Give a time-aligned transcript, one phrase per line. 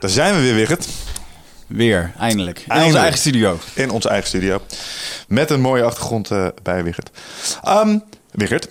[0.00, 0.88] Daar zijn we weer, Wigert.
[1.66, 2.58] Weer, eindelijk.
[2.58, 2.86] In Eindelijk.
[2.86, 3.58] onze eigen studio.
[3.74, 4.62] In onze eigen studio.
[5.28, 7.10] Met een mooie achtergrond eh, bij Wigert.
[7.62, 7.98] Ehm
[8.30, 8.68] Wigert,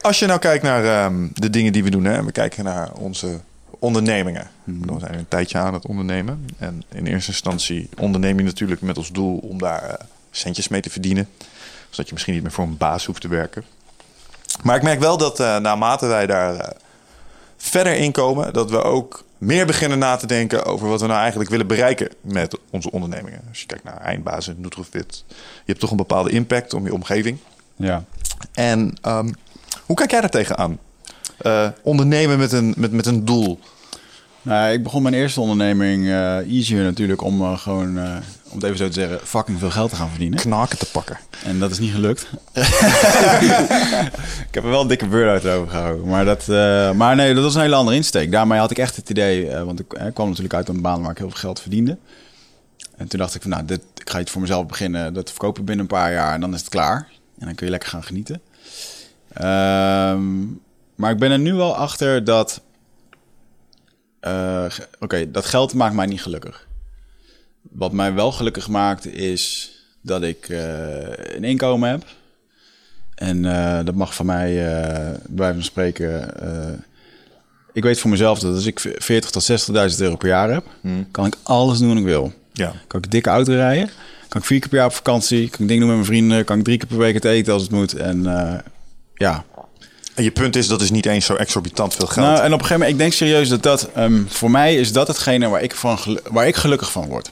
[0.00, 2.04] als je nou kijkt naar ehm, de dingen die we doen...
[2.04, 3.40] Hè, en we kijken naar onze
[3.78, 4.50] ondernemingen.
[4.64, 6.46] We zijn een tijdje aan het ondernemen.
[6.58, 9.38] En in eerste instantie onderneem je natuurlijk met als doel...
[9.38, 11.28] om daar eh, centjes mee te verdienen.
[11.90, 13.64] Zodat je misschien niet meer voor een baas hoeft te werken.
[14.62, 16.72] Maar ik merk wel dat eh, naarmate wij daar
[17.56, 18.52] verder in komen...
[18.52, 22.08] dat we ook meer beginnen na te denken over wat we nou eigenlijk willen bereiken
[22.20, 23.40] met onze ondernemingen.
[23.48, 25.34] Als je kijkt naar eindbazen, Nutrofit, je
[25.64, 27.38] hebt toch een bepaalde impact om je omgeving.
[27.76, 28.04] Ja.
[28.52, 29.32] En ehm,
[29.86, 30.78] hoe kijk jij daar tegenaan?
[31.38, 33.58] Eh ondernemen met een, met, met een doel.
[34.42, 37.98] Nou, ik begon mijn eerste onderneming eh, easier natuurlijk om eh, gewoon,
[38.56, 40.38] om het even zo te zeggen, fucking veel geld te gaan verdienen.
[40.38, 41.18] Knaken te pakken.
[41.44, 42.22] En dat is niet gelukt.
[44.48, 46.06] ik heb er wel een dikke burn-out over gehouden.
[46.06, 48.32] Maar, dat, eh, maar nee, dat was een hele andere insteek.
[48.32, 51.02] Daarmee had ik echt het idee, eh, want ik eh, kwam natuurlijk uit een baan
[51.02, 51.98] waar ik heel veel geld verdiende.
[52.96, 55.14] En toen dacht ik van, nou, dit, ik ga iets voor mezelf beginnen.
[55.14, 57.08] Dat verkopen binnen een paar jaar en dan is het klaar.
[57.38, 58.40] En dan kun je lekker gaan genieten.
[59.32, 60.44] Ehm,
[60.94, 62.60] maar ik ben er nu wel achter dat...
[64.98, 66.65] Oké, dat geld maakt mij niet gelukkig.
[67.70, 72.04] Wat mij wel gelukkig maakt is dat ik eh, een inkomen heb.
[73.14, 76.30] En eh, dat mag van mij, eh bij van spreken...
[77.72, 79.50] ik weet voor mezelf dat als ik 40 tot
[79.92, 80.64] 60.000 euro per jaar heb...
[81.10, 82.32] kan ik alles doen wat ik wil.
[82.52, 82.72] Ja.
[82.86, 83.90] Kan ik dikke auto rijden.
[84.28, 85.48] Kan ik vier keer per jaar op vakantie.
[85.50, 86.44] Kan ik dingen doen met mijn vrienden.
[86.44, 87.92] Kan ik drie keer per week het eten als het moet.
[87.92, 88.22] En
[89.14, 89.44] ja,
[90.14, 92.26] En je punt is, dat is niet eens zo exorbitant veel geld.
[92.26, 94.92] nou, en op een gegeven moment, ik denk serieus dat dat, ehm, voor mij is
[94.92, 95.98] dat hetgene waar ik, van,
[96.30, 97.30] waar ik gelukkig van word.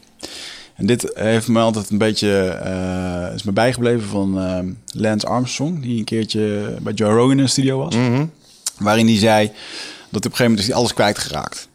[0.75, 5.83] En dit heeft me altijd een beetje, eh, is me bijgebleven van ehm, Lance Armstrong,
[5.83, 7.95] die een keertje bij Joe Rogan in de studio was.
[8.79, 11.69] Waarin hij zei dat op een gegeven moment is hij alles kwijtgeraakt.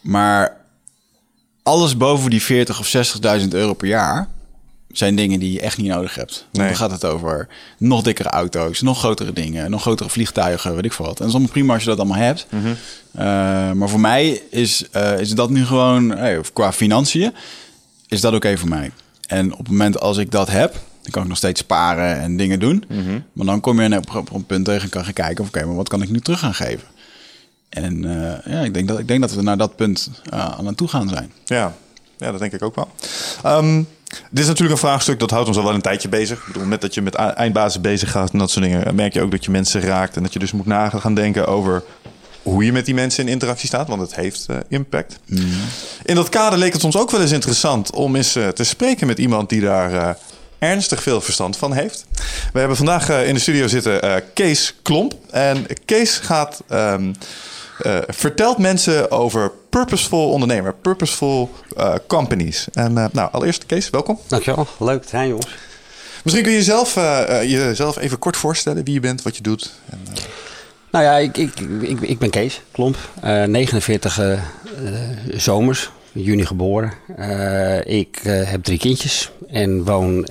[0.00, 0.56] Maar
[1.62, 2.86] alles boven die 40 of
[3.40, 4.28] 60.000 euro per jaar
[4.92, 6.32] zijn dingen die je echt niet nodig hebt.
[6.32, 6.66] Want Nee.
[6.66, 10.92] Dan gaat het over nog dikkere auto's, nog grotere dingen, nog grotere vliegtuigen, weet ik
[10.92, 11.14] veel wat.
[11.14, 12.46] En dat is allemaal prima als je dat allemaal hebt.
[13.12, 17.34] Eh, maar voor mij is, eh, is dat nu gewoon, hey, of qua financiën,
[18.08, 18.90] is dat oké voor mij.
[19.26, 22.36] En op het moment als ik dat heb, dan kan ik nog steeds sparen en
[22.36, 22.84] dingen doen.
[23.32, 25.76] Maar dan kom je op, een punt tegen en kan gaan kijken, of, oké, maar
[25.76, 26.88] wat kan ik nu terug gaan geven?
[27.68, 30.74] En eh, ja, ik denk, dat, ik denk dat we naar dat punt eh, aan
[30.74, 31.32] toe gaan zijn.
[31.44, 31.74] Ja.
[32.18, 32.88] ja, dat denk ik ook wel.
[33.42, 33.82] Ehm,
[34.30, 36.38] dit is natuurlijk een vraagstuk dat houdt ons al wel een tijdje bezig.
[36.38, 39.22] Ik bedoel, met dat je met eindbazen bezig gaat en dat soort dingen, merk je
[39.22, 40.16] ook dat je mensen raakt.
[40.16, 41.82] En dat je dus moet na gaan denken over
[42.50, 45.18] hoe je met die mensen in interactie staat, want het heeft eh, impact.
[46.04, 49.06] In dat kader leek het ons ook wel eens interessant om eens eh, te spreken
[49.06, 50.14] met iemand die daar eh,
[50.58, 52.04] ernstig veel verstand van heeft.
[52.52, 55.14] We hebben vandaag in de studio zitten eh, Kees Klomp.
[55.30, 56.62] En Kees gaat.
[56.68, 57.12] ehm,
[57.78, 61.50] eh, vertelt mensen over purposeful ondernemer, purposeful
[62.06, 62.66] companies.
[62.72, 64.18] En nou, allereerst Kees, welkom.
[64.26, 65.46] Dankjewel, leuk te zijn jongens.
[66.22, 66.94] Misschien kun je jezelf,
[67.42, 69.70] jezelf even kort voorstellen wie je bent, wat je doet.
[69.90, 70.22] En, eh,
[70.90, 71.60] Nou ja, ik, ik,
[72.00, 74.40] ik, ben Kees Klomp, eh 49 eh, eh,
[75.36, 76.92] zomers, juni geboren.
[77.84, 80.26] Ik heb drie kindjes en woon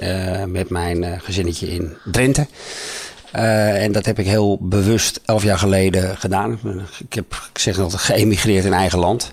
[0.48, 2.48] met mijn gezinnetje in Drenthe.
[3.32, 6.60] En dat heb ik heel bewust elf jaar geleden gedaan.
[7.08, 9.32] Ik heb, ik zeg altijd, geëmigreerd in eigen land.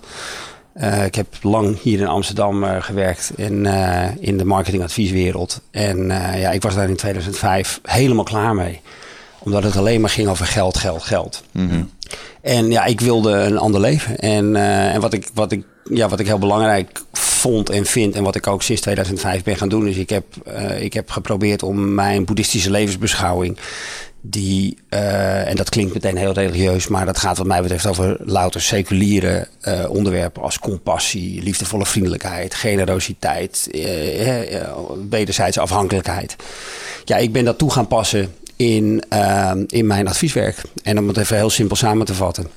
[1.05, 3.65] Ik heb lang hier in Amsterdam gewerkt in,
[4.19, 5.61] in de marketingadvieswereld.
[5.71, 8.81] En ja, ik was daar in 2005 helemaal klaar mee.
[9.45, 11.43] Omdat het alleen maar ging over geld, geld, geld.
[12.45, 14.19] En ja, ik wilde een ander leven.
[14.19, 18.15] En, eh, en wat, ik, wat, ik, ja, wat ik heel belangrijk vond en vind...
[18.15, 19.87] en wat ik ook sinds 2005 ben gaan doen...
[19.87, 23.57] is ik heb, eh, ik heb geprobeerd om mijn boeddhistische levensbeschouwing...
[24.21, 28.17] die, eh, en dat klinkt meteen heel religieus, maar dat gaat wat mij betreft over
[28.19, 29.47] louter seculiere
[29.89, 33.69] onderwerpen als compassie, liefdevolle vriendelijkheid, generositeit,
[35.09, 36.35] wederzijdse afhankelijkheid.
[37.05, 39.03] Ja, ik ben dat toe gaan passen in,
[39.67, 40.61] in mijn advieswerk.
[40.83, 42.47] En om het even heel simpel samen te vatten,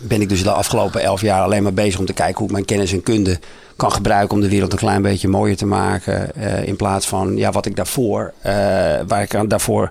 [0.00, 2.52] ben ik dus de afgelopen elf jaar alleen maar bezig om te kijken hoe ik
[2.52, 3.38] mijn kennis en kunde
[3.76, 6.34] kan gebruiken om de wereld een klein beetje mooier te maken.
[6.66, 8.32] in plaats van ja, wat ik daarvoor,
[9.06, 9.90] waar ik daarvoor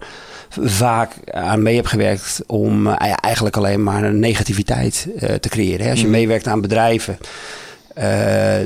[0.60, 5.08] vaak aan mee heb gewerkt om uh, eigenlijk alleen maar een negativiteit
[5.40, 5.86] te creëren.
[5.86, 5.92] Hè?
[5.92, 6.12] Als je mm.
[6.12, 7.18] meewerkt aan bedrijven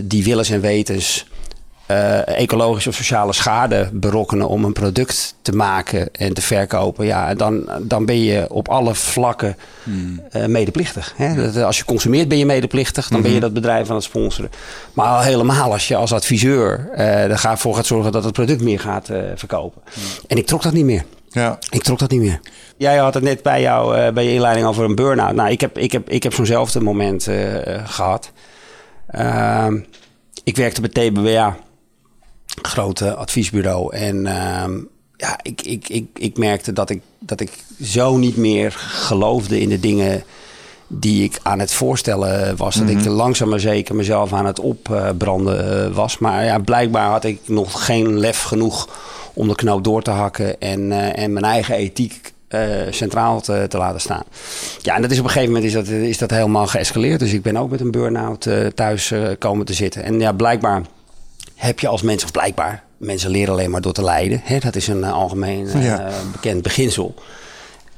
[0.03, 1.25] die willens en wetens
[2.25, 7.69] ecologische of sociale schade berokkenen om een product te maken en te verkopen, ja, dan,
[7.81, 10.21] dan ben je op alle vlakken mm.
[10.47, 11.13] medeplichtig.
[11.15, 11.51] Hè?
[11.51, 13.53] Dat, als je consumeert ben je medeplichtig, dan ben je mm-hmm.
[13.53, 14.51] dat bedrijf aan het sponsoren.
[14.93, 19.09] Maar al helemaal als je als adviseur ervoor gaat zorgen dat het product meer gaat
[19.35, 19.81] verkopen.
[19.95, 20.03] Mm.
[20.27, 21.03] En ik trok dat niet meer.
[21.29, 21.59] Ja.
[21.69, 22.39] Ik trok dat niet meer.
[22.77, 25.35] Jij had het net bij, jou, uh, bij je inleiding over een burn-out.
[25.35, 28.31] Nou, ik heb, ik heb, ik heb zo'nzelfde moment uh, gehad.
[29.11, 29.67] Uh,
[30.43, 31.57] ik werkte bij TBWA,
[32.61, 33.95] grote adviesbureau.
[33.95, 34.79] En ehm,
[35.17, 37.51] ja, ik, ik, ik, ik merkte dat ik, dat ik
[37.83, 40.23] zo niet meer geloofde in de dingen
[40.87, 42.75] die ik aan het voorstellen was.
[42.75, 43.09] Dat ik mhm.
[43.09, 46.17] langzaam maar zeker mezelf aan het opbranden eh, was.
[46.17, 48.89] Maar ja, blijkbaar had ik nog geen lef genoeg
[49.33, 53.65] om de knoop door te hakken en, uh, en mijn eigen ethiek uh, centraal te,
[53.69, 54.23] te, laten staan.
[54.81, 57.19] Ja, en dat is op een gegeven moment is dat, is dat helemaal geëscaleerd.
[57.19, 60.03] Dus ik ben ook met een burn-out uh, thuis komen te zitten.
[60.03, 60.81] En ja, blijkbaar
[61.57, 64.41] heb je als mens, of blijkbaar, mensen leren alleen maar door te lijden.
[64.43, 64.59] Hè?
[64.59, 65.69] Dat is een algemeen
[66.31, 67.13] bekend beginsel.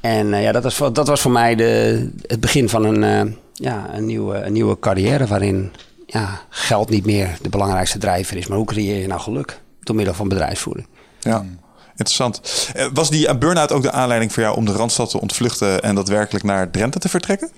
[0.02, 4.06] En ja, dat was, dat was voor mij de, het begin van een, ja, een,
[4.06, 5.72] nieuwe, een nieuwe carrière waarin
[6.06, 8.48] ja, geld niet meer de belangrijkste drijver is.
[8.48, 9.62] Maar hoe creëer je nou geluk?
[9.80, 10.88] Door middel van bedrijfsvoering.
[11.20, 11.46] Ja.
[11.90, 12.42] Interessant.
[12.74, 15.96] Eh, was die burn-out ook de aanleiding voor jou om de Randstad te ontvluchten en
[15.96, 17.52] daadwerkelijk naar Drenthe te vertrekken?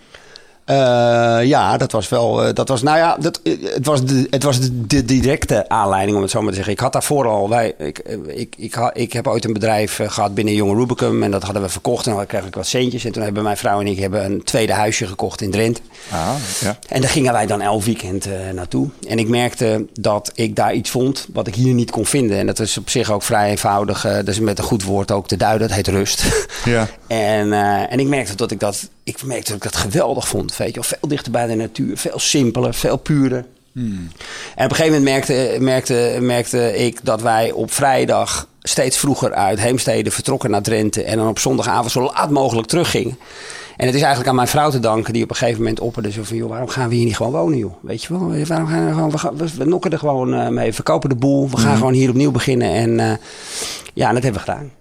[0.72, 2.48] Uh, ja, dat was wel.
[2.48, 6.16] Uh, dat was, nou ja, dat, het was, de, het was de, de, directe aanleiding,
[6.16, 6.74] om het zo maar te zeggen.
[6.74, 7.50] Ik had daarvoor al.
[7.50, 11.24] Wij, ik, ik, ik, ik heb ooit een bedrijf gehad binnen Jonge Rubicum.
[11.24, 12.08] En dat hadden we verkocht.
[12.08, 13.06] En dan kreeg ik wat centjes.
[13.06, 15.82] En toen hebben mijn vrouw en ik hebben een tweede huisje gekocht in Drenthe.
[16.12, 16.78] Ah, ja.
[16.90, 18.90] En daar gingen wij dan elk weekend uh, naartoe.
[19.08, 22.38] En ik merkte dat ik daar iets vond wat ik hier niet kon vinden.
[22.38, 24.02] En dat is op zich ook vrij eenvoudig.
[24.02, 25.68] dat is met een goed woord ook te duiden.
[25.68, 26.48] Het heet rust.
[26.66, 26.88] Ja.
[27.08, 27.54] en,
[27.90, 30.54] en ik merkte dat ik dat ik merkte dat ik dat geweldig vond.
[30.64, 33.46] Weet je, veel dichter bij de natuur, veel simpeler, veel puurder.
[33.72, 34.12] Hmm.
[34.56, 39.34] En op een gegeven moment merkte, merkte, merkte ik dat wij op vrijdag steeds vroeger
[39.34, 41.04] uit Heemstede vertrokken naar Drenthe.
[41.04, 43.18] En dan op zondagavond zo laat mogelijk teruggingen.
[43.78, 46.12] En het is eigenlijk aan mijn vrouw te danken die op een gegeven moment opperde.
[46.12, 47.74] Zo van, joh, waarom gaan we hier niet gewoon wonen, joh?
[47.82, 50.74] Weet je wel, waarom gaan we gewoon, we, gaan, we, nokken er gewoon uh, mee,
[50.74, 51.50] verkopen de boel.
[51.50, 51.78] We gaan hmm.
[51.78, 52.72] gewoon hier opnieuw beginnen.
[52.72, 53.14] En uh,
[53.94, 54.72] ja, dat hebben we gedaan.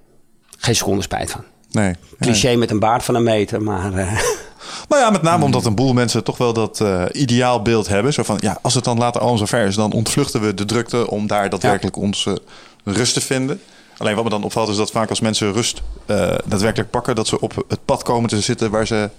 [0.58, 1.44] Geen seconde spijt van.
[1.70, 1.94] Nee.
[2.20, 3.92] Cliché met een baard van een meter, maar...
[3.92, 4.20] Uh...
[4.88, 8.12] Nou ja, met name omdat een boel mensen toch wel dat uh, ideaalbeeld hebben.
[8.12, 10.64] Zo van, ja, als het dan later al zo ver is, dan ontvluchten we de
[10.64, 12.02] drukte om daar daadwerkelijk ja.
[12.02, 12.42] onze
[12.84, 13.60] rust te vinden.
[13.96, 17.26] Alleen wat me dan opvalt is dat vaak als mensen rust uh, daadwerkelijk pakken, dat
[17.26, 19.10] ze op het pad komen te zitten waar ze...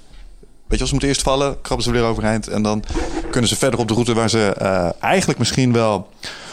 [0.67, 2.47] Weet je, als ze moeten eerst vallen, krabben ze weer overeind.
[2.47, 2.83] En dan
[3.31, 6.09] kunnen ze verder op de route waar ze uh, eigenlijk misschien wel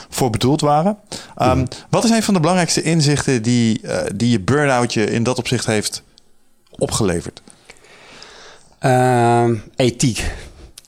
[0.09, 0.99] voor bedoeld waren.
[1.43, 5.23] Um, Wat is een van de belangrijkste inzichten die, uh, die je burn-out je in
[5.23, 6.03] dat opzicht heeft
[6.71, 7.43] opgeleverd?
[8.83, 10.35] Uh, ethiek,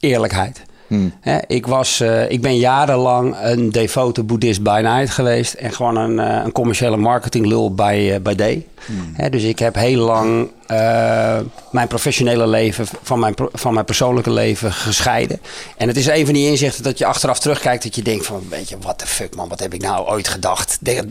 [0.01, 0.63] eerlijkheid.
[0.91, 1.13] Hmm.
[1.47, 6.19] ik, was, uh, ik ben jarenlang een devote boeddhist by night geweest en gewoon een,
[6.19, 8.67] uh, een commerciële marketinglul bij, uh, bij day.
[8.87, 9.31] Hmm.
[9.31, 10.49] dus ik heb heel lang
[11.71, 15.41] mijn professionele leven van mijn, van mijn persoonlijke leven gescheiden.
[15.77, 18.43] En het is een van die inzichten dat je achteraf terugkijkt dat je denkt van,
[18.49, 20.79] weet je, what the fuck man, wat heb ik nou ooit gedacht?
[20.81, 21.09] De,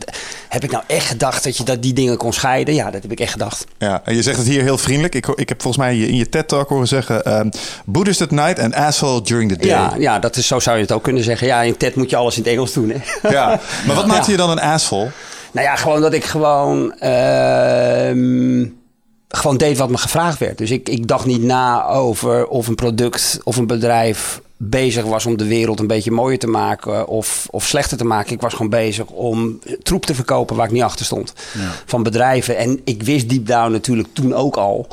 [0.48, 2.74] heb ik nou echt gedacht dat je dat die dingen kon scheiden?
[2.74, 3.64] Ja, dat heb ik echt gedacht.
[3.78, 5.14] Ja, en je zegt het hier heel vriendelijk.
[5.14, 7.50] Ik, ik heb volgens mij in je TED-talk horen zeggen, um,
[7.84, 9.69] Buddhist at night and asshole during the day.
[9.70, 11.46] Ja, ja dat is, zo zou je het ook kunnen zeggen.
[11.46, 12.92] Ja, in TED moet je alles in het Engels doen.
[12.94, 13.28] Hè?
[13.28, 14.32] Ja, maar wat maakt ja.
[14.32, 15.10] je dan een asshole?
[15.52, 16.94] Nou ja, gewoon dat ik gewoon...
[17.02, 18.10] Uh,
[19.28, 20.58] gewoon deed wat me gevraagd werd.
[20.58, 25.26] Dus ik, ik dacht niet na over of een product of een bedrijf bezig was
[25.26, 28.32] om de wereld een beetje mooier te maken of, of slechter te maken.
[28.32, 31.32] Ik was gewoon bezig om troep te verkopen waar ik niet achter stond.
[31.58, 31.70] Ja.
[31.86, 32.56] Van bedrijven.
[32.56, 34.86] En ik wist deep down natuurlijk toen ook al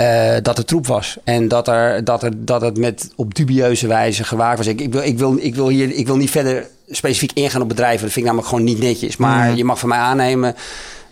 [0.00, 1.16] uh, dat het troep was.
[1.24, 4.66] En dat, er, dat, er, dat het met op dubieuze wijze gewaagd was.
[4.66, 7.68] Ik, ik, wil, ik, wil, ik, wil hier, ik wil niet verder specifiek ingaan op
[7.68, 8.02] bedrijven.
[8.02, 9.16] Dat vind ik namelijk gewoon niet netjes.
[9.16, 10.54] Maar je mag van mij aannemen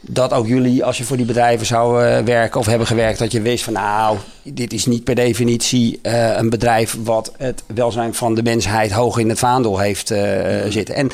[0.00, 3.32] dat ook jullie, als je voor die bedrijven zou eh, werken of hebben gewerkt, dat
[3.32, 8.14] je wist van nou, dit is niet per definitie eh, een bedrijf wat het welzijn
[8.14, 10.20] van de mensheid hoog in het vaandel heeft eh,
[10.68, 10.94] zitten.
[10.94, 11.10] En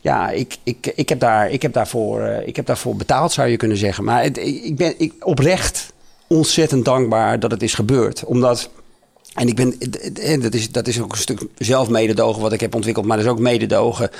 [0.00, 3.48] ja, ik, ik, ik, heb daar, ik, heb daarvoor, eh, ik heb daarvoor betaald, zou
[3.48, 4.04] je kunnen zeggen.
[4.04, 5.92] Maar het, ik ben ik, oprecht
[6.28, 8.24] ontzettend dankbaar dat het is gebeurd.
[8.24, 8.70] Omdat.
[9.34, 9.78] En ik ben,
[10.22, 13.26] en dat is, dat is ook een stuk zelfmededogen wat ik heb ontwikkeld, maar dat
[13.26, 14.10] is ook mededogen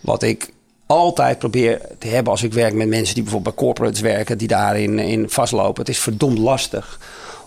[0.00, 0.52] wat ik
[0.86, 4.48] altijd probeer te hebben als ik werk met mensen die bijvoorbeeld bij corporates werken, die
[4.48, 5.80] daarin in vastlopen.
[5.80, 6.98] Het is verdomd lastig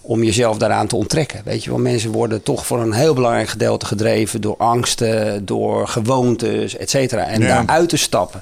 [0.01, 1.41] om jezelf daaraan te onttrekken.
[1.45, 5.88] Weet je wel, mensen worden toch voor een heel belangrijk gedeelte gedreven door angsten, door
[5.88, 7.25] gewoontes, et cetera.
[7.25, 7.47] En Ja.
[7.47, 8.41] daaruit te stappen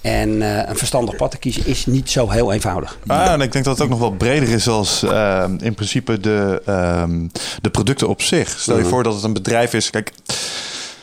[0.00, 2.98] en eh, een verstandig pad te kiezen is niet zo heel eenvoudig.
[3.06, 6.20] Ah, en ik denk dat het ook nog wel breder is als ehm, in principe
[6.20, 7.26] de, ehm,
[7.62, 8.48] de producten op zich.
[8.48, 9.90] Stel je voor dat het een bedrijf is.
[9.90, 10.12] Kijk,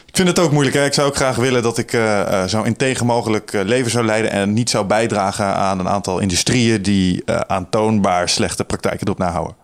[0.06, 0.75] ik vind het ook moeilijk.
[0.75, 0.86] Hè?
[0.86, 4.06] Ik zou ook graag willen dat ik eh, eh, zo integer mogelijk eh, leven zou
[4.06, 9.18] leiden en niet zou bijdragen aan een aantal industrieën die eh, aantoonbaar slechte praktijken erop
[9.18, 9.56] nahouden.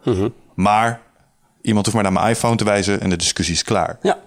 [0.53, 0.99] Maar
[1.61, 3.97] iemand hoeft maar naar mijn iPhone te wijzen en de discussie is klaar.
[4.01, 4.17] Ja,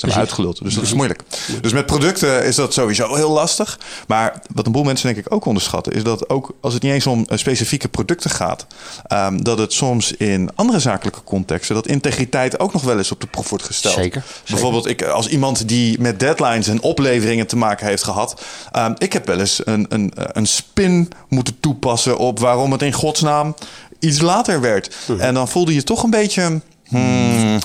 [0.00, 0.62] Zijn we uitgeluld.
[0.62, 1.20] Dus dat is moeilijk.
[1.60, 3.78] Dus met producten is dat sowieso heel lastig.
[4.06, 5.92] Maar wat een boel mensen denk ik ook onderschatten...
[5.92, 8.66] is dat ook als het niet eens om eh, specifieke producten gaat...
[9.06, 11.74] ehm, dat het soms in andere zakelijke contexten...
[11.74, 13.94] dat integriteit ook nog wel eens op de proef wordt gesteld.
[13.94, 18.42] Zeker, Bijvoorbeeld ik, als iemand die met deadlines en opleveringen te maken heeft gehad...
[18.72, 22.18] ehm, ik heb wel eens een, een, een spin moeten toepassen...
[22.18, 23.54] op waarom het in godsnaam
[23.98, 24.94] iets later werd.
[25.06, 25.20] Mhm.
[25.20, 26.60] En dan voelde je toch een beetje...
[26.88, 27.58] Hmm,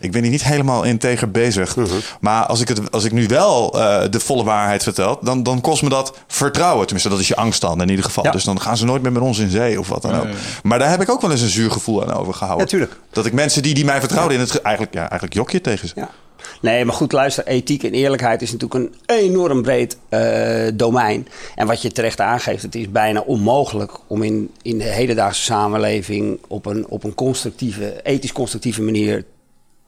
[0.00, 1.76] ik ben hier niet helemaal integer bezig.
[1.76, 1.86] Mhm.
[2.20, 5.60] Maar als ik, het, als ik nu wel eh, de volle waarheid vertel, dan, dan
[5.60, 6.82] kost me dat vertrouwen.
[6.84, 8.24] Tenminste, dat is je angst dan in ieder geval.
[8.24, 8.30] Ja.
[8.30, 10.26] Dus dan gaan ze nooit meer met ons in zee of wat dan ook.
[10.62, 12.64] Maar daar heb ik ook wel eens een zuur gevoel aan overgehouden.
[12.66, 12.96] Ja, tuurlijk.
[13.12, 14.50] Dat ik mensen die, die mij vertrouwden in het...
[14.50, 15.94] ge- Eigenlijk, ja, eigenlijk jok je tegen ze.
[15.96, 16.08] Ja.
[16.66, 17.46] Nee, maar goed, luister.
[17.46, 21.28] Ethiek en eerlijkheid is natuurlijk een enorm breed eh, domein.
[21.54, 26.38] En wat je terecht aangeeft, het is bijna onmogelijk om in, in de hedendaagse samenleving
[26.48, 29.24] op een, op een constructieve, ethisch constructieve manier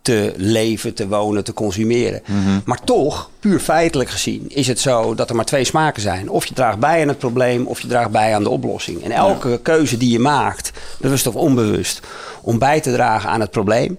[0.03, 2.23] te leven, te wonen, te consumeren.
[2.65, 6.31] Maar toch, puur feitelijk gezien, is het zo dat er maar twee smaken zijn.
[6.31, 9.03] Of je draagt bij aan het probleem, of je draagt bij aan de oplossing.
[9.03, 12.01] En elke keuze die je maakt, bewust of onbewust,
[12.43, 13.99] om bij te dragen aan het probleem,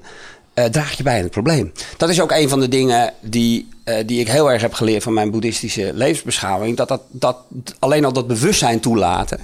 [0.63, 1.71] eh, draag je bij aan het probleem.
[1.97, 5.03] Dat is ook een van de dingen die, eh, die ik heel erg heb geleerd
[5.03, 6.77] van mijn boeddhistische levensbeschouwing.
[6.77, 7.37] Dat, dat, dat
[7.79, 9.39] alleen al dat bewustzijn toelaten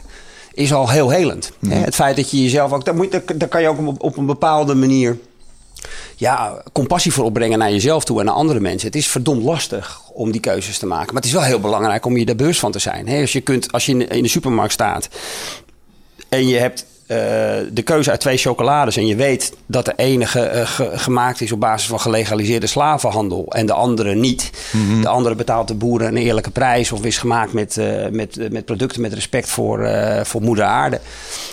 [0.54, 1.52] is al heel helend.
[1.68, 1.76] Hè?
[1.76, 2.86] Het feit dat je jezelf ook...
[2.86, 5.18] Daar, moet, daar, daar kan je ook op, op een bepaalde manier
[6.16, 8.88] ja, compassie voor opbrengen naar jezelf toe en naar andere mensen.
[8.88, 11.14] Het is verdomd lastig om die keuzes te maken.
[11.14, 13.08] Maar het is wel heel belangrijk om je er bewust van te zijn.
[13.08, 13.22] Hè?
[13.22, 15.10] Als, je kunt, als je in de supermarkt staat
[16.30, 17.18] en je hebt eh,
[17.72, 21.52] de keuze uit twee chocolades en je weet dat de enige eh, ge- gemaakt is
[21.52, 24.50] op basis van gelegaliseerde slavenhandel en de andere niet.
[25.02, 28.66] De andere betaalt de boeren een eerlijke prijs of is gemaakt met, eh, met, met
[28.66, 29.90] producten met respect voor,
[30.24, 31.00] voor moeder aarde.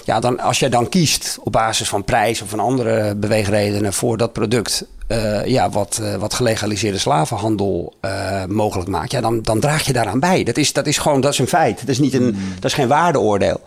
[0.04, 4.16] Ja, dan, als jij dan kiest op basis van prijs of van andere beweegredenen voor
[4.16, 4.84] dat product.
[5.12, 9.92] Eh, ja, wat, eh, wat gelegaliseerde slavenhandel eh, mogelijk maakt, ja, dan, dan draag je
[9.92, 10.42] daaraan bij.
[10.44, 11.80] Dat is, dat is gewoon dat is een feit.
[11.80, 13.60] Dat is, niet een, dat is geen waardeoordeel.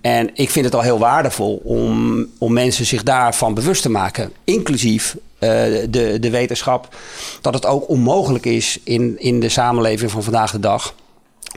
[0.00, 4.32] En ik vind het al heel waardevol om, om mensen zich daarvan bewust te maken,
[4.44, 6.94] inclusief de, de wetenschap,
[7.40, 10.94] dat het ook onmogelijk is in, in de samenleving van vandaag de dag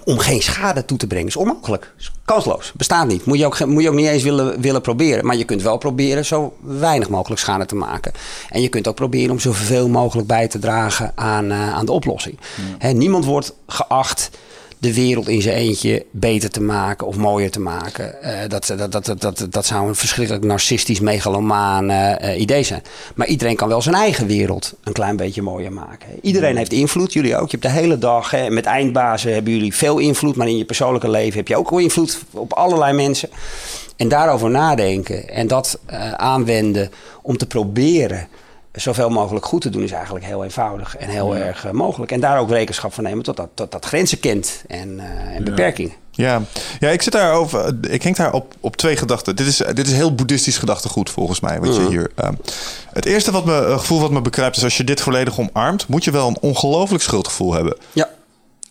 [0.04, 1.28] om geen schade toe te brengen.
[1.28, 1.94] is onmogelijk.
[1.98, 2.72] is kansloos.
[2.76, 3.26] Bestaat niet.
[3.26, 5.26] Moet je ook, moet je ook niet eens willen, willen proberen.
[5.26, 8.12] Maar je kunt wel proberen zo weinig mogelijk schade te maken.
[8.50, 11.92] En je kunt ook proberen om zoveel mogelijk bij te dragen aan, eh, aan de
[11.92, 12.40] oplossing.
[12.94, 14.30] Niemand wordt geacht
[14.82, 18.24] de wereld in zijn eentje beter te maken of mooier te maken.
[18.24, 22.64] Eh, dat, dat, dat, dat, dat, dat zou een verschrikkelijk narcistisch, megalomaan eh, eh, idee
[22.64, 22.82] zijn.
[23.16, 26.08] Maar iedereen kan wel zijn eigen wereld een klein beetje mooier maken.
[26.22, 27.52] Iedereen heeft invloed, jullie ook.
[27.52, 30.66] Je hebt de hele dag, hè, met eindbazen hebben jullie veel invloed, maar in je
[30.66, 33.30] persoonlijke leven heb je ook invloed op allerlei mensen.
[33.96, 38.28] En daarover nadenken en dat eh, aanwenden om te proberen
[38.72, 42.12] zoveel mogelijk goed te doen is eigenlijk heel eenvoudig en heel erg eh, mogelijk.
[42.12, 45.44] En daar ook rekenschap van nemen tot dat, tot dat grenzen kent en, eh, en
[45.44, 45.94] beperkingen.
[46.12, 46.42] Ja,
[46.80, 47.76] ja ik zit daar over.
[47.90, 49.36] Ik denk daar op, op twee gedachten.
[49.36, 51.60] Dit is, dit is heel boeddhistisch gedachtegoed volgens mij.
[51.60, 52.12] Wat je hier.
[52.16, 52.34] ehm,
[52.94, 55.88] het eerste wat me, eh, gevoel wat me bekruipt is als je dit volledig omarmt,
[55.88, 57.78] moet je wel een ongelooflijk schuldgevoel hebben.
[57.92, 58.10] Ja,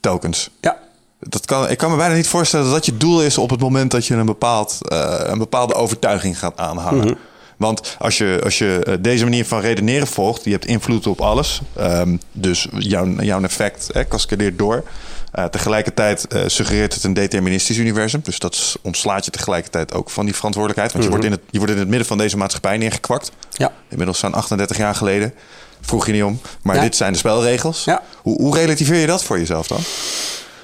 [0.00, 0.50] Tokens.
[0.61, 0.76] ja.
[1.21, 3.61] Dat kan, ik kan me bijna niet voorstellen dat dat je doel is op het
[3.61, 7.19] moment dat je een, bepaald, eh, een bepaalde overtuiging gaat aanhangen.
[7.61, 11.21] Want als je, als je eh, deze manier van redeneren volgt, je hebt invloed op
[11.21, 11.61] alles.
[11.76, 14.85] Ehm, dus jouw, jouw effect hè, cascadeert door.
[15.33, 18.21] Eh, tegelijkertijd eh, suggereert het een deterministisch universum.
[18.25, 20.93] Dus dat ontslaat je tegelijkertijd ook van die verantwoordelijkheid.
[20.93, 23.31] Want je, wordt in het, je wordt in het midden van deze maatschappij neergekwakt.
[23.50, 23.73] Ja.
[23.88, 25.35] Inmiddels zijn 38 jaar geleden.
[25.81, 26.40] Vroeg je niet om.
[26.62, 26.83] Maar Ja.
[26.83, 27.85] dit zijn de spelregels.
[27.85, 28.02] Ja.
[28.17, 29.81] Hoe, hoe relativeer je dat voor jezelf dan?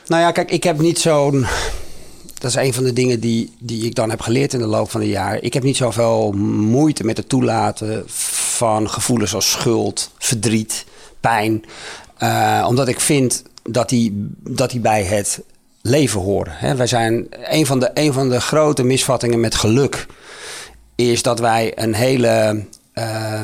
[0.07, 1.47] Nou ja, kijk, ik heb niet zo'n.
[2.39, 4.91] Dat is een van de dingen die, die ik dan heb geleerd in de loop
[4.91, 5.43] van de jaar.
[5.43, 10.85] Ik heb niet zoveel moeite met het toelaten van gevoelens als schuld, verdriet,
[11.21, 11.65] pijn.
[12.23, 15.41] Uh, omdat ik vind dat die, dat die bij het
[15.81, 16.53] leven horen.
[16.57, 16.77] Hè.
[16.77, 20.07] Wij zijn een van, de, een van de grote misvattingen met geluk.
[20.95, 22.65] Is dat wij een hele
[22.95, 23.41] uh,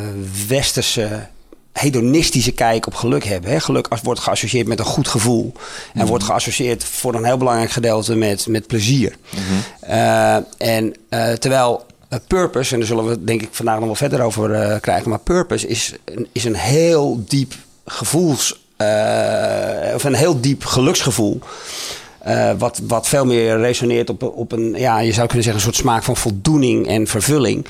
[0.49, 1.27] westerse
[1.73, 3.51] hedonistische kijk op geluk hebben.
[3.51, 3.61] Hè.
[3.61, 5.53] Geluk wordt geassocieerd met een goed gevoel.
[5.93, 6.07] En mhm.
[6.07, 9.17] wordt geassocieerd voor een heel belangrijk gedeelte met, met plezier.
[9.31, 9.91] Mhm.
[9.93, 11.87] uh, en uh, terwijl
[12.27, 15.67] purpose, en daar zullen we denk ik vandaag nog wel verder over krijgen, maar purpose
[15.67, 15.95] is,
[16.33, 17.55] is een heel diep
[17.87, 18.61] gevoels,
[19.95, 21.41] of een heel diep geluksgevoel.
[22.27, 25.73] Uh, wat, wat veel meer resoneert op, op een, ja, je zou kunnen zeggen, een
[25.73, 27.67] soort smaak van voldoening en vervulling.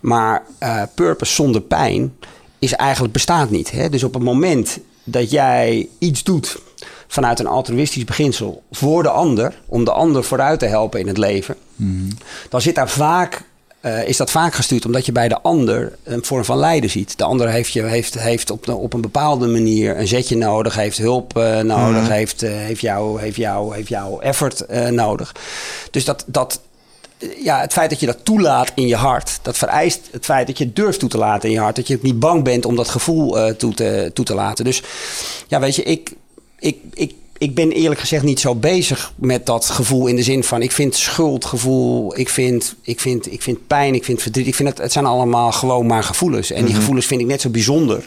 [0.00, 2.16] Maar uh, purpose zonder pijn
[2.64, 3.70] is eigenlijk bestaat niet.
[3.70, 3.88] Hè?
[3.88, 6.58] Dus op het moment dat jij iets doet
[7.06, 11.18] vanuit een altruïstisch beginsel voor de ander, om de ander vooruit te helpen in het
[11.18, 12.08] leven, mm.
[12.48, 13.44] dan zit daar vaak
[13.84, 17.18] uh, is dat vaak gestuurd omdat je bij de ander een vorm van lijden ziet.
[17.18, 20.98] De ander heeft, je, heeft, heeft op, op een bepaalde manier een zetje nodig, heeft
[20.98, 22.10] hulp uh, nodig, mm.
[22.10, 25.34] heeft, uh, heeft, jou, heeft, jou, heeft jouw effort nodig.
[25.90, 26.60] Dus dat, dat,
[27.42, 30.58] ja, het feit dat je dat toelaat in je hart, dat vereist het feit dat
[30.58, 31.76] je het durft toe te laten in je hart.
[31.76, 34.64] Dat je niet bang bent om dat gevoel toe, te, toe te laten.
[34.64, 34.82] Dus
[35.46, 36.12] ja, weet je, ik,
[36.58, 40.44] ik, ik ik ben eerlijk gezegd niet zo bezig met dat gevoel in de zin
[40.44, 44.46] van ik vind schuldgevoel, ik vind, ik vind, ik vind pijn, ik vind verdriet.
[44.46, 46.50] Ik vind het, het zijn allemaal gewoon maar gevoelens.
[46.50, 46.78] En die mhm.
[46.78, 48.06] gevoelens vind ik net zo bijzonder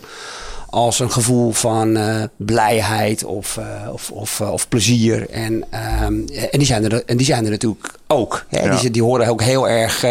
[0.69, 5.29] als een gevoel van uh, blijheid of, uh, of, of, uh, of, plezier.
[5.29, 6.13] En, ehm,
[6.51, 8.45] en, die zijn er, en die zijn er natuurlijk ook.
[8.49, 8.63] Hè?
[8.63, 8.79] Ja.
[8.79, 10.01] Die, die, horen ook heel erg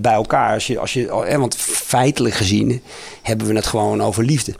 [0.00, 0.52] bij elkaar.
[0.52, 2.82] Als je, als je, want feitelijk gezien
[3.22, 4.54] hebben we het gewoon over liefde.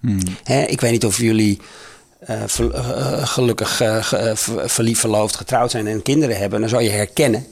[0.00, 0.20] Hmm.
[0.44, 0.62] Hè?
[0.62, 1.60] Ik weet niet of jullie
[2.46, 2.70] ver,
[3.26, 3.82] gelukkig
[4.64, 7.46] verliefd, verloofd, getrouwd zijn en kinderen hebben, dan zou je herkennen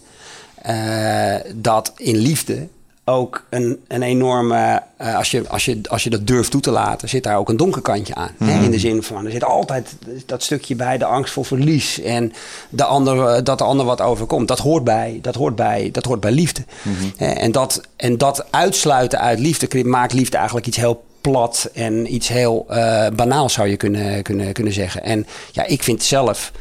[1.54, 2.68] dat in liefde
[3.08, 7.08] ook een, een enorme, als, je, als, je, als je dat durft toe te laten,
[7.08, 8.30] zit daar ook een donker kantje aan.
[8.38, 8.54] Mm hè?
[8.54, 8.64] Mhm.
[8.64, 9.96] In de zin van, er zit altijd
[10.26, 12.32] dat stukje bij, de angst voor verlies en
[12.68, 14.48] de ander, dat de ander wat overkomt.
[14.48, 16.62] Dat hoort bij, dat hoort bij, dat hoort bij liefde.
[16.82, 17.26] Mm -hmm.
[17.26, 22.28] en, dat, en dat uitsluiten uit liefde maakt liefde eigenlijk iets heel plat en iets
[22.28, 25.02] heel uh, banaals zou je kunnen, kunnen, kunnen zeggen.
[25.02, 26.52] En ja, ik vind zelf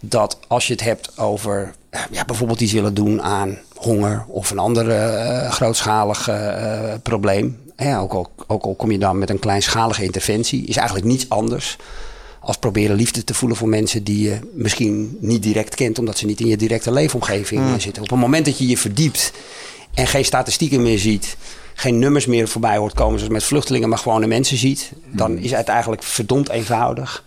[0.00, 1.74] dat als je het hebt over
[2.10, 7.58] ja, bijvoorbeeld iets willen doen aan honger of een ander uh, grootschalig uh, probleem.
[7.76, 11.28] Ja, ook, al, ook al kom je dan met een kleinschalige interventie, is eigenlijk niets
[11.28, 11.76] anders
[12.40, 16.26] als proberen liefde te voelen voor mensen die je misschien niet direct kent, omdat ze
[16.26, 17.80] niet in je directe leefomgeving mm.
[17.80, 18.02] zitten.
[18.02, 19.32] Op het moment dat je je verdiept
[19.94, 21.36] en geen statistieken meer ziet,
[21.74, 25.30] geen nummers meer voorbij hoort komen zoals met vluchtelingen, maar gewoon de mensen ziet, dan
[25.30, 25.42] hmm.
[25.42, 27.24] is het eigenlijk verdomd eenvoudig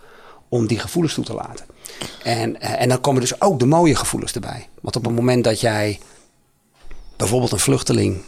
[0.48, 1.66] om die gevoelens toe te laten.
[2.22, 4.68] En, eh, en dan komen dus ook de mooie gevoelens erbij.
[4.80, 5.98] Want op het moment dat jij
[7.16, 8.22] bijvoorbeeld een vluchteling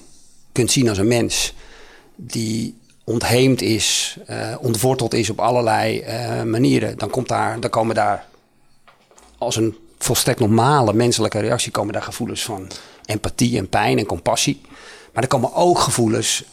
[0.52, 1.54] kunt zien als een mens
[2.16, 7.94] die ontheemd is, uh, ontworteld is op allerlei uh, manieren, dan, komt daar, dan komen
[7.94, 8.26] daar
[9.38, 12.70] als een volstrekt normale menselijke reactie komen daar gevoelens van
[13.04, 14.60] empathie en pijn en compassie.
[15.12, 16.44] Maar er komen ook gevoelens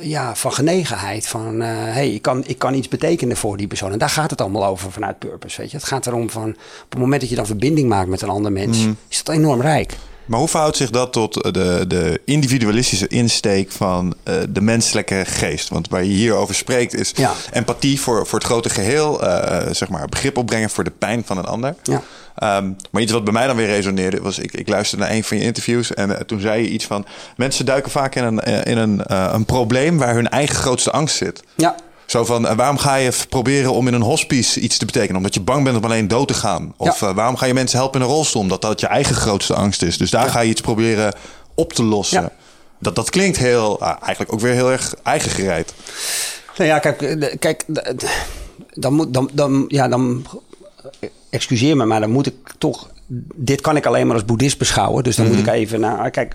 [0.00, 1.26] ja, van genegenheid.
[1.26, 3.92] Van, uh, hey, ik kan, ik kan iets betekenen voor die persoon.
[3.92, 5.60] En daar gaat het allemaal over vanuit purpose.
[5.60, 5.76] Weet je?
[5.76, 6.48] Het gaat erom van,
[6.82, 8.96] op het moment dat je dan verbinding maakt met een ander mens, mm.
[9.08, 9.96] is dat enorm rijk.
[10.30, 15.68] Maar hoe verhoudt zich dat tot de, de individualistische insteek van uh, de menselijke geest?
[15.68, 17.32] Want waar je hier over spreekt is ja.
[17.52, 19.24] empathie voor, voor het grote geheel.
[19.24, 21.74] Uh, zeg maar begrip opbrengen voor de pijn van een ander.
[21.82, 22.02] Ja.
[22.58, 24.38] Um, maar iets wat bij mij dan weer resoneerde was...
[24.38, 27.06] Ik, ik luisterde naar een van je interviews en uh, toen zei je iets van...
[27.36, 29.00] mensen duiken vaak in een, in een,
[29.34, 31.42] een probleem waar hun eigen grootste angst zit.
[31.56, 31.74] Ja.
[32.10, 35.16] Zo van, uh, waarom ga je proberen om in een hospice iets te betekenen?
[35.16, 36.74] Omdat je bang bent om alleen dood te gaan.
[36.76, 37.08] Of ja.
[37.08, 38.42] uh, waarom ga je mensen helpen in een rolstoel?
[38.42, 39.98] Omdat dat je eigen grootste angst is.
[39.98, 40.30] Dus daar ja.
[40.30, 41.14] ga je iets proberen
[41.54, 42.22] op te lossen.
[42.22, 42.32] Ja.
[42.78, 45.74] Dat, dat klinkt heel, uh, eigenlijk ook weer heel erg eigen gereid.
[46.56, 47.64] Nou ja, kijk, eh, kijk
[48.74, 50.26] dan moet, dan, dan, ja, dan,
[51.30, 52.90] excuseer me, maar dan moet ik toch
[53.34, 55.04] dit kan ik alleen maar als boeddhist beschouwen.
[55.04, 55.40] Dus dan mm -hmm.
[55.40, 56.10] moet ik even naar.
[56.10, 56.34] Kijk,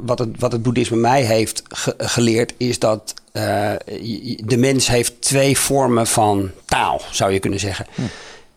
[0.00, 3.72] wat het, wat het boeddhisme mij heeft ge geleerd, is dat uh,
[4.44, 7.86] de mens heeft twee vormen van taal, zou je kunnen zeggen.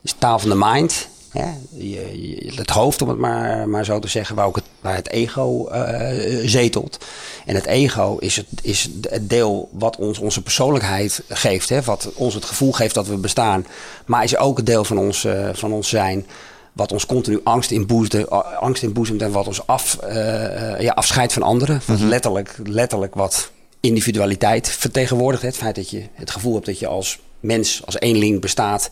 [0.01, 1.45] Dus taal van de mind, hè?
[1.69, 4.95] Je, je, het hoofd, om het maar, maar zo te zeggen, waar ook het, waar
[4.95, 7.05] het ego uh, zetelt.
[7.45, 11.81] En het ego is het, is het deel wat ons onze persoonlijkheid geeft, hè?
[11.81, 13.65] wat ons het gevoel geeft dat we bestaan,
[14.05, 16.25] maar is ook het deel van ons, uh, van ons zijn
[16.73, 21.43] wat ons continu angst inboezemt, angst inboezemt en wat ons af, uh, ja, afscheidt van
[21.43, 21.81] anderen.
[21.85, 22.07] -hmm.
[22.07, 25.43] letterlijk, letterlijk wat individualiteit vertegenwoordigt.
[25.43, 28.89] Het feit dat je het gevoel hebt dat je als mens als eenling bestaat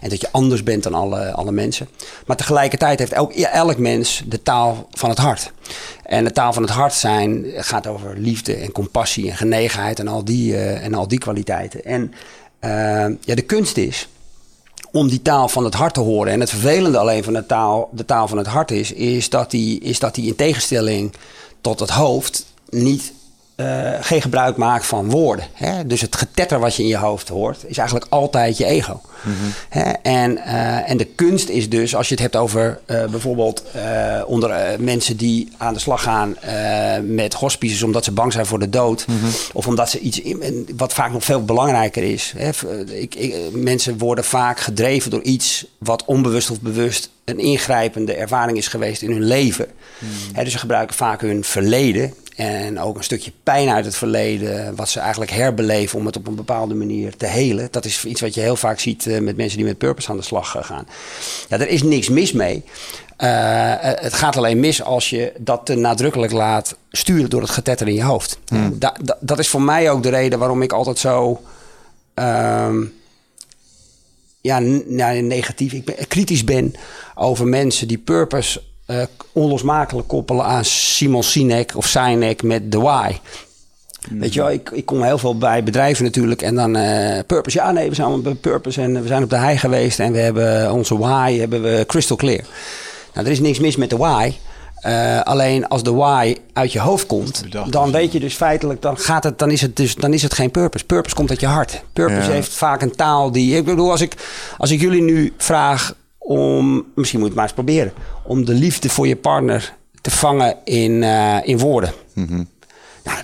[0.00, 1.88] en dat je anders bent dan alle, alle mensen.
[2.26, 5.52] Maar tegelijkertijd heeft elk, elk mens de taal van het hart.
[6.02, 10.08] En de taal van het hart zijn gaat over liefde en compassie en genegenheid en
[10.08, 11.84] al die, uh, en al die kwaliteiten.
[11.84, 12.12] En
[12.60, 14.08] uh, ja, de kunst is
[14.92, 16.32] om die taal van het hart te horen.
[16.32, 19.50] En het vervelende alleen van de taal, de taal van het hart is, is dat
[19.50, 21.12] die, is dat die in tegenstelling
[21.60, 23.12] tot het hoofd niet
[23.62, 25.44] uh, geen gebruik maakt van woorden.
[25.52, 25.86] Hè?
[25.86, 29.00] Dus het getetter wat je in je hoofd hoort, is eigenlijk altijd je ego.
[29.22, 29.52] Mm -hmm.
[29.68, 29.90] hè?
[29.90, 33.62] En, uh, en de kunst is dus, als je het hebt over uh, bijvoorbeeld
[34.26, 36.36] onder mensen die aan de slag gaan
[37.02, 39.30] met hospices omdat ze bang zijn voor de dood, mm -hmm.
[39.52, 42.34] of omdat ze iets, in, wat vaak nog veel belangrijker is.
[42.36, 42.50] Hè?
[42.84, 48.58] Ik, ik, mensen worden vaak gedreven door iets wat onbewust of bewust een ingrijpende ervaring
[48.58, 49.66] is geweest in hun leven.
[49.98, 50.08] Mm.
[50.32, 54.76] Hè, dus ze gebruiken vaak hun verleden en ook een stukje pijn uit het verleden,
[54.76, 57.68] wat ze eigenlijk herbeleven om het op een bepaalde manier te helen.
[57.70, 60.16] Dat is iets wat je heel vaak ziet uh, met mensen die met purpose aan
[60.16, 60.86] de slag gaan.
[61.48, 62.64] Ja, er is niks mis mee.
[63.18, 67.88] Uh, het gaat alleen mis als je dat te nadrukkelijk laat sturen door het getetter
[67.88, 68.38] in je hoofd.
[68.46, 68.78] Hmm.
[68.78, 71.42] Da, da, dat is voor mij ook de reden waarom ik altijd zo.
[72.14, 72.92] Um,
[74.42, 74.58] ja,
[75.20, 76.74] negatief, ik ben, kritisch ben
[77.14, 79.02] over mensen die purpose uh,
[79.32, 83.12] onlosmakelijk koppelen aan Simon Sinek of Sinek met The Why.
[84.10, 86.42] Weet je wel, ik, ik kom heel veel bij bedrijven natuurlijk.
[86.42, 87.58] En dan uh, Purpose.
[87.58, 88.80] Ja, nee, we zijn bij Purpose.
[88.80, 90.00] En we zijn op de hei geweest.
[90.00, 92.44] En we hebben onze Why hebben we crystal clear.
[93.14, 94.32] Nou, er is niks mis met de Why.
[94.86, 98.98] Uh, alleen als de why uit je hoofd komt, dan weet je dus feitelijk, dan,
[98.98, 100.84] gaat het, dan, is het dus, dan is het geen purpose.
[100.84, 101.82] Purpose komt uit je hart.
[101.92, 102.34] Purpose ja.
[102.34, 103.56] heeft vaak een taal die.
[103.56, 104.14] Ik bedoel, als ik,
[104.58, 107.92] als ik jullie nu vraag om, misschien moet je het maar eens proberen,
[108.24, 111.92] om de liefde voor je partner te vangen in, uh, in woorden.
[112.14, 112.48] Mm -hmm.
[113.04, 113.16] nou,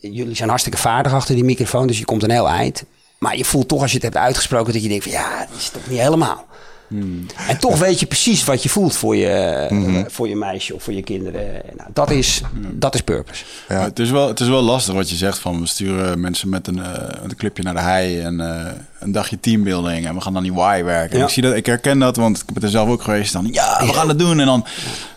[0.00, 2.84] jullie zijn hartstikke vaardig achter die microfoon, dus je komt een heel eind.
[3.18, 5.58] Maar je voelt toch als je het hebt uitgesproken dat je denkt van ja, dat
[5.58, 6.46] is toch niet helemaal.
[6.92, 7.26] Hmm.
[7.48, 10.04] En toch weet je precies wat je voelt voor je, mm-hmm.
[10.10, 11.62] voor je meisje of voor je kinderen.
[11.76, 13.44] Nou, dat, is, dat is purpose.
[13.68, 13.82] Ja.
[13.82, 16.66] Het, is wel, het is wel lastig wat je zegt van we sturen mensen met
[16.66, 16.84] een, uh,
[17.22, 18.66] een clipje naar de hei en uh,
[18.98, 21.18] een dagje teambuilding en we gaan dan die why werken.
[21.18, 21.24] Ja.
[21.24, 23.32] Ik, zie dat, ik herken dat, want ik ben er zelf ook geweest.
[23.32, 24.40] Dan ja, we gaan het doen.
[24.40, 24.66] En dan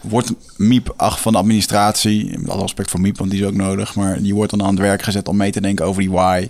[0.02, 3.56] wordt Miep ach, van de administratie, met alle respect voor Miep, want die is ook
[3.56, 6.12] nodig, maar die wordt dan aan het werk gezet om mee te denken over die
[6.12, 6.50] why.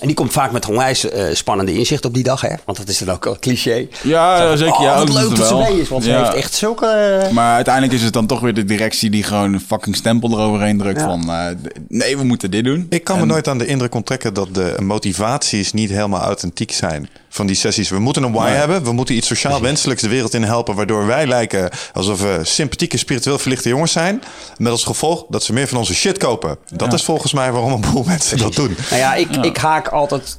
[0.00, 2.54] En die komt vaak met onwijs uh, spannende inzicht op die dag, hè?
[2.64, 3.86] Want dat is dan ook een cliché.
[4.02, 4.74] Ja, Zo, zeker.
[4.74, 6.18] Oh, ja, wat leuk dat ze mee is, want ja.
[6.18, 7.20] ze heeft echt zulke...
[7.26, 7.32] Uh...
[7.32, 10.78] Maar uiteindelijk is het dan toch weer de directie die gewoon een fucking stempel eroverheen
[10.78, 11.06] drukt ja.
[11.06, 11.22] van...
[11.26, 11.46] Uh,
[11.88, 12.86] nee, we moeten dit doen.
[12.90, 13.26] Ik kan en...
[13.26, 17.56] me nooit aan de indruk onttrekken dat de motivaties niet helemaal authentiek zijn van die
[17.56, 17.88] sessies.
[17.88, 18.84] We moeten een why hebben.
[18.84, 20.74] We moeten iets sociaal wenselijks de wereld in helpen.
[20.74, 24.22] Waardoor wij lijken alsof we sympathieke, spiritueel verlichte jongens zijn.
[24.56, 26.58] Met als gevolg dat ze meer van onze shit kopen.
[26.68, 26.96] Dat ja.
[26.96, 28.56] is volgens mij waarom een boel mensen Precies.
[28.56, 28.76] dat doen.
[28.90, 29.42] Nou ja, ik, ja.
[29.42, 30.38] ik haak altijd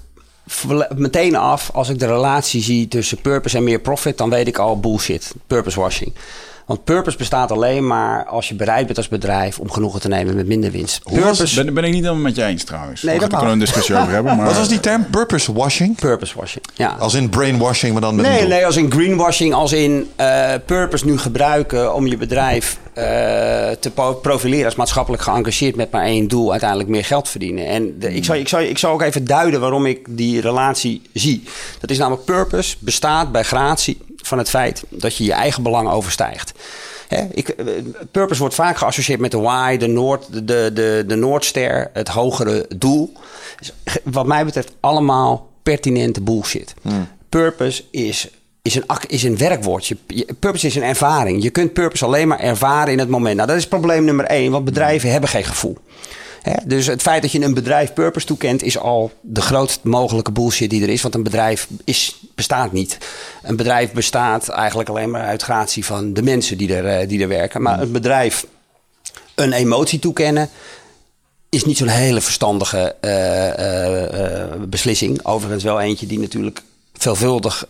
[0.96, 4.18] meteen af als ik de relatie zie tussen purpose en meer profit.
[4.18, 5.34] Dan weet ik al bullshit.
[5.48, 6.14] Purpose washing.
[6.67, 10.36] Want purpose bestaat alleen maar als je bereid bent als bedrijf om genoegen te nemen
[10.36, 11.03] met minder winst.
[11.03, 11.63] Purpose...
[11.63, 13.01] Ben, ben ik niet helemaal met je eens trouwens.
[13.01, 14.25] Nee, dat kan een discussie over hebben.
[14.38, 14.45] Maar...
[14.45, 15.06] Wat was die term?
[15.10, 15.95] Purpose washing?
[15.95, 16.95] Purpose washing, ja.
[16.99, 21.06] Als in brainwashing, maar dan met Nee, nee, als in greenwashing, als in uh, purpose
[21.06, 23.03] nu gebruiken om je bedrijf uh,
[23.80, 27.67] te profileren als maatschappelijk geëngageerd met maar één doel, uiteindelijk meer geld verdienen.
[27.67, 31.01] En de, ik, zal, ik, zal, ik zal ook even duiden waarom ik die relatie
[31.13, 31.43] zie.
[31.80, 33.97] Dat is namelijk purpose bestaat bij gratie
[34.28, 36.54] van het feit dat je je eigen belang overstijgt.
[37.08, 37.56] Hè, ik,
[38.12, 42.66] purpose wordt vaak geassocieerd met de why, de, Noord, de, de, de Noordster, het hogere
[42.76, 43.13] doel.
[43.60, 46.74] Dus, wat mij betreft allemaal pertinente bullshit.
[46.82, 47.08] Hmm.
[47.30, 48.30] Purpose is
[48.68, 49.98] is een, is een werkwoordje.
[50.40, 51.44] Purpose is een ervaring.
[51.44, 53.36] Je kunt purpose alleen maar ervaren in het moment.
[53.36, 55.78] Nou, dat is probleem nummer één, want bedrijven hebben geen gevoel.
[56.66, 60.70] Dus het feit dat je een bedrijf purpose toekent, is al de grootst mogelijke bullshit
[60.70, 61.02] die er is.
[61.02, 62.98] Want een bedrijf is, bestaat niet.
[63.44, 67.28] Een bedrijf bestaat eigenlijk alleen maar uit gratie van de mensen die er, die er
[67.28, 67.62] werken.
[67.62, 68.46] Maar een bedrijf
[69.36, 70.50] een emotie toekennen
[71.50, 75.26] is niet zo'n hele verstandige uh, uh, uh, beslissing.
[75.26, 76.62] Overigens wel eentje die natuurlijk
[76.94, 77.68] veelvuldig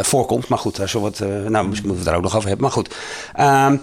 [0.00, 0.48] voorkomt.
[0.48, 2.48] Maar goed, daar zullen we het, nou, misschien moeten we het daar ook nog over
[2.48, 2.66] hebben.
[2.66, 2.94] Maar goed,
[3.34, 3.76] ehm,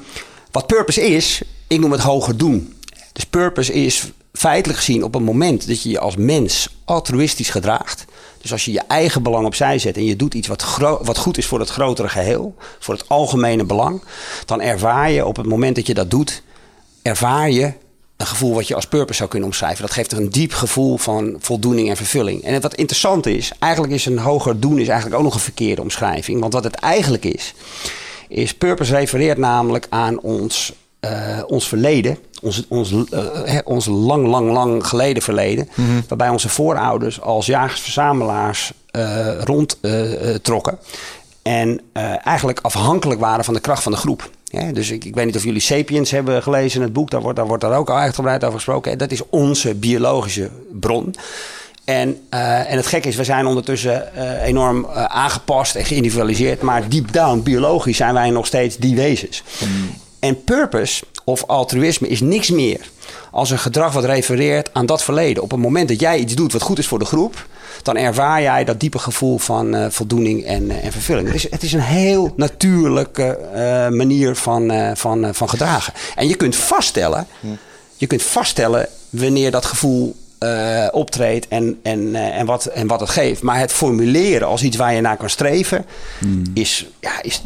[0.51, 2.73] wat purpose is, ik noem het hoger doen.
[3.13, 8.05] Dus purpose is feitelijk gezien op een moment dat je je als mens altruïstisch gedraagt.
[8.41, 11.37] Dus als je je eigen belang opzij zet en je doet iets wat, wat goed
[11.37, 14.01] is voor het grotere geheel, voor het algemene belang,
[14.45, 16.43] dan ervaar je op het moment dat je dat doet,
[17.01, 17.73] ervaar je
[18.17, 19.81] een gevoel wat je als purpose zou kunnen omschrijven.
[19.81, 22.43] Dat geeft er een diep gevoel van voldoening en vervulling.
[22.43, 25.81] En wat interessant is, eigenlijk is een hoger doen is eigenlijk ook nog een verkeerde
[25.81, 26.39] omschrijving.
[26.39, 27.53] Want wat het eigenlijk is,
[28.27, 30.73] is purpose refereert namelijk aan ons
[31.05, 35.69] eh, ons verleden, ons, ons, eh, ons lang, lang, lang geleden verleden,
[36.07, 40.77] waarbij onze voorouders als jagers-verzamelaars eh rondtrokken.
[41.41, 41.81] en
[42.23, 44.29] eigenlijk afhankelijk waren van de kracht van de groep.
[44.43, 47.37] Ja, dus ik, ik weet niet of jullie Sapiens hebben gelezen, het boek, daar wordt
[47.37, 48.97] daar, wordt daar ook al uitgebreid over gesproken.
[48.97, 51.15] Dat is onze biologische bron.
[51.85, 56.61] En, en het gekke is, we zijn ondertussen enorm aangepast en geïndividualiseerd.
[56.61, 59.43] Maar deep down, biologisch, zijn wij nog steeds die wezens.
[60.25, 62.79] En purpose of altruïsme is niks meer
[63.31, 65.43] als een gedrag wat refereert aan dat verleden.
[65.43, 67.47] Op het moment dat jij iets doet wat goed is voor de groep,
[67.83, 71.27] dan ervaar jij dat diepe gevoel van eh, voldoening en, eh, en vervulling.
[71.27, 75.93] Het is, het is een heel natuurlijke eh, manier van, van, van gedragen.
[76.15, 77.27] En je kunt vaststellen,
[77.95, 80.15] je kunt vaststellen wanneer dat gevoel
[80.91, 83.41] optreedt en, en, en, wat, en wat het geeft.
[83.41, 85.85] Maar het formuleren als iets waar je naar kan streven,
[86.53, 87.41] is, ja, is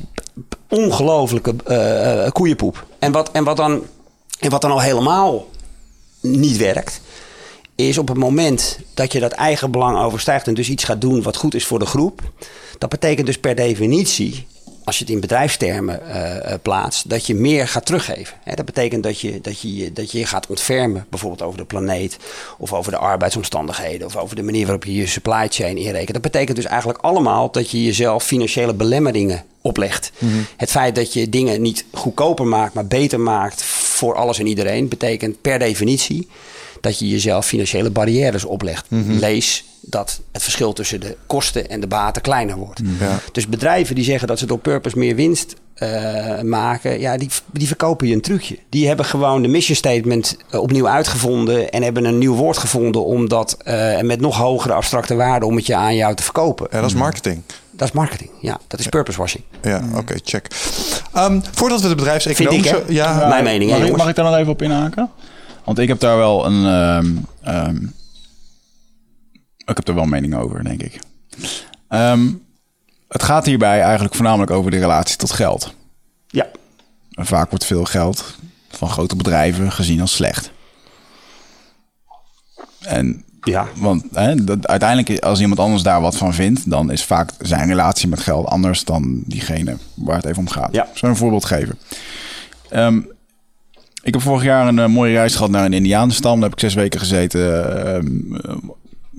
[0.70, 2.86] ongelooflijke eh, eh, koeienpoep.
[3.00, 3.84] En wat, en, wat dan,
[4.40, 5.48] en wat dan al helemaal
[6.22, 7.02] niet werkt,
[7.76, 11.22] is op het moment dat je dat eigen belang overstijgt en dus iets gaat doen
[11.22, 12.22] wat goed is voor de groep.
[12.78, 14.48] Dat betekent dus per definitie,
[14.90, 18.38] als je het in bedrijfstermen eh, eh, plaatst, dat je meer gaat teruggeven.
[18.56, 22.18] Dat betekent dat je, dat, je, dat je je gaat ontfermen, bijvoorbeeld over de planeet,
[22.58, 26.14] of over de arbeidsomstandigheden, of over de manier waarop je je supply chain inrekent.
[26.14, 30.12] Dat betekent dus eigenlijk allemaal dat je jezelf financiële belemmeringen oplegt.
[30.58, 34.88] Het feit dat je dingen niet goedkoper maakt, maar beter maakt voor alles en iedereen,
[34.88, 36.28] betekent per definitie
[36.82, 38.86] dat je jezelf financiële barrières oplegt.
[39.08, 42.82] Lees dat het verschil tussen de kosten en de baten kleiner wordt.
[43.00, 43.20] Ja.
[43.32, 47.68] Dus bedrijven die zeggen dat ze door purpose meer winst eh, maken, ja, die, die
[47.68, 48.58] verkopen je een trucje.
[48.70, 53.06] Die hebben gewoon de mission statement eh, opnieuw uitgevonden en hebben een nieuw woord gevonden
[53.06, 56.68] om dat eh, met nog hogere abstracte waarde om het je aan jou te verkopen.
[56.72, 57.42] Ja, dat is marketing.
[57.72, 58.60] Dat is marketing, ja.
[58.68, 59.44] Dat is purpose washing.
[59.62, 60.48] Ja, oké, check.
[61.14, 62.76] Ehm, voordat we de bedrijfseconomische...
[62.76, 65.10] Vind ik, ja, Mijn mening, hè, mag, ik, mag ik daar nog even op inhaken?
[65.70, 66.66] Want ik heb daar wel een.
[66.66, 67.84] ehm, ehm,
[69.58, 71.00] ik heb er wel mening over, denk ik.
[71.88, 72.30] Ehm,
[73.08, 75.74] het gaat hierbij eigenlijk voornamelijk over de relatie tot geld.
[76.28, 76.48] Ja,
[77.12, 78.36] En vaak wordt veel geld
[78.70, 80.52] van grote bedrijven gezien als slecht.
[82.80, 83.68] En ja.
[83.76, 87.68] want hè, dat, uiteindelijk, als iemand anders daar wat van vindt, dan is vaak zijn
[87.68, 90.74] relatie met geld anders dan diegene waar het even om gaat.
[90.74, 90.86] Ja.
[90.86, 91.80] Ik zal een voorbeeld geven.
[92.70, 93.02] Ehm,
[94.02, 96.34] ik heb vorig jaar een eh, mooie reis gehad naar een Indianenstam.
[96.34, 97.86] Daar heb ik zes weken gezeten.
[97.86, 98.52] Eh,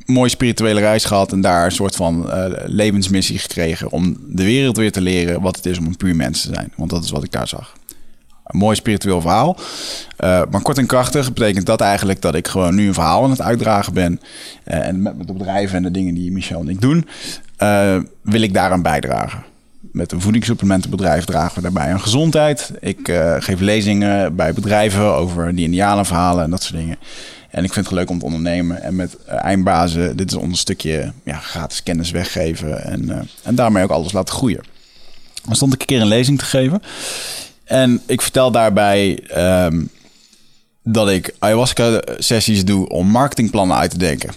[0.04, 4.76] mooie spirituele reis gehad en daar een soort van eh, levensmissie gekregen om de wereld
[4.76, 6.72] weer te leren wat het is om een puur mens te zijn.
[6.76, 7.72] Want dat is wat ik daar zag.
[8.44, 9.56] Een mooi spiritueel verhaal.
[10.18, 13.40] Maar kort en krachtig betekent dat eigenlijk dat ik gewoon nu een verhaal aan het
[13.40, 14.20] uitdragen ben.
[14.64, 17.06] En met, met de bedrijven en de dingen die Michel en ik doen,
[18.22, 19.44] wil ik daaraan bijdragen.
[19.80, 22.70] Met een voedingssupplementenbedrijf dragen we daarbij aan gezondheid.
[22.80, 26.98] Ik eh, geef lezingen bij bedrijven over die indianenverhalen en dat soort dingen.
[27.50, 28.82] En ik vind het leuk om te ondernemen.
[28.82, 32.84] En met eh, eindbazen, dit is ons stukje ja, gratis kennis weggeven.
[32.84, 34.64] En, eh, en daarmee ook alles laten groeien.
[35.44, 36.82] Dan stond ik een keer een lezing te geven.
[37.64, 39.84] En ik vertel daarbij ehm,
[40.82, 44.30] dat ik ayahuasca-sessies doe om marketingplannen uit te denken.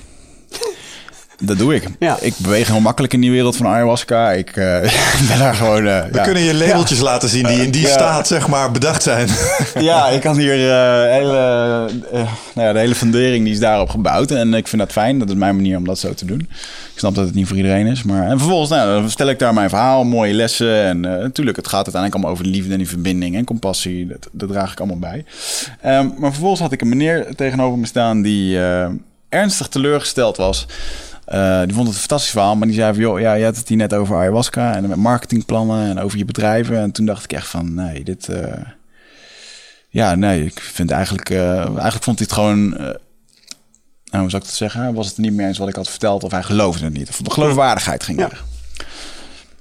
[1.45, 1.83] Dat doe ik.
[1.99, 2.17] Ja.
[2.21, 4.31] Ik beweeg heel makkelijk in die wereld van ayahuasca.
[4.31, 4.79] Ik eh,
[5.29, 5.87] ben daar gewoon...
[5.87, 6.23] eh, We ja.
[6.23, 9.27] kunnen je labeltjes laten zien die in die staat zeg maar bedacht zijn.
[9.79, 11.37] Ja, ik kan hier eh, hele,
[12.11, 12.19] eh,
[12.53, 14.31] nou ja, de hele fundering die is daarop gebouwd.
[14.31, 15.19] En ik vind dat fijn.
[15.19, 16.39] Dat is mijn manier om dat zo te doen.
[16.93, 18.03] Ik snap dat het niet voor iedereen is.
[18.03, 20.83] Maar, en vervolgens nou, dan stel ik daar mijn verhaal, mooie lessen.
[20.83, 24.07] En eh, natuurlijk, het gaat uiteindelijk allemaal over de liefde en die verbinding en compassie.
[24.07, 25.25] Dat, dat draag ik allemaal bij.
[25.81, 28.85] Ehm, maar vervolgens had ik een meneer tegenover me staan die eh,
[29.29, 30.65] ernstig teleurgesteld was.
[31.25, 33.01] Eh, die vond het een fantastisch verhaal, maar die zei van...
[33.01, 36.25] joh, ja, je had het hier net over ayahuasca en met marketingplannen en over je
[36.25, 36.77] bedrijven.
[36.79, 38.27] En toen dacht ik echt van, nee, dit...
[38.29, 38.61] eh,
[39.89, 41.29] ja, nee, ik vind eigenlijk...
[41.29, 42.69] eh, eigenlijk vond hij het gewoon...
[42.69, 42.91] nou,
[44.21, 44.93] hoe zou ik dat zeggen?
[44.93, 47.09] Was het niet meer eens wat ik had verteld of hij geloofde het niet?
[47.09, 48.25] Of de geloofwaardigheid ging Ja.
[48.29, 48.43] er.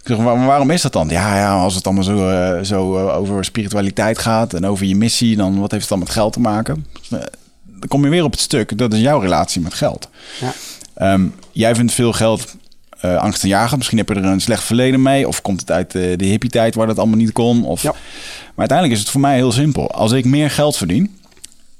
[0.01, 1.09] Ik zeg, "Waar- maar waarom is dat dan?
[1.09, 5.61] Ja, ja als het allemaal zo, zo over spiritualiteit gaat en over je missie, dan
[5.61, 6.87] wat heeft het dan met geld te maken?
[7.11, 10.09] Dan kom je weer op het stuk, dat is jouw relatie met geld.
[10.41, 10.53] Ja.
[11.03, 12.55] Ehm, jij vindt veel geld
[13.01, 13.77] eh angst en jagen.
[13.77, 15.29] Misschien heb je er een slecht verleden mee.
[15.29, 17.65] Of komt het uit eh, de hippie-tijd waar dat allemaal niet kon.
[17.65, 17.83] Of...
[17.83, 17.91] Ja.
[17.91, 19.91] Maar uiteindelijk is het voor mij heel simpel.
[19.91, 21.17] Als ik meer geld verdien,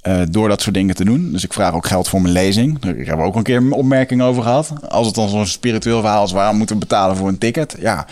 [0.01, 1.33] eh, door dat soort dingen te doen.
[1.33, 2.79] Dus ik vraag ook geld voor mijn lezing.
[2.79, 4.73] Daar hebben we ook een keer een opmerking over gehad.
[4.89, 7.77] Als het dan zo'n spiritueel verhaal is, waarom moeten we betalen voor een ticket?
[7.81, 8.07] Ja,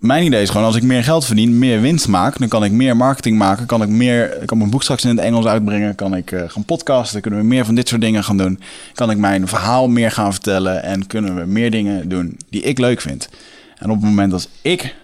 [0.00, 2.72] mijn idee is gewoon, als ik meer geld verdien, meer winst maak, dan kan ik
[2.72, 3.66] meer marketing maken.
[3.66, 5.94] Kan ik meer, ik kan mijn boek straks in het Engels uitbrengen.
[5.94, 7.20] Kan ik eh, gaan podcasten.
[7.20, 8.60] Kunnen we meer van dit soort dingen gaan doen.
[8.94, 10.82] Kan ik mijn verhaal meer gaan vertellen.
[10.82, 13.28] En kunnen we meer dingen doen die ik leuk vind.
[13.76, 14.94] En op het moment dat ik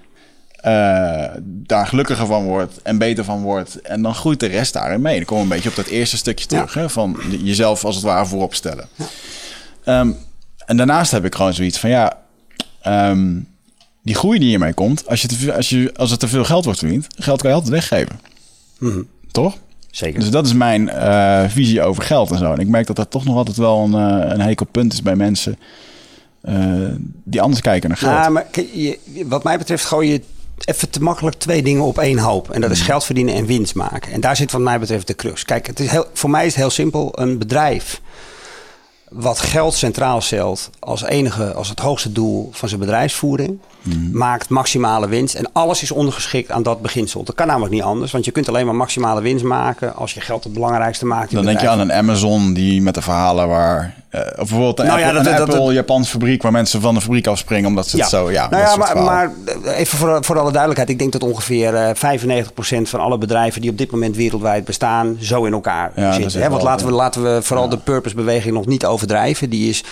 [0.61, 3.81] eh, daar gelukkiger van wordt en beter van wordt.
[3.81, 5.17] En dan groeit de rest daarin mee.
[5.17, 6.75] Dan komen we een beetje op dat eerste stukje terug.
[6.75, 8.89] Hè, van jezelf als het ware voorop stellen.
[9.85, 10.11] Ehm,
[10.67, 12.19] en daarnaast heb ik gewoon zoiets van ja.
[12.83, 13.39] ehm,
[14.07, 16.45] die groei die hiermee komt, als, je te veel, als, je, als er te veel
[16.45, 18.21] geld wordt verdiend, geld kan je altijd weggeven.
[19.31, 19.57] Toch?
[19.91, 20.21] Zeker.
[20.21, 22.53] Dus dat is mijn eh, visie over geld en zo.
[22.53, 25.03] En ik merk dat dat toch nog altijd wel een, eh, een hekel punt is
[25.03, 25.59] bij mensen
[26.41, 26.55] eh,
[27.25, 28.13] die anders kijken naar geld.
[28.13, 30.23] Ja, maar je, wat mij betreft gooi je
[30.65, 32.51] even te makkelijk twee dingen op één hoop.
[32.51, 34.13] En dat is geld verdienen en winst maken.
[34.13, 35.45] En daar zit wat mij betreft de crux.
[35.45, 37.13] Kijk, het is heel, voor mij is het heel simpel.
[37.15, 38.01] Een bedrijf
[39.09, 43.59] wat geld centraal stelt als enige, als het hoogste doel van zijn bedrijfsvoering,
[44.13, 45.35] maakt maximale winst.
[45.35, 47.23] En alles is ondergeschikt aan dat beginsel.
[47.23, 50.21] Dat kan namelijk niet anders, want je kunt alleen maar maximale winst maken als je
[50.21, 51.33] geld het belangrijkste maakt.
[51.33, 53.95] Dan denk je aan een Amazon die met de verhalen waar...
[54.17, 56.43] eh, bijvoorbeeld een Nou ja, dat- een dat- Apple dat- Japanse fabriek...
[56.43, 58.31] waar mensen van de fabriek afspringen omdat ze het zo...
[58.31, 59.33] Ja, nou ja, maar, maar
[59.65, 60.91] even voor, voor alle duidelijkheid.
[60.91, 65.17] Ik denk dat ongeveer eh 95% van alle bedrijven die op dit moment wereldwijd bestaan,
[65.21, 66.41] zo in elkaar Ja, zitten.
[66.43, 66.49] Hè?
[66.49, 69.51] Want wel, laten we, laten we vooral de purpose-beweging nog niet overdrijven.
[69.51, 69.85] Die is,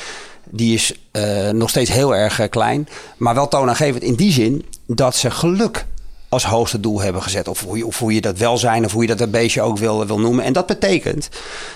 [0.50, 2.88] die is eh, nog steeds heel erg eh, klein.
[3.16, 5.84] Maar wel toonaangevend in die zin dat ze geluk
[6.34, 7.48] als hoogste doel hebben gezet.
[7.48, 9.78] Of hoe je, of hoe je dat welzijn of hoe je dat een beestje ook
[9.78, 10.44] wil, wil noemen.
[10.44, 11.28] En dat betekent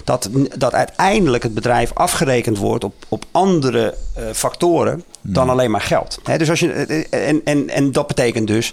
[0.04, 5.80] dat, dat uiteindelijk het bedrijf afgerekend wordt op, op andere eh, factoren dan alleen maar
[5.80, 6.18] geld.
[6.36, 8.72] Dus als je, eh, en, en, en dat betekent dus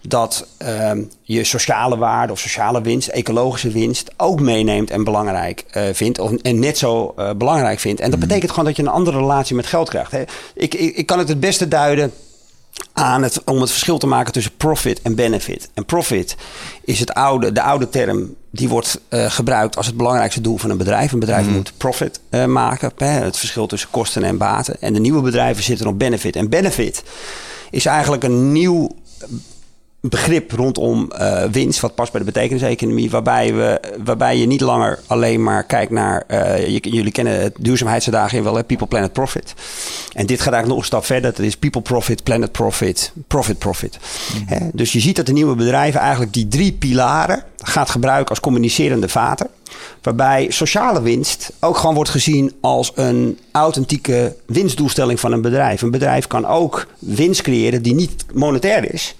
[0.00, 5.82] dat ehm, je sociale waarde of sociale winst, ecologische winst ook meeneemt en belangrijk eh,
[5.92, 6.18] vindt.
[6.18, 8.00] Of, en net zo eh, belangrijk vindt.
[8.00, 10.12] En dat betekent gewoon dat je een andere relatie met geld krijgt.
[10.12, 10.22] Hè.
[10.54, 12.12] Ik, ik, ik kan het het beste duiden
[12.92, 15.70] aan het, om het verschil te maken tussen profit en benefit.
[15.74, 16.36] En profit
[16.84, 20.70] is het oude, de oude term die wordt eh, gebruikt als het belangrijkste doel van
[20.70, 21.12] een bedrijf.
[21.12, 24.80] Een bedrijf moet profit eh, maken, hè, het verschil tussen kosten en baten.
[24.80, 26.36] En de nieuwe bedrijven zitten op benefit.
[26.36, 27.02] En benefit
[27.70, 28.96] is eigenlijk een nieuw
[30.00, 34.98] begrip rondom eh, winst, wat past bij de betekeniseconomie, waarbij, we, waarbij je niet langer
[35.06, 39.54] alleen maar kijkt naar, eh, je- jullie kennen het duurzaamheidsdagen wel, hè, people, planet, profit.
[40.12, 43.58] En dit gaat eigenlijk nog een stap verder, dat is people, profit, planet, profit, profit,
[43.58, 43.98] profit.
[44.46, 48.40] Hè, dus je ziet dat de nieuwe bedrijven eigenlijk die drie pilaren gaat gebruiken als
[48.40, 49.48] communicerende vaten.
[50.02, 55.82] Waarbij sociale winst ook gewoon wordt gezien als een authentieke winstdoelstelling van een bedrijf.
[55.82, 59.14] Een bedrijf kan ook winst creëren die niet monetair is.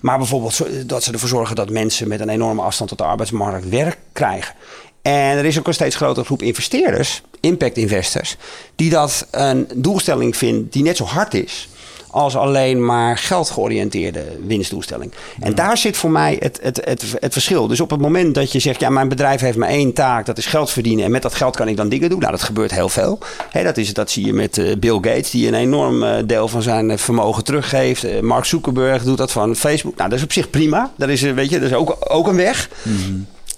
[0.00, 3.04] Maar bijvoorbeeld zo- dat ze ervoor zorgen dat mensen met een enorme afstand tot de
[3.04, 4.54] arbeidsmarkt werk krijgen.
[5.02, 8.36] En er is ook een steeds grotere groep investeerders, impact investors,
[8.76, 11.68] die dat een doelstelling vindt die net zo hard is
[12.12, 15.12] als alleen maar geldgeoriënteerde winstdoelstelling.
[15.40, 17.66] En daar zit voor mij het, het, het, het verschil.
[17.66, 20.38] Dus op het moment dat je zegt, ja, mijn bedrijf heeft maar één taak, dat
[20.38, 21.04] is geld verdienen.
[21.04, 22.18] En met dat geld kan ik dan dingen doen.
[22.18, 23.18] Nou, dat gebeurt heel veel.
[23.50, 26.48] Hè, dat, is, dat zie je met eh, Bill Gates, die een enorm eh, deel
[26.48, 28.22] van zijn eh, vermogen teruggeeft.
[28.22, 29.96] Mark Zuckerberg doet dat van Facebook.
[29.96, 30.92] Nou, dat is op zich prima.
[30.96, 32.70] Dat is, weet je, dat is ook, ook een weg.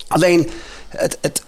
[0.09, 0.49] Alleen
[0.89, 1.43] het, het,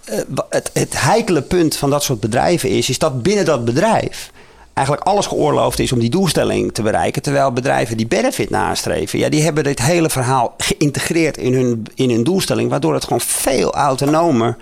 [0.49, 4.31] het, het heikele punt van dat soort bedrijven is, is dat binnen dat bedrijf
[4.77, 7.21] eigenlijk alles geoorloofd is om die doelstelling te bereiken.
[7.21, 12.09] Terwijl bedrijven die benefit nastreven, ja, die hebben dit hele verhaal geïntegreerd in hun, in
[12.09, 12.69] hun doelstelling.
[12.69, 14.57] Waardoor het gewoon veel autonomer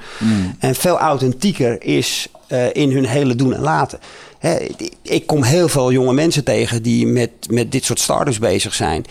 [0.60, 3.99] en veel authentieker is eh, in hun hele doen en laten.
[4.39, 4.58] Hè,
[5.01, 9.06] ik kom heel veel jonge mensen tegen die met, met dit soort startups bezig zijn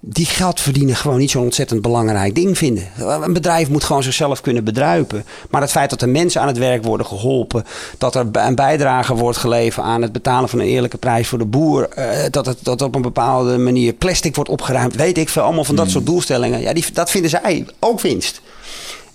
[0.00, 2.88] die geld verdienen gewoon niet zo'n ontzettend belangrijk ding vinden.
[2.98, 5.24] Een bedrijf moet gewoon zichzelf kunnen bedruipen.
[5.50, 7.64] Maar het feit dat er mensen aan het werk worden geholpen,
[7.98, 11.44] dat er een bijdrage wordt geleverd aan het betalen van een eerlijke prijs voor de
[11.44, 15.42] boer, eh, dat het dat op een bepaalde manier plastic wordt opgeruimd, weet ik veel,
[15.42, 16.60] allemaal van dat soort doelstellingen.
[16.60, 18.40] Ja, die, dat vinden zij ook winst.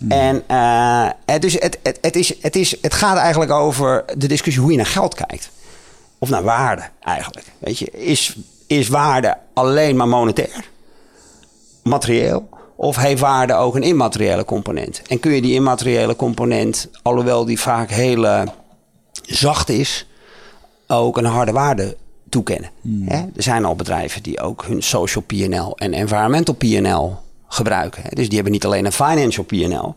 [0.07, 4.27] En eh, het, dus het, het, het, is, het, is, het gaat eigenlijk over de
[4.27, 5.49] discussie hoe je naar geld kijkt.
[6.17, 7.45] Of naar waarde eigenlijk.
[7.59, 8.35] Weet je, is,
[8.67, 10.71] is waarde alleen maar monetair?
[11.83, 12.49] Materieel?
[12.75, 15.01] Of heeft waarde ook een immateriële component?
[15.07, 18.45] En kun je die immateriële component, alhoewel die vaak heel
[19.21, 20.07] zacht is,
[20.87, 21.97] ook een harde waarde
[22.29, 22.69] toekennen?
[23.05, 23.17] Hè?
[23.17, 27.17] Er zijn al bedrijven die ook hun social PNL en environmental PNL
[27.47, 28.03] gebruiken.
[28.03, 28.09] Hè?
[28.09, 29.95] Dus die hebben niet alleen een financial PNL,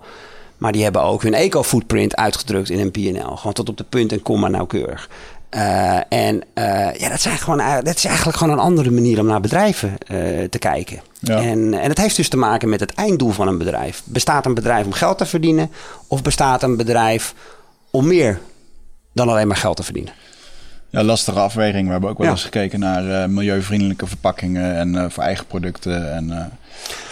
[0.57, 3.37] maar die hebben ook hun eco-footprint uitgedrukt in een PNL.
[3.37, 5.11] Gewoon tot op de punt en komma nauwkeurig.
[5.48, 9.20] Eh, en eh, ja, dat, zijn gewoon, eh, dat is eigenlijk gewoon een andere manier
[9.20, 9.98] om naar bedrijven
[10.50, 11.00] te kijken.
[11.20, 11.37] Ja.
[11.37, 14.02] En, en het heeft dus te maken met het einddoel van een bedrijf.
[14.04, 15.70] Bestaat een bedrijf om geld te verdienen?
[16.06, 17.35] Of bestaat een bedrijf
[17.90, 18.40] om meer
[19.12, 20.12] dan alleen maar geld te verdienen?
[20.90, 21.87] Ja, lastige afweging.
[21.87, 22.33] We hebben ook wel Ja.
[22.33, 26.14] eens gekeken naar eh, milieuvriendelijke verpakkingen en eh, voor eigen producten.
[26.14, 26.44] En, eh,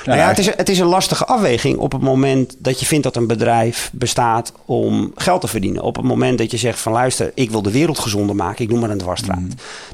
[0.07, 3.05] Nou ja, het, is, het is een lastige afweging op het moment dat je vindt
[3.05, 5.83] dat een bedrijf bestaat om geld te verdienen.
[5.83, 8.71] Op het moment dat je zegt van luister, ik wil de wereld gezonder maken, ik
[8.71, 9.39] noem maar een dwarsstraat.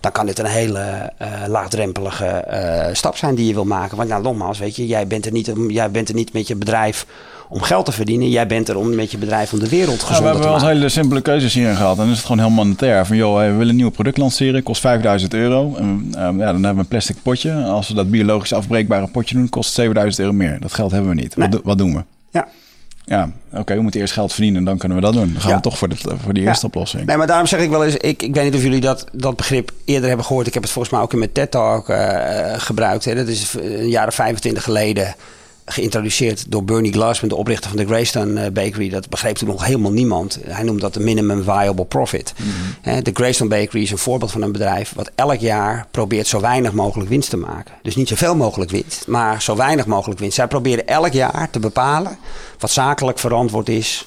[0.00, 1.12] Dan kan dit een hele
[1.46, 2.44] laagdrempelige
[2.92, 3.96] stap zijn die je wil maken.
[3.96, 6.46] Want nou, nogmaals, weet je, jij bent, er niet, om- jij bent er niet met
[6.46, 7.06] je bedrijf
[7.52, 8.28] om geld te verdienen.
[8.30, 10.48] Jij bent er om met je bedrijf om de wereld Ja, we gezonder hebben te
[10.48, 10.76] wel maken.
[10.76, 11.96] hele simpele keuzes hierin gehad.
[11.96, 13.06] En dan is het gewoon heel monetair.
[13.06, 15.74] Van joh, we willen een nieuw product lanceren, kost 5000 euro.
[15.76, 17.52] En, eh, ja, dan hebben we een plastic potje.
[17.52, 20.60] Als we dat biologisch afbreekbare potje doen, kost het 7000 euro meer.
[20.60, 21.36] Dat geld hebben we niet.
[21.36, 21.48] Nee.
[21.48, 22.02] Wat, do- wat doen we?
[22.30, 22.48] Ja.
[23.04, 25.32] Ja, oké, we moeten eerst geld verdienen en dan kunnen we dat doen.
[25.32, 25.56] Dan gaan Ja.
[25.56, 26.68] we toch voor, de, voor die eerste Ja.
[26.68, 27.06] oplossing.
[27.06, 29.36] Nee, maar daarom zeg ik wel eens, ik, ik weet niet of jullie dat, dat
[29.36, 30.46] begrip eerder hebben gehoord.
[30.46, 33.04] Ik heb het volgens mij ook in mijn TED-talk eh, gebruikt.
[33.04, 33.14] Hè.
[33.14, 35.14] Dat is een jaar of 25 geleden
[35.64, 38.88] geïntroduceerd door Bernie Glassman, de oprichter van de Greystone eh, Bakery.
[38.88, 40.38] Dat begreep toen nog helemaal niemand.
[40.46, 42.32] Hij noemt dat de minimum viable profit.
[42.80, 46.40] Hè, De Greystone Bakery is een voorbeeld van een bedrijf wat elk jaar probeert zo
[46.40, 47.74] weinig mogelijk winst te maken.
[47.82, 50.34] Dus niet zoveel mogelijk winst, maar zo weinig mogelijk winst.
[50.34, 52.18] Zij proberen elk jaar te bepalen
[52.58, 54.06] wat zakelijk verantwoord is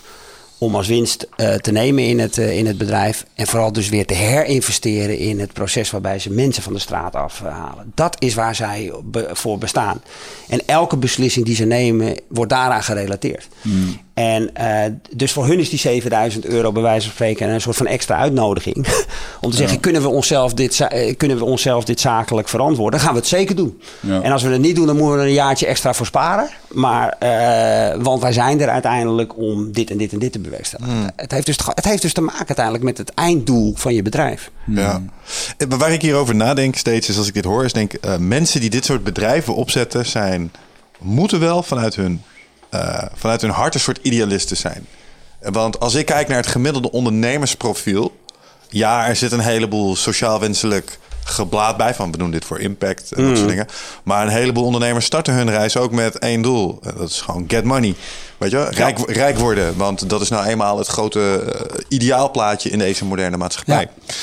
[0.64, 3.26] om als winst eh, te nemen in het, eh, in het bedrijf.
[3.36, 7.16] En vooral dus weer te herinvesteren in het proces waarbij ze mensen van de straat
[7.16, 7.92] afhalen.
[7.96, 8.92] Dat is waar zij
[9.32, 10.02] voor bestaan.
[10.48, 13.48] En elke beslissing die ze nemen wordt daaraan gerelateerd.
[14.14, 17.76] En eh, dus voor hun is die 7000 euro bij wijze van spreken een soort
[17.76, 18.76] van extra uitnodiging.
[19.42, 22.92] Om te zeggen, kunnen, we onszelf dit, eh, kunnen we onszelf dit zakelijk verantwoorden?
[22.92, 23.82] Dan gaan we het zeker doen.
[24.00, 24.22] Ja.
[24.22, 26.50] En als we het niet doen, dan moeten we er een jaartje extra voor sparen.
[26.72, 31.14] Maar, eh, want wij zijn er uiteindelijk om dit en dit en dit te bewerkstelligen.
[31.16, 34.02] Het, heeft dus, te- het heeft dus te maken uiteindelijk met het einddoel van je
[34.02, 34.52] bedrijf.
[34.66, 35.02] Ja.
[35.70, 38.60] Maar Waar ik hierover nadenk steeds is als ik dit hoor, is denk eh, mensen
[38.62, 40.52] die dit soort bedrijven opzetten zijn,
[41.00, 42.22] moeten wel vanuit hun,
[42.74, 44.88] eh, vanuit hun hart een soort idealisten zijn.
[45.40, 48.18] Want als ik kijk naar het gemiddelde ondernemersprofiel,
[48.70, 53.12] ja, er zit een heleboel sociaal wenselijk geblaad bij van we doen dit voor impact
[53.12, 53.68] en dat soort dingen.
[54.04, 56.80] Maar een heleboel ondernemers starten hun reis ook met één doel.
[56.84, 57.96] En dat is gewoon get money.
[58.38, 59.78] Weet je, rijk, rijk worden.
[59.78, 63.90] Want dat is nou eenmaal het grote eh, ideaalplaatje in deze moderne maatschappij.
[64.06, 64.14] Ja.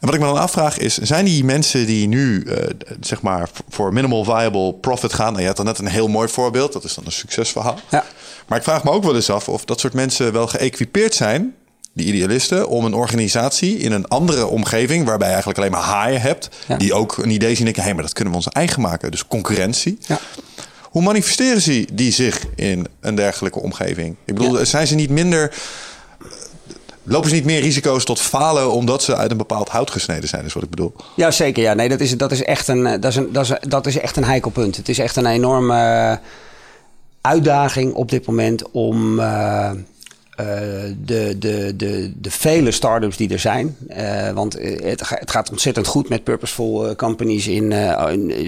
[0.00, 2.56] En wat ik me dan afvraag is, zijn die mensen die nu eh,
[3.00, 5.28] zeg maar voor minimal viable profit gaan?
[5.30, 7.78] Nou, je had dan net een heel mooi voorbeeld, dat is dan een succesverhaal.
[7.90, 8.04] Ja.
[8.46, 11.54] Maar ik vraag me ook wel eens af of dat soort mensen wel geëquipeerd zijn,
[11.92, 16.20] die idealisten, om een organisatie in een andere omgeving, waarbij je eigenlijk alleen maar haaien
[16.20, 16.76] hebt, Ja.
[16.76, 19.10] die ook een idee zien en denken, hé, maar dat kunnen we ons eigen maken.
[19.10, 19.98] Dus concurrentie.
[20.06, 20.18] Ja.
[20.82, 24.16] Hoe manifesteren ze die zich in een dergelijke omgeving?
[24.24, 24.64] Ik bedoel, Ja.
[24.64, 25.54] zijn ze niet minder.
[27.08, 30.44] Lopen ze niet meer risico's tot falen omdat ze uit een bepaald hout gesneden zijn,
[30.44, 30.92] is wat ik bedoel.
[31.16, 31.62] Ja, zeker.
[31.62, 31.74] Ja.
[31.74, 33.98] Nee, dat, is, dat, is echt een, eh, dat, is een, dat, is, dat is
[33.98, 34.76] echt een heikel punt.
[34.76, 36.16] Het is echt een enorme eh,
[37.20, 39.70] uitdaging op dit moment om eh,
[41.04, 43.76] de, de, de, de vele start-ups die er zijn.
[44.34, 47.72] want het, het gaat ontzettend goed met purposeful companies in,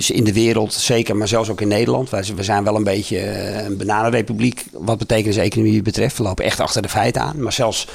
[0.08, 2.10] in, de wereld, zeker, maar zelfs ook in Nederland.
[2.10, 3.20] We zijn wel een beetje
[3.64, 6.16] een bananenrepubliek wat betekenis-economie betreft.
[6.16, 7.42] We lopen echt achter de feiten aan.
[7.42, 7.86] Maar zelfs,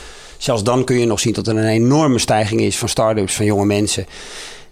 [0.44, 3.46] zelfs dan kun je nog zien dat er een enorme stijging is van start-ups, van
[3.46, 4.06] jonge mensen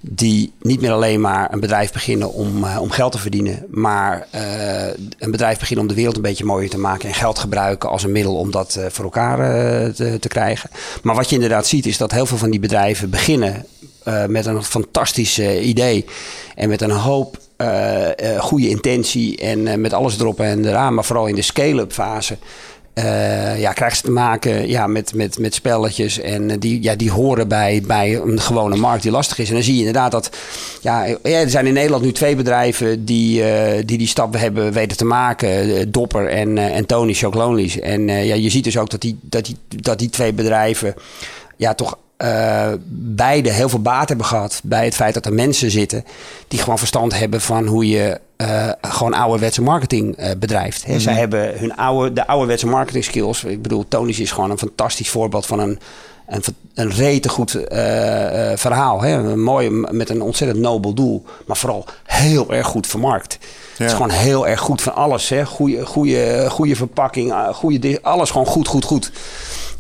[0.02, 4.28] die niet meer alleen maar een bedrijf beginnen om, eh, om geld te verdienen, maar
[4.32, 7.90] eh, een bedrijf beginnen om de wereld een beetje mooier te maken en geld gebruiken
[7.90, 9.38] als een middel om dat eh, voor elkaar
[9.94, 10.70] te, te krijgen.
[11.04, 13.66] Maar wat je inderdaad ziet is dat heel veel van die bedrijven beginnen
[14.28, 16.06] met een fantastisch idee
[16.56, 17.38] en met een hoop
[18.38, 22.38] goede intentie en met alles erop en eraan, maar vooral in de scale-up fase.
[22.94, 26.20] Eh, ja, krijgen ze te maken ja, met, met, met spelletjes.
[26.20, 29.48] En eh, die, ja, die horen bij, bij een gewone markt die lastig is.
[29.48, 30.30] En dan zie je inderdaad dat.
[30.82, 34.74] Ja, ja, er zijn in Nederland nu twee bedrijven die eh, die, die stap hebben
[34.74, 37.80] weten te maken: eh, Dopper en, eh, en Tony Chocolonely's.
[37.80, 40.94] En eh, ja, je ziet dus ook dat die, dat die, dat die twee bedrijven.
[41.58, 45.72] Ja, toch eh, beide heel veel baat hebben gehad bij het feit dat er mensen
[45.72, 46.04] zitten
[46.48, 50.86] die gewoon verstand hebben van hoe je eh, gewoon ouderwetse marketing eh, bedrijft.
[50.98, 53.44] Zij hebben hun oude, de ouderwetse marketing skills.
[53.44, 55.80] Ik bedoel, Tony's is gewoon een fantastisch voorbeeld van een,
[56.28, 57.78] een, een rete goed eh,
[58.56, 59.02] verhaal.
[59.02, 59.14] Hè.
[59.14, 63.38] Een mooi, met een ontzettend nobel doel, maar vooral heel erg goed vermarkt.
[63.78, 65.30] Het is gewoon heel erg goed van alles.
[65.30, 65.46] Hè.
[65.46, 69.12] Goede, goede, goede verpakking, goede, alles gewoon goed, goed, goed.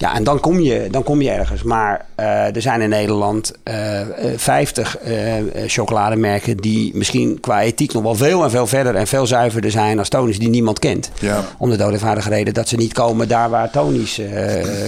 [0.01, 1.63] Ja, en dan kom je, dan kom je ergens.
[1.63, 7.61] Maar eh, er zijn in Nederland eh, eh, 50 eh, eh, chocolademerken die misschien qua
[7.61, 10.79] ethiek nog wel veel en veel verder en veel zuiverder zijn als Tony's die niemand
[10.79, 11.11] kent.
[11.19, 11.43] Ja.
[11.57, 14.21] Om de doodeenvoudige reden dat ze niet komen daar waar Tony's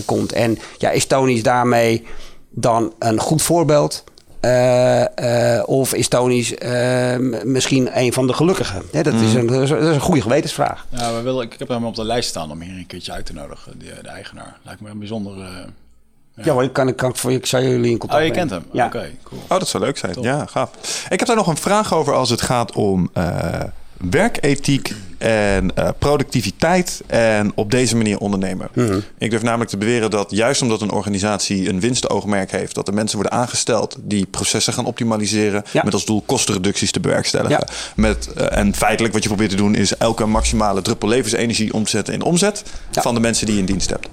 [0.06, 0.32] komt.
[0.32, 2.06] En ja, is Tony's daarmee
[2.50, 4.04] dan een goed voorbeeld?
[4.48, 8.82] Eh, eh, of is Tony's eh, misschien een van de gelukkigen?
[8.92, 10.86] Hè, dat, is een, dat is een- dat is een goede gewetensvraag.
[10.90, 13.26] Ja, we willen, ik heb hem op de lijst staan om hier een keertje uit
[13.26, 14.58] te nodigen, de, de eigenaar.
[14.64, 17.92] Lijkt me een bijzonder, eh, Ja, maar ik, kan, ik, kan, voor, ik zou jullie
[17.92, 18.50] in contact Oh, je brengen.
[18.50, 18.72] kent hem?
[18.80, 18.86] Ja.
[18.86, 19.42] Oké, cool.
[19.50, 20.16] Oh, dat zou leuk zijn.
[20.22, 21.06] Ja, gaaf.
[21.10, 23.62] Ik heb daar nog een vraag over als het gaat om eh,
[24.10, 28.68] werkethiek en eh, productiviteit en op deze manier ondernemen.
[28.74, 29.00] Mhm.
[29.18, 32.94] Ik durf namelijk te beweren dat juist omdat een organisatie een winstoogmerk heeft, dat er
[32.94, 35.84] mensen worden aangesteld die processen gaan optimaliseren Ja.
[35.84, 37.52] met als doel kostenreducties te bewerkstelligen.
[37.68, 37.74] Ja.
[37.96, 42.14] Met, eh, en feitelijk wat je probeert te doen is elke maximale druppel levensenergie omzetten
[42.14, 43.02] in omzet Ja.
[43.02, 44.08] van de mensen die je in dienst hebt.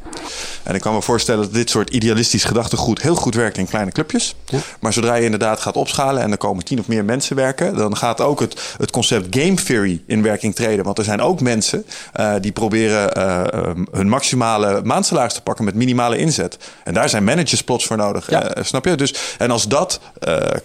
[0.62, 3.90] En ik kan me voorstellen dat dit soort idealistisch gedachtegoed heel goed werkt in kleine
[3.92, 4.34] clubjes.
[4.80, 7.96] Maar zodra je inderdaad gaat opschalen en er komen tien of meer mensen werken, dan
[7.96, 10.84] gaat ook het, het concept game theory in werking treden.
[10.84, 15.64] Want er zijn ook mensen eh, die proberen eh, um, hun maximale maandsalaris te pakken
[15.64, 16.58] met minimale inzet.
[16.84, 18.30] En daar zijn managers plots voor nodig.
[18.30, 18.54] Ja.
[18.54, 18.94] Eh, snap je?
[18.94, 20.00] Dus, en als dat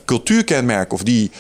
[0.05, 1.31] cultuurkenmerk of die,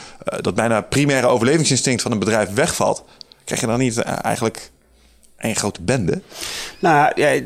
[0.41, 3.03] dat bijna primaire overlevingsinstinct van een bedrijf wegvalt,
[3.43, 4.71] krijg je dan niet eigenlijk
[5.37, 6.21] één grote bende?
[6.79, 7.41] Nou ja,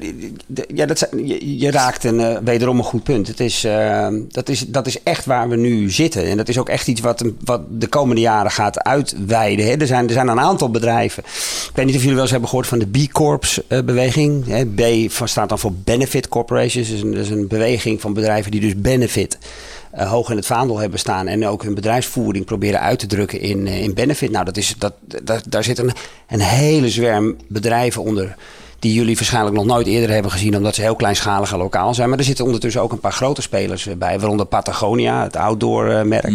[0.74, 3.28] ja dat je, je raakt een, eh, wederom een goed punt.
[3.28, 6.24] Het is, eh, dat, is, dat is echt waar we nu zitten.
[6.26, 9.66] En dat is ook echt iets wat, wat de komende jaren gaat uitweiden.
[9.66, 9.72] Hè.
[9.72, 11.24] Er, zijn, er zijn een aantal bedrijven.
[11.70, 13.80] Ik weet niet of jullie wel eens hebben gehoord van de B Corps eh.
[14.76, 16.90] B van- staat dan voor Benefit Corporations.
[16.90, 19.38] Een, dat is een beweging van bedrijven die dus benefit
[19.92, 21.28] eh, hoog in het vaandel hebben staan.
[21.28, 24.32] En ook hun bedrijfsvoering proberen uit te drukken in, eh, in benefit.
[24.32, 25.92] Nou, dat is, dat, dat, daar zit een,
[26.28, 28.36] een hele zwerm bedrijven onder
[28.80, 32.10] die jullie waarschijnlijk nog nooit eerder hebben gezien, omdat ze heel kleinschalig en lokaal zijn.
[32.10, 36.32] Maar er zitten ondertussen ook een paar grote spelers eh, bij, waaronder Patagonia, het outdoor-merk.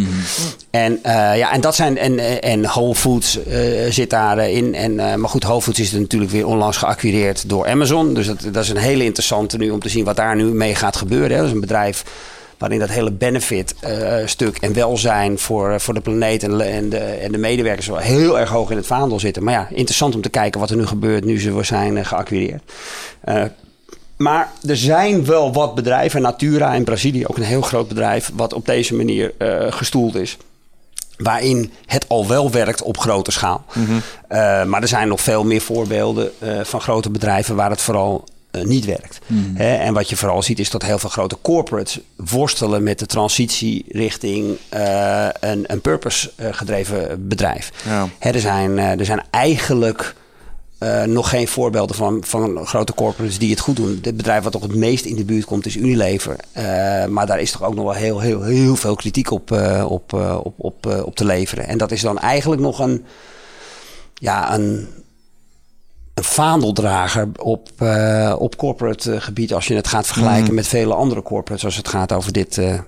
[0.70, 4.74] En, eh, ja, en dat zijn en, en Whole Foods eh, zit daarin.
[4.74, 8.14] En, maar goed, Whole Foods is natuurlijk weer onlangs geacquireerd door Amazon.
[8.14, 10.74] Dus dat, dat is een hele interessante nu om te zien wat daar nu mee
[10.74, 11.30] gaat gebeuren.
[11.30, 11.36] Hè.
[11.36, 12.04] Dat is een bedrijf
[12.64, 17.38] waarin dat hele benefit-stuk en welzijn voor, voor de planeet en, en, de, en de
[17.38, 19.44] medewerkers wel heel erg hoog in het vaandel zitten.
[19.44, 22.62] Maar ja, interessant om te kijken wat er nu gebeurt nu ze zijn eh, geacquireerd.
[23.20, 23.42] Eh,
[24.16, 28.52] maar er zijn wel wat bedrijven, Natura in Brazilië, ook een heel groot bedrijf, wat
[28.52, 30.36] op deze manier eh, gestoeld is.
[31.16, 33.64] Waarin het al wel werkt op grote schaal.
[34.28, 38.24] Eh, maar er zijn nog veel meer voorbeelden eh, van grote bedrijven waar het vooral
[38.24, 39.18] eh, niet werkt.
[39.54, 43.06] Hè, en wat je vooral ziet is dat heel veel grote corporates worstelen met de
[43.06, 47.70] transitie richting eh, een, een purpose-gedreven bedrijf.
[47.84, 48.08] Ja.
[48.18, 50.14] Er, zijn, eh, er zijn eigenlijk
[50.78, 53.98] eh, nog geen voorbeelden van, van grote corporates die het goed doen.
[54.02, 56.36] Het bedrijf wat toch het meest in de buurt komt is Unilever.
[56.52, 59.86] Eh, maar daar is toch ook nog wel heel, heel, heel veel kritiek op, eh,
[59.88, 61.66] op, eh, op, op, eh, op te leveren.
[61.66, 63.04] En dat is dan eigenlijk nog een,
[64.14, 64.88] ja, een,
[66.14, 69.54] een vaandeldrager op, eh, op corporate eh, gebied...
[69.54, 71.64] als je het gaat vergelijken met vele andere corporates...
[71.64, 72.78] als het gaat over dit eh,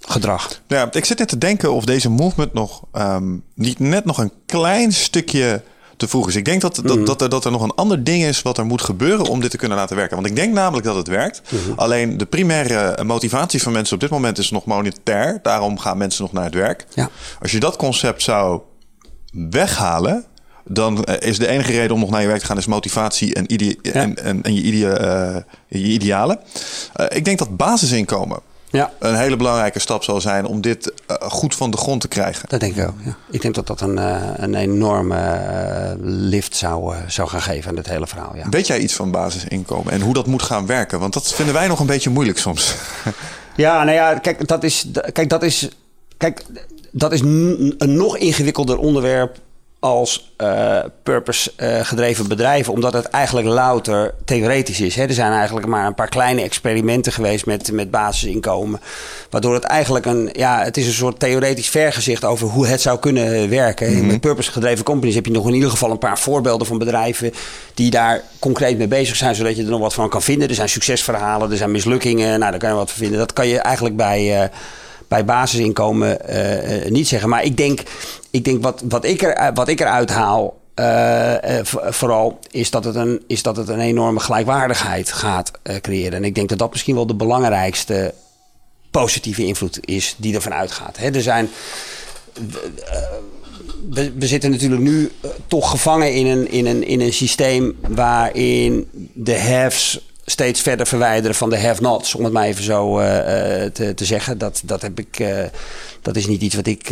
[0.00, 0.60] gedrag.
[0.66, 4.32] Ja, ik zit net te denken of deze movement nog ehm, niet net nog een
[4.46, 5.62] klein stukje
[5.96, 6.36] te vroeg is.
[6.36, 8.66] Ik denk dat, dat, dat, er, dat er nog een ander ding is wat er
[8.66, 10.16] moet gebeuren om dit te kunnen laten werken.
[10.16, 11.42] Want ik denk namelijk dat het werkt.
[11.76, 15.38] Alleen de primaire motivatie van mensen op dit moment is nog monetair.
[15.42, 16.86] Daarom gaan mensen nog naar het werk.
[16.94, 17.10] Ja.
[17.40, 18.60] Als je dat concept zou
[19.32, 20.24] weghalen,
[20.64, 23.34] dan eh, is de enige reden om nog naar je werk te gaan is motivatie
[23.34, 25.36] en, en, en, en je, eh,
[25.68, 26.38] je idealen.
[26.92, 28.40] Eh, ik denk dat basisinkomen
[28.70, 32.48] Ja, een hele belangrijke stap zal zijn om dit goed van de grond te krijgen.
[32.48, 32.94] dat denk ik ook.
[33.04, 33.16] Ja.
[33.30, 33.96] Ik denk dat dat een,
[34.42, 38.36] een enorme lift zou, zou gaan geven aan dit hele verhaal.
[38.36, 38.48] Ja.
[38.48, 40.98] Weet jij iets van basisinkomen en hoe dat moet gaan werken?
[40.98, 42.74] Want dat vinden wij nog een beetje moeilijk soms.
[43.56, 45.68] Ja, nou ja, kijk, dat is, kijk, dat is,
[46.16, 46.44] kijk,
[46.90, 49.38] dat is een nog ingewikkelder onderwerp
[49.84, 54.96] als eh, purpose-gedreven bedrijven, omdat het eigenlijk louter theoretisch is.
[54.96, 55.02] Hè.
[55.02, 58.80] Er zijn eigenlijk maar een paar kleine experimenten geweest met, met basisinkomen,
[59.30, 62.98] waardoor het eigenlijk een, ja, het is een soort theoretisch vergezicht over hoe het zou
[62.98, 64.06] kunnen werken.
[64.06, 67.32] Met purpose-gedreven companies heb je nog in ieder geval een paar voorbeelden van bedrijven
[67.74, 70.48] die daar concreet mee bezig zijn, zodat je er nog wat van kan vinden.
[70.48, 73.18] Er zijn succesverhalen, er zijn mislukkingen, nou, daar kan je wat van vinden.
[73.18, 74.42] Dat kan je eigenlijk bij.
[74.42, 74.48] eh,
[75.14, 77.28] bij basisinkomen eh, eh, niet zeggen.
[77.28, 77.80] Maar ik denk,
[78.30, 80.60] ik denk wat, wat, ik er, wat ik eruit haal.
[80.74, 85.50] eh, eh, vo- vooral is dat, het een, is dat het een enorme gelijkwaardigheid gaat
[85.62, 86.12] eh, creëren.
[86.12, 88.14] En ik denk dat dat misschien wel de belangrijkste
[88.90, 90.96] positieve invloed is die ervan uitgaat.
[90.96, 91.48] Hè, er zijn.
[93.90, 97.76] We, we zitten natuurlijk nu eh, toch gevangen in een, in, een, in een systeem
[97.88, 103.64] waarin de haves steeds verder verwijderen van de have-nots, om het maar even zo eh,
[103.64, 104.38] eh, te, te zeggen.
[104.38, 105.44] Dat, dat, heb ik, eh,
[106.02, 106.86] dat is niet iets wat ik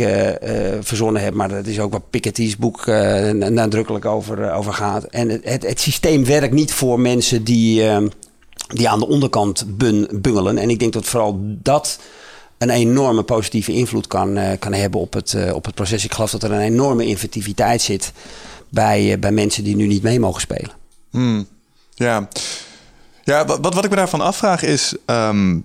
[0.81, 2.85] verzonnen heb, maar dat is ook wat Piketty's boek
[3.33, 5.03] nadrukkelijk over, over gaat.
[5.03, 7.83] En het, het, systeem werkt niet voor mensen die,
[8.67, 10.57] die aan de onderkant bun, bungelen.
[10.57, 11.99] En ik denk dat vooral dat
[12.57, 16.03] een enorme positieve invloed kan, kan hebben op het, op het proces.
[16.03, 18.11] Ik geloof dat er een enorme inventiviteit zit
[18.69, 20.71] bij, bij mensen die nu niet mee mogen spelen.
[21.09, 21.47] Hmm.
[21.95, 22.29] Ja,
[23.23, 24.95] ja wat, wat ik me daarvan afvraag is...
[25.05, 25.59] ehm,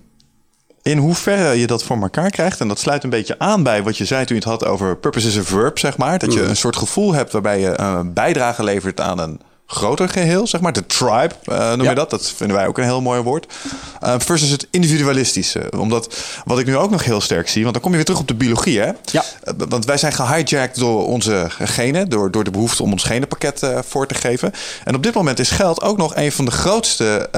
[0.81, 2.59] in hoeverre je dat voor elkaar krijgt.
[2.59, 4.97] En dat sluit een beetje aan bij wat je zei toen je het had over
[4.97, 6.19] purpose is a verb, zeg maar.
[6.19, 6.47] Dat je Mm.
[6.47, 9.41] een soort gevoel hebt waarbij je een bijdrage levert aan een
[9.71, 10.73] groter geheel, zeg maar.
[10.73, 11.89] De tribe eh, noem Ja.
[11.89, 12.09] je dat.
[12.09, 13.53] Dat vinden wij ook een heel mooi woord.
[13.99, 15.71] Eh, versus het individualistische.
[15.77, 16.15] Omdat
[16.45, 18.27] wat ik nu ook nog heel sterk zie, want dan kom je weer terug op
[18.27, 18.91] de biologie, hè?
[19.11, 19.23] Ja.
[19.43, 23.61] Eh, Want wij zijn gehijacked door onze genen, door, door de behoefte om ons genenpakket
[23.87, 24.51] voor te geven.
[24.83, 27.29] En op dit moment is geld ook nog een van de grootste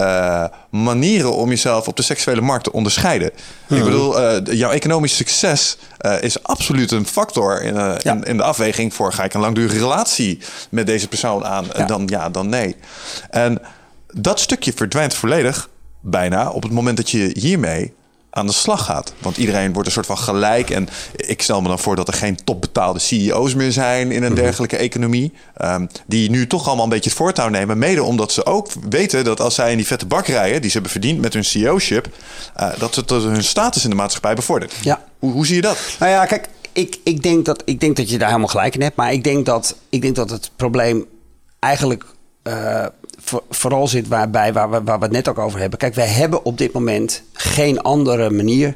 [0.70, 3.32] manieren om jezelf op de seksuele markt te onderscheiden.
[3.70, 8.14] Ik bedoel, eh, jouw economisch succes eh, is absoluut een factor in, eh, Ja.
[8.14, 10.40] in, in de afweging voor ga ik een langdurige relatie
[10.70, 11.86] met deze persoon aan, en Ja.
[11.88, 12.76] dan ja, dan nee.
[13.30, 13.62] En
[14.08, 15.70] dat stukje verdwijnt volledig
[16.02, 17.94] bijna op het moment dat je hiermee
[18.34, 19.14] aan de slag gaat.
[19.20, 20.70] Want iedereen wordt een soort van gelijk.
[20.70, 24.34] En ik stel me dan voor dat er geen topbetaalde CEO's meer zijn in een
[24.36, 25.34] dergelijke economie.
[25.58, 27.78] ehm, die nu toch allemaal een beetje het voortouw nemen.
[27.78, 30.74] Mede omdat ze ook weten dat als zij in die vette bak rijden, die ze
[30.74, 32.08] hebben verdiend met hun CEO-ship,
[32.56, 34.74] eh, dat het hun status in de maatschappij bevordert.
[34.82, 35.02] Ja.
[35.22, 35.78] Hoe, hoe zie je dat?
[36.00, 38.82] Nou ja, kijk, ik, ik, denk dat, ik denk dat je daar helemaal gelijk in
[38.82, 38.96] hebt.
[38.96, 41.06] Maar ik denk dat, ik denk dat het probleem
[41.60, 42.06] eigenlijk
[43.24, 45.80] voor- vooral zit waarbij waar we, waar we het net ook over hebben.
[45.80, 48.76] Kijk, wij hebben op dit moment geen andere manier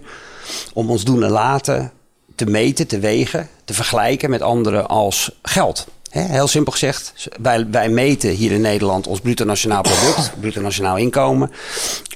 [0.74, 1.92] om ons doen en laten
[2.36, 5.88] te meten, te wegen, te vergelijken met anderen als geld.
[6.10, 10.98] Heel simpel gezegd, wij, wij meten hier in Nederland ons bruto nationaal product, bruto nationaal
[10.98, 11.52] inkomen.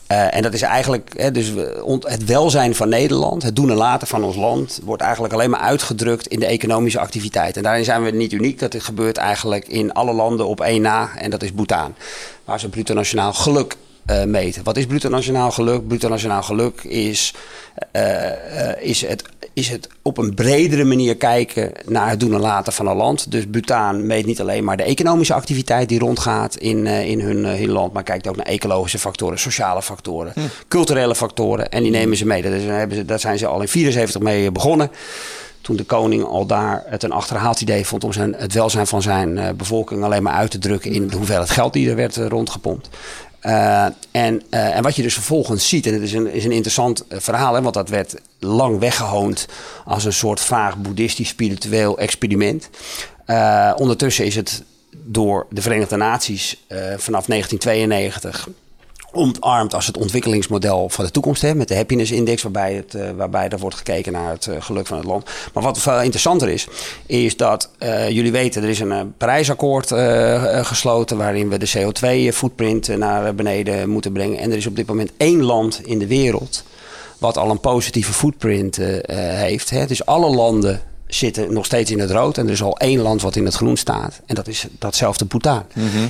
[0.10, 1.52] Eh, en dat is eigenlijk, hè, dus
[2.00, 5.60] het welzijn van Nederland, het doen en laten van ons land, wordt eigenlijk alleen maar
[5.60, 7.58] uitgedrukt in de economische activiteit.
[7.58, 8.60] En daarin zijn we niet uniek.
[8.60, 11.96] Dat gebeurt eigenlijk in alle landen op één na, en dat is Bhutan.
[12.46, 13.76] Waar ze bruto nationaal geluk
[14.10, 14.64] eh, meten.
[14.64, 15.88] Wat is bruto nationaal geluk?
[15.88, 17.34] Bruto nationaal geluk is,
[17.92, 22.40] eh, eh, is, het, is het op een bredere manier kijken naar het doen en
[22.40, 23.32] laten van een land.
[23.32, 27.70] Dus Bhutan meet niet alleen maar de economische activiteit die rondgaat in, in hun, hun
[27.70, 30.34] land, maar kijkt ook naar ecologische factoren, sociale factoren,
[30.68, 31.70] culturele factoren.
[31.70, 32.44] En die nemen ze mee.
[32.44, 34.92] Is- daar zijn ze al in 74 mee begonnen.
[35.62, 39.02] Toen de koning al daar het een achterhaald idee vond om zijn, het welzijn van
[39.02, 42.90] zijn bevolking alleen maar uit te drukken in de hoeveelheid geld die er werd rondgepompt.
[43.40, 46.52] Eh, en, eh, en wat je dus vervolgens ziet, en het is een, is een
[46.52, 49.48] interessant eh, verhaal, hè, want dat werd lang weggehoond
[49.86, 52.70] als een soort vaag boeddhistisch spiritueel experiment.
[53.76, 56.66] Ondertussen is het door de Verenigde Naties
[56.98, 58.48] vanaf 1992
[59.12, 61.42] omarmd als het ontwikkelingsmodel van de toekomst.
[61.42, 64.56] Hè, met de happiness index, waarbij, het, eh, waarbij er wordt gekeken naar het eh,
[64.60, 65.30] geluk van het land.
[65.54, 66.68] Maar wat veel interessanter is,
[67.06, 69.88] is dat eh, jullie weten, er is een Parijsakkoord
[70.66, 74.40] gesloten waarin we de CO2-footprint naar beneden moeten brengen.
[74.40, 76.64] En er is op dit moment één land in de wereld
[77.18, 78.78] wat al een positieve footprint
[79.12, 79.70] heeft.
[79.70, 79.86] Hè.
[79.86, 82.38] Dus alle landen zitten nog steeds in het rood.
[82.38, 84.22] En er is al één land wat in het groen staat.
[84.26, 85.64] En dat is datzelfde Bhutan.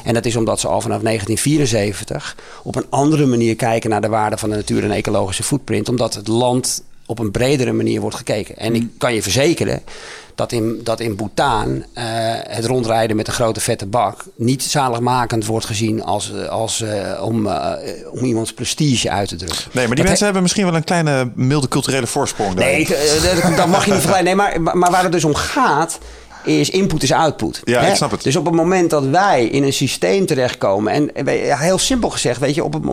[0.04, 4.08] En dat is omdat ze al vanaf 1974 op een andere manier kijken naar de
[4.08, 5.90] waarde van de natuur en ecologische footprint.
[5.90, 8.58] Omdat het land op een bredere manier wordt gekeken.
[8.58, 9.82] En ik kan je verzekeren
[10.40, 12.04] dat in, dat in Bhutan eh,
[12.48, 17.24] het rondrijden met een grote vette bak niet zaligmakend wordt gezien als, eh, als, eh,
[17.24, 17.48] om,
[18.12, 19.58] om iemands prestige uit te drukken.
[19.58, 22.56] Nee, maar die Dat mensen hebben misschien wel een kleine milde culturele voorsprong.
[22.56, 23.42] Nee, daarin.
[23.42, 24.38] dat, dat mag je niet vergelijken.
[24.38, 26.00] Nee, maar, maar waar het dus om gaat,
[26.44, 27.62] is input is output.
[27.64, 27.90] Ja, Hè?
[27.90, 28.24] ik snap het.
[28.24, 30.94] Dus op het moment dat wij in een systeem terechtkomen...
[30.94, 31.28] en
[31.58, 32.84] heel simpel gezegd, weet je, op het,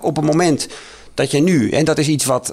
[0.00, 0.68] op het moment
[1.14, 1.70] dat je nu...
[1.70, 2.52] en dat is iets wat...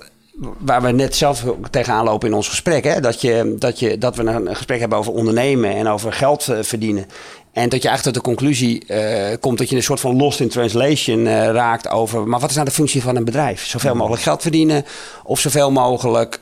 [0.57, 2.83] Waar we net zelf tegenaan lopen in ons gesprek.
[2.83, 2.99] Hè?
[2.99, 6.57] Dat, je, dat, je, dat we een gesprek hebben over ondernemen en over geld eh,
[6.61, 7.05] verdienen.
[7.53, 10.39] En dat je eigenlijk tot de conclusie eh, komt dat je een soort van lost
[10.39, 12.27] in translation eh, raakt over.
[12.27, 13.65] Maar wat is nou de functie van een bedrijf?
[13.65, 14.85] Zoveel mogelijk geld verdienen
[15.23, 16.39] of zoveel mogelijk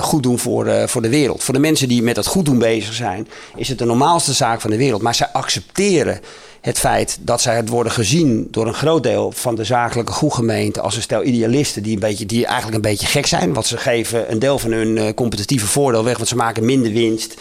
[0.00, 1.44] goed doen voor, voor de wereld.
[1.44, 4.60] Voor de mensen die met dat goed doen bezig zijn, is het de normaalste zaak
[4.60, 5.02] van de wereld.
[5.02, 6.20] Maar zij accepteren
[6.66, 10.80] het feit dat zij het worden gezien door een groot deel van de zakelijke goedgemeente
[10.80, 13.52] als een stel idealisten die, een beetje, die eigenlijk een beetje gek zijn.
[13.52, 16.92] Want ze geven een deel van hun eh, competitieve voordeel weg, want ze maken minder
[16.92, 17.34] winst.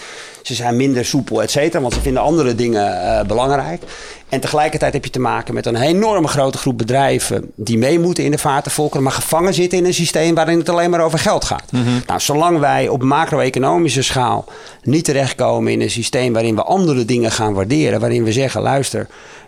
[0.46, 3.82] Ze zijn minder soepel, et cetera, want ze vinden andere dingen eh, belangrijk.
[4.30, 8.24] En tegelijkertijd heb je te maken met een enorme grote groep bedrijven die mee moeten
[8.24, 11.46] in de vaartenvolkeren, maar gevangen zitten in een systeem waarin het alleen maar over geld
[11.46, 11.72] gaat.
[12.08, 14.46] Nou, zolang wij op macro-economische schaal
[14.84, 19.08] niet terechtkomen in een systeem waarin we andere dingen gaan waarderen, waarin we zeggen, luister,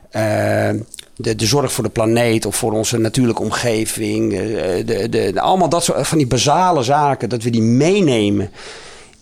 [0.10, 0.22] eh,
[1.16, 4.40] de, de zorg voor de planeet of voor onze natuurlijke omgeving, eh,
[4.86, 8.52] de, de, de- allemaal dat soort van die basale zaken, dat we die meenemen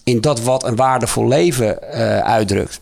[0.06, 2.80] in dat wat een waardevol leven eh, uitdrukt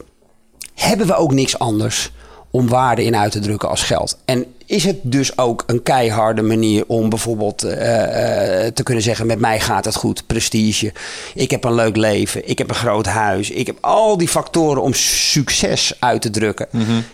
[0.74, 2.12] hebben we ook niks anders
[2.52, 4.18] om waarde in uit te drukken als geld.
[4.26, 9.26] En is het dus ook een keiharde manier om bijvoorbeeld eh, eh, te kunnen zeggen:
[9.28, 10.94] met mij gaat het goed, prestige,
[11.34, 14.82] ik heb een leuk leven, ik heb een groot huis, ik heb al die factoren
[14.82, 16.68] om succes uit te drukken.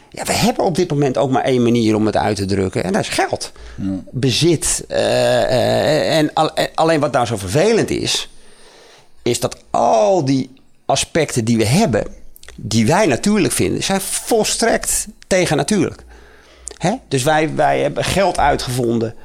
[0.10, 2.84] Ja, we hebben op dit moment ook maar één manier om het uit te drukken
[2.84, 3.52] en dat is geld,
[4.12, 4.86] bezit.
[4.88, 8.30] en al- en alleen wat nou zo vervelend is,
[9.30, 10.50] is dat al die
[10.86, 12.08] aspecten die we hebben,
[12.56, 16.04] die wij natuurlijk vinden, zijn volstrekt tegennatuurlijk.
[16.78, 16.94] Hè?
[17.08, 19.16] Dus wij, wij hebben geld uitgevonden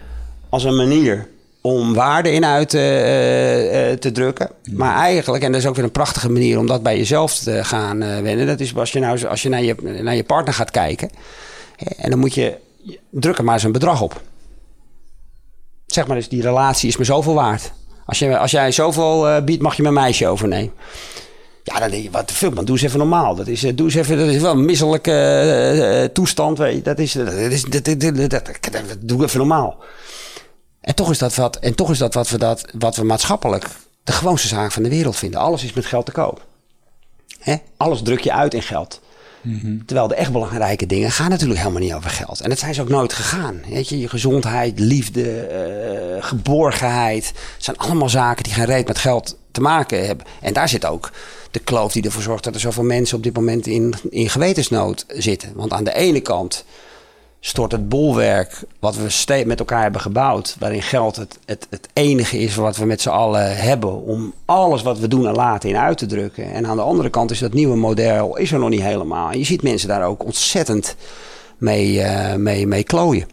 [0.48, 1.28] als een manier
[1.61, 4.50] om waarde in uit eh, eh, te drukken.
[4.72, 7.64] Maar eigenlijk, en dat is ook weer een prachtige manier om dat bij jezelf te
[7.64, 8.46] gaan eh wennen.
[8.46, 11.11] Dat is als je, nou, als je naar, je naar je partner gaat kijken.
[11.76, 12.57] Hè, en dan moet je,
[13.11, 14.22] druk er maar eens een bedrag op.
[15.86, 17.72] Zeg maar eens, die relatie is me zoveel waard.
[18.07, 20.72] Als, je, als jij zoveel eh, biedt, mag je mijn meisje overnemen.
[21.62, 23.34] Ja, dan denk je, wat de fuck man, doe eens even normaal.
[23.34, 26.59] Dat is, eh, doe eens even, dat is wel een misselijke eh, toestand.
[26.59, 26.82] Weet je.
[26.82, 29.76] Dat is, dat is, dat, dat, doe even normaal.
[30.80, 33.66] En toch is dat wat, en toch is dat wat we, dat, wat we maatschappelijk
[34.05, 35.40] de gewoonste zaak van de wereld vinden.
[35.40, 36.46] Alles is met geld te koop.
[37.76, 39.00] Alles druk je uit in geld.
[39.86, 42.40] Terwijl de echt belangrijke dingen gaan natuurlijk helemaal niet over geld.
[42.40, 43.61] En dat zijn ze ook nooit gegaan.
[43.68, 47.32] Weet je, je gezondheid, liefde, eh, geborgenheid.
[47.59, 50.26] Zijn allemaal zaken die geen reet met geld te maken hebben.
[50.40, 51.11] En daar zit ook
[51.51, 55.05] de kloof die ervoor zorgt dat er zoveel mensen op dit moment in, in gewetensnood
[55.09, 55.53] zitten.
[55.55, 56.64] Want aan de ene kant
[57.47, 61.88] stort het bolwerk wat we ste- met elkaar hebben gebouwd, waarin geld het, het, het
[61.92, 65.68] enige is wat we met z'n allen hebben om alles wat we doen en laten
[65.68, 66.53] in uit te drukken.
[66.53, 69.30] En aan de andere kant is dat nieuwe model is er nog niet helemaal.
[69.30, 70.97] En je ziet mensen daar ook ontzettend
[71.59, 73.28] mee, eh, mee, mee klooien.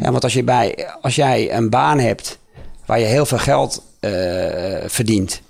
[0.00, 2.38] Ja, want als, je bij, als jij een baan hebt
[2.86, 4.10] waar je heel veel geld eh,
[4.86, 5.40] verdient,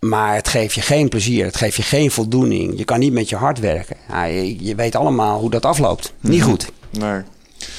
[0.00, 2.78] maar het geeft je geen plezier, het geeft je geen voldoening.
[2.78, 3.96] Je kan niet met je hart werken.
[4.08, 6.12] Ja, je, je weet allemaal hoe dat afloopt.
[6.20, 6.72] Niet goed.
[6.98, 7.20] Nee.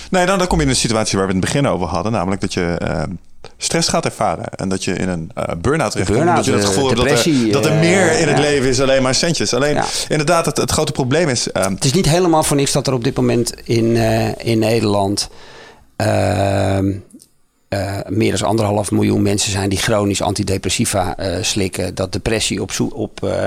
[0.09, 1.88] Nee, dan, dan kom je in een situatie waar we het in het begin over
[1.88, 2.11] hadden.
[2.11, 3.03] Namelijk dat je eh,
[3.57, 4.45] stress gaat ervaren.
[4.49, 6.20] En dat je in een eh burn-out terechtkomt.
[6.24, 8.28] Burn-out, dat je het eh, gevoel hebt dat er, depressie, dat er eh, meer in
[8.28, 8.43] het ja.
[8.43, 9.53] leven is alleen maar centjes.
[9.53, 9.86] Alleen Ja.
[10.07, 11.51] inderdaad, het, het grote probleem is...
[11.51, 14.59] ehm, Het is niet helemaal voor niks dat er op dit moment in, eh, in
[14.59, 15.30] Nederland
[15.95, 16.91] ehm,
[17.68, 21.95] eh, meer dan anderhalf miljoen mensen zijn die chronisch antidepressiva eh, slikken.
[21.95, 23.43] Dat depressie op, op, eh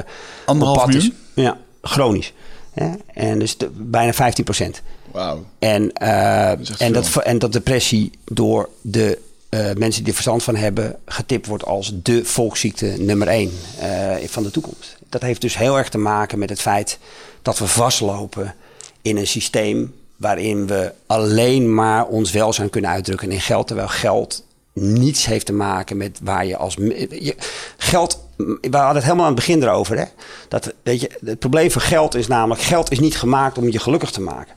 [0.46, 1.02] Anderhalf op pad is.
[1.02, 1.14] miljoen?
[1.34, 2.32] Ja, chronisch.
[2.74, 2.90] Hè?
[3.14, 4.82] En dus de- bijna 15 procent.
[5.12, 5.44] Wauw.
[5.58, 10.12] En, eh, is echt en, dat, en dat depressie door de eh, mensen die er
[10.12, 14.96] verstand van hebben getipt wordt als de volksziekte nummer één eh, van de toekomst.
[15.08, 16.98] Dat heeft dus heel erg te maken met het feit
[17.42, 18.54] dat we vastlopen
[19.02, 24.44] in een systeem waarin we alleen maar ons welzijn kunnen uitdrukken in geld, terwijl geld
[24.72, 27.36] niets heeft te maken met waar je als je,
[27.76, 28.26] geld.
[28.38, 29.98] We hadden het helemaal aan het begin erover.
[29.98, 30.04] Hè?
[30.48, 33.78] Dat, weet je, het probleem van geld is namelijk: geld is niet gemaakt om je
[33.78, 34.52] gelukkig te maken.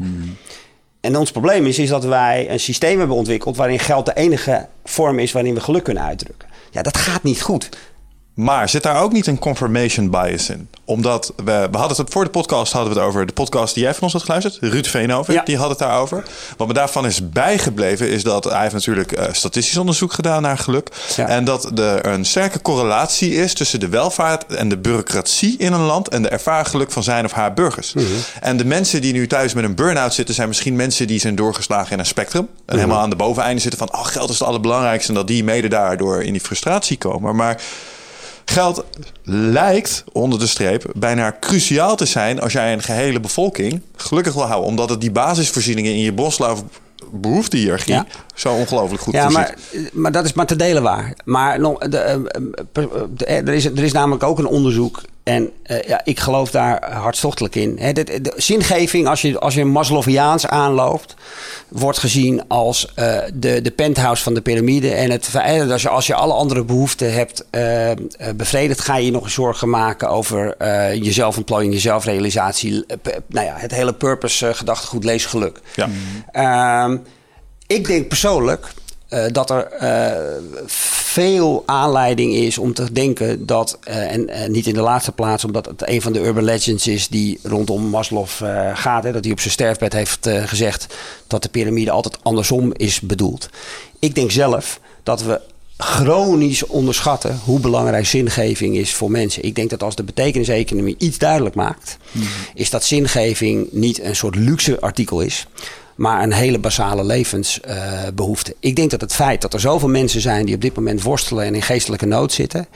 [1.02, 4.68] En ons probleem is, is dat wij een systeem hebben ontwikkeld waarin geld de enige
[4.84, 6.50] vorm is waarin we geluk kunnen uitdrukken.
[6.72, 7.70] Ja, dat gaat niet goed.
[8.34, 10.70] Maar zit daar ook niet een confirmation bias in?
[10.86, 13.84] Omdat we, we hadden het voor de podcast hadden we het over de podcast die
[13.84, 15.44] jij van ons had geluisterd, Ruud Veenhoven, Ja.
[15.44, 16.24] die had het daarover.
[16.58, 20.58] Wat me daarvan is bijgebleven is dat hij heeft natuurlijk eh, statistisch onderzoek gedaan naar
[20.58, 21.28] geluk Ja.
[21.28, 25.82] en dat er een sterke correlatie is tussen de welvaart en de bureaucratie in een
[25.86, 27.94] land en de ervaren geluk van zijn of haar burgers.
[28.42, 31.36] En de mensen die nu thuis met een burn-out zitten, zijn misschien mensen die zijn
[31.36, 34.48] doorgeslagen in een spectrum en helemaal aan de boveneinde zitten van, oh geld is het
[34.48, 37.36] allerbelangrijkste en dat die mede daardoor in die frustratie komen.
[37.36, 37.62] Maar
[38.46, 38.84] Geld
[39.24, 44.44] lijkt onder de streep bijna cruciaal te zijn als jij een gehele bevolking gelukkig wil
[44.46, 44.70] houden.
[44.70, 46.60] Omdat het die basisvoorzieningen in je Boslav
[47.12, 48.06] behoeftehiërarchie Ja.
[48.36, 49.56] zo ongelooflijk goed ja, maar,
[49.94, 51.14] maar dat is maar te delen waar.
[51.26, 52.84] Maar de, eh, eh,
[53.14, 55.02] de- er, is, er is namelijk ook een onderzoek.
[55.24, 57.78] En eh, ja, ik geloof daar hartstochtelijk in.
[57.80, 61.16] Hè, de, de zingeving, als je, als je Maslowiaans aanloopt,
[61.68, 64.94] wordt gezien als eh, de, de penthouse van de piramide.
[64.94, 65.30] En het,
[65.72, 67.92] als, je, als je alle andere behoeften hebt eh,
[68.36, 70.56] bevredigd, ga je je nog zorgen maken over
[71.04, 72.86] je zelfontplooiing, je zelfrealisatie.
[73.28, 75.60] nou ja, het hele purpose gedachtegoed, lees geluk.
[75.76, 75.90] Ja.
[76.32, 76.98] Ehm,
[77.68, 78.68] ik denk persoonlijk
[79.12, 80.12] eh, dat er eh,
[81.12, 85.46] veel aanleiding is om te denken dat, eh, en eh, niet in de laatste plaats
[85.46, 88.28] omdat het een van de urban legends is die rondom Maslow
[88.74, 90.96] gaat, hè, dat hij op zijn sterfbed heeft gezegd
[91.28, 93.50] dat de piramide altijd andersom is bedoeld.
[94.00, 95.42] Ik denk zelf dat we
[95.78, 99.44] chronisch onderschatten hoe belangrijk zingeving is voor mensen.
[99.44, 101.98] Ik denk dat als de betekeniseconomie iets duidelijk maakt,
[102.54, 105.48] is dat zingeving niet een soort luxe artikel is,
[106.02, 108.56] maar een hele basale levensbehoefte.
[108.60, 111.46] ik denk dat het feit dat er zoveel mensen zijn die op dit moment worstelen
[111.46, 112.68] en in geestelijke nood zitten,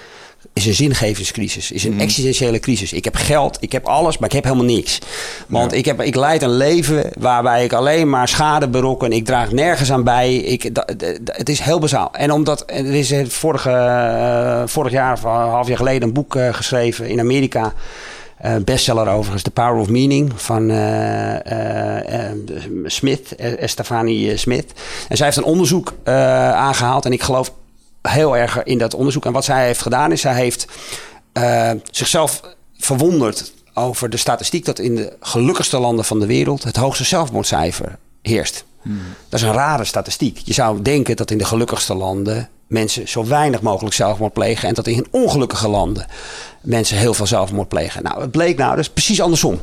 [0.53, 2.93] is een zingevingscrisis, is een existentiële crisis.
[2.93, 4.99] Ik heb geld, ik heb alles, maar ik heb helemaal niks.
[5.47, 9.11] Want ik, heb, ik leid een leven waarbij ik alleen maar schade berokken.
[9.11, 10.35] Ik draag nergens aan bij.
[10.35, 10.87] Ik, da-
[11.25, 12.09] het is heel bazaal.
[12.11, 16.35] En omdat er is vorige, eh, vorig jaar of een half jaar geleden een boek
[16.35, 17.73] eh, geschreven in Amerika.
[18.37, 22.35] Eh, bestseller overigens, The Power of Meaning van eh, eh,
[22.85, 24.73] Smith, Stefanie eh, Smith.
[25.07, 27.53] En zij heeft een onderzoek eh, aangehaald en ik geloof
[28.01, 29.25] heel erg in dat onderzoek.
[29.25, 30.67] En wat zij heeft gedaan is, zij heeft
[31.91, 32.41] zichzelf
[32.77, 37.97] verwonderd over de statistiek dat in de gelukkigste landen van de wereld het hoogste zelfmoordcijfer
[38.21, 38.65] heerst.
[39.29, 40.37] Dat is een rare statistiek.
[40.43, 44.67] Je zou denken dat in de gelukkigste landen mensen zo weinig mogelijk zelfmoord plegen.
[44.67, 46.05] En dat in ongelukkige landen
[46.61, 48.03] mensen heel veel zelfmoord plegen.
[48.03, 49.61] Nou, het bleek nou, is precies andersom.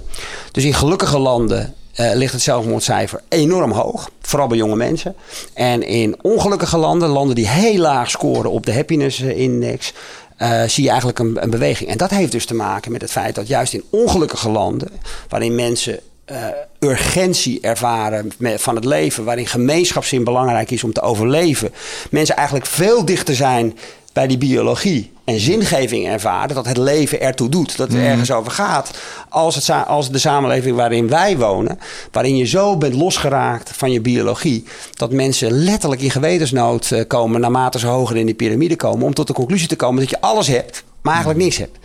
[0.53, 4.11] Dus in gelukkige landen eh, ligt het zelfmoordcijfer enorm hoog.
[4.21, 5.15] Vooral bij jonge mensen.
[5.55, 9.93] En in ongelukkige landen, landen die heel laag scoren op de happiness eh, index.
[10.37, 11.91] eh, zie je eigenlijk een, een beweging.
[11.91, 14.89] En dat heeft dus te maken met het feit dat juist in ongelukkige landen,
[15.29, 16.47] waarin mensen eh,
[16.79, 21.73] urgentie ervaren van het leven, waarin gemeenschapszin belangrijk is om te overleven,
[22.11, 23.77] mensen eigenlijk veel dichter zijn
[24.13, 28.53] bij die biologie en zingeving ervaren, dat het leven ertoe doet, dat het ergens over
[28.53, 28.91] gaat,
[29.29, 31.79] als, het, als de samenleving waarin wij wonen,
[32.13, 34.65] waarin je zo bent losgeraakt van je biologie,
[34.95, 39.15] dat mensen letterlijk in gewetensnood eh, komen naarmate ze hoger in die piramide komen, om
[39.15, 41.79] tot de conclusie te komen dat je alles hebt, maar eigenlijk niks hebt.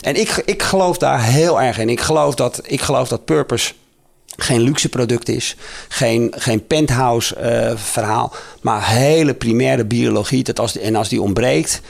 [0.00, 1.88] En ik, ik geloof daar heel erg in.
[1.88, 3.72] Ik geloof dat, ik geloof dat purpose
[4.36, 5.56] geen luxe product is,
[5.88, 10.44] geen, geen penthouse eh, verhaal, maar hele primaire biologie.
[10.44, 11.80] Dat als, en als die ontbreekt,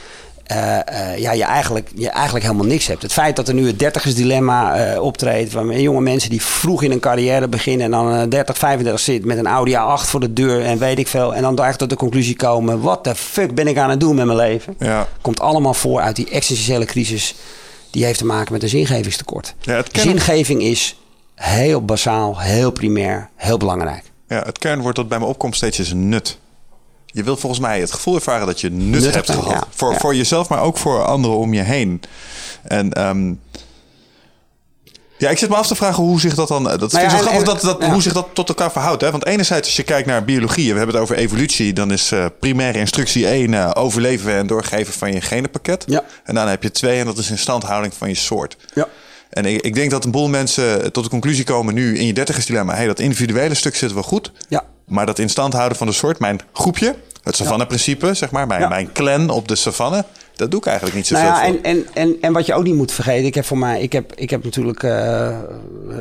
[0.51, 3.01] eh, eh, ja, je, eigenlijk, je eigenlijk helemaal niks hebt.
[3.01, 6.91] Het feit dat er nu het dertigersdilemma eh optreedt, waarmee jonge mensen die vroeg in
[6.91, 10.33] een carrière beginnen en dan eh, 30, 35 zit met een Audi A8 voor de
[10.33, 13.55] deur en weet ik veel, en dan eigenlijk tot de conclusie komen: wat de fuck
[13.55, 14.75] ben ik aan het doen met mijn leven?
[14.79, 15.07] Ja.
[15.21, 17.35] Komt allemaal voor uit die existentiële crisis.
[17.89, 19.53] Die heeft te maken met een zingevingstekort.
[19.61, 20.97] Ja, Zingeving is
[21.35, 24.03] heel basaal, heel primair, heel belangrijk.
[24.27, 26.37] Ja, het kernwoord dat bij me opkomt steeds is nut.
[27.11, 29.51] Je wil volgens mij het gevoel ervaren dat je nut, Nut hebt gehad.
[29.51, 29.63] ja.
[29.69, 29.99] Voor, Ja.
[29.99, 32.01] voor jezelf, maar ook voor anderen om je heen.
[32.63, 33.33] En ehm,
[35.17, 36.63] ja, ik zit me af te vragen hoe zich dat dan...
[36.63, 37.91] Dat vind ik ja, zo grappig en- dat, dat, ja.
[37.91, 39.01] hoe zich dat tot elkaar verhoudt.
[39.01, 39.11] Hè?
[39.11, 40.65] Want enerzijds als je kijkt naar biologie...
[40.67, 41.73] en we hebben het over evolutie...
[41.73, 45.83] dan is eh, primaire instructie 1 eh, overleven en doorgeven van je genenpakket.
[45.87, 46.03] Ja.
[46.23, 48.57] En dan heb je 2 en dat is instandhouding van je soort.
[48.73, 48.87] Ja.
[49.31, 52.13] En ik, ik denk dat een boel mensen tot de conclusie komen nu in je
[52.13, 52.75] dertigers dilemma.
[52.75, 54.31] Hey, dat individuele stuk zit wel goed.
[54.47, 54.63] Ja.
[54.85, 58.61] Maar dat in stand houden van de soort, mijn groepje, het savanne-principe, zeg maar, mijn,
[58.61, 58.67] Ja.
[58.67, 60.05] mijn clan op de savanne,
[60.35, 62.63] dat doe ik eigenlijk niet zoveel Nou ja, en, en, en, en wat je ook
[62.63, 65.37] niet moet vergeten, ik heb voor mij, ik heb, ik heb natuurlijk eh,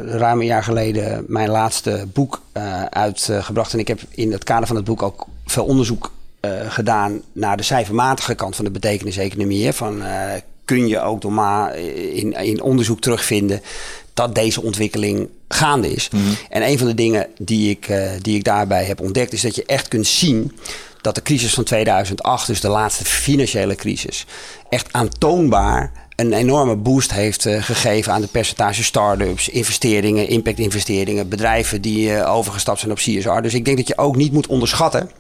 [0.07, 3.73] ruim een jaar geleden mijn laatste boek eh, uitgebracht.
[3.73, 7.57] En ik heb in het kader van het boek ook veel onderzoek eh, gedaan naar
[7.57, 9.73] de cijfermatige kant van de betekeniseconomie.
[9.73, 10.03] Van
[10.71, 13.63] kun je ook door maar in, in onderzoek terugvinden
[14.15, 16.09] dat deze ontwikkeling gaande is.
[16.49, 19.55] En een van de dingen die ik, eh, die ik daarbij heb ontdekt, is dat
[19.55, 20.59] je echt kunt zien
[21.01, 24.27] dat de crisis van 2008, dus de laatste financiële crisis,
[24.69, 31.81] echt aantoonbaar een enorme boost heeft eh, gegeven aan de percentage start-ups, investeringen, impact-investeringen, bedrijven
[31.81, 33.41] die eh, overgestapt zijn op CSR.
[33.41, 35.11] Dus ik denk dat je ook niet moet onderschatten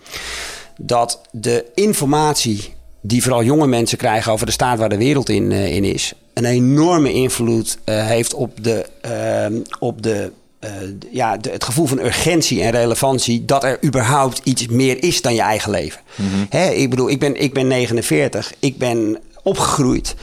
[0.77, 5.53] dat de informatie die vooral jonge mensen krijgen over de staat waar de wereld in,
[5.53, 10.71] eh, in is, een enorme invloed eh, heeft op, de, ehm, op de, eh,
[11.11, 15.35] ja, de- het gevoel van urgentie en relevantie dat er überhaupt iets meer is dan
[15.35, 16.01] je eigen leven.
[16.49, 20.15] Hè, ik bedoel, ik ben, ik ben 49, ik ben opgegroeid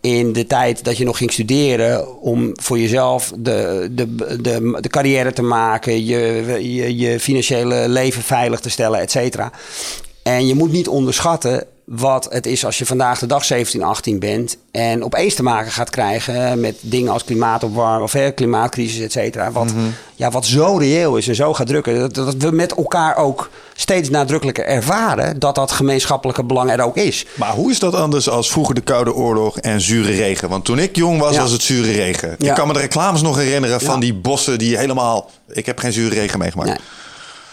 [0.00, 4.88] in de tijd dat je nog ging studeren om voor jezelf de, de, de, de
[4.88, 9.52] carrière te maken, je, je, je financiële leven veilig te stellen, et cetera.
[10.22, 11.66] En je moet niet onderschatten
[11.96, 15.72] wat het is als je vandaag de dag 17, 18 bent en opeens te maken
[15.72, 19.52] gaat krijgen met dingen als klimaatopwarming of hè, klimaatcrisis, et cetera.
[19.52, 19.72] Wat,
[20.14, 21.98] ja, wat zo reëel is en zo gaat drukken.
[21.98, 26.96] Dat, dat we met elkaar ook steeds nadrukkelijker ervaren dat dat gemeenschappelijke belang er ook
[26.96, 27.26] is.
[27.34, 30.48] Maar hoe is dat anders als vroeger de Koude Oorlog en zure regen?
[30.48, 31.40] Want toen ik jong was, Ja.
[31.40, 32.34] was het zure regen.
[32.38, 32.48] Ja.
[32.48, 34.00] Ik kan me de reclames nog herinneren van Ja.
[34.00, 35.30] die bossen die helemaal...
[35.48, 36.68] Ik heb geen zure regen meegemaakt.
[36.68, 36.78] Nee.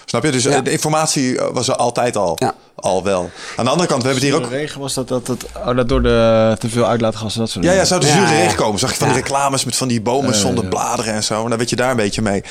[0.10, 0.32] Snap je?
[0.32, 0.52] Dus Ja.
[0.52, 2.36] eh, de informatie eh, was er altijd al.
[2.40, 2.56] Ja.
[2.76, 3.30] Al wel.
[3.56, 4.50] Aan de andere kant, we hebben het hier ook...
[4.52, 7.66] De regen was dat, dat, dat, oh, dat door de te veel uitlaatgassen, dat soort
[7.66, 8.30] Ja, ja, zou de zure ja.
[8.32, 8.80] regen komen.
[8.80, 9.22] Zag je van die Ja.
[9.24, 11.44] reclames met van die bomen zonder bladeren en zo.
[11.44, 12.44] En dan werd je daar een beetje mee,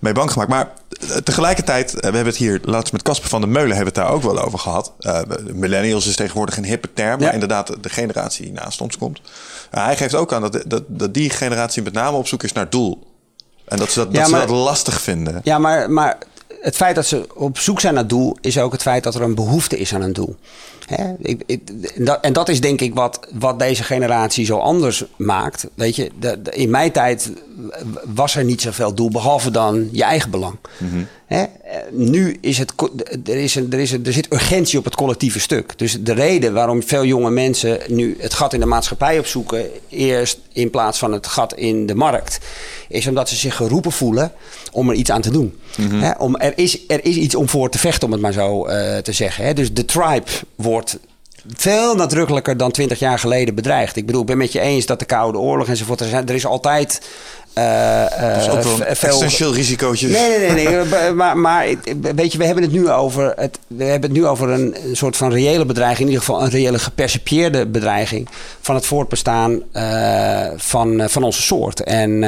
[0.00, 0.50] mee bang gemaakt.
[0.50, 0.70] Maar
[1.00, 4.08] eh, tegelijkertijd, we hebben het hier laatst met Casper van der Meulen hebben we het
[4.08, 4.92] daar ook wel over gehad.
[4.98, 5.20] Eh,
[5.52, 7.18] millennials is tegenwoordig een hippe term.
[7.18, 7.24] Ja.
[7.24, 9.20] Maar inderdaad, de generatie die naast ons komt.
[9.70, 12.70] Hij geeft ook aan dat, dat, dat die generatie met name op zoek is naar
[12.70, 13.06] doel.
[13.64, 15.40] En dat ze dat, Ja, dat, maar- ze dat lastig vinden.
[15.42, 16.18] Ja, maar, maar
[16.60, 19.22] het feit dat ze op zoek zijn naar doel, is ook het feit dat er
[19.22, 20.36] een behoefte is aan een doel.
[20.86, 21.14] Hè?
[22.20, 25.66] En, dat, is denk ik wat, wat deze generatie zo anders maakt.
[25.74, 26.10] Weet je,
[26.50, 27.32] in mijn tijd
[28.14, 30.56] was er niet zoveel doel, behalve dan je eigen belang.
[31.28, 31.44] Hè?
[31.90, 32.72] Nu is het,
[33.24, 35.78] er, is een, er, is een, er zit urgentie op het collectieve stuk.
[35.78, 40.38] Dus de reden waarom veel jonge mensen nu het gat in de maatschappij opzoeken, eerst
[40.52, 42.38] in plaats van het gat in de markt,
[42.88, 44.32] is omdat ze zich geroepen voelen
[44.72, 45.58] om er iets aan te doen.
[45.80, 46.10] Hè?
[46.18, 48.98] Om, er, is, er is iets om voor te vechten, om het maar zo eh,
[48.98, 49.44] te zeggen.
[49.44, 49.52] Hè?
[49.52, 50.98] Dus de tribe wordt
[51.56, 53.96] veel nadrukkelijker dan twintig jaar geleden bedreigd.
[53.96, 56.34] Ik bedoel, ik ben met je eens dat de Koude Oorlog enzovoort, er, zijn, er
[56.34, 57.00] is altijd.
[57.52, 58.04] eh,
[58.38, 60.08] is eh, ook wel een veel- essentieel risicootje.
[60.08, 60.68] Nee, nee, nee.
[60.68, 61.12] nee.
[61.14, 61.66] Maar- maar,
[62.14, 64.96] weet je, we hebben het nu over, het, we hebben het nu over een, een
[64.96, 66.08] soort van reële bedreiging.
[66.08, 68.28] In ieder geval een reële gepercipieerde bedreiging
[68.60, 71.82] van het voortbestaan eh, van, van onze soort.
[71.82, 72.22] En,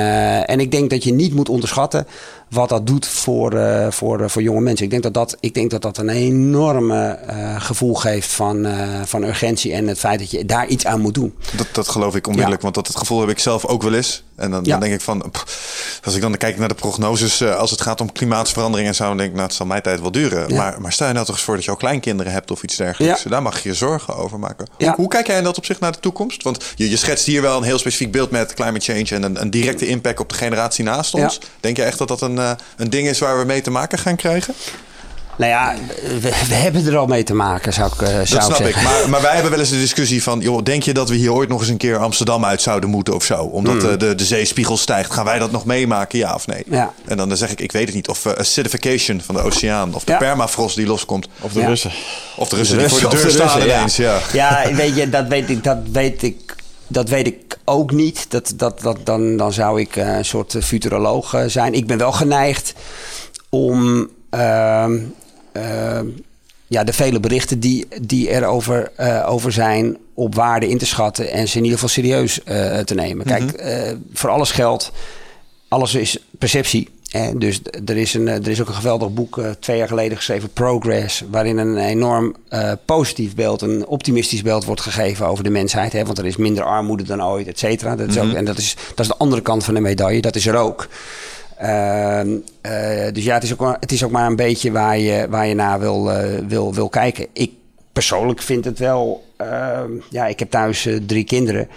[0.47, 2.07] en ik denk dat je niet moet onderschatten
[2.51, 4.85] wat dat doet voor, eh, voor, eh, voor jonge mensen.
[4.85, 8.67] Ik denk dat dat, ik denk dat, dat een enorme eh, gevoel geeft van,
[9.05, 11.35] van urgentie en het feit dat je daar iets aan moet doen.
[11.57, 12.71] Dat, dat geloof ik onmiddellijk, Ja.
[12.71, 14.23] want dat het gevoel heb ik zelf ook wel eens.
[14.41, 14.71] En dan, Ja.
[14.71, 17.81] dan denk ik van, pff, als ik dan kijk naar de prognoses, eh, als het
[17.81, 20.49] gaat om klimaatsverandering en zo, dan denk ik, nou, het zal mijn tijd wel duren.
[20.49, 20.57] Ja.
[20.57, 22.77] Maar, maar stel je nou toch eens voor dat je al kleinkinderen hebt of iets
[22.77, 23.23] dergelijks.
[23.23, 23.31] Ja.
[23.31, 24.69] Daar mag je je zorgen over maken.
[24.95, 26.43] Hoe, kijk jij in dat opzicht naar de toekomst?
[26.43, 29.41] Want je, je schetst hier wel een heel specifiek beeld met climate change en een,
[29.41, 31.41] een directe impact op de generatie naast ons.
[31.61, 33.99] Denk je echt dat dat een, eh, een ding is waar we mee te maken
[33.99, 34.55] gaan krijgen?
[35.37, 35.75] Nou ja,
[36.21, 38.51] we, we hebben er al mee te maken, zou ik, eh, zou Dat ik snap
[38.51, 38.57] ik.
[38.57, 38.83] zeggen.
[38.83, 40.41] Maar, maar wij hebben wel eens de discussie van...
[40.41, 43.15] Joh, denk je dat we hier ooit nog eens een keer Amsterdam uit zouden moeten
[43.15, 43.43] of zo?
[43.43, 43.91] Omdat Hmm.
[43.91, 45.13] eh, de, de zeespiegel stijgt.
[45.13, 46.63] Gaan wij dat nog meemaken, ja of nee?
[46.71, 46.93] Ja.
[47.07, 48.09] En dan, dan zeg ik, ik weet het niet.
[48.09, 49.95] Of eh, acidification van de oceaan.
[49.95, 50.19] Of de Ja.
[50.19, 51.29] permafrost die loskomt.
[51.41, 51.67] Of de Ja.
[51.67, 51.91] Russen.
[52.37, 53.97] Of de Russen die Russen voor de of deur de staan Russen, ineens.
[53.97, 54.19] Ja.
[54.33, 56.55] Ja, weet je, dat weet ik, dat weet ik,
[56.87, 58.27] dat weet ik ook niet.
[58.29, 61.75] Dat, dat, dat, dan, dan zou ik eh, een soort futuroloog zijn.
[61.75, 62.73] Ik ben wel geneigd
[63.49, 64.09] om
[66.71, 70.87] ja, de vele berichten die, die er over, eh, over zijn op waarde in te
[70.87, 73.27] schatten en ze in ieder geval serieus eh, te nemen.
[73.27, 74.93] Kijk, eh, voor alles geldt,
[75.69, 76.89] alles is perceptie.
[77.09, 77.39] Hè?
[77.39, 81.25] Dus er is, een, er is ook een geweldig boek twee jaar geleden geschreven, Progress,
[81.31, 82.37] waarin een enorm
[82.85, 85.93] positief beeld, een optimistisch beeld wordt gegeven over de mensheid.
[85.93, 86.05] Hè?
[86.05, 87.97] Want er is minder armoede dan ooit, et cetera.
[87.97, 90.37] Dat is ook, en dat is, dat is de andere kant van de medaille, dat
[90.37, 90.89] is er ook.
[91.61, 94.99] Ehm, eh, dus ja, het is, ook maar, het is ook maar een beetje waar
[94.99, 97.27] je, waar je naar wil, eh, wil, wil kijken.
[97.33, 97.51] Ik
[97.93, 99.25] persoonlijk vind het wel.
[99.37, 101.69] ehm, ja, ik heb thuis eh, drie kinderen.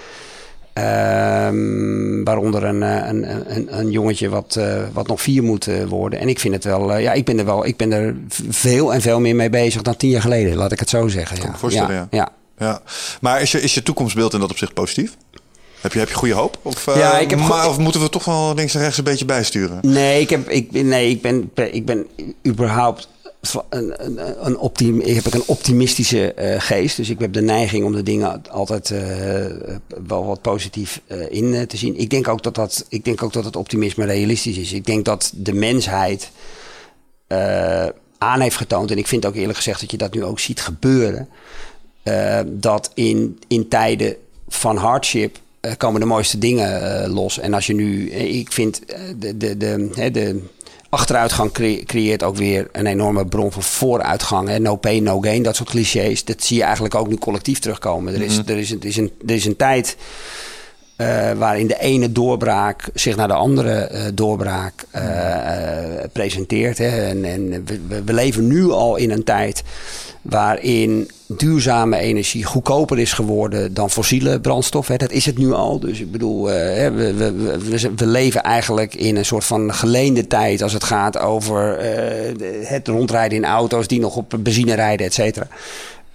[0.73, 4.59] Ehm, waaronder een, een, een, een jongetje wat,
[4.93, 6.19] wat nog vier moet worden.
[6.19, 8.15] En ik vind het wel, ja, ik ben er wel, ik ben er
[8.49, 11.37] veel en veel meer mee bezig dan tien jaar geleden, laat ik het zo zeggen.
[11.37, 11.49] Ja.
[11.51, 12.07] me voorstellen, ja.
[12.11, 12.29] ja.
[12.57, 12.81] Ja.
[13.21, 15.17] Maar is je, is je toekomstbeeld in dat opzicht positief?
[15.83, 16.57] Heb je, heb je goede hoop?
[16.61, 19.03] Of, eh, Ja, ik heb maar, of moeten we toch wel links en rechts een
[19.03, 19.79] beetje bijsturen?
[19.81, 22.07] Nee, ik, heb, ik, ben- nee, ik, ben, ik ben
[22.47, 23.07] überhaupt
[23.69, 26.97] een, een, een, optim, ik heb een optimistische eh, geest.
[26.97, 29.01] Dus ik heb de neiging om de dingen altijd eh,
[30.07, 31.99] wel wat positief in te zien.
[31.99, 34.73] Ik denk, ook dat dat, ik denk ook dat het optimisme realistisch is.
[34.73, 36.31] Ik denk dat de mensheid
[38.17, 38.91] aan heeft getoond.
[38.91, 41.29] En ik vind ook eerlijk gezegd dat je dat nu ook ziet gebeuren.
[42.45, 44.15] dat in, in tijden
[44.47, 45.41] van hardship
[45.77, 47.39] komen de mooiste dingen eh, los.
[47.39, 50.41] En als je nu, eh, ik vind eh, de, de, de, de
[50.89, 54.47] achteruitgang cre- creëert ook weer een enorme bron van vooruitgang.
[54.47, 54.59] Hè.
[54.59, 56.23] No pain, no gain, dat soort clichés.
[56.25, 58.13] Dat zie je eigenlijk ook nu collectief terugkomen.
[58.13, 59.95] Er is, er is, er is, een, er is een tijd
[60.95, 65.03] eh, waarin de ene doorbraak zich naar de andere eh, doorbraak eh,
[66.11, 66.77] presenteert.
[66.77, 67.07] Hè.
[67.07, 67.65] En, en
[68.05, 69.63] we, leven nu al in een tijd
[70.21, 74.87] waarin duurzame energie goedkoper is geworden dan fossiele brandstof.
[74.87, 74.97] Hè.
[74.97, 75.79] Dat is het nu al.
[75.79, 80.73] Dus ik bedoel, we, we, we, leven eigenlijk in een soort van geleende tijd als
[80.73, 81.77] het gaat over
[82.63, 85.47] het rondrijden in auto's die nog op benzine rijden, et cetera.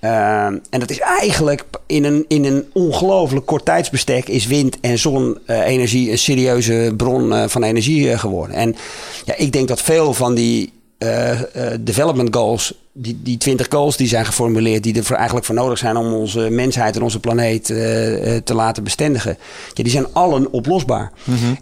[0.01, 4.99] Ehm, en dat is eigenlijk in een, in een ongelooflijk kort tijdsbestek is wind- en
[4.99, 8.57] zonne-energie een serieuze bron eh, van energie eh, geworden.
[8.57, 8.77] En
[9.25, 13.97] ja, ik denk dat veel van die eh, eh, development goals, die, die 20 goals
[13.97, 17.21] die zijn geformuleerd, die er voor, eigenlijk voor nodig zijn om onze mensheid en onze
[17.21, 19.39] planeet eh, eh, te laten bestendigen,
[19.75, 21.13] ja, die zijn allen oplosbaar.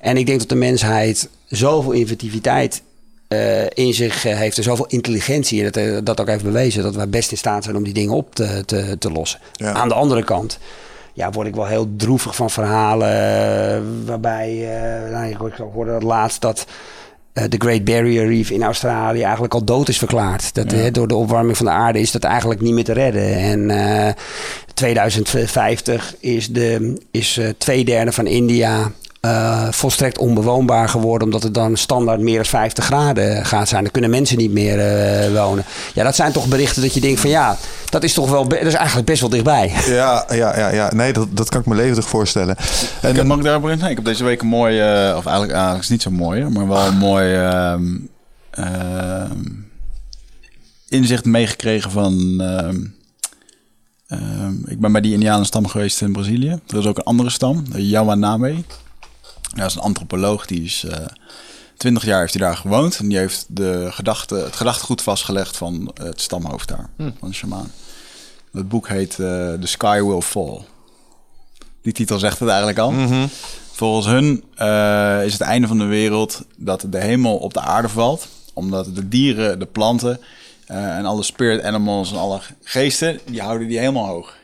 [0.01, 2.83] En ik denk dat de mensheid zoveel inventiviteit
[3.29, 5.65] eh, in zich eh, heeft en zoveel intelligentie.
[5.65, 8.15] En dat, dat ook heeft bewezen dat wij best in staat zijn om die dingen
[8.15, 9.41] op te, te, te lossen.
[9.53, 9.73] Ja.
[9.73, 10.59] Aan de andere kant
[11.13, 15.37] ja, word ik wel heel droevig van verhalen eh, waarbij, eh nou, ik
[15.73, 16.67] hoorde dat laatst dat
[17.49, 20.55] de Great Barrier Reef in Australië eigenlijk al dood is verklaard.
[20.55, 23.35] Dat, door de opwarming van de aarde is dat eigenlijk niet meer te redden.
[23.35, 24.15] En eh
[24.77, 28.93] 2050 is, de, is eh, twee derde van India
[29.27, 31.23] eh, volstrekt onbewoonbaar geworden.
[31.27, 33.83] Omdat het dan standaard meer dan 50 graden gaat zijn.
[33.83, 35.65] Dan kunnen mensen niet meer eh, wonen.
[35.95, 37.57] Ja, dat zijn toch berichten dat je denkt van ja,
[37.91, 39.73] dat is toch wel, dat is eigenlijk best wel dichtbij.
[39.87, 40.91] Ja, ja, ja, ja.
[40.95, 42.57] Nee, dat, dat kan ik me levendig voorstellen.
[43.03, 43.79] En, Ik heb, mag ik daarop in?
[43.79, 46.11] Nee, ik heb deze week een mooi, eh, of eigenlijk, eigenlijk is het niet zo
[46.11, 47.97] mooi, maar wel een mooi ehm,
[48.51, 49.39] ehm,
[50.89, 52.41] inzicht meegekregen van.
[52.41, 52.81] ehm,
[54.09, 56.59] ehm, ik ben bij die Indianenstam geweest in Brazilië.
[56.69, 58.55] Er is ook een andere stam, de Yawaname.
[59.55, 60.85] Dat is een antropoloog die is.
[60.85, 61.07] eh
[61.77, 65.91] 20 jaar heeft hij daar gewoond en die heeft de gedachte, het gedachtegoed vastgelegd van
[66.03, 67.73] het stamhoofd daar, van de shamaan.
[68.53, 69.17] Het boek heet eh,
[69.53, 70.61] The Sky Will Fall.
[71.83, 72.93] Die titel zegt het eigenlijk al.
[73.73, 77.89] Volgens hun eh, is het einde van de wereld dat de hemel op de aarde
[77.89, 78.29] valt.
[78.53, 80.21] Omdat de dieren, de planten
[80.67, 84.37] eh, en alle spirit animals en alle geesten, die houden die helemaal hoog.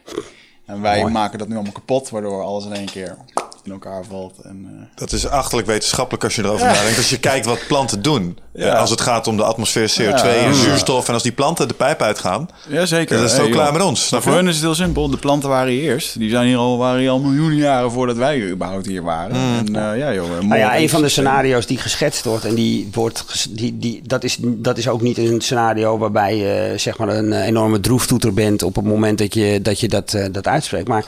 [0.67, 1.13] En wij Mooi.
[1.13, 3.17] maken dat nu allemaal kapot, waardoor alles in één keer
[3.65, 4.35] in elkaar valt.
[4.43, 6.97] En, eh, Dat is achterlijk wetenschappelijk als je erover nadenkt.
[6.97, 8.39] Als je kijkt wat planten doen.
[8.55, 8.75] Ja.
[8.75, 10.45] Als het gaat om de atmosfeer, CO2 Ja.
[10.45, 11.09] en zuurstof.
[11.09, 12.49] En als die planten de pijp uitgaan.
[12.69, 13.17] Ja, zeker.
[13.17, 15.09] Dat is toch klaar met ons, Maar voor hun is het heel simpel.
[15.11, 16.19] De planten waren hier eerst.
[16.19, 19.37] Die zijn hier al, waren hier al miljoenen jaren voordat wij überhaupt hier waren.
[19.37, 19.59] Mm.
[19.59, 20.41] En eh, ja, joh.
[20.41, 24.01] Nou ja, een van de scenario's die geschetst wordt, en die wordt, ges- die, die,
[24.07, 27.81] dat, is, dat is ook niet een scenario waarbij je zeg maar een eh, enorme
[27.81, 30.89] droeftoeter bent op het moment dat je dat, je dat, eh, dat uitspreekt.
[30.89, 31.05] Maar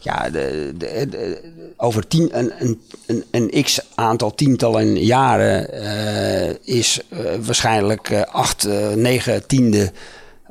[0.00, 1.51] ja, de, de, de-
[1.82, 8.22] over tien, een, een, een, een x aantal tientallen jaren eh, is eh, waarschijnlijk eh,
[8.22, 9.92] acht, negen tiende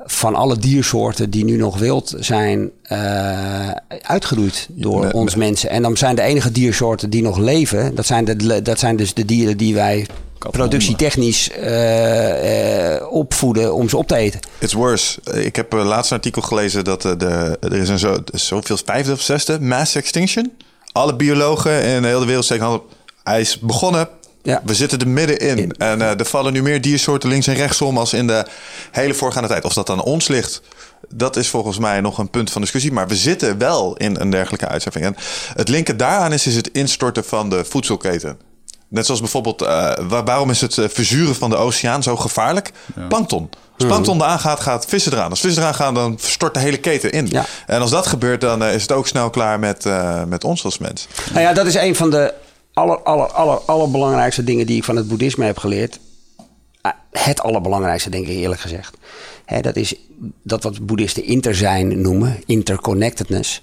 [0.04, 2.70] van alle diersoorten die nu nog wild zijn,
[4.02, 5.70] uitgeroeid door Nee, ons mensen.
[5.70, 9.14] En dan zijn de enige diersoorten die nog leven, dat zijn, de, dat zijn dus
[9.14, 10.06] de dieren die wij
[10.50, 11.50] productietechnisch
[13.10, 14.40] opvoeden om ze op te eten.
[14.58, 15.20] It's worse.
[15.32, 19.12] Ik heb eh, laatst een artikel gelezen dat de, er is een zo, zoveel vijfde
[19.12, 20.52] of zesde mass extinction.
[20.92, 22.92] Alle biologen in de hele wereld handen op.
[23.22, 24.08] Hij is begonnen.
[24.42, 24.62] Ja.
[24.64, 25.58] We zitten er middenin.
[25.58, 25.72] In.
[25.72, 28.44] En eh, er vallen nu meer diersoorten links en rechtsom als in de
[28.90, 29.64] hele voorgaande tijd.
[29.64, 30.62] Of dat aan ons ligt,
[31.14, 32.92] dat is volgens mij nog een punt van discussie.
[32.92, 35.04] Maar we zitten wel in een dergelijke uitzetting.
[35.04, 35.16] En
[35.54, 38.38] het linken daaraan is, is het instorten van de voedselketen.
[38.88, 39.68] Net zoals bijvoorbeeld, eh,
[40.08, 42.70] waar- waarom is het eh, verzuren van de oceaan zo gevaarlijk?
[43.08, 43.48] Plankton.
[43.82, 45.30] Als plankton eraan gaat, gaat vissen eraan.
[45.30, 47.26] Als vissen eraan gaan, dan stort de hele keten in.
[47.30, 47.44] Ja.
[47.66, 50.64] En als dat gebeurt, dan eh, is het ook snel klaar met, eh, met ons
[50.64, 51.08] als mens.
[51.30, 52.34] Nou ja, dat is een van de
[52.72, 55.98] aller, aller, aller, allerbelangrijkste dingen die ik van het boeddhisme heb geleerd.
[56.80, 58.96] Ah, Het allerbelangrijkste, denk ik eerlijk gezegd.
[59.60, 59.94] Dat is
[60.42, 63.60] dat wat boeddhisten interzijn noemen, interconnectedness.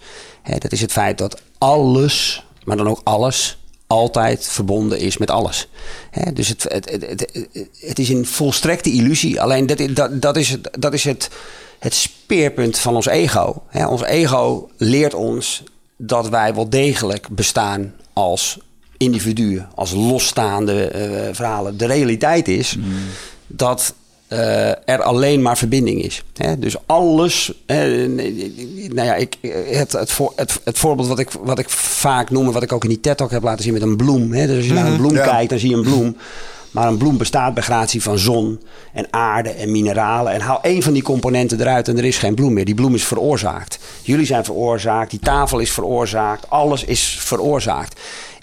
[0.57, 3.58] Dat is het feit dat alles, maar dan ook alles,
[3.91, 5.67] altijd verbonden is met alles.
[6.33, 7.47] Dus het, het, het, het,
[7.79, 9.41] het is een volstrekte illusie.
[9.41, 11.29] Alleen dat, dat, dat is, het, dat is het,
[11.79, 13.63] het speerpunt van ons ego.
[13.73, 15.63] Ons ego leert ons
[15.97, 18.59] dat wij wel degelijk bestaan als
[18.97, 21.77] individuen, als losstaande eh, verhalen.
[21.77, 22.77] De realiteit is
[23.47, 23.93] dat
[24.29, 26.23] eh, er alleen maar verbinding is.
[26.37, 26.59] Hè?
[26.59, 27.53] Dus alles.
[27.65, 27.77] eh,
[28.87, 29.37] nou ja, ik,
[29.71, 32.71] het, het, voor, het, het voorbeeld wat ik, wat ik vaak noem, en wat ik
[32.71, 34.33] ook in die TED-talk heb laten zien met een bloem.
[34.33, 34.47] Hè?
[34.47, 35.23] Dus als je naar een bloem ja.
[35.23, 36.15] kijkt, dan zie je een bloem.
[36.71, 38.61] Maar een bloem bestaat bij gratie van zon
[38.93, 40.33] en aarde en mineralen.
[40.33, 42.65] En haal één van die componenten eruit en er is geen bloem meer.
[42.65, 43.79] Die bloem is veroorzaakt.
[44.01, 47.99] Jullie zijn veroorzaakt, die tafel is veroorzaakt, alles is veroorzaakt.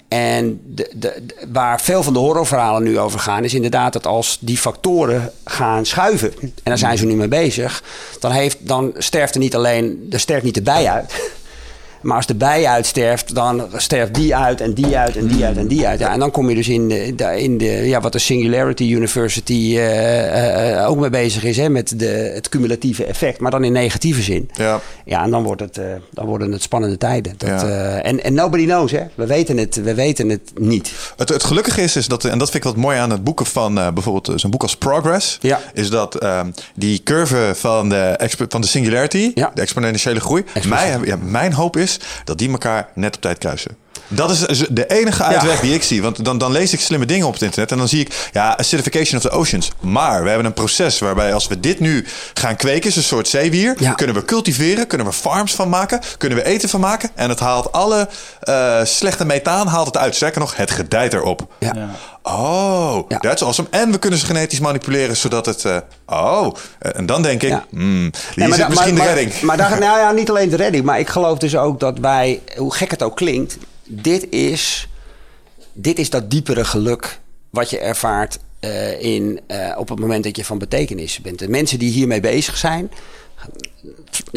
[0.07, 4.57] En de, waar veel van de horrorverhalen nu over gaan, is inderdaad dat als die
[4.57, 7.83] factoren gaan schuiven, en daar zijn ze nu mee bezig,
[8.19, 11.31] dan, heeft, dan sterft er niet alleen, er sterft niet de bij uit.
[12.01, 15.57] Maar als de bij uitsterft, dan sterft die uit en die uit en die uit
[15.57, 15.99] en die uit.
[15.99, 19.73] Ja, en dan kom je dus in, de, in de, ja, wat de Singularity University
[19.77, 23.63] eh, eh, eh, ook mee bezig is, hè, met de, het cumulatieve effect, maar dan
[23.63, 24.49] in negatieve zin.
[24.53, 24.79] Ja.
[25.05, 25.79] Ja, en dan, wordt het,
[26.11, 27.33] dan worden het spannende tijden.
[27.37, 27.97] Dat, Ja.
[28.01, 29.01] en, en nobody knows, hè?
[29.15, 30.91] We weten het, we weten het niet.
[31.17, 33.45] Het, het gelukkige is, is dat, en dat vind ik wat mooi aan het boeken
[33.45, 35.59] van bijvoorbeeld zo'n boek als Progress, Ja.
[35.73, 39.51] is dat ehm, die curve van de, van de singularity, Ja.
[39.53, 41.86] de exponentiële groei, mij, ja, mijn hoop is
[42.23, 43.77] dat die elkaar net op tijd kruisen.
[44.07, 46.01] Dat is de enige uitweg die ik zie.
[46.01, 47.71] Want dan, dan lees ik slimme dingen op het internet.
[47.71, 49.71] En dan zie ik, ja, acidification of the oceans.
[49.79, 53.27] Maar we hebben een proces waarbij als we dit nu gaan kweken, is een soort
[53.27, 53.75] zeewier.
[53.79, 53.93] Ja.
[53.93, 57.09] Kunnen we cultiveren, kunnen we farms van maken, kunnen we eten van maken.
[57.15, 58.09] En het haalt alle
[58.39, 60.15] eh, slechte methaan haalt het uit.
[60.15, 61.53] Sterker nog, het gedijt erop.
[61.59, 61.89] Ja.
[62.29, 63.17] Oh, Ja.
[63.17, 63.67] that's awesome.
[63.71, 65.65] En we kunnen ze genetisch manipuleren zodat het...
[65.65, 67.65] eh, oh, en dan denk ik, Ja.
[67.69, 69.41] hmm, Nee, zit da- misschien maar, de maar- redding.
[69.41, 72.41] Maar, daar, nou ja, niet alleen de redding, maar ik geloof dus ook dat wij,
[72.57, 74.87] hoe gek het ook klinkt, dit is,
[75.73, 77.19] dit is dat diepere geluk
[77.49, 81.39] wat je ervaart eh, in, eh, op het moment dat je van betekenis bent.
[81.39, 82.91] De mensen die hiermee bezig zijn,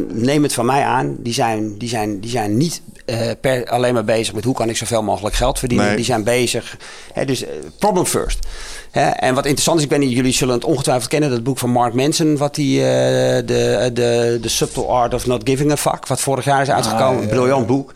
[0.08, 3.94] neem het van mij aan, die zijn, die zijn, die zijn niet eh, per, alleen
[3.94, 5.86] maar bezig met hoe kan ik zoveel mogelijk geld verdienen.
[5.86, 5.96] Nee.
[5.96, 6.76] Die zijn bezig.
[7.12, 8.38] Hè, dus eh, problem first.
[8.90, 11.70] Hè, en wat interessant is, ik ben jullie zullen het ongetwijfeld kennen, dat boek van
[11.70, 12.86] Mark Manson, wat die, eh,
[13.46, 17.16] de, de, de Subtle Art of Not Giving a Fuck, wat vorig jaar is uitgekomen.
[17.16, 17.92] ja, Een briljant boek.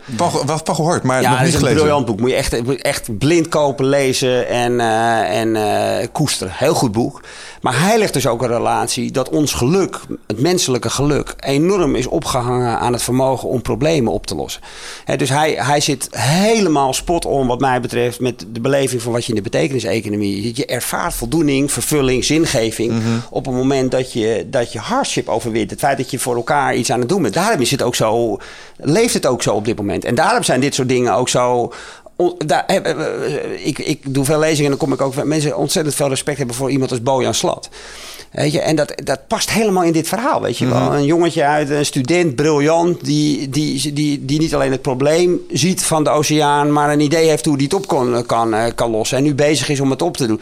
[0.47, 1.79] Wat van gehoord, maar Ja, nog niet is een gelezen.
[1.81, 2.21] briljant boek.
[2.21, 6.53] Moet je echt, echt blind kopen, lezen en, en koesteren.
[6.57, 7.23] Heel goed boek.
[7.61, 12.07] Maar hij legt dus ook een relatie dat ons geluk, het menselijke geluk, enorm is
[12.07, 14.63] opgehangen aan het vermogen om problemen op te lossen.
[15.17, 19.25] Dus hij, hij zit helemaal spot on, wat mij betreft, met de beleving van wat
[19.25, 20.53] je in de betekeniseconomie.
[20.57, 22.93] Je ervaart voldoening, vervulling, zingeving.
[23.31, 25.71] op het moment dat je, dat je hardship overwint.
[25.71, 27.35] Het feit dat je voor elkaar iets aan het doen bent.
[27.35, 28.39] Daarom is het ook zo,
[28.77, 30.05] leeft het ook zo op dit moment.
[30.05, 31.73] En daarom zijn dit soort dingen ook zo
[32.47, 32.65] daar,
[33.65, 36.57] ik, ik doe veel lezingen en dan kom ik ook mensen ontzettend veel respect hebben
[36.57, 37.69] voor iemand als Bojan Slat.
[38.35, 40.95] Weet je, en dat, dat past helemaal in dit verhaal, weet je wel.
[40.95, 45.83] Een jongetje uit, een student, briljant, die, die, die, die niet alleen het probleem ziet
[45.85, 48.91] van de oceaan, maar een idee heeft hoe die het op kan, kan, eh, kan
[48.91, 49.19] lossen.
[49.19, 50.41] En nu bezig is om het op te doen.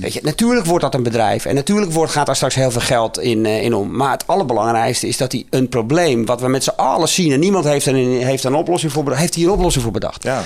[0.00, 1.44] Weet je, natuurlijk wordt dat een bedrijf.
[1.44, 3.96] En natuurlijk wordt, gaat daar straks heel veel geld in, eh, in om.
[3.96, 7.40] Maar het allerbelangrijkste is dat hij een probleem, wat we met z'n allen zien, en
[7.40, 9.92] niemand heeft er een, heeft er een oplossing voor bedacht, heeft hij een oplossing voor
[9.92, 10.22] bedacht.
[10.22, 10.42] Ja.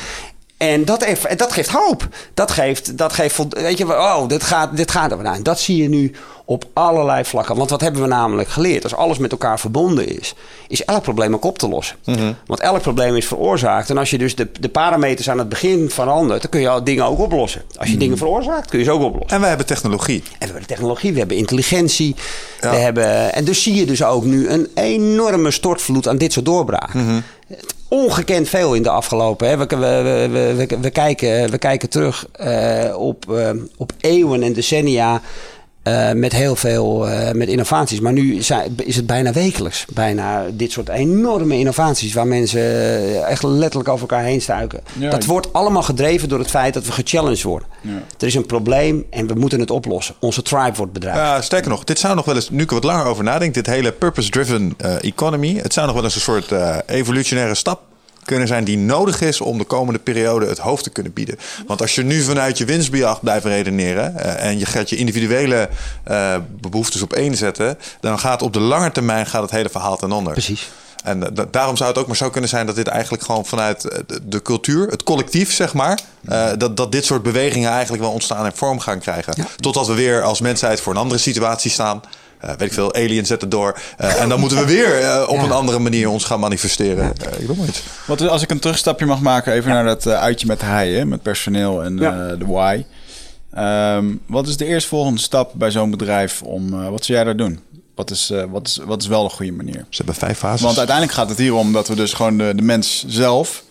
[0.56, 2.08] En dat, heeft, dat geeft hoop.
[2.34, 5.82] Dat geeft, dat geeft weet je, oh, dit gaat, dit gaat er nou, Dat zie
[5.82, 6.12] je nu
[6.44, 7.56] op allerlei vlakken.
[7.56, 8.82] Want wat hebben we namelijk geleerd?
[8.82, 10.34] Als alles met elkaar verbonden is,
[10.68, 11.96] is elk probleem ook op te lossen.
[12.46, 13.90] Want elk probleem is veroorzaakt.
[13.90, 16.84] En als je dus de, de parameters aan het begin verandert, dan kun je al
[16.84, 17.62] dingen ook oplossen.
[17.76, 19.30] Als je dingen veroorzaakt, kun je ze ook oplossen.
[19.30, 20.22] En wij hebben technologie.
[20.32, 22.14] En we hebben technologie, we hebben intelligentie.
[22.60, 22.70] Ja.
[22.70, 26.44] We hebben, en dus zie je dus ook nu een enorme stortvloed aan dit soort
[26.46, 27.24] doorbraken.
[27.48, 29.48] Het- Ongekend veel in de afgelopen.
[29.48, 29.56] Hè.
[29.56, 35.20] We, we, we, we, kijken, we kijken terug eh, op, eh, op eeuwen en decennia.
[35.86, 38.00] Eh, met heel veel eh, met innovaties.
[38.00, 39.84] Maar nu zijn, is het bijna wekelijks.
[39.94, 42.12] Bijna dit soort enorme innovaties.
[42.12, 44.80] Waar mensen eh, echt letterlijk over elkaar heen stuiken.
[44.98, 47.68] Ja, dat wordt allemaal gedreven door het feit dat we gechallenged worden.
[47.80, 48.02] Ja.
[48.18, 50.14] Er is een probleem en we moeten het oplossen.
[50.20, 51.20] Onze tribe wordt bedreigd.
[51.20, 53.54] Ja, sterker nog, dit zou nog wel eens, nu ik er wat langer over nadenk,
[53.54, 56.52] dit hele purpose-driven economy, het zou nog wel eens een soort
[56.86, 57.80] evolutionaire stap
[58.26, 61.38] kunnen zijn die nodig is om de komende periode het hoofd te kunnen bieden.
[61.66, 65.68] Want als je nu vanuit je winstbejag blijft redeneren eh, en je gaat je individuele
[66.04, 69.96] eh, behoeftes op één zetten, dan gaat op de lange termijn gaat het hele verhaal
[69.96, 70.32] ten onder.
[70.32, 70.70] Precies.
[71.04, 73.46] En eh, da- daarom zou het ook maar zo kunnen zijn dat dit eigenlijk gewoon
[73.46, 73.88] vanuit
[74.22, 76.00] de, cultuur, het collectief zeg maar,
[76.58, 79.46] dat, dat dit soort bewegingen eigenlijk wel ontstaan en vorm gaan krijgen.
[79.56, 82.00] Totdat we weer als mensheid voor een andere situatie staan.
[82.46, 83.78] Eh, weet ik veel, aliens zetten door.
[83.96, 85.42] Eh, en dan moeten we weer eh, op Ja.
[85.42, 87.12] een andere manier ons gaan manifesteren.
[87.38, 87.82] Ik noem maar iets.
[88.06, 91.22] Wat, als ik een terugstapje mag maken, even naar dat uitje met hij, hè, met
[91.22, 92.34] personeel en Ja.
[92.34, 92.84] de why.
[93.54, 97.60] Ehm, wat is de eerstvolgende stap bij zo'n bedrijf om, wat zou jij daar doen?
[97.94, 99.84] Wat is, wat, is, wat is wel de goede manier?
[99.88, 100.60] Ze hebben vijf fases.
[100.60, 103.62] Want uiteindelijk gaat het hier om dat we dus gewoon de, de mens zelf,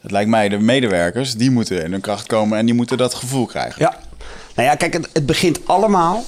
[0.00, 3.14] het lijkt mij de medewerkers, die moeten in hun kracht komen en die moeten dat
[3.14, 3.82] gevoel krijgen.
[3.82, 3.96] Ja.
[4.54, 6.24] Nou ja, kijk, het, het begint allemaal,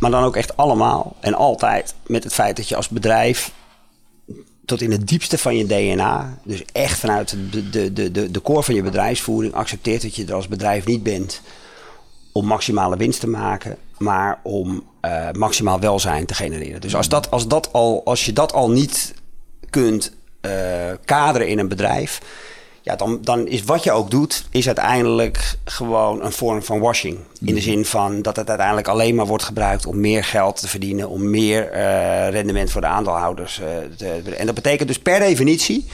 [0.00, 3.52] maar dan ook echt allemaal en altijd met het feit dat je als bedrijf
[4.64, 8.42] tot in het diepste van je DNA, dus echt vanuit de, de, de, de, de
[8.42, 11.40] core van je bedrijfsvoering, accepteert dat je er als bedrijf niet bent
[12.32, 16.80] om maximale winst te maken, maar om eh, maximaal welzijn te genereren.
[16.80, 19.14] Dus als, dat, als, dat al, als je dat al niet
[19.70, 20.52] kunt eh,
[21.04, 22.20] kaderen in een bedrijf,
[22.90, 27.18] ja, dan, dan is wat je ook doet, is uiteindelijk gewoon een vorm van washing.
[27.44, 30.68] In de zin van dat het uiteindelijk alleen maar wordt gebruikt om meer geld te
[30.68, 33.60] verdienen, om meer eh, rendement voor de aandeelhouders.
[33.60, 35.86] eh, te, en dat betekent dus per definitie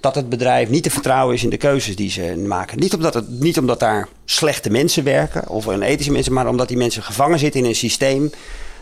[0.00, 2.78] dat het bedrijf niet te vertrouwen is in de keuzes die ze maken.
[2.78, 6.68] Niet omdat, het, niet omdat daar slechte mensen werken of een ethische mensen, maar omdat
[6.68, 8.30] die mensen gevangen zitten in een systeem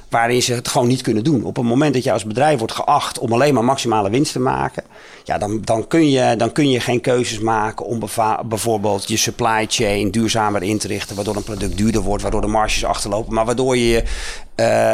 [0.09, 1.45] waarin ze het gewoon niet kunnen doen.
[1.45, 4.41] Op het moment dat je als bedrijf wordt geacht om alleen maar maximale winst te
[4.41, 4.85] maken,
[5.25, 8.01] ja, dan, dan, kun, je, dan kun je geen keuzes maken om
[8.49, 12.47] bijvoorbeeld je supply chain duurzamer in te richten, waardoor een product duurder wordt, waardoor de
[12.47, 14.03] marges achterlopen, maar waardoor je
[14.59, 14.93] eh,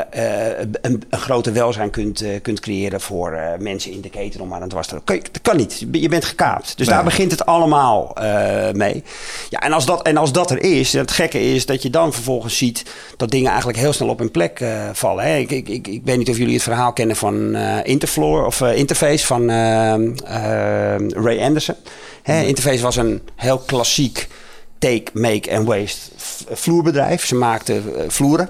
[0.51, 4.55] eh, een, een groter welzijn kunt, eh, kunt creëren voor mensen in de keten om
[4.55, 5.21] aan het was te lopen.
[5.33, 5.85] Dat kan niet.
[5.93, 6.77] Je bent gekaapt.
[6.77, 6.97] Dus Nee.
[6.97, 8.17] daar begint het allemaal
[8.73, 9.03] mee.
[9.51, 12.13] Ja, en als, dat, en als dat er is, het gekke is dat je dan
[12.13, 12.83] vervolgens ziet
[13.17, 15.25] dat dingen eigenlijk heel snel op hun plek vallen.
[15.25, 15.37] Hè.
[15.37, 19.27] Ik, ik, ik, ik weet niet of jullie het verhaal kennen van Interfloor of Interface
[19.27, 21.75] van eh, eh, Ray Anderson.
[22.23, 24.29] Hè, Interface was een heel klassiek
[24.79, 27.27] take, make en waste v- vloerbedrijf.
[27.27, 28.49] Ze maakten vloeren.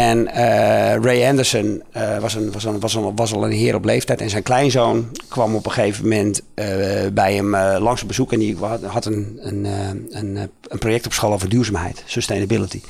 [0.00, 3.74] En eh, Ray Anderson uh, was, een, was, een, was, een, was al een heer
[3.74, 4.20] op leeftijd.
[4.20, 6.66] En zijn kleinzoon kwam op een gegeven moment uh,
[7.12, 8.32] bij hem langs op bezoek.
[8.32, 8.56] En die
[8.86, 9.66] had een, een,
[10.10, 12.80] een, project op school over duurzaamheid, sustainability.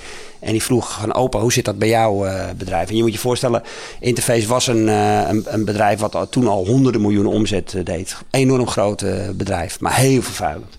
[0.41, 2.27] En die vroeg van opa, hoe zit dat bij jouw
[2.57, 2.89] bedrijf?
[2.89, 3.63] En je moet je voorstellen,
[4.01, 8.17] Interface was een, een, een, bedrijf wat toen al honderden miljoenen omzet deed.
[8.31, 9.05] Enorm groot
[9.37, 10.77] bedrijf, maar heel vervuilend.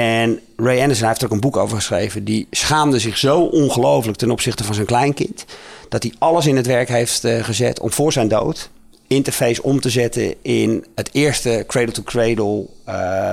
[0.00, 2.24] En Ray Anderson heeft er ook een boek over geschreven.
[2.24, 5.44] Die schaamde zich zo ongelooflijk ten opzichte van zijn kleinkind.
[5.88, 8.70] Dat hij alles in het werk heeft uh, gezet om voor zijn dood
[9.06, 13.32] interface om te zetten in het eerste cradle-to-cradle uh,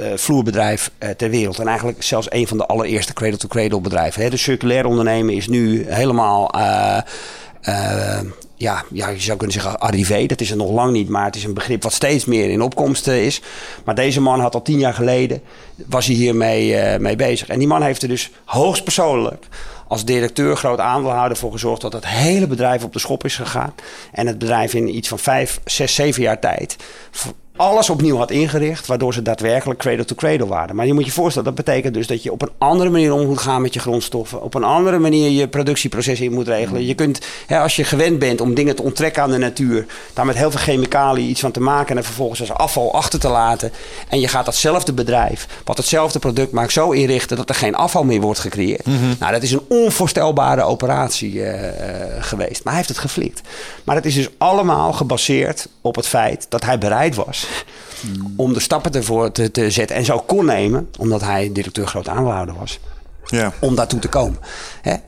[0.00, 1.58] uh, vloerbedrijf ter wereld.
[1.58, 4.22] En eigenlijk zelfs een van de allereerste cradle-to-cradle bedrijven.
[4.22, 4.30] Hè.
[4.30, 6.50] De circulair ondernemen is nu helemaal
[8.62, 10.26] ja, ja, je zou kunnen zeggen arrivé.
[10.26, 12.62] Dat is er nog lang niet, maar het is een begrip wat steeds meer in
[12.62, 13.42] opkomst eh, is.
[13.84, 15.42] Maar deze man had al tien jaar geleden,
[15.86, 17.48] was hij hiermee uh, mee bezig.
[17.48, 19.46] En die man heeft er dus hoogstpersoonlijk
[19.88, 23.74] als directeur, groot aandeelhouder voor gezorgd dat het hele bedrijf op de schop is gegaan.
[24.12, 26.76] En het bedrijf in iets van vijf, zes, zeven jaar tijd
[27.56, 30.76] alles opnieuw had ingericht, waardoor ze daadwerkelijk cradle-to-cradle waren.
[30.76, 33.26] Maar je moet je voorstellen, dat betekent dus dat je op een andere manier om
[33.26, 36.86] moet gaan met je grondstoffen, op een andere manier je productieprocessen in moet regelen.
[36.86, 40.26] Je kunt, hè, als je gewend bent om dingen te onttrekken aan de natuur, daar
[40.26, 43.72] met heel veel chemicaliën iets van te maken en vervolgens als afval achter te laten.
[44.08, 48.04] En je gaat datzelfde bedrijf, wat hetzelfde product maakt, zo inrichten dat er geen afval
[48.04, 48.86] meer wordt gecreëerd.
[48.86, 49.14] Mhm.
[49.18, 51.52] Nou, dat is een onvoorstelbare operatie uh,
[52.18, 52.64] geweest.
[52.64, 53.40] Maar hij heeft het geflikt.
[53.84, 57.41] Maar het is dus allemaal gebaseerd op het feit dat hij bereid was
[58.36, 59.96] om de stappen ervoor te, te zetten.
[59.96, 62.78] En zo kon nemen, omdat hij directeur groot aandeelhouder was.
[63.26, 63.52] Ja.
[63.58, 64.38] Om daartoe te komen.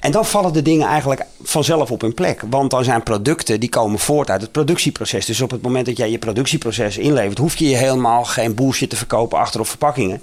[0.01, 2.43] En dan vallen de dingen eigenlijk vanzelf op hun plek.
[2.51, 5.27] Want dan zijn producten die komen voort uit het productieproces.
[5.27, 8.91] Dus op het moment dat jij je productieproces inlevert, hoef je je helemaal geen bullshit
[8.91, 10.23] te verkopen achter op verpakkingen.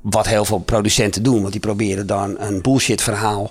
[0.00, 3.50] Wat heel veel producenten doen, want die proberen dan een bullshit verhaal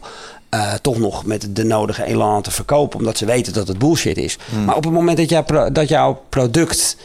[0.53, 4.17] uh, toch nog met de nodige elan te verkopen, omdat ze weten dat het bullshit
[4.17, 4.37] is.
[4.49, 4.65] Hmm.
[4.65, 6.97] Maar op het moment dat, jij, dat jouw product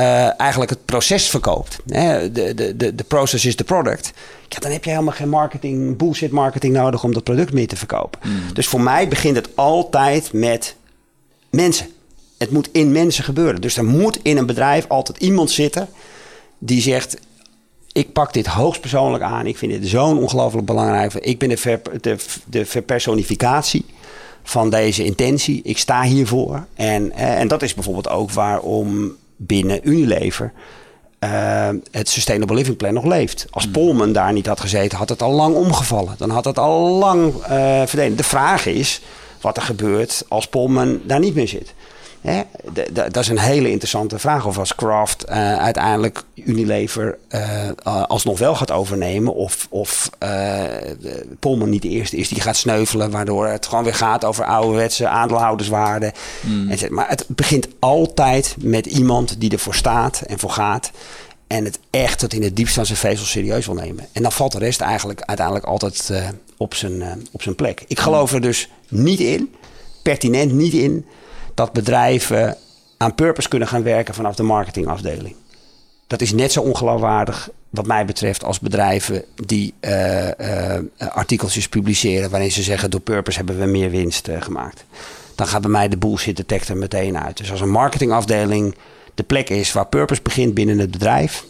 [0.00, 1.78] uh, eigenlijk het proces verkoopt.
[1.88, 2.32] Hè?
[2.32, 4.12] De, de, de, de process is de product.
[4.48, 7.76] Ja, dan heb je helemaal geen marketing, bullshit marketing nodig om dat product meer te
[7.76, 8.20] verkopen.
[8.22, 8.52] Hmm.
[8.52, 10.76] Dus voor mij begint het altijd met
[11.50, 11.86] mensen.
[12.38, 13.60] Het moet in mensen gebeuren.
[13.60, 15.88] Dus er moet in een bedrijf altijd iemand zitten
[16.58, 17.16] die zegt:
[17.92, 19.46] Ik pak dit hoogstpersoonlijk aan.
[19.46, 21.14] Ik vind dit zo'n ongelooflijk belangrijk.
[21.14, 22.16] Ik ben de, ver, de,
[22.46, 23.84] de verpersonificatie
[24.42, 25.60] van deze intentie.
[25.62, 26.66] Ik sta hiervoor.
[26.74, 29.16] En, en dat is bijvoorbeeld ook waarom
[29.46, 30.52] binnen Unilever
[31.24, 33.46] uh, het Sustainable Living Plan nog leeft.
[33.50, 33.72] Als hmm.
[33.72, 36.14] Polman daar niet had gezeten, had het al lang omgevallen.
[36.18, 37.42] Dan had het al lang uh,
[37.78, 38.16] verdwenen.
[38.16, 39.00] De vraag is
[39.40, 41.74] wat er gebeurt als Polman daar niet meer zit.
[42.20, 42.42] Hè?
[42.92, 44.46] dat is een hele interessante vraag.
[44.46, 47.68] Of als Kraft uh, uiteindelijk Unilever uh,
[48.06, 49.34] alsnog wel gaat overnemen.
[49.34, 50.64] Of, of uh,
[51.38, 53.10] Polman niet de eerste is die gaat sneuvelen.
[53.10, 56.12] Waardoor het gewoon weer gaat over ouderwetse aandeelhouderswaarden.
[56.40, 56.70] Mm.
[56.88, 60.90] Maar het begint altijd met iemand die ervoor staat en voor gaat.
[61.46, 64.06] En het echt tot in het diepst van zijn vezel serieus wil nemen.
[64.12, 66.12] En dan valt de rest eigenlijk uiteindelijk altijd
[66.56, 67.84] op, zijn, op zijn plek.
[67.86, 69.54] Ik geloof er dus niet in,
[70.02, 71.06] pertinent niet in
[71.60, 72.56] dat bedrijven
[72.96, 75.34] aan purpose kunnen gaan werken vanaf de marketingafdeling.
[76.06, 82.30] Dat is net zo ongeloofwaardig wat mij betreft als bedrijven die uh, uh, artikeltjes publiceren
[82.30, 84.84] waarin ze zeggen door purpose hebben we meer winst uh, gemaakt.
[85.34, 87.36] Dan gaat bij mij de bullshit detector meteen uit.
[87.36, 88.74] Dus als een marketingafdeling
[89.14, 91.44] de plek is waar purpose begint binnen het bedrijf,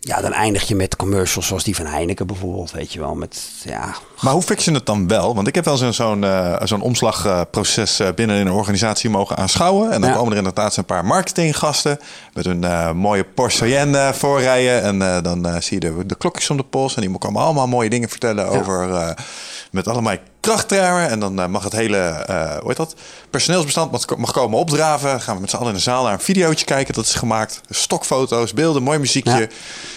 [0.00, 3.14] ja, dan eindig je met commercials zoals die van Heineken bijvoorbeeld, weet je wel.
[3.14, 3.94] Met, ja.
[4.22, 5.34] Maar hoe fix je het dan wel?
[5.34, 9.36] Want ik heb wel zo'n zo'n uh, zo'n omslagproces uh, binnen in een organisatie mogen
[9.36, 9.90] aanschouwen.
[9.92, 11.98] En dan komen er inderdaad een paar marketinggasten
[12.32, 14.82] met een uh, mooie Porsche voorrijden.
[14.82, 16.94] En dan zie je de, de klokjes om de pols.
[16.94, 19.14] En die komen allemaal mooie dingen vertellen over
[19.70, 21.08] met allemaal krachttermen.
[21.08, 22.24] En dan mag het hele,
[22.60, 22.94] hoe heet dat,
[23.30, 25.20] personeelsbestand mag, mag komen opdraven.
[25.20, 26.94] Gaan we met z'n allen in de zaal naar een videootje kijken.
[26.94, 27.60] Dat is gemaakt.
[27.70, 29.48] Stokfoto's, beelden, mooi muziekje.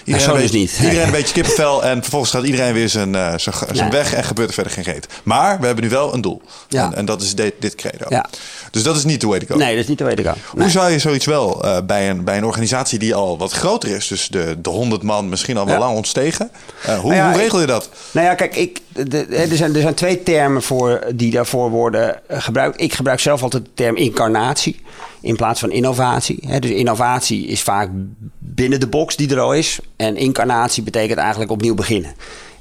[0.04, 0.80] Iedereen, een beetje, niet.
[0.82, 1.84] iedereen een beetje kippenvel.
[1.84, 4.84] En vervolgens gaat iedereen weer zijn, uh, zijn, zijn weg en gebeurt er verder geen
[4.84, 5.08] reet.
[5.24, 6.42] Maar we hebben nu wel een doel.
[6.70, 6.86] Ja.
[6.86, 8.06] En, en, dat is dit, dit credo.
[8.10, 8.26] Ja.
[8.72, 9.56] Dus dat is niet de way to go.
[9.56, 10.34] Nee, dat is niet de way to go.
[10.50, 13.90] Hoe zou je zoiets wel uh, bij, een, bij een organisatie die al wat groter
[13.90, 16.52] is, dus de, de 100 man misschien al wel lang ontstegen.
[16.88, 17.90] Uh, hoe, nou hoe, regel je dat?
[18.12, 22.20] Nou ja, kijk, ik, de, er, zijn, er zijn twee termen voor die daarvoor worden
[22.28, 22.82] gebruikt.
[22.82, 24.84] Ik gebruik zelf altijd de term incarnatie
[25.26, 26.60] in plaats van innovatie.
[26.60, 27.90] Dus innovatie is vaak
[28.40, 29.80] binnen de box die er al is.
[29.96, 32.16] En incarnatie betekent eigenlijk opnieuw beginnen.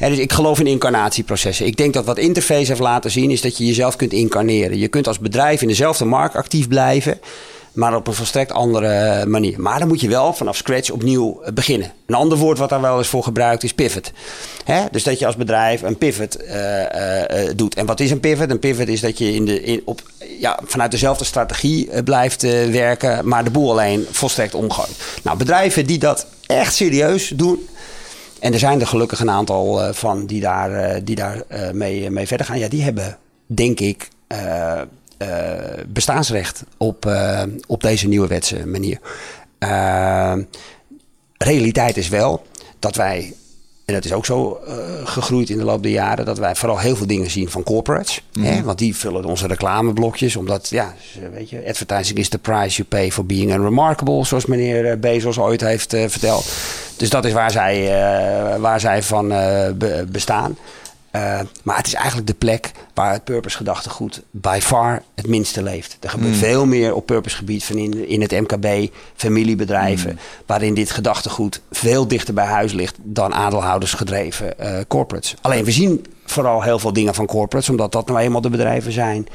[0.09, 1.67] Dus ik geloof in incarnatieprocessen.
[1.67, 4.79] Ik denk dat wat Interface heeft laten zien is dat je jezelf kunt incarneren.
[4.79, 7.21] Je kunt als bedrijf in dezelfde markt actief blijven.
[7.73, 9.61] maar op een volstrekt andere manier.
[9.61, 11.93] Maar dan moet je wel vanaf scratch opnieuw eh, beginnen.
[12.07, 14.13] Een ander woord wat daar wel eens voor gebruikt is pivot.
[14.91, 17.75] Dus dat je als bedrijf een pivot uh, doet.
[17.75, 18.51] En wat is een pivot?
[18.51, 20.03] Een pivot is dat je in de, op,
[20.41, 24.97] ja, vanuit dezelfde strategie blijft werken, maar de boel alleen volstrekt omgooit.
[25.23, 27.69] Nou, bedrijven die dat echt serieus doen,
[28.45, 31.43] en er zijn er gelukkig een aantal van die daar, die daar
[31.73, 32.59] mee, mee verder gaan.
[32.59, 34.09] Ja, die hebben, denk ik,
[35.87, 37.13] bestaansrecht op,
[37.67, 38.99] op deze nieuwe wetse manier.
[41.39, 42.47] realiteit is wel
[42.79, 43.35] dat wij
[43.85, 46.25] en dat is ook zo uh, gegroeid in de loop der jaren.
[46.25, 48.23] Dat wij vooral heel veel dingen zien van corporates.
[48.33, 48.55] Mm hè?
[48.55, 48.65] Mhm.
[48.65, 50.37] Want die vullen onze reclameblokjes.
[50.37, 50.95] Omdat, ja,
[51.33, 54.25] weet je, advertising is the price you pay for being unremarkable.
[54.25, 56.53] Zoals meneer eh, Bezos ooit heeft uh, verteld.
[56.97, 60.57] Dus dat is waar zij, uh, waar zij van be bestaan.
[61.17, 65.97] Uh, maar het is eigenlijk de plek waar het purpose-gedachtegoed by far het minste leeft.
[66.01, 66.39] Er gebeurt mm.
[66.39, 70.19] veel meer op purpose-gebied van in, in het MKB, familiebedrijven, mm.
[70.47, 75.35] waarin dit gedachtegoed veel dichter bij huis ligt dan aandeelhoudersgedreven uh, corporates.
[75.41, 78.93] Alleen we zien vooral heel veel dingen van corporates, omdat dat nou eenmaal de bedrijven
[78.93, 79.27] zijn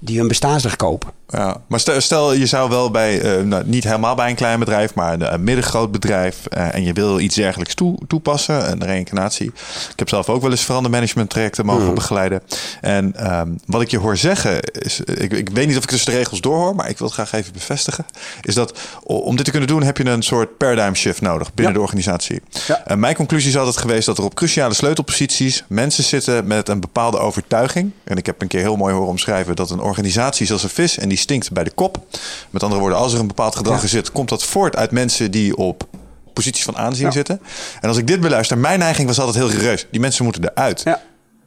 [0.00, 1.12] die hun bestaansrecht kopen.
[1.28, 4.58] Ja, maar stel, stel je zou wel bij, uh, nou, niet helemaal bij een klein
[4.58, 9.46] bedrijf, maar een, middengroot bedrijf uh, en je wil iets dergelijks toe, toepassen, een reïncarnatie.
[9.90, 11.94] Ik heb zelf ook wel eens verandermanagement trajecten mogen mm.
[11.94, 12.42] begeleiden.
[12.80, 16.12] En um, wat ik je hoor zeggen, is, ik, ik weet niet of ik tussen
[16.12, 18.06] de regels doorhoor, maar ik wil het graag even bevestigen,
[18.42, 21.74] is dat om dit te kunnen doen heb je een soort paradigm shift nodig binnen
[21.74, 22.42] de organisatie.
[22.66, 22.82] Ja.
[22.86, 26.80] En mijn conclusie is altijd geweest dat er op cruciale sleutelposities mensen zitten met een
[26.80, 27.90] bepaalde overtuiging.
[28.04, 30.68] En ik heb een keer heel mooi horen omschrijven dat een organisatie is als een
[30.68, 32.06] vis en die stinkt bij de kop.
[32.50, 33.88] Met andere woorden, als er een bepaald gedrag ja.
[33.88, 35.88] zit, komt dat voort uit mensen die op
[36.32, 37.40] posities van aanzien zitten.
[37.80, 39.86] En als ik dit beluister, mijn neiging was altijd heel gereus.
[39.90, 40.80] Die mensen moeten eruit.
[40.84, 41.02] Ja.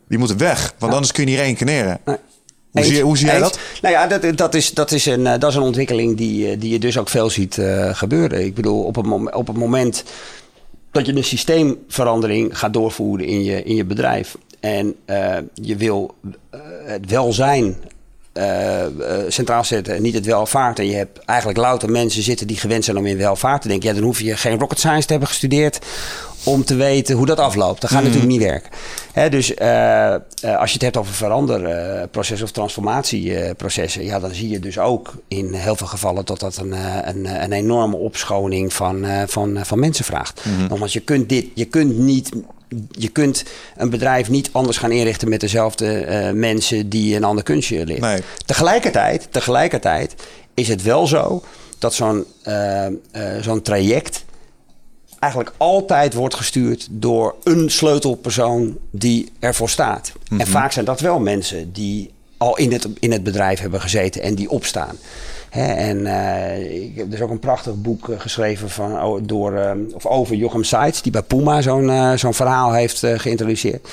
[0.08, 2.00] Die moeten weg, want anders kun je niet reïncarneren.
[2.06, 2.18] Nee.
[2.72, 3.60] Hoe, zie, hoe zie jij dat?
[3.82, 6.60] Nou ja, dat, dat, is, dat, is een, eh, dat is een ontwikkeling die, eh,
[6.60, 8.46] die je dus ook veel ziet uh, gebeuren.
[8.46, 10.04] Ik bedoel, op het, op het moment
[10.92, 14.38] dat je een systeemverandering gaat doorvoeren in je, in je bedrijf.
[14.60, 16.32] En uh, je wil uh,
[16.86, 17.76] het welzijn
[18.34, 18.86] uh,
[19.28, 20.80] centraal zetten en niet het welvaart.
[20.80, 23.90] En je hebt eigenlijk louter mensen zitten die gewend zijn om in welvaart te denken.
[23.90, 25.80] Ja, dan hoef je geen rocket science te hebben gestudeerd
[26.44, 27.82] om te weten hoe dat afloopt.
[27.82, 28.06] Dat gaat mm.
[28.06, 28.70] natuurlijk niet werken.
[29.12, 30.16] Hè, dus uh,
[30.60, 35.54] als je het hebt over veranderprocessen of transformatieprocessen, ja, dan zie je dus ook in
[35.54, 36.74] heel veel gevallen dat dat een,
[37.08, 40.46] een, een enorme opschoning van, van, van mensen vraagt.
[40.46, 40.68] Mm.
[40.68, 42.30] Nogmaals, je kunt dit, je kunt niet
[42.92, 43.44] je kunt
[43.78, 48.02] een bedrijf niet anders gaan inrichten met dezelfde uh, mensen die een ander kunstje leren.
[48.02, 48.22] Nee.
[48.46, 50.16] Tegelijkertijd, tegelijkertijd
[50.54, 51.44] is het wel zo
[51.80, 54.24] dat zo'n uh, uh, zo'n traject
[55.20, 60.12] eigenlijk altijd wordt gestuurd door een sleutelpersoon die ervoor staat.
[60.30, 60.48] En mhm.
[60.48, 64.36] vaak zijn dat wel mensen die al in het, in het bedrijf hebben gezeten en
[64.36, 64.98] die opstaan
[65.62, 69.72] en uh, ik heb dus ook een prachtig boek uh, geschreven van, oh, door, uh,
[69.94, 73.88] of over Jochem Seitz, die bij Puma zo'n zo'n verhaal heeft geïntroduceerd.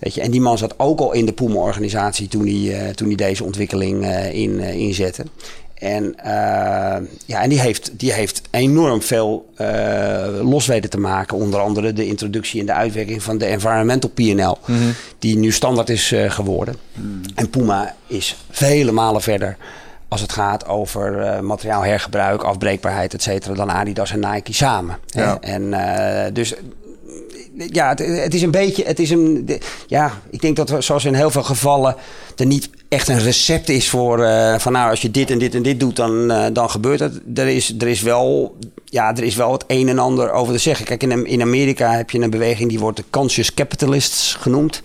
[0.00, 3.16] Weet je, en die man zat ook al in de Puma-organisatie toen hij, toen hij
[3.16, 5.24] deze ontwikkeling in, inzette.
[5.74, 6.14] En,
[7.24, 9.46] ja, en die, heeft, die heeft enorm veel
[10.42, 11.36] los weten te maken.
[11.36, 14.92] Onder andere de introductie en de uitwerking van de environmental PNL, mm -hmm.
[15.18, 16.76] die nu standaard is geworden.
[16.94, 17.20] Mm.
[17.34, 19.56] En Puma is vele malen verder
[20.08, 24.98] als het gaat over uh, materiaalhergebruik, afbreekbaarheid, et cetera, dan Adidas en Nike samen.
[25.06, 25.38] Ja.
[25.40, 26.54] En uh, dus
[27.66, 29.48] ja, het, is een beetje, het is een,
[29.86, 31.96] ja, ik denk dat we, zoals in heel veel gevallen
[32.36, 35.54] er niet echt een recept is voor uh, van nou als je dit en dit
[35.54, 37.20] en dit doet dan, dan gebeurt het.
[37.34, 40.58] Er is, er is wel, ja, er is wel het een en ander over te
[40.58, 40.84] zeggen.
[40.84, 44.82] Kijk, in, in Amerika heb je een beweging die wordt de conscious capitalists genoemd.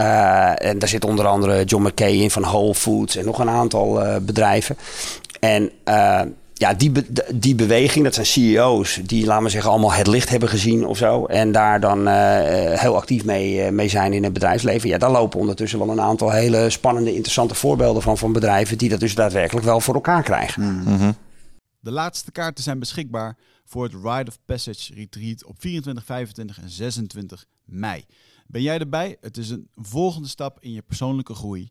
[0.00, 3.48] Uh, en daar zit onder andere John McKay in van Whole Foods en nog een
[3.48, 4.76] aantal bedrijven.
[5.40, 5.70] En
[6.58, 7.04] ja, die, be
[7.34, 10.96] die beweging, dat zijn CEO's die, laten we zeggen, allemaal het licht hebben gezien of
[10.96, 11.24] zo.
[11.24, 12.06] En daar dan
[12.78, 14.88] heel actief mee, mee zijn in het bedrijfsleven.
[14.88, 18.88] Ja, daar lopen ondertussen wel een aantal hele spannende, interessante voorbeelden van, van bedrijven die
[18.88, 20.62] dat dus daadwerkelijk wel voor elkaar krijgen.
[20.62, 21.16] Mm -hmm.
[21.80, 26.70] De laatste kaarten zijn beschikbaar voor het Ride of Passage Retreat op 24, 25 en
[26.70, 28.04] 26 mei.
[28.46, 29.16] Ben jij erbij?
[29.20, 31.70] Het is een volgende stap in je persoonlijke groei.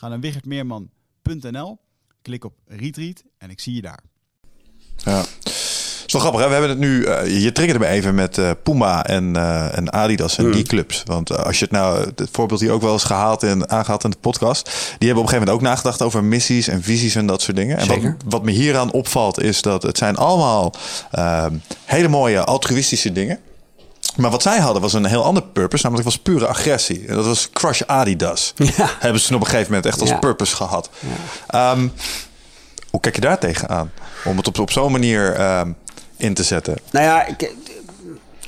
[0.00, 1.78] Ga naar wichertmeerman.nl,
[2.22, 4.00] klik op Retreat en ik zie je daar.
[4.96, 5.18] Ja.
[5.18, 6.46] Het is wel grappig, hè?
[6.46, 7.04] we hebben het nu.
[7.04, 11.02] eh, je triggerde me even met eh, Puma en, eh, en Adidas en die clubs.
[11.06, 14.10] Want als je het nou, het voorbeeld hier ook wel eens gehaald en aangehaald in
[14.10, 14.64] de podcast.
[14.64, 14.72] Die
[15.08, 17.76] hebben op een gegeven moment ook nagedacht over missies en visies en dat soort dingen.
[17.78, 18.16] En wat, Zeker.
[18.28, 20.74] wat me hieraan opvalt is dat het zijn allemaal
[21.10, 21.54] ehm,
[21.84, 23.38] hele mooie altruïstische dingen.
[24.16, 27.04] Maar wat zij hadden was een heel ander purpose, namelijk was pure agressie.
[27.06, 28.52] En dat was Crush Adidas.
[28.56, 28.90] Ja.
[28.98, 30.16] Hebben ze op een gegeven moment echt als Ja.
[30.18, 30.90] purpose gehad.
[31.46, 31.88] Ehm,
[32.90, 33.90] hoe kijk je daar tegenaan?
[34.24, 35.72] Om het op, op zo'n manier ehm,
[36.16, 36.76] in te zetten.
[36.90, 37.54] Nou ja, ik,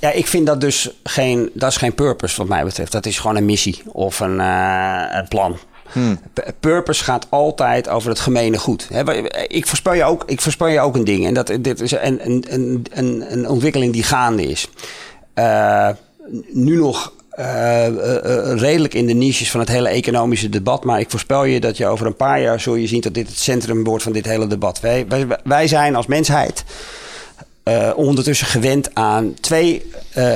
[0.01, 2.93] ja, ik vind dat dus geen, dat is geen purpose wat mij betreft.
[2.93, 5.59] Dat is gewoon een missie of een, eh, een plan.
[6.33, 8.89] P- Purpose gaat altijd over het gemene goed.
[9.47, 11.27] Ik, voorspel je ook, ik voorspel je ook een ding.
[11.27, 12.45] En dat dit is een, een,
[12.93, 14.69] een, een ontwikkeling die gaande is.
[15.35, 15.89] Eh,
[16.53, 20.85] nu nog eh, eh, redelijk in de niches van het hele economische debat.
[20.85, 23.29] Maar ik voorspel je dat je over een paar jaar zul je zien dat dit
[23.29, 24.81] het centrum wordt van dit hele debat.
[24.81, 26.65] Wij, wij, wij zijn als mensheid
[27.97, 29.91] ondertussen gewend aan twee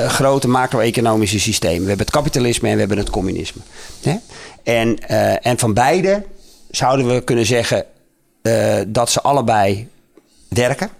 [0.07, 1.83] grote macro-economische systemen.
[1.83, 3.61] We hebben het kapitalisme en we hebben het communisme.
[4.63, 4.99] En,
[5.43, 6.23] en van beide
[6.71, 7.85] zouden we kunnen zeggen
[8.87, 9.89] dat ze allebei
[10.49, 10.91] werken.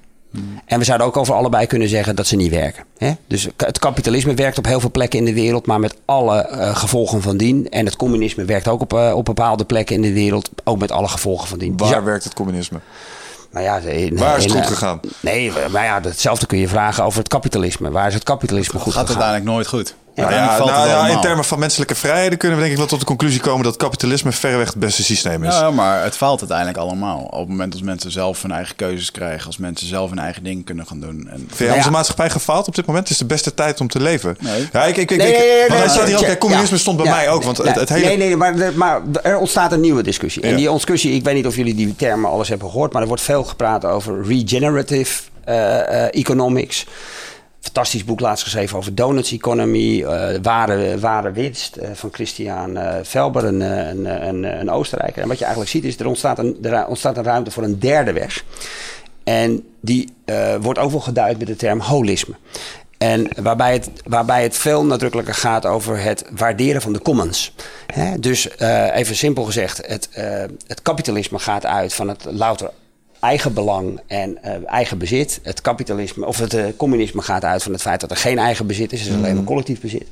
[0.67, 2.85] En we zouden ook over allebei kunnen zeggen dat ze niet werken.
[2.99, 3.13] Hè?
[3.27, 6.77] Dus het kapitalisme werkt op heel veel plekken in de wereld, maar met alle eh,
[6.77, 7.69] gevolgen van dien.
[7.71, 10.91] En het communisme werkt ook op, eh, op bepaalde plekken in de wereld, ook met
[10.91, 11.77] alle gevolgen van dien.
[11.77, 12.03] Waar Ja.
[12.03, 12.79] werkt het communisme?
[13.53, 15.01] Nou ja, in- Waar is het in, goed eh, gegaan?
[15.21, 17.91] Nee, maar ja, hetzelfde kun je vragen over het kapitalisme.
[17.91, 19.23] Waar is het kapitalisme goed gaat gegaan?
[19.23, 19.95] uiteindelijk nooit goed.
[20.17, 23.07] Nou ja, nou in termen van menselijke vrijheden kunnen we denk ik wel tot de
[23.07, 25.55] conclusie komen dat kapitalisme verreweg het beste systeem is.
[25.55, 27.19] Ja, maar het faalt uiteindelijk allemaal.
[27.19, 30.43] Op het moment dat mensen zelf hun eigen keuzes krijgen, als mensen zelf hun eigen
[30.43, 31.29] ding kunnen gaan doen.
[31.31, 31.75] En Vind je ja.
[31.75, 33.05] onze maatschappij gefaald op dit moment?
[33.05, 34.37] Het is de beste tijd om te leven.
[34.41, 34.69] Nee.
[34.73, 36.29] Ja, ik, ik, ik, Nee, ik- nee, nee, want nee, hij staat hier ook, ja,
[36.29, 37.43] hè, communisme stond bij ja, mij ook.
[37.43, 38.07] Want ja, het, het hele...
[38.07, 40.43] Nee, nee, maar, maar er ontstaat een nieuwe discussie.
[40.43, 40.57] En Ja.
[40.57, 43.23] die discussie, ik weet niet of jullie die termen alles hebben gehoord, maar er wordt
[43.23, 46.87] veel gepraat over regenerative eh, eh, economics.
[47.67, 52.95] Fantastisch boek laatst geschreven over donuts economy, eh, ware, ware winst eh, van Christian eh,
[53.05, 55.23] Felber, een, een, een, een Oostenrijker.
[55.23, 57.79] En wat je eigenlijk ziet is, er ontstaat een, er ontstaat een ruimte voor een
[57.79, 58.45] derde weg.
[59.25, 60.13] En die
[60.61, 62.35] wordt ook geduid met de term holisme.
[62.99, 67.55] En waarbij het, waarbij het veel nadrukkelijker gaat over het waarderen van de commons.
[68.21, 68.59] Dus
[68.93, 70.09] even simpel gezegd, het,
[70.67, 72.71] het kapitalisme gaat uit van het louter
[73.27, 75.41] eigen belang en eh, eigen bezit.
[75.43, 78.67] Het kapitalisme of het eh, communisme gaat uit van het feit dat er geen eigen
[78.67, 80.07] bezit is, het is alleen maar collectief bezit.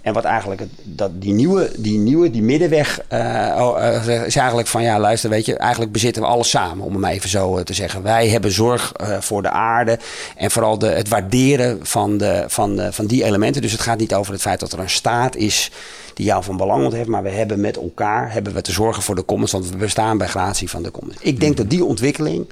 [0.00, 4.68] En wat eigenlijk het, dat die nieuwe, die nieuwe, die middenweg eh, oh, is eigenlijk
[4.68, 7.74] van ja, luister, weet je, eigenlijk bezitten we alles samen, om hem even zo te
[7.74, 8.02] zeggen.
[8.02, 9.98] Wij hebben zorg voor de aarde
[10.36, 13.62] en vooral de, het waarderen van, de, van, de, van die elementen.
[13.62, 15.70] Dus het gaat niet over het feit dat er een staat is
[16.16, 19.14] die jou van belang heeft, maar we hebben met elkaar hebben we te zorgen voor
[19.14, 21.16] de commons, want we bestaan bij gratie van de commons.
[21.20, 22.46] Ik denk dat die ontwikkeling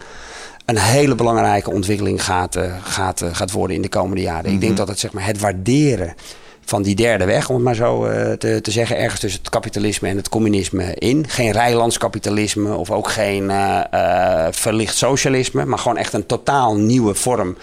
[0.65, 4.53] een hele belangrijke ontwikkeling gaat, eh, gaat, eh, gaat worden in de komende jaren.
[4.53, 6.15] Ik denk dat het, zeg maar, het waarderen
[6.65, 9.51] van die derde weg, om het maar zo eh, te, te zeggen, ergens tussen het
[9.51, 11.29] kapitalisme en het communisme in.
[11.29, 13.53] Geen rijlandskapitalisme of ook geen
[14.51, 17.57] verlicht socialisme, maar gewoon echt een totaal nieuwe vorm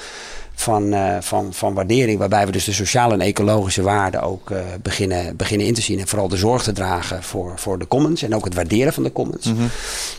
[0.62, 2.20] van, eh, van, van waardering.
[2.20, 6.00] Waarbij we dus de sociale en ecologische waarden ook eh, beginnen, beginnen in te zien.
[6.00, 8.22] En vooral de zorg te dragen voor, voor de commons.
[8.24, 9.46] En ook het waarderen van de commons.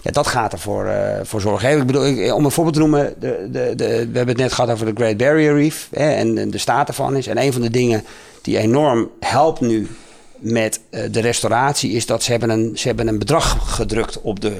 [0.02, 1.78] Ja, dat gaat ervoor eh voor zorgen.
[1.80, 3.14] Ik bedoel, ik- om een voorbeeld te noemen.
[3.20, 5.88] De, de, de, we hebben het net gehad over de Great Barrier Reef.
[5.92, 7.26] Hè, en, en de staat ervan is.
[7.26, 8.04] En een van de dingen
[8.42, 9.88] die enorm helpt nu
[10.38, 11.90] met de restauratie...
[11.92, 14.52] is dat ze hebben een, ze hebben een bedrag gedrukt op de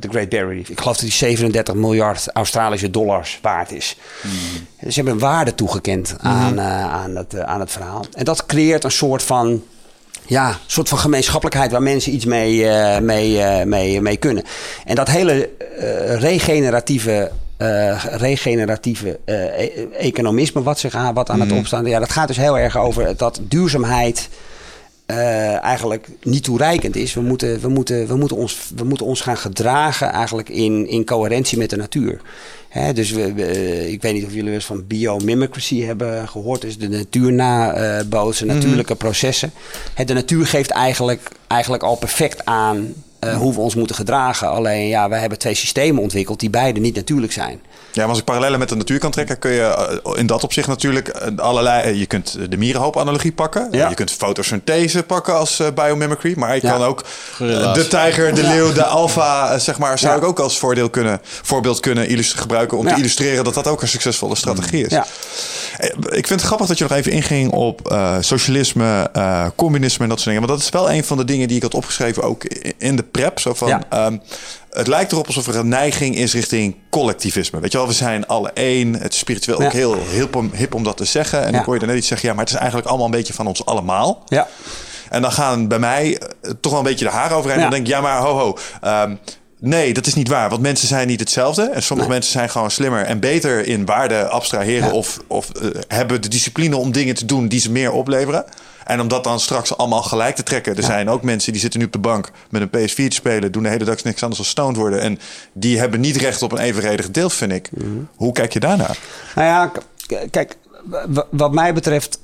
[0.00, 0.68] de Great Barrier Reef.
[0.68, 3.96] Ik geloof dat die 37 miljard Australische dollars waard is.
[4.80, 8.04] Ze hebben een waarde toegekend aan, eh, aan, het, eh, aan het verhaal.
[8.14, 9.62] En dat creëert een soort van,
[10.26, 14.44] ja, soort van gemeenschappelijkheid waar mensen iets mee, eh, mee, eh, mee, mee kunnen.
[14.84, 17.30] En dat hele eh, regeneratieve.
[17.56, 21.84] eh, regeneratieve eh, e- economisme wat, zich aan, wat aan het opstaan.
[21.86, 24.28] Ja, dat gaat dus heel erg over dat duurzaamheid
[25.10, 27.14] eh, eigenlijk niet toereikend is.
[27.14, 31.04] We moeten, we, moeten, we, moeten ons, we moeten ons gaan gedragen eigenlijk in, in
[31.04, 32.20] coherentie met de natuur.
[32.68, 36.60] Hè, dus we, we- ik weet niet of jullie wel eens van biomimicry hebben gehoord.
[36.60, 39.50] Dus de natuur nabootsen, natuurlijke processen.
[39.94, 44.48] Hè, de natuur geeft eigenlijk, eigenlijk al perfect aan eh, hoe we ons moeten gedragen.
[44.50, 47.60] Alleen ja, wij hebben twee systemen ontwikkeld die beide niet natuurlijk zijn.
[47.92, 49.60] Ja, maar als ik parallellen met de natuur kan trekken, kun je
[50.04, 51.82] eh, in dat opzicht natuurlijk eh, allerlei.
[51.82, 53.68] eh, Je kunt de mierenhoop-analogie pakken.
[53.70, 53.88] Ja.
[53.88, 56.32] Je kunt fotosynthese pakken als biomimicry.
[56.36, 56.72] Maar je Ja.
[56.72, 57.04] kan ook
[57.36, 57.76] Gorilla's.
[57.76, 61.80] de tijger, de leeuw, de alfa, zeg maar, zou ik ook als voordeel kunnen, voorbeeld
[61.80, 62.92] kunnen gebruiken om Ja.
[62.92, 64.90] te illustreren dat dat ook een succesvolle strategie is.
[64.92, 65.06] Ja.
[66.10, 70.08] Ik vind het grappig dat je nog even inging op eh, socialisme, eh, communisme en
[70.08, 70.46] dat soort dingen.
[70.48, 72.44] Want dat is wel een van de dingen die ik had opgeschreven ook
[72.78, 73.38] in de prep.
[73.38, 74.10] Zo van, Ja.
[74.70, 77.60] Het lijkt erop alsof er een neiging is richting collectivisme.
[77.60, 78.94] Weet je wel, we zijn alle één.
[78.94, 79.66] Het is spiritueel Ja.
[79.66, 81.44] ook heel hip om, hip om dat te zeggen.
[81.44, 81.58] En Ja.
[81.58, 83.46] ik hoor je net iets zeggen, ja, maar het is eigenlijk allemaal een beetje van
[83.46, 84.22] ons allemaal.
[84.26, 84.48] Ja.
[85.10, 87.56] En dan gaan bij mij eh, toch wel een beetje de haren overheen.
[87.58, 87.62] Ja.
[87.64, 88.56] Dan denk ik, ja, maar ho, ho.
[88.80, 89.14] ehm,
[89.58, 90.48] nee, dat is niet waar.
[90.50, 91.62] Want mensen zijn niet hetzelfde.
[91.62, 94.88] En sommige mensen zijn gewoon slimmer en beter in waarde abstraheren.
[94.88, 94.94] Ja.
[94.94, 98.44] Of, of eh, hebben de discipline om dingen te doen die ze meer opleveren.
[98.84, 100.76] En om dat dan straks allemaal gelijk te trekken.
[100.76, 103.52] Er zijn ook mensen die zitten nu op de bank met een PS4 te spelen.
[103.52, 105.00] Doen de hele dag niks anders dan stoned worden.
[105.00, 105.18] En
[105.52, 107.70] die hebben niet recht op een evenredig deel, vind ik.
[107.72, 107.88] Mhm.
[108.16, 108.98] Hoe kijk je daarnaar?
[109.34, 109.72] Nou ja,
[110.30, 110.56] kijk,
[111.30, 112.18] wat mij betreft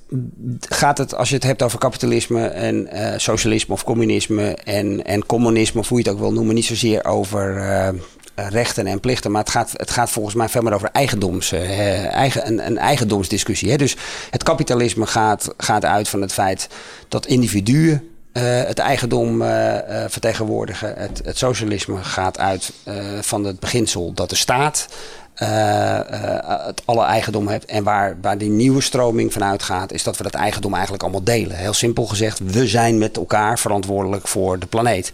[0.69, 5.27] gaat het, als je het hebt over kapitalisme en eh, socialisme of communisme en, en
[5.27, 7.89] communisme, of hoe je het ook wil noemen, niet zozeer over eh,
[8.37, 12.07] rechten en plichten, maar het gaat, het gaat volgens mij veel meer over eigendoms, eh,
[12.07, 13.71] eigen, een, een eigendomsdiscussie.
[13.71, 13.77] Hè?
[13.77, 13.97] Dus
[14.31, 16.69] het kapitalisme gaat, gaat uit van het feit
[17.09, 20.95] dat individuen eh, het eigendom eh, eh, vertegenwoordigen.
[20.97, 26.83] Het, het socialisme gaat uit eh, van het beginsel dat de staat eh, eh, het
[26.85, 27.65] alle eigendom heeft.
[27.65, 31.25] En waar, waar die nieuwe stroming van uitgaat, is dat we dat eigendom eigenlijk allemaal
[31.25, 31.57] delen.
[31.57, 35.13] Heel simpel gezegd, we zijn met elkaar verantwoordelijk voor de planeet.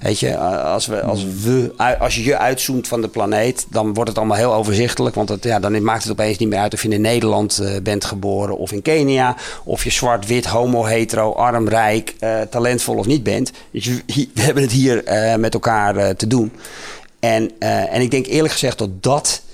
[0.00, 3.94] Weet je, eh, als, we, als, we, als je je uitzoomt van de planeet, dan
[3.94, 5.14] wordt het allemaal heel overzichtelijk.
[5.14, 7.70] Want het, ja, dan maakt het opeens niet meer uit of je in Nederland eh,
[7.82, 9.36] bent geboren of in Kenia.
[9.64, 13.50] Of je zwart, wit, homo, hetero, arm, rijk, eh, talentvol of niet bent.
[13.70, 16.52] Dus we hebben het hier eh, met elkaar eh, te doen.
[17.20, 19.51] En, eh, en ik denk eerlijk gezegd dat dat eh,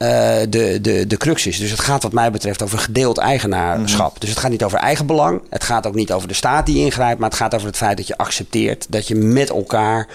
[0.00, 1.58] de, de, de crux is.
[1.58, 4.20] Dus het gaat wat mij betreft over gedeeld eigenaarschap.
[4.20, 5.40] Dus het gaat niet over eigenbelang.
[5.48, 7.20] Het gaat ook niet over de staat die ingrijpt.
[7.20, 10.08] Maar het gaat over het feit dat je accepteert dat je met elkaar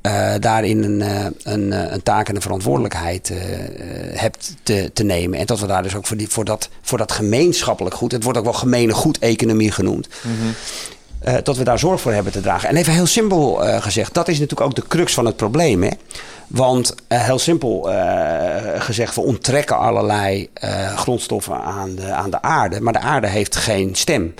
[0.00, 4.90] eh, daarin een, eh, een, eh, een taak en een verantwoordelijkheid eh, eh, hebt te,
[4.92, 5.38] te nemen.
[5.38, 8.12] En dat we daar dus ook voor, die, voor, dat, voor dat gemeenschappelijk goed.
[8.12, 10.08] Het wordt ook wel gemene goed economie genoemd.
[11.18, 12.68] Eh, dat we daar zorg voor hebben te dragen.
[12.68, 15.82] En even heel simpel eh, gezegd, dat is natuurlijk ook de crux van het probleem.
[15.82, 15.90] Hè?
[16.48, 22.42] Want eh, heel simpel eh, gezegd, we onttrekken allerlei eh, grondstoffen aan de, aan de
[22.42, 22.80] aarde.
[22.80, 24.34] Maar de aarde heeft geen stem.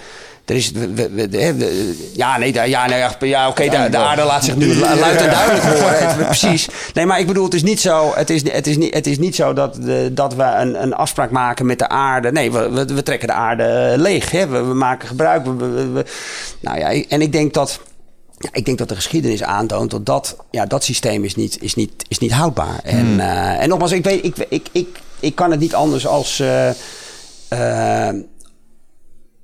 [0.48, 3.88] Er is, we, we- we- de- de- ja, nee, daar- ja, nee, ja, oké, de,
[3.90, 6.16] de aarde laat zich nu lu- luid en duidelijk horen.
[6.16, 6.68] Precies.
[6.94, 9.18] Nee, maar ik bedoel, het is niet zo, het is, het is, niet, het is
[9.18, 12.32] niet zo dat, de, dat we een, een afspraak maken met de aarde.
[12.32, 14.30] Nee, we, we, trekken de aarde leeg.
[14.30, 14.46] Hè?
[14.46, 15.44] We, maken gebruik.
[16.60, 17.80] Nou ja, en ik denk dat.
[18.38, 21.74] Ja, ik denk dat de geschiedenis aantoont dat dat, ja, dat systeem is niet, is
[21.74, 22.80] niet, is niet houdbaar.
[22.82, 26.40] En, eh, en nogmaals, ik, weet, ik, ik, ik, ik kan het niet anders als,
[26.40, 26.68] eh,
[27.48, 28.14] eh,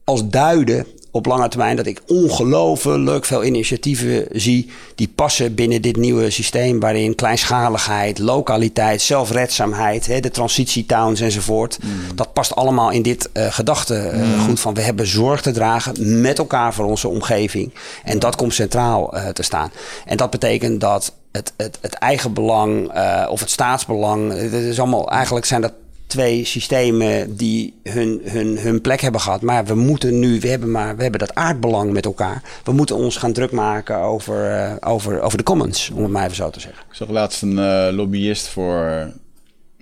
[0.05, 5.97] als duiden op lange termijn dat ik ongelooflijk veel initiatieven zie die passen binnen dit
[5.97, 11.79] nieuwe systeem waarin kleinschaligheid, lokaliteit, zelfredzaamheid, hè, de transitietowns enzovoort,
[12.15, 16.75] dat past allemaal in dit eh gedachtegoed van we hebben zorg te dragen met elkaar
[16.75, 17.73] voor onze omgeving
[18.05, 19.73] en dat komt centraal eh, te staan.
[20.07, 24.79] En dat betekent dat het, het, het eigen belang eh, of het staatsbelang, het is
[24.79, 25.73] allemaal eigenlijk zijn dat
[26.07, 29.43] twee systemen die hun, hun, hun plek hebben gehad.
[29.43, 32.43] Maar we moeten nu, we hebben, maar, we hebben dat aardbelang met elkaar.
[32.65, 36.25] We moeten ons gaan druk maken over, eh, over, over de commons, om het maar
[36.25, 36.83] even zo te zeggen.
[36.89, 39.13] Ik zag laatst een eh, lobbyist voor...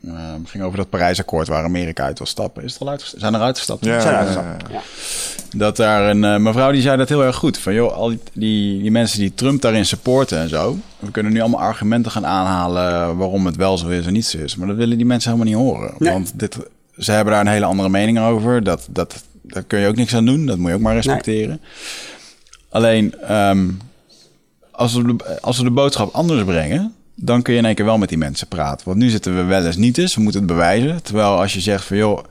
[0.06, 0.12] eh,
[0.44, 2.64] ging over dat Parijsakkoord waar Amerika uit wil stappen.
[2.64, 3.20] Is er al uitgestapt?
[3.22, 3.84] Zijn er uitgestapt?
[3.84, 4.62] Ja, Zijn ja, uitgestapt.
[4.70, 4.74] ja.
[4.74, 4.80] Ja.
[5.56, 7.58] Dat daar een eh, mevrouw die zei dat heel erg goed.
[7.58, 10.76] Van joh, al die, die, die mensen die Trump daarin supporten en zo.
[10.98, 14.38] We kunnen nu allemaal argumenten gaan aanhalen waarom het wel zo is en niet zo
[14.38, 14.56] is.
[14.56, 15.94] Maar dat willen die mensen helemaal niet horen.
[15.98, 16.12] Nee.
[16.12, 16.56] Want dit,
[16.98, 18.64] ze hebben daar een hele andere mening over.
[18.64, 20.46] Dat, dat, daar kun je ook niks aan doen.
[20.46, 21.60] Dat moet je ook maar respecteren.
[22.68, 23.68] Alleen, ehm,
[24.70, 26.94] als, we de, als we de boodschap anders brengen,
[27.24, 28.86] dan kun je in één keer wel met die mensen praten.
[28.86, 31.02] Want nu zitten we wel eens niet eens, we moeten het bewijzen.
[31.02, 32.24] Terwijl als je zegt van joh,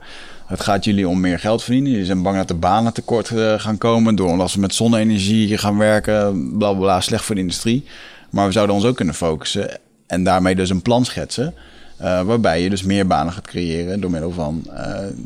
[0.46, 1.90] het gaat jullie om meer geld verdienen.
[1.90, 5.58] Jullie zijn bang dat de banen tekort eh, gaan komen door als we met zonne-energie
[5.58, 7.84] gaan werken, bla bla slecht voor de industrie.
[8.30, 11.54] Maar we zouden ons ook kunnen focussen en daarmee dus een plan schetsen.
[11.96, 14.62] eh, waarbij je dus meer banen gaat creëren door middel van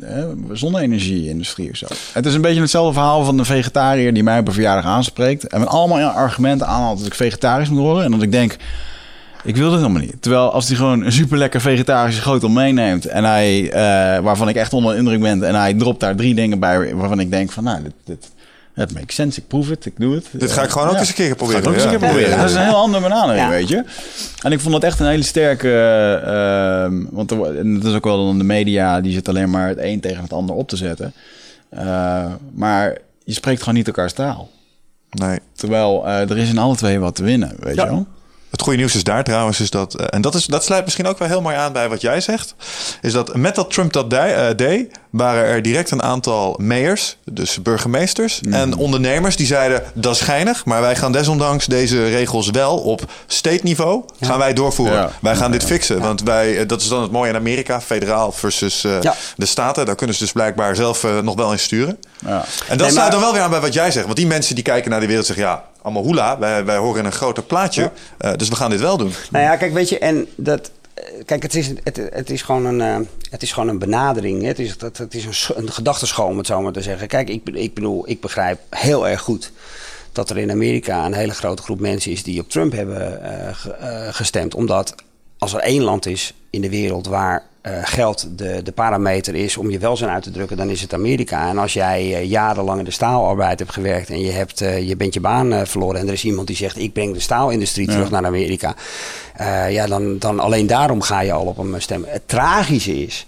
[0.01, 1.85] eh, zonne-energie-industrie of zo.
[2.13, 5.47] Het is een beetje hetzelfde verhaal van de vegetariër die mij op een verjaardag aanspreekt.
[5.47, 8.03] En met allemaal argumenten aanhaalt dat ik vegetarisch moet worden.
[8.03, 8.55] En dat ik denk,
[9.47, 10.15] ik wil dat helemaal niet.
[10.21, 13.05] Terwijl als hij gewoon een super lekker vegetarische schotel meeneemt.
[13.05, 15.43] En hij, eh, waarvan ik echt onder de indruk ben.
[15.43, 18.29] En hij dropt daar drie dingen bij waarvan ik denk van nou, dit, dit,
[18.73, 19.39] het makes sense.
[19.39, 20.25] Ik proef het, ik doe het.
[20.31, 22.07] Dit ga ik gewoon ook eens een keer proberen, Ga ik ook eens een keer
[22.07, 22.29] proberen.
[22.29, 23.49] Ja, Dat is een heel andere Ja.
[23.49, 23.83] weet je.
[24.41, 25.69] En ik vond dat echt een hele sterke...
[25.69, 29.29] eh, ehm, want er, wo- en dat is ook wel dan de media, die zit
[29.29, 31.13] alleen maar het een tegen het ander op te zetten.
[31.69, 34.49] Eh, maar je spreekt gewoon niet elkaars taal.
[35.09, 35.39] Nee.
[35.55, 37.83] Terwijl eh, er is in alle twee wat te winnen, weet Ja.
[37.83, 38.07] je wel.
[38.51, 41.07] Het goede nieuws is daar trouwens, is dat, eh, en dat, is, dat sluit misschien
[41.07, 42.55] ook wel heel mooi aan bij wat jij zegt,
[43.01, 47.61] is dat met dat Trump dat eh, deed, waren er direct een aantal mayors, dus
[47.61, 52.77] burgemeesters en ondernemers die zeiden, dat is geinig, maar wij gaan desondanks deze regels wel
[52.77, 54.97] op state niveau, gaan wij doorvoeren.
[54.97, 55.11] Ja.
[55.21, 58.31] Wij gaan dit fixen, want wij, eh, dat is dan het mooie in Amerika, federaal
[58.31, 59.15] versus Ja.
[59.35, 61.97] de staten, daar kunnen ze dus blijkbaar zelf nog wel in sturen.
[62.25, 62.45] Ja.
[62.67, 64.05] En dat Nee, sluit dan wel weer aan bij wat jij zegt.
[64.05, 65.45] Want die mensen die kijken naar de wereld zeggen...
[65.45, 67.91] ja, allemaal hoela, wij, wij horen in een groter plaatje.
[68.17, 69.11] Eh, dus we gaan dit wel doen.
[69.31, 70.71] Nou ja, kijk, weet je, en dat.
[70.93, 74.41] eh, Kijk, het is, het, het is gewoon een, eh, het is gewoon een benadering.
[74.41, 74.47] hè.
[74.47, 77.07] Het is, het, het is een, een gedachtenschool, om het zo maar te zeggen.
[77.07, 79.51] Kijk, ik, ik bedoel, ik begrijp heel erg goed
[80.11, 83.21] dat er in Amerika een hele grote groep mensen is die op Trump hebben
[83.55, 84.55] ge- gestemd.
[84.55, 84.95] Omdat
[85.37, 89.57] als er één land is in de wereld waar eh, geld de, de parameter is
[89.57, 91.49] om je welzijn uit te drukken, dan is het Amerika.
[91.49, 94.95] En als jij eh, jarenlang in de staalarbeid hebt gewerkt en je, hebt, eh, je
[94.95, 98.11] bent je baan verloren en er is iemand die zegt ik breng de staalindustrie terug
[98.11, 98.75] naar Amerika.
[99.69, 102.09] ja, dan, dan alleen daarom ga je al op hem stemmen.
[102.09, 103.25] Het tragische is,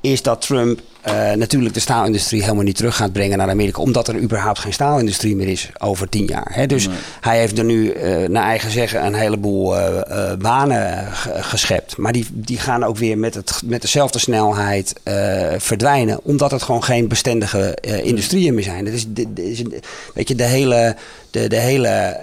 [0.00, 3.80] is dat Trump eh, natuurlijk de staalindustrie helemaal niet terug gaat brengen naar Amerika.
[3.80, 6.48] Omdat er überhaupt geen staalindustrie meer is over tien jaar.
[6.50, 6.66] Hè?
[6.66, 6.88] Dus
[7.20, 11.96] hij heeft er nu eh, naar eigen zeggen een heleboel eh, banen ge- geschept.
[11.96, 14.92] Maar die, die gaan ook weer met, het, met dezelfde snelheid
[15.58, 16.20] verdwijnen.
[16.22, 18.84] Omdat het gewoon geen bestendige industrieën meer zijn.
[18.84, 19.62] Dat is, dit is,
[20.14, 20.96] weet je, de hele,
[21.30, 22.20] de, de hele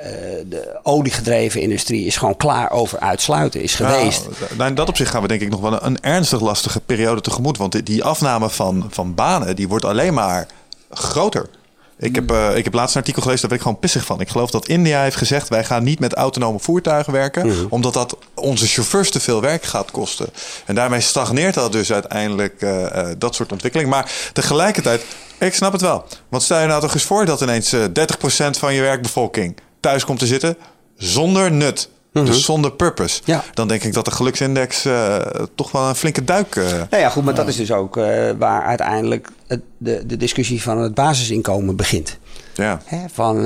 [0.49, 3.61] de oliegedreven industrie is gewoon klaar over uitsluiten.
[3.61, 4.27] Is geweest.
[4.57, 7.21] Nou, in dat opzicht gaan we denk ik nog wel een, een ernstig lastige periode
[7.21, 7.57] tegemoet.
[7.57, 10.47] Want die afname van, van banen, die wordt alleen maar
[10.89, 11.49] groter.
[11.97, 14.19] Ik heb, eh, ik heb laatst een artikel gelezen, daar ben ik gewoon pissig van.
[14.19, 17.67] Ik geloof dat India heeft gezegd, wij gaan niet met autonome voertuigen werken.
[17.69, 20.29] Omdat dat onze chauffeurs te veel werk gaat kosten.
[20.65, 23.89] En daarmee stagneert dat dus uiteindelijk eh, eh, dat soort ontwikkeling.
[23.89, 25.05] Maar tegelijkertijd,
[25.37, 26.05] ik snap het wel.
[26.29, 30.05] Want stel je nou toch eens voor dat ineens eh 30% van je werkbevolking thuis
[30.05, 30.57] komt te zitten
[30.97, 31.89] zonder nut.
[32.13, 33.21] Dus zonder purpose.
[33.25, 33.43] Ja.
[33.53, 35.17] Dan denk ik dat de geluksindex eh,
[35.55, 36.55] toch wel een flinke duik.
[36.55, 40.17] eh, Nou ja, goed, maar dat is dus ook eh, waar uiteindelijk het, de, de
[40.17, 42.17] discussie van het basisinkomen begint.
[42.53, 42.81] ja.
[42.85, 43.41] Hè, van,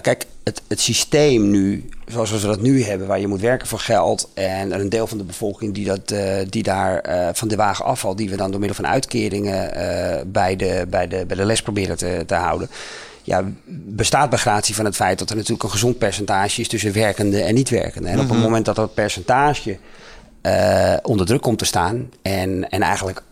[0.00, 3.78] kijk, het, het systeem nu, zoals we dat nu hebben, waar je moet werken voor
[3.78, 6.14] geld en een deel van de bevolking die, dat,
[6.50, 7.04] die daar
[7.34, 9.70] van de wagen afvalt, die we dan door middel van uitkeringen
[10.32, 12.68] bij, de, bij, de, bij de les proberen te, te houden.
[13.26, 13.44] Ja,
[13.86, 17.42] bestaat bij gratie van het feit dat er natuurlijk een gezond percentage is tussen werkende
[17.42, 18.08] en niet werkende.
[18.08, 19.78] En op het moment dat dat percentage
[20.40, 23.22] eh, onder druk komt te staan en, en eigenlijk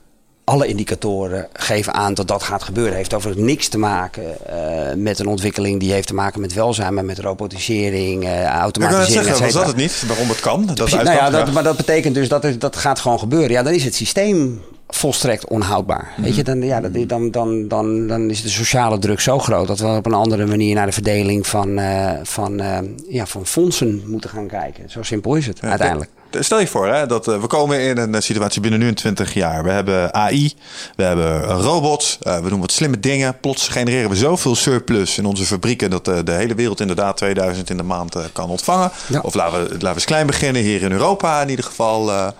[0.45, 2.95] alle indicatoren geven aan dat dat gaat gebeuren.
[2.95, 6.95] Heeft overigens niks te maken eh, met een ontwikkeling die heeft te maken met welzijn,
[6.95, 9.13] maar met robotisering, eh Ik automatisering.
[9.13, 10.05] zeggen, et was dat het niet?
[10.07, 10.67] Waarom het kan?
[10.67, 13.51] Dat Precies, nou ja, dat, maar dat betekent dus dat het, dat gaat gewoon gebeuren.
[13.51, 14.63] Ja, dan is het systeem
[14.97, 16.13] volstrekt onhoudbaar.
[16.17, 19.79] Weet je, dan, ja, dan, dan, dan, dan is de sociale druk zo groot dat
[19.79, 24.03] we op een andere manier naar de verdeling van, eh, van, eh, ja, van fondsen
[24.07, 24.91] moeten gaan kijken.
[24.91, 26.11] Zo simpel is het uiteindelijk.
[26.31, 29.35] Stel je voor hè, dat eh, we komen in een situatie binnen nu in 20
[29.35, 29.65] jaar.
[29.65, 30.53] We hebben AI,
[30.97, 33.41] we hebben robots, we doen wat slimme dingen.
[33.41, 37.77] Plots genereren we zoveel surplus in onze fabrieken dat de hele wereld inderdaad 2000 in
[37.77, 38.91] de maand kan ontvangen.
[39.07, 39.21] Ja.
[39.21, 42.33] Of laten we, laten we eens klein beginnen, hier in Europa in ieder geval.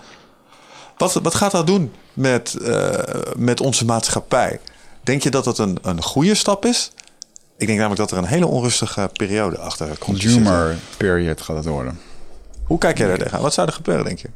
[0.97, 2.93] Wat, wat gaat dat doen met, eh,
[3.35, 4.59] met onze maatschappij?
[5.03, 6.91] Denk je dat dat een, een goede stap is?
[7.57, 9.99] Ik denk namelijk dat er een hele onrustige periode achter komt.
[9.99, 11.99] Consumer period gaat het worden.
[12.63, 13.41] Hoe kijk jij daar tegenaan?
[13.41, 14.29] Wat zou er gebeuren, denk je?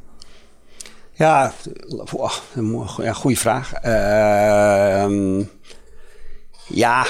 [1.12, 1.52] Ja,
[1.88, 2.30] wow,
[2.98, 3.72] een goede vraag.
[3.72, 5.42] Ehm,
[6.66, 7.06] ja,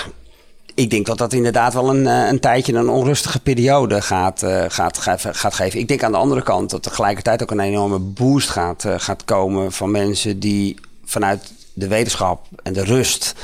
[0.81, 4.65] ik denk dat dat inderdaad wel een, eh, een tijdje een onrustige periode gaat, eh,
[4.69, 5.81] gaat, gaat, gaat geven.
[5.81, 9.25] Ik denk aan de andere kant dat tegelijkertijd ook een enorme boost gaat, eh, gaat
[9.25, 13.35] komen van mensen die vanuit de wetenschap en de rust.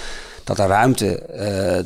[0.45, 1.19] Dat er ruimte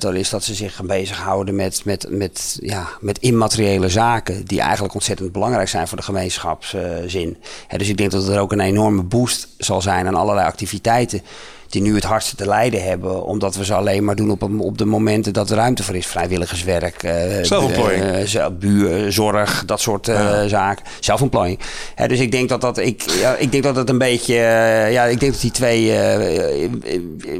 [0.00, 4.44] er is dat ze zich gaan bezighouden met, met, met, ja, met immateriële zaken.
[4.44, 7.36] Die eigenlijk ontzettend belangrijk zijn voor de gemeenschapszin.
[7.76, 11.22] Dus ik denk dat er ook een enorme boost zal zijn aan allerlei activiteiten
[11.70, 13.24] die nu het hardste te lijden hebben.
[13.24, 16.06] Omdat we ze alleen maar doen op, op de momenten dat er ruimte voor is.
[16.06, 18.04] Vrijwilligerswerk, eh, Zelfontplooiing.
[18.04, 20.84] eh, zelf- buur, zorg, dat soort eh, zaken.
[21.00, 21.58] Zelfontplooiing.
[22.06, 25.04] Dus ik denk dat dat ik, ja, ik denk dat het een beetje, eh, ja,
[25.04, 26.70] ik denk dat die twee eh, eh,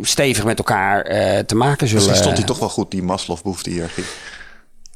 [0.03, 2.03] stevig met elkaar eh, te maken zullen.
[2.03, 4.05] Misschien stond hij toch wel goed, die Maslow-behoefte-hiërarchie.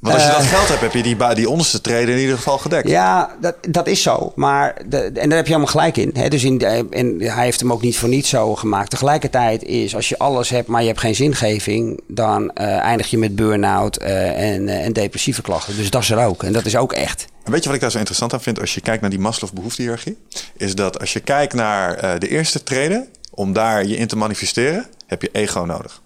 [0.04, 2.58] Want als je dat geld hebt, heb je die, die onderste treden in ieder geval
[2.58, 2.88] gedekt.
[2.88, 4.32] Ja, dat, dat is zo.
[4.34, 6.10] Maar de, en daar heb je allemaal gelijk in.
[6.14, 6.28] Hè?
[6.28, 8.90] Dus in de- en hij heeft hem ook niet voor niets zo gemaakt.
[8.90, 13.18] Tegelijkertijd is als je alles hebt, maar je hebt geen zingeving, dan eh, eindig je
[13.18, 15.76] met burn-out eh, en, eh, en depressieve klachten.
[15.76, 16.42] Dus dat is er ook.
[16.42, 17.26] En dat is ook echt.
[17.44, 19.18] En weet je wat ik daar zo interessant aan vind als je kijkt naar die
[19.18, 20.18] Maslow-behoefte-hiërarchie?
[20.56, 24.16] Is dat als je kijkt naar eh, de eerste treden, om daar je in te
[24.16, 26.02] manifesteren, heb je ego nodig.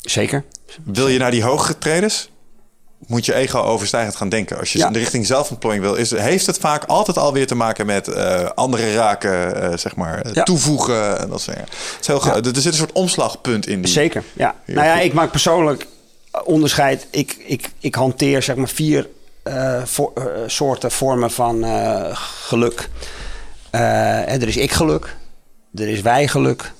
[0.00, 0.44] Zeker.
[0.84, 2.30] Wil je naar die hogere tredens?
[3.06, 4.58] Moet je ego overstijgend gaan denken.
[4.58, 4.86] Als je Ja.
[4.86, 8.44] in de richting zelfontplooiing wil, is, heeft het vaak altijd alweer te maken met eh,
[8.54, 10.42] andere raken, eh, zeg maar, eh, Ja.
[10.42, 11.70] toevoegen en dat soort dingen.
[11.72, 13.82] Het is heel Er zit een soort omslagpunt in.
[13.82, 14.54] Die, Zeker, ja.
[14.66, 15.86] Nou ja, ik maak persoonlijk
[16.44, 17.06] onderscheid.
[17.10, 19.08] Ik, ik, ik hanteer zeg maar vier
[19.84, 20.12] voor-
[20.46, 21.64] soorten vormen van
[22.14, 22.88] geluk.
[23.70, 25.16] Er is ik-geluk,
[25.74, 26.72] er is wij-geluk,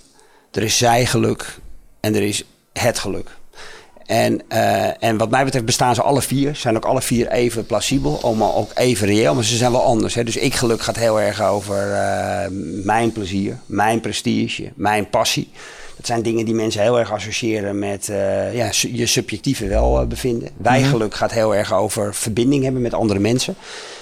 [0.52, 1.59] er is zij-geluk
[2.01, 3.30] en er is het geluk.
[4.10, 6.56] En, eh, en wat mij betreft bestaan ze alle vier.
[6.56, 9.34] Zijn ook alle vier even plausibel, allemaal ook even reëel.
[9.34, 10.14] Maar ze zijn wel anders.
[10.14, 10.24] Hè.
[10.24, 12.46] Dus ik geluk gaat heel erg over eh,
[12.84, 15.48] mijn plezier, mijn prestige, mijn passie.
[15.96, 20.48] Dat zijn dingen die mensen heel erg associëren met eh, ja, je subjectieve welbevinden.
[20.56, 23.54] Wij geluk gaat heel erg over verbinding hebben met andere mensen.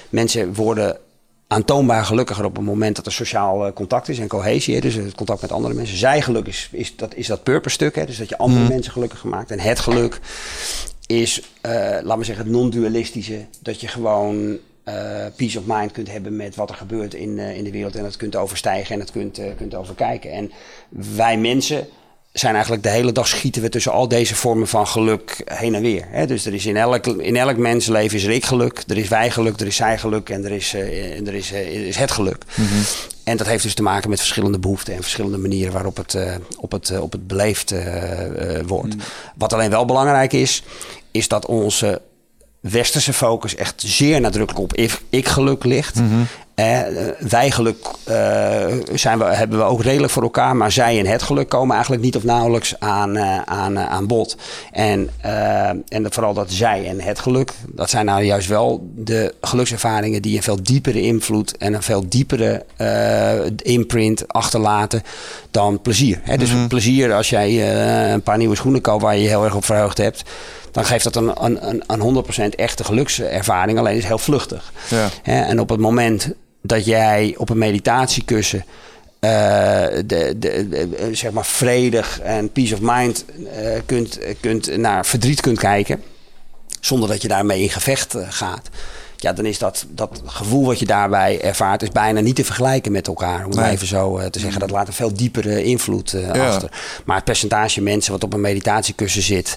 [0.08, 0.96] Mensen worden
[1.48, 4.74] aantoonbaar gelukkiger op het moment dat er sociaal eh, contact is en cohesie.
[4.74, 5.96] Hè, dus het contact met andere mensen.
[5.96, 7.94] Zij geluk is, is, dat, is dat purpose stuk.
[7.94, 9.50] Hè, dus dat je andere mensen gelukkig maakt.
[9.50, 10.20] En het geluk
[11.06, 13.46] is, eh laten we zeggen, het non-dualistische.
[13.60, 14.94] Dat je gewoon eh,
[15.36, 17.96] peace of mind kunt hebben met wat er gebeurt in, in de wereld.
[17.96, 20.32] En dat kunt overstijgen en dat kunt, kunt overkijken.
[20.32, 20.52] En
[21.16, 21.86] wij mensen
[22.32, 25.82] zijn eigenlijk de hele dag schieten we tussen al deze vormen van geluk heen en
[25.82, 26.04] weer.
[26.08, 26.26] Hè?
[26.26, 29.30] Dus er is in elk, in elk mensenleven is er ik geluk, er is wij
[29.30, 32.10] geluk, er is zij geluk en er is, eh, en er is, eh, is het
[32.10, 32.42] geluk.
[33.24, 36.34] En dat heeft dus te maken met verschillende behoeften en verschillende manieren waarop het, eh,
[36.58, 38.94] op het, eh, op het beleefd eh, eh, wordt.
[39.36, 40.62] Wat alleen wel belangrijk is,
[41.10, 42.00] is dat onze
[42.60, 45.96] westerse focus echt zeer nadrukkelijk op ik- ik-geluk ligt.
[45.96, 46.02] Eh,
[46.58, 46.80] eh,
[47.18, 47.76] wij geluk
[48.08, 51.74] eh, zijn we, hebben we ook redelijk voor elkaar, maar zij en het geluk komen
[51.74, 54.36] eigenlijk niet of nauwelijks aan, eh, aan, eh, aan bod.
[54.72, 55.10] En,
[55.88, 60.36] en vooral dat zij en het geluk, dat zijn nou juist wel de gelukservaringen die
[60.36, 62.64] een veel diepere invloed en een veel diepere
[63.62, 65.02] imprint achterlaten
[65.50, 66.20] dan plezier.
[66.22, 66.36] Hè?
[66.36, 67.72] Dus plezier, als jij
[68.12, 70.22] een paar nieuwe schoenen koopt waar je je heel erg op verheugd hebt,
[70.72, 74.72] dan geeft dat een, een, een, een 100% echte gelukservaring, alleen is heel vluchtig.
[74.90, 75.08] Ja.
[75.22, 78.64] En op het moment dat jij op een meditatiekussen
[79.18, 79.30] eh,
[80.04, 83.24] de, de, de- zeg maar vredig en peace of mind
[83.54, 86.02] eh, kunt, kunt naar verdriet kunt kijken,
[86.80, 88.68] zonder dat je daarmee in gevecht eh, gaat.
[89.16, 92.92] Ja, dan is dat, dat gevoel wat je daarbij ervaart, is bijna niet te vergelijken
[92.92, 93.44] met elkaar.
[93.46, 93.70] Om Nee.
[93.70, 94.60] even zo te zeggen.
[94.60, 96.46] Dat laat een veel diepere invloed Ja.
[96.48, 96.70] achter.
[97.04, 99.56] Maar het percentage mensen wat op een meditatiekussen zit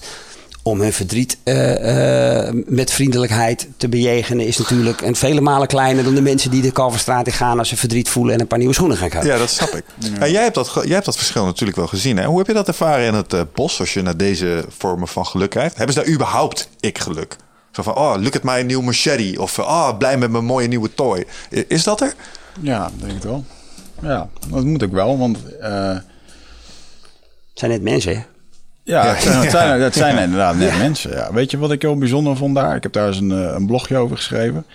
[0.62, 6.04] om hun verdriet eh, eh, met vriendelijkheid te bejegenen, is natuurlijk een vele malen kleiner
[6.04, 8.58] dan de mensen die de Kalverstraat in gaan als ze verdriet voelen en een paar
[8.58, 9.28] nieuwe schoenen gaan kopen.
[9.28, 9.84] Ja, dat snap ik.
[9.98, 12.16] Ja, jij, hebt dat, jij hebt dat verschil natuurlijk wel gezien.
[12.16, 12.24] Hè?
[12.24, 15.26] Hoe heb je dat ervaren in het eh, bos als je naar deze vormen van
[15.26, 15.76] geluk kijkt?
[15.76, 17.36] Hebben ze daar überhaupt ik-geluk?
[17.70, 19.40] Zo van, oh, look at my nieuwe machete.
[19.40, 21.26] Of, oh, blij met mijn mooie nieuwe toy.
[21.50, 22.14] Is dat er?
[22.60, 23.44] Ja, denk ik wel.
[24.02, 25.94] Ja, dat moet ook wel, want eh,
[27.50, 28.22] Het zijn net mensen, hè?
[28.84, 31.10] Ja, het zijn, zijn, zijn inderdaad net mensen.
[31.10, 31.32] Ja.
[31.32, 32.76] Weet je wat ik heel bijzonder vond daar?
[32.76, 34.66] Ik heb daar eens een, eh, een blogje over geschreven.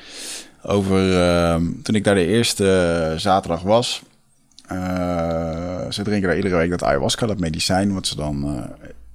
[0.61, 4.01] Over ehm, toen ik daar de eerste eh, zaterdag was.
[4.67, 8.35] Eh, ze drinken daar iedere week dat ayahuasca, dat medicijn, wat ze dan.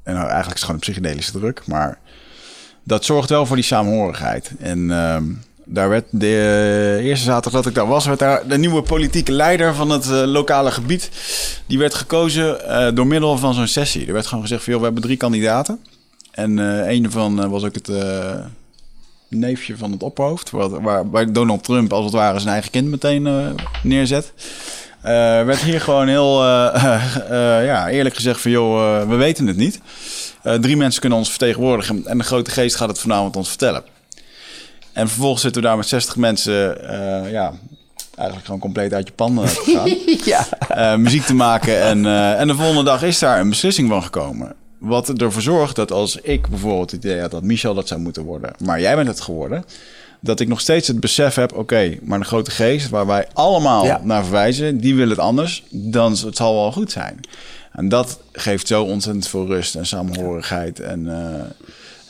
[0.02, 1.98] en nou, eigenlijk is het gewoon een psychedelische druk, maar
[2.84, 4.52] dat zorgt wel voor die saamhorigheid.
[4.58, 5.24] En ehm,
[5.64, 9.74] daar werd de eerste zaterdag dat ik daar was, werd daar de nieuwe politieke leider
[9.74, 11.10] van het eh, lokale gebied.
[11.66, 14.06] Die werd gekozen eh, door middel van zo'n sessie.
[14.06, 15.80] Er werd gewoon gezegd: van, joh, we hebben drie kandidaten.
[16.30, 17.90] En eh een van was ook het
[19.28, 20.50] neefje van het opperhoofd.
[20.50, 24.32] Waar, waar, Donald Trump als het ware zijn eigen kind meteen neerzet.
[25.02, 26.44] Werd hier gewoon heel
[27.70, 29.80] ja, eerlijk gezegd van joh, we weten het niet.
[30.60, 33.82] Drie mensen kunnen ons vertegenwoordigen en de grote geest gaat het vanavond ons vertellen.
[34.92, 37.52] En vervolgens zitten we daar met 60 mensen, eh, ja,
[38.14, 39.96] eigenlijk gewoon compleet uit je pan eh, te gaan.
[40.34, 40.46] ja.
[40.92, 41.82] eh, muziek te maken.
[41.82, 42.06] En,
[42.36, 44.54] en de volgende dag is daar een beslissing van gekomen.
[44.78, 48.22] Wat ervoor zorgt dat als ik bijvoorbeeld het idee had dat Michel dat zou moeten
[48.22, 49.64] worden, maar jij bent het geworden,
[50.20, 53.84] dat ik nog steeds het besef heb: oké, maar de grote geest waar wij allemaal
[53.84, 54.00] Ja.
[54.04, 57.20] naar verwijzen, die wil het anders, dan het zal wel goed zijn.
[57.72, 61.40] En dat geeft zo ontzettend veel rust en samenhorigheid en, eh,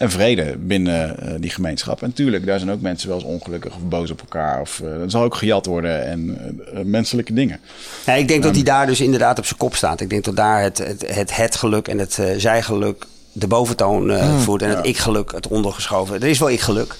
[0.03, 2.03] en vrede binnen eh, die gemeenschap.
[2.03, 4.61] En tuurlijk, daar zijn ook mensen wel eens ongelukkig of boos op elkaar.
[4.61, 6.39] Of uh, er zal ook gejat worden en
[6.75, 7.61] eh, menselijke dingen.
[8.07, 10.01] Ja, ik denk dat hij daar dus inderdaad op zijn kop staat.
[10.01, 14.39] Ik denk dat daar het, het, het, het geluk en het zijgeluk de boventoon uh,
[14.39, 14.63] voert.
[14.63, 16.15] En het ik-geluk het ondergeschoven.
[16.15, 16.95] Er is wel ik-geluk.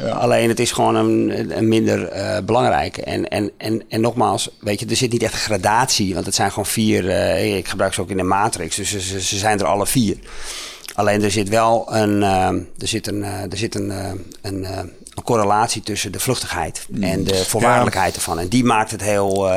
[0.00, 0.08] Ja.
[0.08, 3.02] Alleen het is gewoon een, een minder uh, belangrijke.
[3.02, 6.14] En, en, en, en nogmaals, weet je, er zit niet echt een gradatie.
[6.14, 7.04] Want het zijn gewoon vier.
[7.04, 8.76] Uh, ik gebruik ze ook in de matrix.
[8.76, 10.16] Dus ze, ze zijn er alle vier.
[10.94, 12.48] Alleen er zit wel een, uh,
[12.78, 14.92] er zit een, er zit een, een, een,
[15.24, 18.18] correlatie tussen de vluchtigheid en de voorwaardelijkheid ja.
[18.18, 18.38] ervan.
[18.38, 19.50] En die maakt het heel,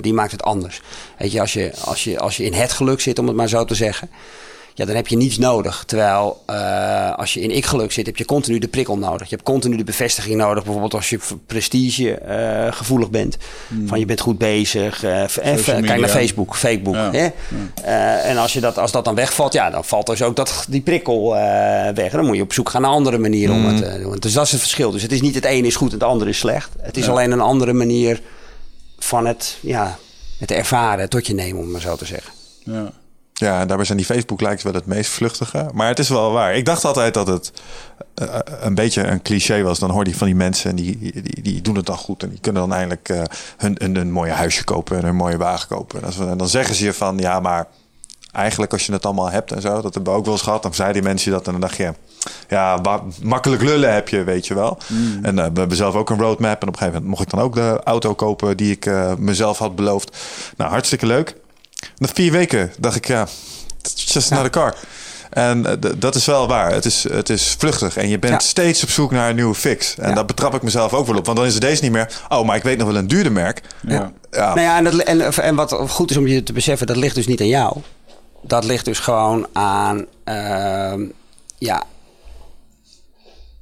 [0.00, 0.80] die maakt het anders.
[1.18, 3.48] Weet je, als je, als je, als je in het geluk zit, om het maar
[3.48, 4.10] zo te zeggen.
[4.74, 5.84] Ja, dan heb je niets nodig.
[5.86, 9.28] Terwijl eh, als je in ik-geluk zit, heb je continu de prikkel nodig.
[9.28, 10.62] Je hebt continu de bevestiging nodig.
[10.62, 13.36] Bijvoorbeeld als je prestige eh, gevoelig bent.
[13.86, 15.02] Van je bent goed bezig.
[15.04, 15.24] eh,
[15.82, 16.08] kijk naar.
[16.08, 16.56] Facebook.
[16.56, 17.10] Facebook Ja.
[17.12, 17.28] hè?
[18.16, 20.80] En als, je dat, als dat dan wegvalt, ja, dan valt dus ook dat, die
[20.80, 21.30] prikkel
[21.94, 22.10] weg.
[22.10, 24.16] En dan moet je op zoek gaan naar andere manieren om het te doen.
[24.18, 24.90] Dus dat is het verschil.
[24.90, 26.70] Dus het is niet het ene is goed en het andere is slecht.
[26.80, 27.10] Het is Ja.
[27.10, 28.20] alleen een andere manier
[28.98, 29.98] van het, ja,
[30.38, 32.32] het ervaren, tot je nemen, om maar zo te zeggen.
[32.64, 32.92] Ja.
[33.36, 35.66] Ja, en daarbij zijn die Facebook likes wel het meest vluchtige.
[35.72, 36.54] Maar het is wel waar.
[36.56, 37.52] Ik dacht altijd dat het
[38.14, 38.26] eh,
[38.60, 39.78] een beetje een cliché was.
[39.78, 42.22] Dan hoor je van die mensen en die, die, die doen het dan goed.
[42.22, 43.22] En die kunnen dan eindelijk eh,
[43.56, 46.00] hun, hun, een mooie huisje kopen en een mooie wagen kopen.
[46.00, 47.66] En, als we- en dan zeggen ze je van, ja, maar
[48.32, 49.80] eigenlijk als je het allemaal hebt en zo.
[49.80, 50.62] Dat hebben we ook wel eens gehad.
[50.62, 51.92] Dan zeiden die mensen dat en dan dacht je...
[52.48, 52.80] Ja,
[53.22, 54.78] makkelijk lullen heb je, weet je wel.
[55.22, 56.62] En eh, we hebben zelf ook een roadmap.
[56.62, 59.14] En op een gegeven moment mocht ik dan ook de auto kopen die ik eh,
[59.18, 60.16] mezelf had beloofd.
[60.56, 61.36] Nou, hartstikke leuk.
[61.98, 63.26] Na vier weken dacht ik, ja,
[63.94, 64.74] just another car.
[65.30, 66.72] En eh, dat is wel waar.
[66.72, 67.96] Het is, het is vluchtig.
[67.96, 68.38] En je bent Ja.
[68.48, 69.94] steeds op zoek naar een nieuwe fix.
[69.98, 70.14] En Ja.
[70.14, 71.24] daar betrap ik mezelf ook wel op.
[71.26, 72.20] Want dan is het deze niet meer.
[72.28, 73.62] Oh, maar ik weet nog wel een duurder merk.
[73.86, 74.12] Ja.
[74.30, 76.96] Ja, Nou ja, en, dat, en, en wat goed is om je te beseffen, dat
[76.96, 77.76] ligt dus niet aan jou.
[78.42, 81.02] Dat ligt dus gewoon aan, ehm,
[81.58, 81.84] ja,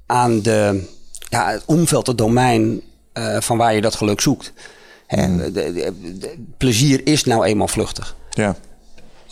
[0.07, 0.89] aan de,
[1.29, 2.83] ja, het omveld, het domein
[3.13, 4.53] eh, van waar je dat geluk zoekt.
[5.17, 8.17] De- de- de- plezier is nou eenmaal vluchtig.
[8.31, 8.57] ja.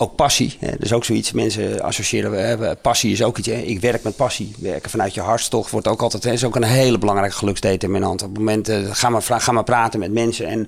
[0.03, 1.33] Ook passie, hè, dat is ook zoiets.
[1.33, 3.47] Mensen associëren, we hebben, passie is ook iets.
[3.49, 3.55] Hè.
[3.55, 4.55] Ik werk met passie.
[4.59, 8.23] Werken vanuit je hartstocht wordt ook altijd, hè, is ook een hele belangrijke geluksdeterminant.
[8.23, 10.47] Op het moment, eh, ga, maar, ga maar praten met mensen.
[10.47, 10.59] En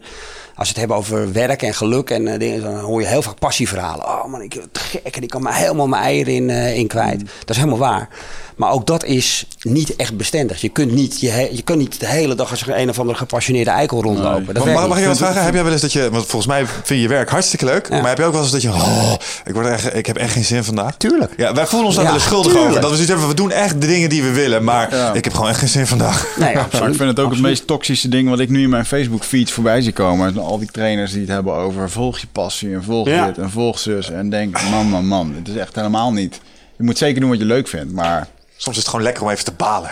[0.54, 3.22] als we het hebben over werk en geluk en eh, dingen, dan hoor je heel
[3.22, 4.04] vaak passieverhalen.
[4.06, 6.86] Oh man, ik te gek en ik kan me helemaal mijn eieren in, eh, in
[6.86, 7.20] kwijt.
[7.20, 8.08] Dat is helemaal waar.
[8.56, 10.60] Maar ook dat is niet echt bestendig.
[10.60, 13.18] Je kunt niet, je, he- je kunt niet de hele dag als een of andere
[13.18, 14.44] gepassioneerde eikel rondlopen.
[14.44, 14.46] Nee.
[14.46, 15.02] Dat Mag, werkt mag, mag niet.
[15.04, 15.44] je wat vragen?
[15.44, 16.10] Heb jij wel eens dat je...
[16.10, 17.88] Want volgens mij vind je je werk hartstikke leuk.
[17.88, 18.00] Ja.
[18.00, 18.68] Maar heb je ook wel eens dat je...
[18.68, 19.12] Oh,
[19.44, 20.96] ik, word echt, ik heb echt geen zin vandaag.
[20.96, 21.32] Tuurlijk.
[21.36, 22.68] Ja, wij voelen ons daar Ja, wel eens schuldig tuurlijk.
[22.70, 22.80] over.
[22.80, 24.64] Dat we zoiets hebben, we doen echt de dingen die we willen.
[24.64, 25.12] Maar Ja.
[25.12, 26.26] ik heb gewoon echt geen zin vandaag.
[26.38, 26.90] Nee, Maar absoluut.
[26.90, 27.32] ik vind het ook Absoluut.
[27.48, 30.38] het meest toxische ding wat ik nu in mijn Facebook feeds voorbij zie komen.
[30.38, 33.26] Al die trainers die het hebben over volg je passie en volg Ja.
[33.26, 34.10] dit en volg zus.
[34.10, 36.40] En denk, man, man, man, het is echt helemaal niet.
[36.76, 38.26] Je moet zeker doen wat je leuk vindt, maar
[38.62, 39.90] Soms is het gewoon lekker om even te balen.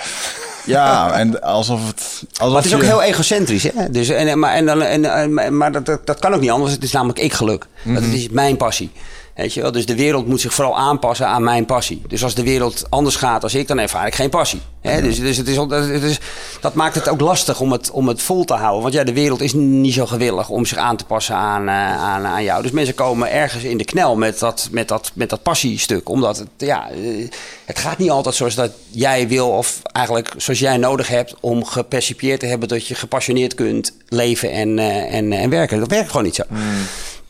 [0.65, 2.23] ja, en alsof het...
[2.33, 3.63] Alsof Maar het is ook heel egocentrisch.
[3.63, 3.91] Hè?
[3.91, 6.73] Dus, en, maar en, dan- en, en- maar dat, dat, dat kan ook niet anders.
[6.73, 7.67] Het is namelijk ik geluk.
[7.85, 8.91] Dat is mijn passie.
[9.35, 9.73] Weet je wel?
[9.73, 12.03] Dus de wereld moet zich vooral aanpassen aan mijn passie.
[12.09, 14.61] Dus als de wereld anders gaat als ik, dan ervaar ik geen passie.
[14.81, 15.03] Hè?
[15.03, 16.19] Dus, dus het is, het is,
[16.61, 18.83] dat maakt het ook lastig om het, om het vol te houden.
[18.83, 22.03] Want ja, de wereld is niet zo gewillig om zich aan te passen aan, eh,
[22.03, 22.63] aan, aan jou.
[22.63, 26.09] Dus mensen komen ergens in de knel met dat, met dat, met dat passiestuk.
[26.09, 27.29] Omdat het, ja, eh,
[27.65, 31.65] het gaat niet altijd zoals dat jij wil of eigenlijk zoals jij nodig hebt om
[31.65, 35.79] gepercipieerd te hebben dat je gepassioneerd kunt leven en, eh, en, en werken.
[35.79, 36.43] Dat werkt gewoon niet zo.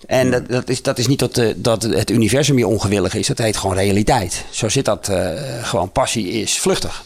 [0.07, 3.27] En dat, dat, is, dat is niet dat, de, dat het universum je ongewillig is.
[3.27, 4.45] Dat heet gewoon realiteit.
[4.51, 5.29] Zo zit dat eh,
[5.63, 5.93] gewoon.
[5.93, 7.03] Passie is vluchtig.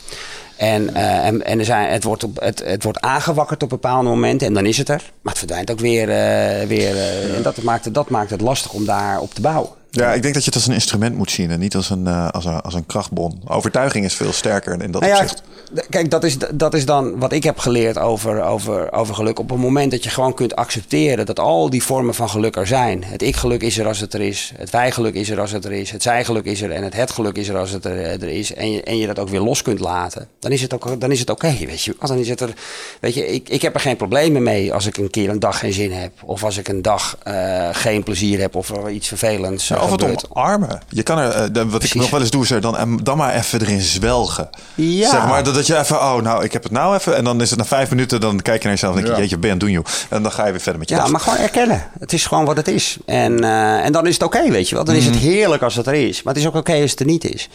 [0.56, 4.08] En, eh, en, en er zijn, het, wordt op, het, het wordt aangewakkerd op bepaalde
[4.08, 5.02] momenten en dan is het er.
[5.22, 6.08] Maar het verdwijnt ook weer.
[6.08, 9.70] eh, weer eh, en dat maakt, het, dat maakt het lastig om daarop te bouwen.
[9.94, 12.06] Ja, ik denk dat je het als een instrument moet zien en niet als een,
[12.06, 13.40] eh, als een, als een krachtbron.
[13.44, 15.42] Overtuiging is veel sterker in dat Nou ja, opzicht.
[15.90, 19.38] kijk, dat is, dat is dan wat ik heb geleerd over, over, over geluk.
[19.38, 22.66] Op het moment dat je gewoon kunt accepteren dat al die vormen van geluk er
[22.66, 23.04] zijn.
[23.04, 24.52] Het ik-geluk is er als het er is.
[24.56, 25.90] Het wij-geluk is er als het er is.
[25.90, 28.54] Het zij-geluk is er en het het-geluk is er als het er, er is.
[28.54, 30.28] En je, en je dat ook weer los kunt laten.
[30.38, 31.96] Dan is het ook dan is het oké, weet je.
[32.00, 32.54] Dan is het er,
[33.00, 35.58] weet je, ik, ik heb er geen problemen mee als ik een keer een dag
[35.58, 36.12] geen zin heb.
[36.24, 39.90] Of als ik een dag eh, geen plezier heb of iets vervelends Ja, eh, of
[39.90, 40.26] het gebeurt.
[40.30, 40.80] omarmen.
[40.88, 43.16] Je kan er, eh, de- wat ik nog wel eens doe, is er dan, dan
[43.16, 44.48] maar even erin zwelgen.
[44.74, 45.10] Ja.
[45.10, 47.16] Zeg maar dat, dat je even, oh nou, ik heb het nou even.
[47.16, 49.14] En dan is het na vijf minuten, dan kijk je naar jezelf en denk je,
[49.14, 49.20] Ja.
[49.22, 50.08] jeetje, ben je aan het doen joh.
[50.10, 51.10] En dan ga je weer verder met je Ja, dag.
[51.10, 51.82] maar gewoon erkennen.
[51.98, 52.96] Het is gewoon wat het is.
[53.06, 54.84] En, eh, en dan is het oké, weet je wel.
[54.84, 56.22] Dan is het heerlijk als het er is.
[56.22, 57.48] Maar het is ook oké als het er niet is.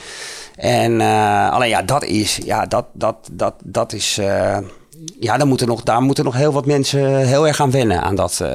[0.55, 4.57] En eh, alleen ja, dat is, ja, dat, dat, dat, dat is, eh,
[5.19, 8.15] ja, daar moeten, nog, daar moeten nog heel wat mensen heel erg aan wennen aan
[8.15, 8.49] dat eh,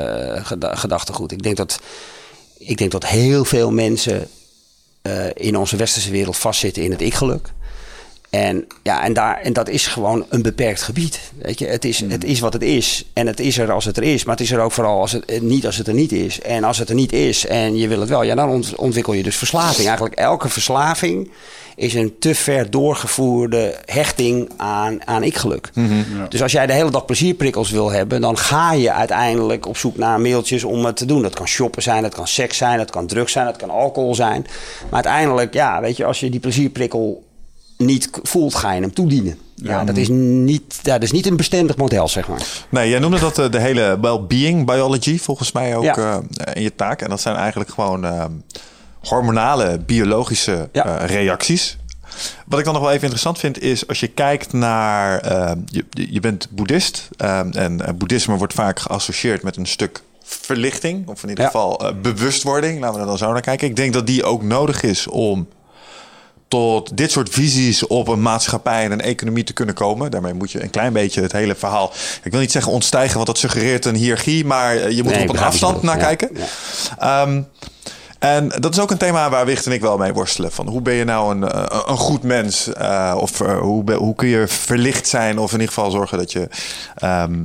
[0.45, 1.33] geda- gedachtegoed.
[1.33, 1.79] Ik denk dat,
[2.67, 4.29] ik denk dat heel veel mensen
[5.03, 7.53] eh, in onze westerse wereld vastzitten in het ik-geluk.
[8.35, 11.21] En, ja, en, daar, en dat is gewoon een beperkt gebied.
[11.39, 11.67] Weet je?
[11.67, 13.05] Het, is, het is wat het is.
[13.13, 14.25] En het is er als het er is.
[14.25, 16.41] Maar het is er ook vooral als het, eh, niet als het er niet is.
[16.41, 19.13] En als het er niet is en je wil het wel, ja, dan ont- ontwikkel
[19.13, 19.87] je dus verslaving.
[19.87, 21.31] Eigenlijk elke verslaving
[21.77, 25.71] is een te ver doorgevoerde hechting aan, aan ik-geluk.
[26.29, 29.97] Dus als jij de hele dag plezierprikkels wil hebben, dan ga je uiteindelijk op zoek
[29.97, 31.23] naar mailtjes om het te doen.
[31.23, 34.15] Dat kan shoppen zijn, dat kan seks zijn, dat kan drugs zijn, dat kan alcohol
[34.15, 34.43] zijn.
[34.83, 37.23] Maar uiteindelijk, ja, weet je, als je die plezierprikkel
[37.85, 39.39] niet voelt, ga je hem toedienen.
[39.55, 42.43] Ja, dat, is niet, ja, dat is niet een bestendig model, zeg maar.
[42.69, 45.97] Nee, jij noemde dat eh, de hele well-being biology, volgens mij ook Ja.
[46.37, 47.03] eh, in je taak.
[47.03, 48.25] En dat zijn eigenlijk gewoon, eh,
[49.01, 50.97] hormonale, biologische Ja.
[50.97, 51.77] reacties.
[52.47, 55.27] Wat ik dan nog wel even interessant vind is als je kijkt naar.
[55.67, 61.29] je, je bent boeddhist en boeddhisme wordt vaak geassocieerd met een stuk verlichting, of in
[61.29, 61.51] ieder Ja.
[61.51, 62.81] geval bewustwording.
[62.81, 63.69] Laten we er dan zo naar kijken.
[63.69, 65.49] Ik denk dat die ook nodig is om
[66.55, 70.11] tot dit soort visies op een maatschappij en een economie te kunnen komen.
[70.11, 71.93] Daarmee moet je een klein beetje het hele verhaal.
[72.23, 75.23] Ik wil niet zeggen ontstijgen, want dat suggereert een hiërarchie, maar eh, je moet Nee,
[75.23, 75.99] er op een afstand naar.
[75.99, 76.31] Ja, kijken.
[76.99, 77.43] Ehm,
[78.19, 80.53] en dat is ook een thema waar Wicht en ik wel mee worstelen.
[80.53, 82.73] Van hoe ben je nou een, eh, een goed mens?
[82.73, 85.39] Eh, of hoe, hoe kun je verlicht zijn?
[85.39, 86.49] Of in ieder geval zorgen dat je
[86.97, 87.43] ehm,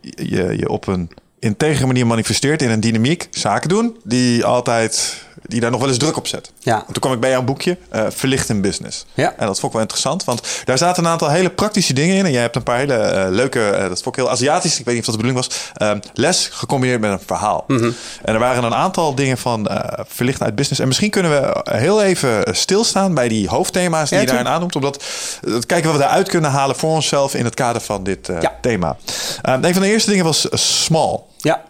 [0.00, 3.28] je, je op een integere manier manifesteert in een dynamiek.
[3.30, 6.52] Zaken doen die altijd die daar nog wel eens druk op zet.
[6.58, 6.76] Ja.
[6.76, 9.06] En toen kwam ik bij jouw boekje, eh, Verlicht in Business.
[9.14, 9.34] Ja.
[9.36, 12.24] En dat vond ik wel interessant, want daar zaten een aantal hele praktische dingen in.
[12.24, 14.84] En jij hebt een paar hele eh, leuke, eh, dat vond ik heel Aziatisch, ik
[14.84, 17.64] weet niet of dat de bedoeling was, ehm, les gecombineerd met een verhaal.
[17.66, 17.90] Mhm.
[18.22, 19.70] En er waren een aantal dingen van
[20.06, 20.80] Verlicht uit Business.
[20.80, 24.76] En misschien kunnen we heel even stilstaan bij die hoofdthema's die Ja, je daarin aannoemt.
[24.76, 25.04] Omdat
[25.42, 28.28] uh, kijken wat we daaruit kunnen halen voor onszelf in het kader van dit
[28.60, 28.96] thema.
[29.42, 31.20] Ehm, een van de eerste dingen was small.
[31.36, 31.62] Ja,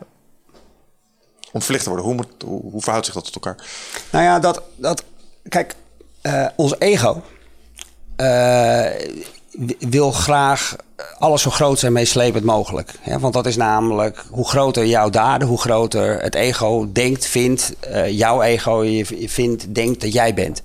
[1.53, 2.09] Om verlicht te worden.
[2.09, 3.67] Hoe, moet, hoe, hoe verhoudt zich dat tot elkaar?
[4.11, 5.05] Nou ja, dat, dat
[5.49, 5.75] kijk,
[6.21, 7.23] eh, ons ego
[8.17, 8.87] eh,
[9.79, 10.77] wil graag
[11.19, 12.93] alles zo groot en meeslepend mogelijk.
[13.01, 13.19] Hè?
[13.19, 18.11] Want dat is namelijk hoe groter jouw daden, hoe groter het ego denkt, vindt, eh,
[18.11, 20.63] jouw ego je vindt, denkt dat jij bent.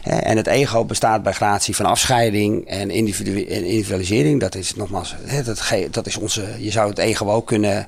[0.00, 0.16] Hè?
[0.16, 4.40] En het ego bestaat bij gratie van afscheiding en, individu- en individualisering.
[4.40, 7.86] Dat is nogmaals, hè, dat, dat is onze, je zou het ego ook kunnen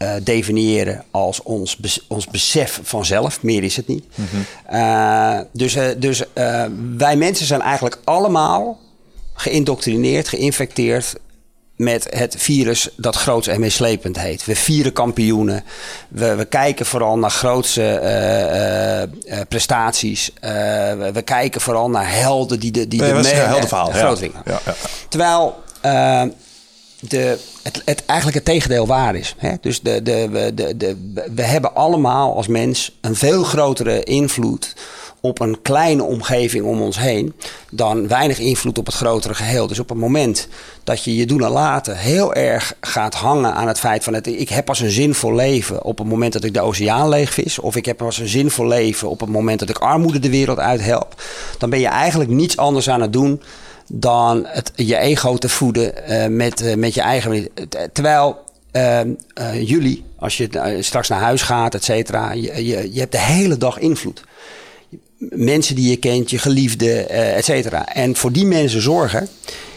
[0.00, 1.78] eh, definiëren als ons,
[2.08, 3.42] ons besef van zelf.
[3.42, 4.04] Meer is het niet.
[4.66, 6.22] Eh, dus eh, dus
[6.96, 8.78] wij mensen zijn eigenlijk allemaal
[9.34, 11.14] geïndoctrineerd, geïnfecteerd
[11.76, 14.44] met het virus dat groots en meeslepend heet.
[14.44, 15.64] We vieren kampioenen.
[16.08, 19.08] We, we kijken vooral naar grootse
[19.48, 20.32] prestaties.
[20.40, 23.92] We, we kijken vooral naar helden die de, die Nee, de een heldenverhaal.
[23.92, 23.98] Ja.
[23.98, 24.20] groot.
[24.20, 24.74] Ja, ja.
[25.08, 25.62] Terwijl
[27.84, 29.34] het, eigenlijk het tegendeel waar is.
[29.38, 29.52] Hè?
[29.60, 30.96] Dus de, de, we- de, de,
[31.34, 34.74] we hebben allemaal als mens een veel grotere invloed
[35.22, 37.34] op een kleine omgeving om ons heen
[37.70, 39.66] dan weinig invloed op het grotere geheel.
[39.66, 40.48] Dus op het moment
[40.84, 44.48] dat je je doen en laten heel erg gaat hangen aan het feit van ik
[44.48, 47.84] heb pas een zinvol leven op het moment dat ik de oceaan leegvis, of ik
[47.84, 51.22] heb pas een zinvol leven op het moment dat ik armoede de wereld uithelp,
[51.58, 53.42] dan ben je eigenlijk niets anders aan het doen
[53.92, 57.48] dan het, je ego te voeden eh, met, eh, met je eigen.
[57.92, 58.38] Terwijl
[58.70, 59.06] eh, eh,
[59.62, 60.48] jullie, als je
[60.80, 64.22] straks naar huis gaat, et cetera, je, je, je hebt de hele dag invloed.
[65.18, 67.94] Mensen die je kent, je geliefde, eh, et cetera.
[67.94, 69.28] En voor die mensen zorgen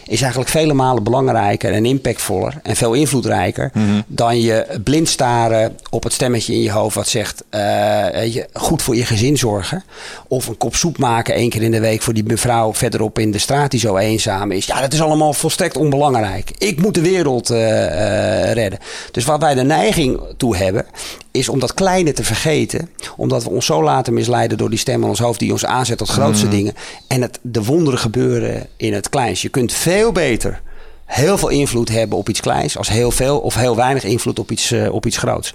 [0.06, 3.72] is eigenlijk vele malen belangrijker en impactvoller en veel invloedrijker
[4.06, 8.82] dan je blind staren op het stemmetje in je hoofd wat zegt eh, je, goed
[8.82, 9.84] voor je gezin zorgen.
[10.28, 13.30] Of een kop soep maken één keer in de week voor die mevrouw verderop in
[13.30, 14.66] de straat die zo eenzaam is.
[14.66, 16.50] Ja, dat is allemaal volstrekt onbelangrijk.
[16.58, 18.78] Ik moet de wereld eh, eh, redden.
[19.10, 20.86] Dus wat wij de neiging toe hebben,
[21.30, 22.90] is om dat kleine te vergeten.
[23.16, 25.98] Omdat we ons zo laten misleiden door die stem in ons hoofd die ons aanzet
[25.98, 26.74] tot grootste dingen.
[27.06, 29.42] En het, de wonderen gebeuren in het kleins.
[29.42, 30.60] Je kunt veel beter
[31.04, 34.50] heel veel invloed hebben op iets kleins als heel veel of heel weinig invloed op
[34.50, 35.54] iets, eh, op iets groots.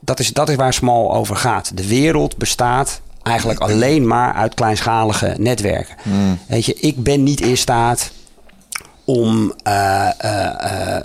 [0.00, 1.76] Dat is, dat is waar Small over gaat.
[1.76, 5.96] De wereld bestaat eigenlijk alleen maar uit kleinschalige netwerken.
[6.46, 8.10] Weet je, ik ben niet in staat
[9.04, 10.08] om eh,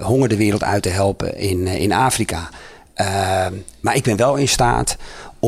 [0.02, 2.50] honger de wereld uit te helpen in, in Afrika.
[3.80, 4.98] Maar ik ben wel in staat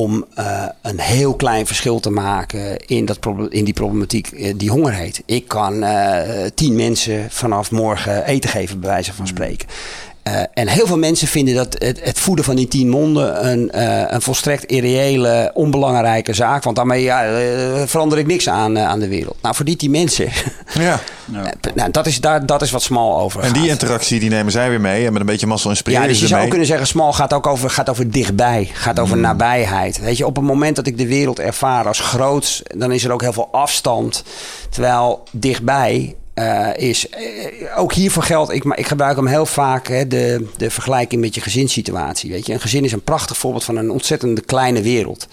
[0.02, 3.20] om eh, een heel klein verschil te maken in, dat
[3.50, 5.24] in die problematiek eh, die honger heet.
[5.26, 9.68] Ik kan eh, tien mensen vanaf morgen eten geven, bij wijze van spreken.
[10.28, 13.72] Eh, en heel veel mensen vinden dat het, het voeden van die tien monden een,
[13.72, 16.64] eh, een volstrekt irreële, onbelangrijke zaak.
[16.64, 19.36] Want daarmee ja, eh, verander ik niks aan, aan de wereld.
[19.42, 20.30] Nou, voor die tien mensen,
[20.74, 21.00] Ja.
[21.76, 23.56] nou, dat, is, daar, dat is wat Smal over En gaat.
[23.56, 25.06] die interactie die nemen zij weer mee.
[25.06, 26.44] En met een beetje mazzel inspireren Ja, dus je zou mee.
[26.44, 30.00] ook kunnen zeggen, Smal gaat ook over, gaat over dichtbij, gaat over nabijheid.
[30.00, 33.12] Weet je, op het moment dat ik de wereld ervaar als groots, dan is er
[33.12, 34.24] ook heel veel afstand.
[34.70, 40.08] Terwijl dichtbij eh, is, eh, ook hiervoor geldt, ik, ik gebruik hem heel vaak, hè,
[40.08, 42.32] de, de vergelijking met je gezinssituatie.
[42.32, 45.28] Weet je, een gezin is een prachtig voorbeeld van een ontzettende kleine wereld.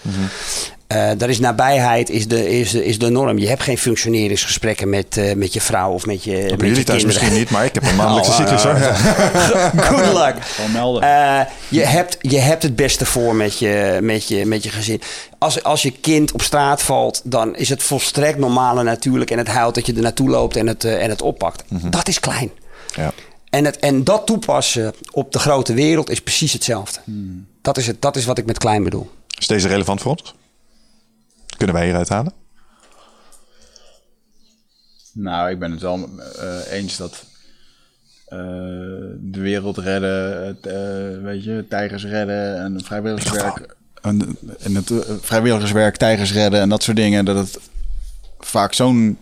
[0.87, 3.37] Eh, daar is nabijheid is de, is, de- is de norm.
[3.37, 6.65] Je hebt geen functioneringsgesprekken met, eh, met je vrouw of met je, met Bij je
[6.67, 7.05] jullie thuis kinderen.
[7.05, 8.63] misschien niet, maar ik heb een maandelijkse Oh, cyclus.
[8.63, 8.75] hoor.
[9.83, 10.35] Good luck.
[10.45, 11.01] Gewoon melden.
[11.01, 15.01] Eh, je, hebt, je hebt het beste voor met je, met je, met je gezin.
[15.37, 19.31] Als, als je kind op straat valt, dan is het volstrekt normaal en natuurlijk.
[19.31, 21.63] En het huilt dat je er naartoe loopt en het, en het oppakt.
[21.69, 22.51] Dat is klein.
[22.95, 23.11] Ja.
[23.49, 26.99] En, het, en dat toepassen op de grote wereld is precies hetzelfde.
[27.61, 29.09] Dat, is het, dat is wat ik met klein bedoel.
[29.39, 30.33] Is deze relevant voor ons?
[31.57, 32.33] Kunnen wij hieruit halen?
[35.11, 36.09] Nou, ik ben het wel
[36.39, 37.25] uh, eens dat
[38.29, 38.39] uh,
[39.19, 43.75] de wereld redden, het, uh, weet je, tijgers redden en vrijwilligerswerk.
[44.01, 44.91] En, en het
[45.21, 47.59] vrijwilligerswerk, tijgers redden en dat soort dingen, dat het
[48.39, 49.17] vaak zo'n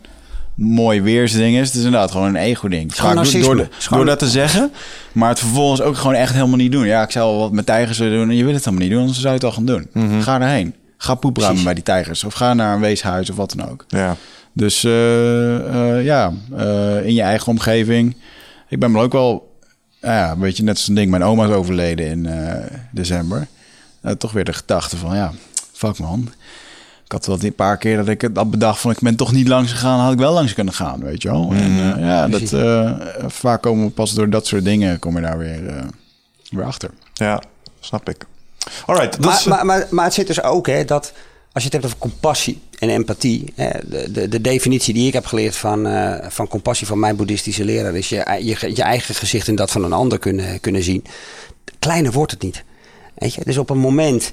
[0.56, 1.68] mooi weersding is.
[1.68, 2.96] Het is inderdaad gewoon een ego-ding.
[2.96, 4.72] Vaak door, door, de, door, dat te zeggen,
[5.12, 6.86] maar het vervolgens ook gewoon echt helemaal niet doen.
[6.86, 8.96] Ja, ik zou wel wat met tijgers willen doen en je wil het helemaal niet
[8.96, 9.88] doen, anders zou je het al gaan doen.
[9.94, 10.22] Mm -hmm.
[10.22, 10.76] Ga erheen.
[11.04, 13.86] Ga poepruimen bij die tijgers of ga naar een weeshuis of wat dan ook.
[13.88, 14.16] Ja.
[14.54, 18.16] Dus uh, uh, ja, uh, in je eigen omgeving.
[18.70, 19.58] Ik ben me ook wel,
[20.02, 21.10] ja, weet je, net zo'n ding.
[21.12, 22.30] Mijn oma is overleden in
[22.92, 23.48] december.
[24.18, 25.32] toch weer de gedachte van, ja,
[25.72, 26.30] fuck man.
[27.06, 29.48] Ik had wel een paar keer dat ik het bedacht van, ik ben toch niet
[29.48, 31.44] langs gegaan, had ik wel langs kunnen gaan, weet je wel.
[31.44, 31.52] Mm.
[31.52, 32.54] En ja, dat,
[33.32, 35.62] vaak komen we pas door dat soort dingen, kom je daar weer,
[36.50, 36.90] weer achter.
[37.14, 37.42] Ja,
[37.80, 38.26] snap ik.
[38.86, 41.14] Alright, maar, is, maar, maar, maar het zit dus ook, hè, dat
[41.54, 43.54] als je het hebt over compassie en empathie.
[43.56, 47.16] Hè, de, de, de, definitie die ik heb geleerd van, uh, van compassie van mijn
[47.16, 50.84] boeddhistische leraar is je, je, je, eigen gezicht in dat van een ander kunnen, kunnen
[50.84, 51.04] zien.
[51.80, 52.64] Kleiner wordt het niet.
[53.16, 53.42] Weet je?
[53.44, 54.32] Dus op een moment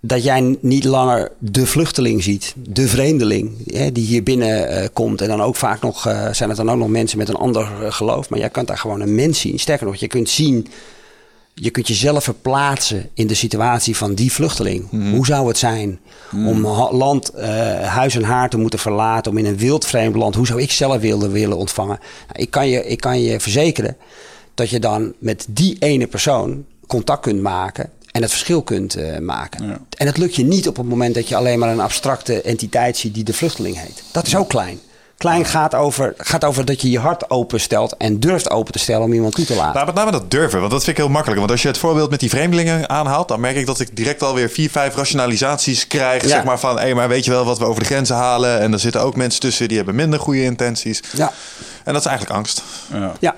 [0.00, 5.20] dat jij niet langer de vluchteling ziet, de vreemdeling hè, die hier binnen uh, komt.
[5.20, 7.92] En dan ook vaak nog uh, zijn het dan ook nog mensen met een ander
[7.92, 8.28] geloof.
[8.28, 9.58] Maar jij kunt daar gewoon een mens zien.
[9.58, 10.66] Sterker nog, je kunt zien
[11.54, 14.86] je kunt jezelf verplaatsen in de situatie van die vluchteling.
[14.90, 15.14] Mm.
[15.14, 16.00] Hoe zou het zijn
[16.30, 16.48] mm.
[16.48, 16.66] om
[16.96, 17.42] land, uh,
[17.80, 20.70] huis en haar te moeten verlaten, om in een wild vreemd land, hoe zou ik
[20.70, 21.98] zelf willen, willen ontvangen?
[22.26, 23.96] Nou, ik, kan je, ik kan je verzekeren
[24.54, 29.18] dat je dan met die ene persoon contact kunt maken en het verschil kunt uh,
[29.18, 29.66] maken.
[29.66, 29.80] Ja.
[29.96, 32.96] En het lukt je niet op het moment dat je alleen maar een abstracte entiteit
[32.96, 34.02] ziet die de vluchteling heet.
[34.12, 34.78] Dat is ook klein.
[35.16, 39.02] Klein gaat over, gaat over dat je je hart openstelt en durft open te stellen
[39.02, 39.74] om iemand toe te laten.
[39.74, 41.38] Nou, met name dat durven, want dat vind ik heel makkelijk.
[41.38, 44.22] Want als je het voorbeeld met die vreemdelingen aanhaalt, dan merk ik dat ik direct
[44.22, 46.22] alweer vier, vijf rationalisaties krijg.
[46.22, 46.28] Ja.
[46.28, 48.60] Zeg maar van, hé, hey, maar weet je wel wat we over de grenzen halen?
[48.60, 51.02] En er zitten ook mensen tussen die hebben minder goede intenties.
[51.12, 51.32] Ja.
[51.84, 52.62] En dat is eigenlijk angst.
[52.92, 53.12] Ja.
[53.20, 53.34] ja.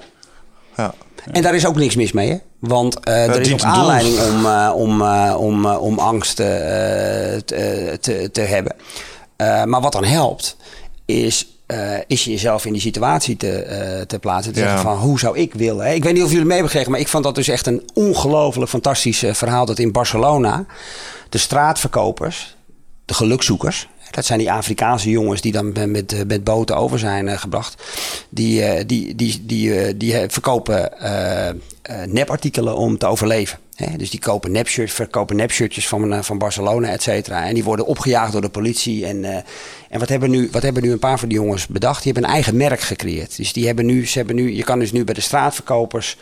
[0.76, 0.94] ja.
[1.32, 2.36] En daar is ook niks mis mee, hè?
[2.58, 7.42] Want uh, er is ook aanleiding om, uh, om, uh, om, om angst te,
[8.00, 8.76] te, te hebben.
[9.68, 10.56] maar wat dan helpt,
[11.04, 13.66] is uh, is je jezelf in die situatie te,
[13.98, 14.52] uh, te plaatsen.
[14.52, 14.64] Te ja.
[14.66, 15.86] zeggen van hoe zou ik willen.
[15.86, 15.92] Hè?
[15.92, 17.82] Ik weet niet of jullie mee hebben gekregen, maar ik vond dat dus echt een
[17.94, 19.66] ongelooflijk fantastisch uh, verhaal.
[19.66, 20.66] Dat in Barcelona
[21.28, 22.56] de straatverkopers,
[23.04, 23.88] de gelukzoekers.
[24.10, 27.82] Dat zijn die Afrikaanse jongens die dan met, met boten over zijn gebracht.
[28.28, 30.90] Die, die, die, die, die verkopen
[32.06, 33.58] nepartikelen om te overleven.
[33.76, 37.46] Dus die kopen nepshirts, verkopen nepshirtjes van, van Barcelona, et cetera.
[37.46, 39.06] En die worden opgejaagd door de politie.
[39.06, 39.34] En, uh,
[39.88, 42.02] en wat hebben, nu, wat hebben nu een paar van die jongens bedacht?
[42.02, 43.36] Die hebben een eigen merk gecreëerd.
[43.36, 46.16] Dus die hebben nu, ze hebben nu, je kan dus nu bij de straatverkopers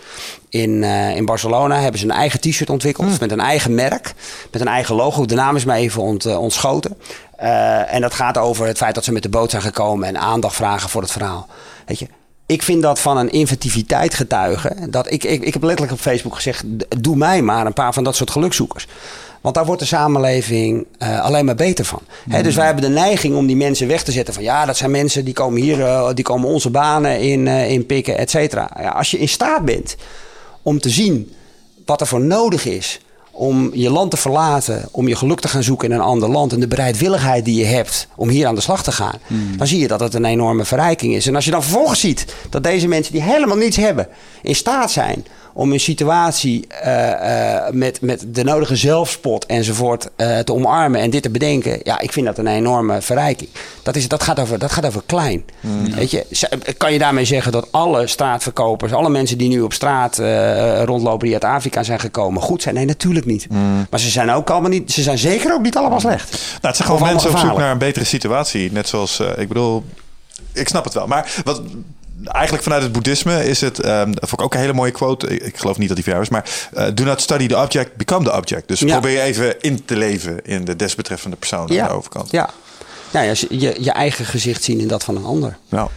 [0.49, 3.09] in, uh, in Barcelona hebben ze een eigen t-shirt ontwikkeld.
[3.09, 3.17] Mm.
[3.21, 4.15] Met een eigen merk,
[4.51, 5.25] met een eigen logo.
[5.25, 6.97] De naam is mij even ont, uh, ontschoten.
[7.87, 10.57] en dat gaat over het feit dat ze met de boot zijn gekomen en aandacht
[10.57, 11.49] vragen voor het verhaal.
[11.87, 12.07] Weet je,
[12.47, 14.91] ik vind dat van een inventiviteit getuigen.
[14.91, 16.65] Dat ik, ik, ik heb letterlijk op Facebook gezegd:
[16.99, 18.87] doe mij maar een paar van dat soort gelukzoekers.
[19.41, 22.01] Want daar wordt de samenleving uh, alleen maar beter van.
[22.25, 22.43] Mm.
[22.43, 24.35] dus wij hebben de neiging om die mensen weg te zetten.
[24.35, 27.71] Van ja, dat zijn mensen die komen hier, uh, die komen onze banen in, uh,
[27.71, 28.71] in pikken, et cetera.
[28.81, 29.97] Ja, als je in staat bent
[30.63, 31.33] om te zien
[31.85, 33.01] wat er voor nodig is
[33.35, 36.53] om je land te verlaten, om je geluk te gaan zoeken in een ander land
[36.53, 39.57] en de bereidwilligheid die je hebt om hier aan de slag te gaan, mm.
[39.57, 41.27] dan zie je dat het een enorme verrijking is.
[41.27, 44.09] En als je dan vervolgens ziet dat deze mensen die helemaal niets hebben,
[44.43, 50.39] in staat zijn om een situatie uh, uh, met, met de nodige zelfspot enzovoort uh,
[50.39, 51.81] te omarmen en dit te bedenken.
[51.83, 53.51] Ja, ik vind dat een enorme verrijking.
[53.83, 55.45] Dat, is, dat, gaat, over, dat gaat over klein.
[55.61, 55.95] Mm.
[55.95, 56.27] Weet je,
[56.77, 60.19] kan je daarmee zeggen dat alle straatverkopers, alle mensen die nu op straat
[60.85, 62.75] rondlopen die uit Afrika zijn gekomen, goed zijn?
[62.75, 63.47] Nee, natuurlijk niet.
[63.51, 63.87] Mm.
[63.91, 66.31] Maar ze zijn ook allemaal niet, ze zijn zeker ook niet allemaal slecht.
[66.31, 68.73] Nou, het zijn gewoon mensen op zoek naar een betere situatie.
[68.73, 69.85] Net zoals, ik bedoel,
[70.53, 71.07] ik snap het wel.
[71.07, 71.63] Maar wat,
[72.25, 75.39] eigenlijk vanuit het boeddhisme is het, um, dat vond ik ook een hele mooie quote.
[75.39, 76.45] Ik, geloof niet dat die jou is, maar
[76.75, 78.69] uh, do not study the object, become the object.
[78.69, 78.87] Dus ja.
[78.87, 81.83] probeer je even in te leven in de desbetreffende persoon ja.
[81.83, 82.31] aan de overkant.
[82.31, 82.51] Ja,
[83.11, 85.57] nou ja, je, je eigen gezicht zien in dat van een ander.
[85.69, 85.89] Ja.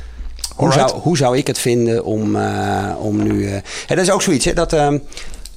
[0.56, 3.34] Hoe zou, hoe zou ik het vinden om, uh, om nu.
[3.34, 4.74] Uh, dat is ook zoiets, hè, dat.
[4.74, 4.94] Uh,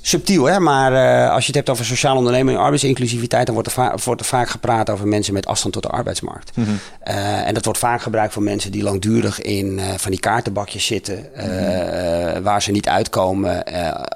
[0.01, 0.61] subtiel, hè?
[0.61, 4.21] maar uh, als je het hebt over sociale onderneming en arbeidsinclusiviteit, dan wordt er, wordt
[4.21, 6.57] er vaak gepraat over mensen met afstand tot de arbeidsmarkt.
[6.57, 6.79] Mm -hmm.
[7.09, 10.87] uh, en dat wordt vaak gebruikt voor mensen die langdurig in uh, van die kaartenbakjes
[10.87, 12.43] zitten, mm -hmm.
[12.43, 13.65] waar ze niet uitkomen,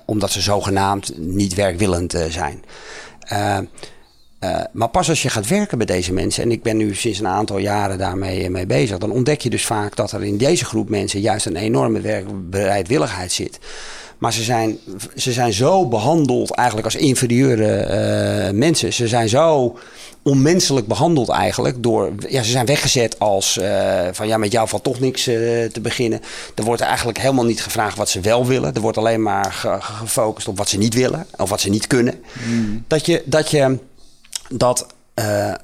[0.05, 2.65] omdat ze zogenaamd niet werkwillend zijn.
[4.45, 7.19] Eh, maar pas als je gaat werken bij deze mensen, en ik ben nu sinds
[7.19, 10.65] een aantal jaren daarmee mee bezig, dan ontdek je dus vaak dat er in deze
[10.65, 13.59] groep mensen juist een enorme werkbereidwilligheid zit.
[14.25, 14.79] Maar ze zijn,
[15.17, 18.93] ze zijn zo behandeld eigenlijk als inferieure eh, mensen.
[18.93, 19.79] Ze zijn zo
[20.23, 21.83] onmenselijk behandeld eigenlijk.
[21.83, 25.35] Door, ja, ze zijn weggezet als uh, van ja, met jou valt toch niks uh,
[25.65, 26.21] te beginnen.
[26.55, 28.75] Er wordt eigenlijk helemaal niet gevraagd wat ze wel willen.
[28.75, 31.87] Er wordt alleen maar ge gefocust op wat ze niet willen of wat ze niet
[31.87, 32.15] kunnen.
[32.49, 32.85] Mm.
[32.87, 33.79] Dat je dat je
[34.49, 34.87] dat.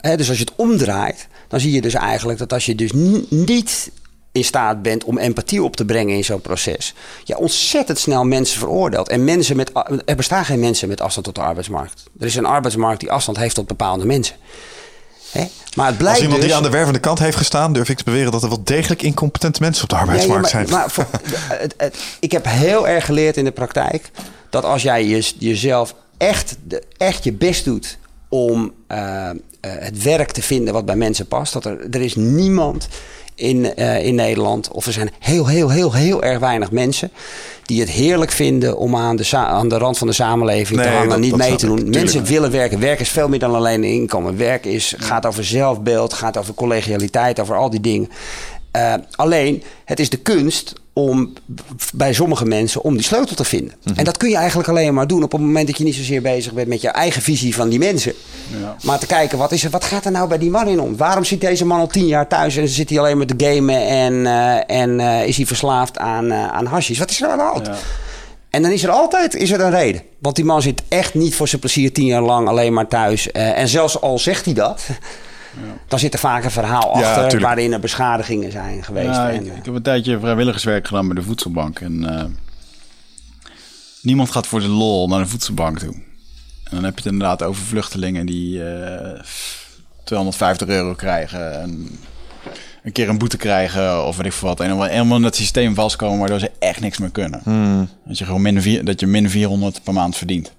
[0.01, 2.93] Hè, dus als je het omdraait, dan zie je dus eigenlijk dat als je dus
[3.29, 3.91] niet
[4.33, 6.95] in staat bent om empathie op te brengen in zo'n proces.
[7.25, 9.09] Ja, ontzettend snel mensen veroordeelt.
[9.09, 9.71] En mensen met,
[10.05, 12.03] er bestaan geen mensen met afstand tot de arbeidsmarkt.
[12.19, 14.37] Er is een arbeidsmarkt die afstand heeft tot bepaalde mensen.
[15.31, 15.47] Hè?
[15.77, 17.97] Maar het blijkt Als iemand dus, die aan de wervende kant heeft gestaan, durf ik
[17.97, 20.81] te beweren dat er wel degelijk incompetente mensen op de arbeidsmarkt ja, ja, maar, zijn.
[20.81, 21.07] Maar voor,
[21.59, 24.11] het, het, ik heb heel erg geleerd in de praktijk
[24.51, 27.99] dat als jij je, jezelf echt, de, echt je best doet
[28.29, 29.31] om uh, uh,
[29.61, 32.89] het werk te vinden wat bij mensen past, dat er, er is niemand
[33.35, 34.71] in, uh, in Nederland.
[34.73, 37.11] Of er zijn heel, heel, heel, heel erg weinig mensen
[37.65, 40.93] die het heerlijk vinden om aan de, aan de rand van de samenleving Nee, te
[40.95, 41.91] hangen, dat- niet dat mee te doen.
[41.91, 42.81] Mensen willen werken.
[42.81, 44.37] Werk is veel meer dan alleen een inkomen.
[44.37, 48.09] Werk is, gaat over zelfbeeld, gaat over collegialiteit, over al die dingen.
[48.71, 51.33] Eh, alleen, het is de kunst om
[51.95, 53.75] bij sommige mensen om die sleutel te vinden.
[53.85, 53.99] Mhm.
[53.99, 56.23] En dat kun je eigenlijk alleen maar doen op het moment dat je niet zozeer
[56.23, 58.13] bezig bent met je eigen visie van die mensen.
[58.61, 58.77] Ja.
[58.83, 60.97] Maar te kijken, wat, is er, wat gaat er nou bij die man in om?
[60.97, 63.87] Waarom zit deze man al tien jaar thuis en zit hij alleen maar te gamen
[63.87, 66.99] en, eh, en eh, is hij verslaafd aan, eh aan hashish?
[66.99, 67.67] Wat is er aan de hand?
[67.67, 67.75] Ja.
[68.51, 70.03] En dan is er altijd is er een reden.
[70.19, 73.31] Want die man zit echt niet voor zijn plezier tien jaar lang alleen maar thuis.
[73.31, 74.83] En zelfs al zegt hij dat,
[75.89, 77.43] dan zit er vaak een verhaal Ja, achter tuurlijk.
[77.43, 79.07] waarin er beschadigingen zijn geweest.
[79.15, 81.81] Ja, En, ik, eh, ik heb een tijdje vrijwilligerswerk gedaan bij de voedselbank.
[81.81, 82.25] En eh,
[84.03, 85.93] niemand gaat voor de lol naar de voedselbank toe.
[86.65, 89.21] En dan heb je het inderdaad over vluchtelingen die eh
[90.05, 91.61] 250 euro krijgen.
[91.61, 91.99] En
[92.83, 94.61] een keer een boete krijgen of weet ik veel wat.
[94.61, 97.43] En dan helemaal in dat systeem vastkomen waardoor ze echt niks meer kunnen.
[98.05, 100.53] Dat je gewoon min, vier, dat je min 400 per maand verdient.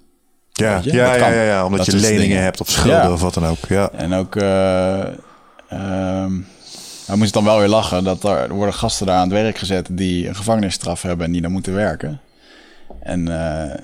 [0.61, 2.43] Ja, ja, ja, ja, ja, omdat Dat je leningen dingen.
[2.43, 3.11] hebt of schulden Ja.
[3.11, 3.57] of wat dan ook.
[3.67, 3.89] Ja.
[3.91, 6.31] En ook, ehm
[7.07, 9.57] hij moest dan wel weer lachen dat er, er worden gasten daar aan het werk
[9.57, 12.19] gezet die een gevangenisstraf hebben en die dan moeten werken.
[13.03, 13.77] En eh,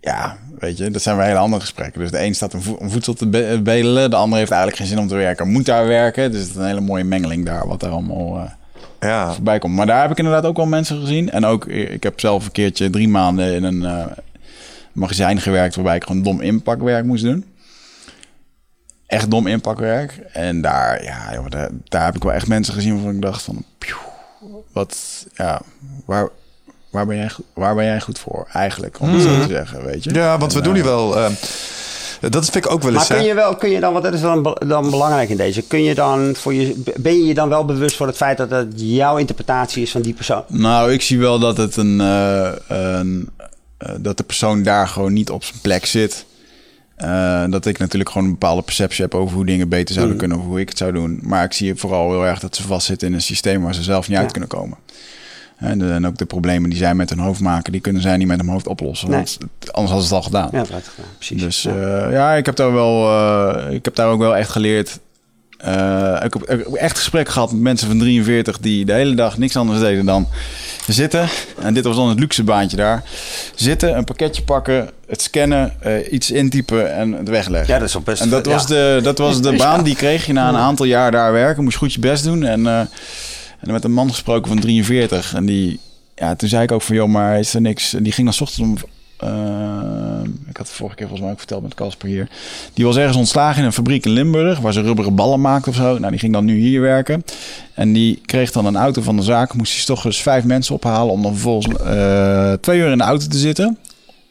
[0.00, 2.00] ja, weet je, dat zijn weer hele andere gesprekken.
[2.00, 4.80] Dus de een staat om, vo- om voedsel te be- bedelen, de ander heeft eigenlijk
[4.80, 6.30] geen zin om te werken, moet daar werken.
[6.32, 8.50] Dus het is een hele mooie mengeling daar, wat er allemaal eh,
[9.08, 9.32] Ja.
[9.32, 9.74] voorbij komt.
[9.74, 11.30] Maar daar heb ik inderdaad ook wel mensen gezien.
[11.30, 14.08] En ook, ik heb zelf een keertje drie maanden in een
[14.92, 17.44] magazijn gewerkt waarbij ik gewoon dom inpakwerk moest doen.
[19.06, 20.18] Echt dom inpakwerk.
[20.32, 23.42] En daar, ja, joh, daar, daar heb ik wel echt mensen gezien waarvan ik dacht
[23.42, 23.98] van, pjoe,
[24.72, 25.60] wat, ja,
[26.04, 26.28] waar,
[26.90, 30.04] waar, ben jij, waar ben jij goed voor eigenlijk, om het zo te zeggen, weet
[30.04, 30.14] je?
[30.14, 31.16] ja, want we En, doen eh, hier wel...
[31.16, 31.32] ehm,
[32.20, 33.08] dat vind ik ook wel maar eens...
[33.08, 33.24] kun hè.
[33.24, 35.94] je wel, kun je dan, want dat is dan, dan belangrijk in deze, kun je
[35.94, 39.16] dan voor je, ben je je dan wel bewust van het feit dat het jouw
[39.16, 40.44] interpretatie is van die persoon?
[40.46, 43.46] Nou, ik zie wel dat het een, eh, een eh,
[44.00, 46.24] dat de persoon daar gewoon niet op zijn plek zit.
[46.96, 50.20] Eh, dat ik natuurlijk gewoon een bepaalde perceptie heb over hoe dingen beter zouden Mm.
[50.20, 51.18] kunnen of hoe ik het zou doen.
[51.22, 54.08] Maar ik zie vooral heel erg dat ze vastzitten in een systeem waar ze zelf
[54.08, 54.78] niet uit kunnen komen.
[55.56, 58.16] En, de- en ook de problemen die zij met hun hoofd maken, die kunnen zij
[58.16, 59.10] niet met hun hoofd oplossen.
[59.10, 59.18] Nee.
[59.18, 59.38] Want
[59.72, 60.48] anders hadden ze het al gedaan.
[60.52, 61.40] Ja, dat had gedaan, precies.
[61.42, 61.74] Dus Ja.
[61.74, 62.10] ja.
[62.10, 64.98] ja, ik heb daar wel, eh, ik heb daar ook wel echt geleerd.
[65.58, 69.14] Eh, ik, heb, ik heb echt gesprek gehad met mensen van 43 die de hele
[69.14, 70.28] dag niks anders deden dan
[70.88, 71.28] zitten.
[71.60, 73.02] En dit was dan het luxe baantje daar.
[73.54, 77.72] Zitten, een pakketje pakken, het scannen, eh, iets intypen en het wegleggen.
[77.74, 78.68] Ja, dat is wel best- En dat was ja.
[78.68, 81.64] de, dat was de baan die kreeg je na een aantal jaar daar werken.
[81.64, 82.44] Moest goed je best doen.
[82.44, 82.78] En, eh,
[83.60, 85.34] en met een man gesproken van 43.
[85.34, 85.80] En die,
[86.14, 87.94] ja, toen zei ik ook van, joh, maar is er niks.
[87.94, 88.90] En die ging dan 's ochtends om.
[89.18, 92.28] Eh, ik had het vorige keer volgens mij ook verteld met Casper hier.
[92.74, 95.76] Die was ergens ontslagen in een fabriek in Limburg, waar ze rubberen ballen maakten of
[95.76, 95.98] zo.
[95.98, 97.24] Nou, die ging dan nu hier werken.
[97.74, 99.54] En die kreeg dan een auto van de zaak.
[99.54, 103.04] Moest hij toch eens vijf mensen ophalen om dan vervolgens eh, twee uur in de
[103.04, 103.78] auto te zitten.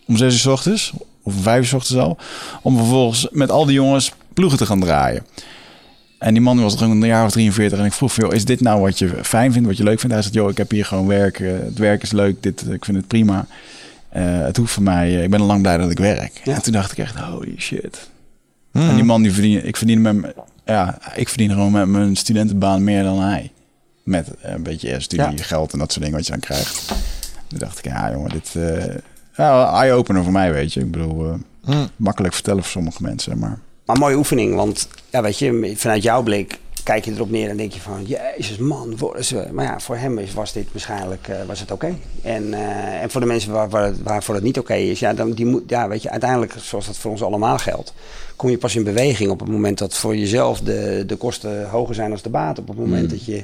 [0.08, 0.94] Om zes uur 's ochtends,
[1.24, 2.18] of vijf uur 's ochtends al.
[2.62, 5.26] Om vervolgens met al die jongens ploegen te gaan draaien.
[6.18, 7.80] En die man was gewoon een jaar of 43.
[7.80, 10.14] En ik vroeg joh, is dit nou wat je fijn vindt, wat je leuk vindt?
[10.14, 11.38] Hij zegt, joh, ik heb hier gewoon werk.
[11.38, 13.48] het werk is leuk, dit, ik vind het prima.
[14.10, 16.42] Eh, het hoeft voor mij, eh, ik ben al lang blij dat ik werk.
[16.44, 16.54] Ja.
[16.54, 18.10] En toen dacht ik echt, holy shit.
[18.72, 20.34] En die man, die verdient, ik verdien met,
[20.66, 23.52] ja, ik verdien gewoon met mijn studentenbaan meer dan hij.
[24.04, 26.88] Met eh, een beetje studiegeld en dat soort dingen wat je dan krijgt.
[27.48, 28.56] Toen dacht ik, ja jongen, dit...
[29.36, 30.80] ja, eye-opener voor mij, weet je.
[30.80, 33.60] Ik bedoel, eh, makkelijk vertellen voor sommige mensen, maar...
[33.86, 37.58] Maar mooie oefening, want ja, weet je, vanuit jouw blik kijk je erop neer en
[37.58, 39.48] denk je van, jezus man, worden ze.
[39.52, 41.98] Maar ja, voor hem is, was dit waarschijnlijk uh, was het oké.
[42.22, 45.32] En, uh, en voor de mensen waar, waar, waarvoor het niet oké is, ja, dan
[45.32, 47.94] die moet, ja, weet je, uiteindelijk, zoals dat voor ons allemaal geldt,
[48.36, 51.96] kom je pas in beweging op het moment dat voor jezelf de, de kosten hoger
[51.96, 52.60] zijn dan de baat.
[52.60, 53.08] Op het moment Mm.
[53.10, 53.44] dat je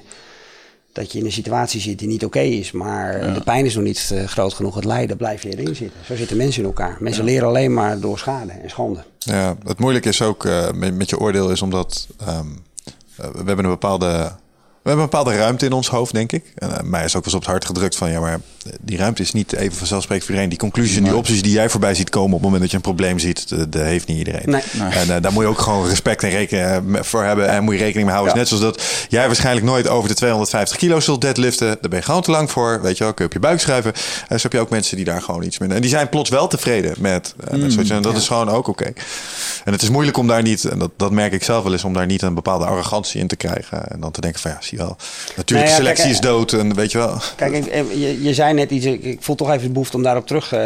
[0.91, 3.83] dat je in een situatie zit die niet oké is, maar de pijn is nog
[3.83, 4.75] niet uh, groot genoeg.
[4.75, 5.99] Het lijden blijf je erin zitten.
[6.05, 6.97] Zo zitten mensen in elkaar.
[6.99, 9.03] Mensen leren alleen maar door schade en schande.
[9.19, 12.43] Ja, het moeilijke is ook uh, met, met, je oordeel is omdat um, uh,
[13.15, 14.31] we hebben een bepaalde
[14.83, 16.43] we hebben een bepaalde ruimte in ons hoofd, denk ik.
[16.55, 18.11] En uh, mij is ook wel eens op het hart gedrukt van...
[18.11, 18.39] ja, maar
[18.81, 20.49] die ruimte is niet even vanzelfsprekend voor iedereen.
[20.49, 22.27] Die conclusies en die opties die jij voorbij ziet komen...
[22.27, 24.49] op het moment dat je een probleem ziet, dat, heeft niet iedereen.
[24.49, 24.61] Nee.
[24.71, 24.89] Nee.
[24.89, 27.49] En uh, daar moet je ook gewoon respect en rekening voor hebben...
[27.49, 28.33] en moet je rekening mee houden.
[28.33, 28.39] Ja.
[28.39, 31.67] Net zoals dat jij waarschijnlijk nooit over de 250 kilo zult deadliften.
[31.67, 33.13] Daar ben je gewoon te lang voor, weet je wel.
[33.13, 33.93] Kun je op je buik schuiven.
[34.27, 35.77] En zo heb je ook mensen die daar gewoon iets minder...
[35.77, 37.91] en die zijn plots wel tevreden met, uh, met mm.
[37.91, 38.17] En dat ja.
[38.17, 38.69] is gewoon ook oké.
[38.69, 38.93] Okay.
[39.63, 40.65] En het is moeilijk om daar niet...
[40.65, 41.83] en dat, dat merk ik zelf wel eens...
[41.83, 43.87] om daar niet een bepaalde arrogantie in te krijgen.
[43.87, 44.95] En dan te denken van ja, wel...
[45.35, 47.17] Natuurlijke nee, ja, selectie kijk, is dood en weet je wel.
[47.35, 50.03] Kijk, ik, je, je zei net iets, ik, ik, voel toch even de behoefte om
[50.03, 50.59] daarop terug uh,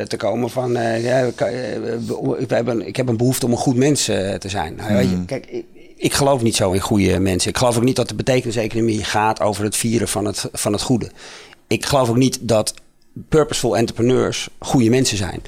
[0.00, 0.50] te komen.
[0.50, 1.38] Van, uh, ja, ik,
[2.48, 4.74] we hebben, ik heb een behoefte om een goed mens uh, te zijn.
[4.74, 5.64] Nou, weet je, kijk, ik,
[5.96, 7.50] ik, geloof niet zo in goede mensen.
[7.50, 10.82] Ik geloof ook niet dat de betekeniseconomie gaat over het vieren van het, van het
[10.82, 11.10] goede.
[11.66, 12.74] Ik geloof ook niet dat
[13.28, 15.42] purposeful entrepreneurs goede mensen zijn.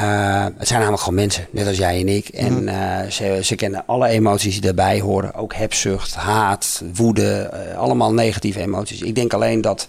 [0.00, 2.28] Uh, het zijn namelijk gewoon mensen, net als jij en ik.
[2.28, 5.34] En uh, ze, ze, kennen alle emoties die daarbij horen.
[5.34, 9.00] Ook hebzucht, haat, woede, uh, allemaal negatieve emoties.
[9.00, 9.86] Ik denk alleen dat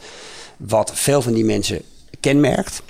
[0.58, 1.82] wat veel van die mensen
[2.20, 2.82] kenmerkt...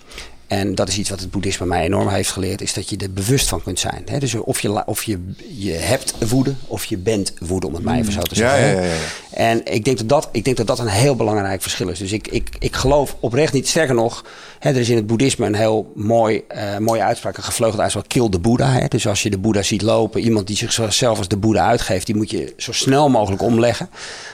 [0.47, 3.13] En dat is iets wat het boeddhisme mij enorm heeft geleerd, is dat je er
[3.13, 4.05] bewust van kunt zijn.
[4.19, 7.97] Dus of, je, of je, je hebt woede, of je bent woede, om het maar
[7.97, 8.59] even zo te zeggen.
[8.59, 8.97] Ja, ja, ja, ja.
[9.29, 11.99] En ik denk, dat dat, ik denk dat dat een heel belangrijk verschil is.
[11.99, 14.25] Dus ik, ik, ik geloof oprecht niet, sterker nog,
[14.67, 18.07] hè, er is in het boeddhisme een heel mooi, uh, mooie uitspraak, een gevleugelde uitspraak,
[18.07, 18.87] kill de Boeddha.
[18.87, 22.15] Dus als je de Boeddha ziet lopen, iemand die zichzelf als de Boeddha uitgeeft, die
[22.15, 23.89] moet je zo snel mogelijk omleggen.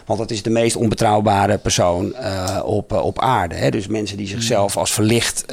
[0.06, 3.70] Want dat is de meest onbetrouwbare persoon uh, op, uh, op aarde.
[3.70, 5.52] Dus mensen die zichzelf als verlicht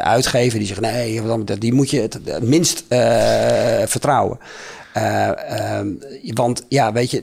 [0.00, 1.22] uitgeven, die zeggen nee,
[1.58, 2.84] die moet je het, het minst
[3.86, 4.38] vertrouwen.
[4.96, 5.80] Uh, uh,
[6.34, 7.22] want ja, weet je,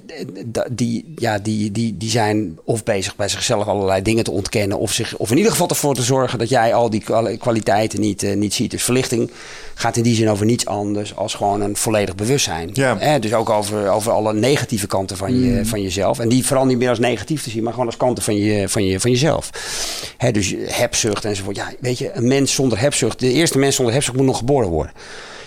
[0.71, 4.91] die, ja, die, die, die zijn of bezig bij zichzelf allerlei dingen te ontkennen, of,
[4.91, 7.03] zich, of in ieder geval ervoor te zorgen dat jij al die
[7.37, 8.71] kwaliteiten niet, uh, niet ziet.
[8.71, 9.31] Dus verlichting
[9.73, 12.69] gaat in die zin over niets anders als gewoon een volledig bewustzijn.
[12.73, 12.99] Ja.
[12.99, 15.65] Eh, dus ook over, over alle negatieve kanten van, je, Mm.
[15.65, 16.19] van jezelf.
[16.19, 18.69] En die vooral niet meer als negatief te zien, maar gewoon als kanten van, je,
[18.69, 19.49] van, je, van jezelf.
[20.17, 21.55] Hè, dus hebzucht enzovoort.
[21.55, 24.69] Ja, weet je, een mens zonder hebzucht, de eerste mens zonder hebzucht moet nog geboren
[24.69, 24.93] worden.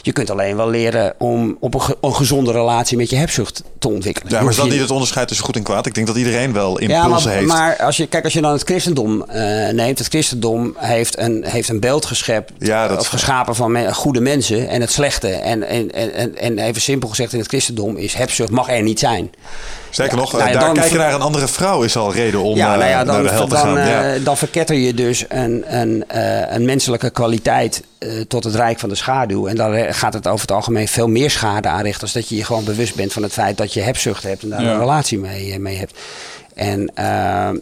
[0.02, 3.62] Je kunt alleen wel leren om op een, ge een gezonde relatie met je hebzucht
[3.78, 4.32] te ontwikkelen.
[4.32, 5.86] Ja, maar is dat niet het onderscheid tussen goed en kwaad?
[5.86, 7.46] Ik denk dat iedereen wel impulsen ja, maar, heeft.
[7.46, 9.34] Maar als je, kijk, als je dan het christendom uh,
[9.68, 9.98] neemt.
[9.98, 12.52] Het christendom heeft een, heeft een beeld geschept.
[12.58, 15.28] Ja, dat of geschapen van me goede mensen en het slechte.
[15.28, 18.98] En, en, en, en even simpel gezegd in het christendom is hebzucht mag er niet
[18.98, 19.30] zijn.
[19.90, 22.90] Ja, nog, nou daar kijken naar een andere vrouw is al reden om ja, nou
[22.90, 23.88] ja, dan, naar de hel te dan, gaan.
[23.88, 24.14] Ja.
[24.14, 27.82] Uh, dan verketter je dus een, een, uh, een menselijke kwaliteit
[28.28, 29.46] tot het rijk van de schaduw.
[29.46, 32.02] En daar gaat het over het algemeen veel meer schade aanrichten...
[32.02, 34.42] als dat je je gewoon bewust bent van het feit dat je hebzucht hebt...
[34.42, 35.98] en daar een relatie mee, mee hebt.
[36.54, 36.94] En,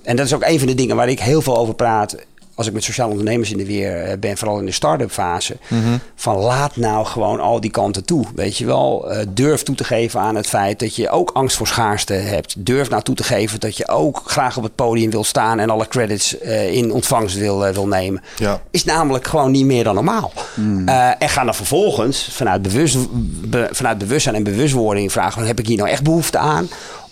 [0.03, 2.17] en dat is ook een van de dingen waar ik heel veel over praat
[2.59, 5.83] als ik met sociale ondernemers in de weer ben, vooral in de start-up fase, mm
[5.83, 6.01] -hmm.
[6.15, 8.25] van laat nou gewoon al die kanten toe.
[8.35, 11.57] Weet je wel, uh, durf toe te geven aan het feit dat je ook angst
[11.57, 12.55] voor schaarste hebt.
[12.59, 15.71] Durf nou toe te geven dat je ook graag op het podium wil staan en
[15.71, 18.23] alle credits uh, in ontvangst wil, uh, wil nemen.
[18.37, 18.61] Ja.
[18.71, 20.33] Is namelijk gewoon niet meer dan normaal.
[20.55, 20.89] Mm.
[20.89, 22.97] en ga dan vervolgens vanuit, bewust,
[23.51, 26.69] be, vanuit bewustzijn en bewustwording vragen: heb ik hier nou echt behoefte aan?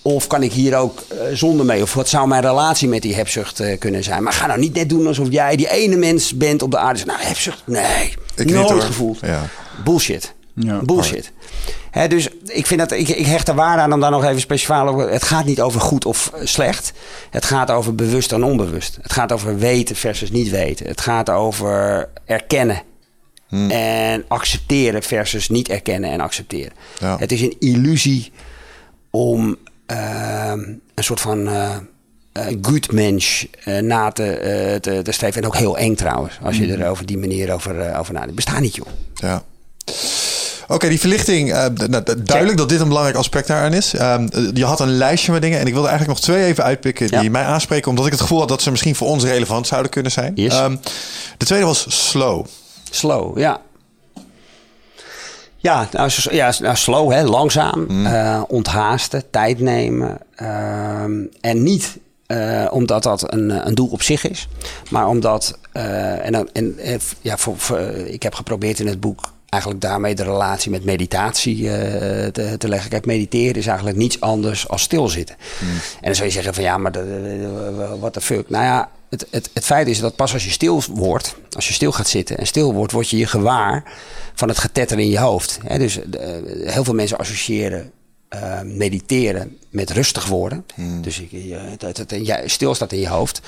[0.06, 1.82] Of kan ik hier ook uh, zonder mee?
[1.82, 4.22] Of wat zou mijn relatie met die hebzucht uh, kunnen zijn?
[4.22, 7.04] Maar ga nou niet net doen alsof jij die ene mens bent op de aarde.
[7.04, 7.62] Nou, hebzucht?
[7.64, 9.18] Nee, ik nooit niet, gevoeld.
[9.20, 9.42] Ja.
[9.84, 10.34] Bullshit.
[10.54, 11.32] Ja, Bullshit.
[11.90, 14.40] He, dus ik, vind dat, ik, ik hecht er waarde aan om daar nog even
[14.40, 15.10] speciaal over...
[15.10, 16.92] Het gaat niet over goed of slecht.
[17.30, 18.98] Het gaat over bewust en onbewust.
[19.02, 20.86] Het gaat over weten versus niet weten.
[20.86, 22.82] Het gaat over erkennen
[23.48, 23.70] Hmm.
[23.70, 26.72] en accepteren versus niet erkennen en accepteren.
[26.98, 27.18] Ja.
[27.18, 28.32] Het is een illusie
[29.10, 29.56] om
[29.86, 31.76] een soort van uh,
[32.32, 33.44] uh, good mensch
[33.80, 35.42] na te, te, te, streven.
[35.42, 38.34] En ook heel eng trouwens, als je er over die manier over, over nadenkt.
[38.34, 38.86] Bestaat niet, joh.
[39.14, 39.42] Ja.
[40.66, 41.52] Oké, okay, die verlichting.
[41.52, 41.64] Uh,
[42.24, 43.92] duidelijk dat dit een belangrijk aspect daaraan is.
[44.00, 45.58] Um, je had een lijstje met dingen.
[45.60, 47.30] En ik wilde eigenlijk nog twee even uitpikken die ja.
[47.30, 47.88] mij aanspreken.
[47.90, 50.32] Omdat ik het gevoel had dat ze misschien voor ons relevant zouden kunnen zijn.
[50.34, 50.58] Yes.
[50.58, 50.80] Um,
[51.36, 52.46] de tweede was slow.
[52.90, 53.60] Slow, ja.
[55.66, 58.06] Ja, nou, ja, nou slow, hè, langzaam, mm.
[58.06, 60.18] uh, onthaasten, tijd nemen.
[60.42, 61.02] Uh,
[61.40, 64.48] en niet uh, omdat dat een, een doel op zich is,
[64.90, 66.78] maar omdat, uh, en, en
[67.20, 71.70] ja, voor, voor, ik heb geprobeerd in het boek eigenlijk daarmee de relatie met meditatie
[71.70, 72.90] eh, te, te leggen.
[72.90, 75.36] Kijk, mediteren is eigenlijk niets anders als stilzitten.
[75.60, 76.92] En dan zou je zeggen van ja, maar
[78.00, 78.50] wat de fuck.
[78.50, 81.74] Nou ja, het, het, het feit is dat pas als je stil wordt, als je
[81.74, 83.92] stil gaat zitten en stil wordt, word je je gewaar
[84.34, 85.58] van het getetter in je hoofd.
[85.76, 86.28] Dus eh,
[86.72, 87.90] heel veel mensen associëren
[88.28, 90.64] eh, mediteren met rustig worden.
[91.00, 93.40] Dus je, je, het, het, het- ja, stilstaat in je hoofd.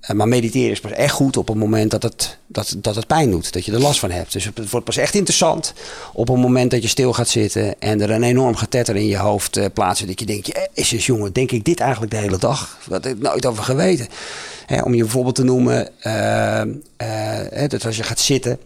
[0.00, 3.06] Eh, maar mediteren is pas echt goed op het moment dat het, dat, dat het
[3.06, 3.52] pijn doet.
[3.52, 4.32] Dat je er last van hebt.
[4.32, 5.72] Dus het wordt pas echt interessant
[6.12, 7.80] op het moment dat je stil gaat zitten.
[7.80, 10.06] En er een enorm getetter in je hoofd uh, plaatst.
[10.06, 12.78] Dat je denkt, eh, is eens jongen, denk ik dit eigenlijk de hele dag?
[12.88, 14.08] Dat heb ik nooit over geweten.
[14.66, 16.62] Hè, om je bijvoorbeeld te noemen, uh,
[17.68, 18.58] dat als je gaat zitten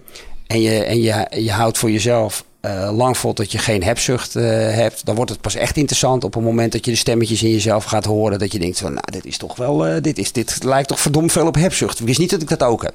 [0.53, 4.37] en je, en je, je houdt voor jezelf uh, lang vol dat je geen hebzucht
[4.37, 4.43] uh,
[4.75, 7.51] hebt, dan wordt het pas echt interessant op het moment dat je de stemmetjes in
[7.51, 8.39] jezelf gaat horen.
[8.39, 11.01] Dat je denkt van, nou, dit is toch wel, uh, dit, is, dit lijkt toch
[11.01, 12.01] verdomd veel op hebzucht.
[12.01, 12.95] Ik wist niet dat ik dat ook heb.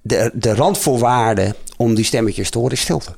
[0.00, 3.10] De, de randvoorwaarde om die stemmetjes te horen is stilte.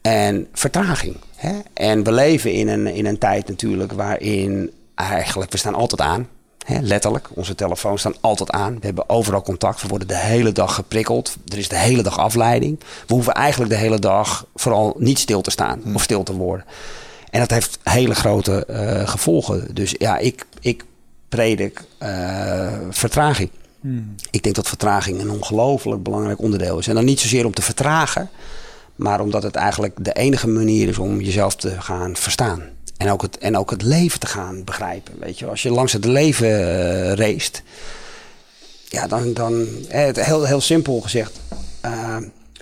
[0.00, 1.16] En vertraging.
[1.36, 1.58] Hè?
[1.74, 6.28] En we leven in een, in een tijd natuurlijk waarin eigenlijk, we staan altijd aan.
[6.70, 8.74] He, letterlijk, onze telefoons staan altijd aan.
[8.74, 9.82] We hebben overal contact.
[9.82, 11.36] We worden de hele dag geprikkeld.
[11.48, 12.80] Er is de hele dag afleiding.
[13.06, 15.94] We hoeven eigenlijk de hele dag vooral niet stil te staan hmm.
[15.94, 16.64] of stil te worden.
[17.30, 19.74] En dat heeft hele grote uh, gevolgen.
[19.74, 20.84] Dus ja, ik, ik
[21.28, 23.50] predik uh, vertraging.
[23.80, 24.14] Hmm.
[24.30, 26.88] Ik denk dat vertraging een ongelooflijk belangrijk onderdeel is.
[26.88, 28.30] En dan niet zozeer om te vertragen,
[28.96, 32.62] maar omdat het eigenlijk de enige manier is om jezelf te gaan verstaan.
[33.00, 35.14] En ook, het, en ook het leven te gaan begrijpen.
[35.18, 36.48] Weet je, als je langs het leven
[37.18, 37.38] uh,
[38.88, 41.40] ja, dan, dan heel, heel simpel gezegd,
[41.84, 42.16] uh,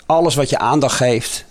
[0.06, 1.44] alles wat je aandacht geeft,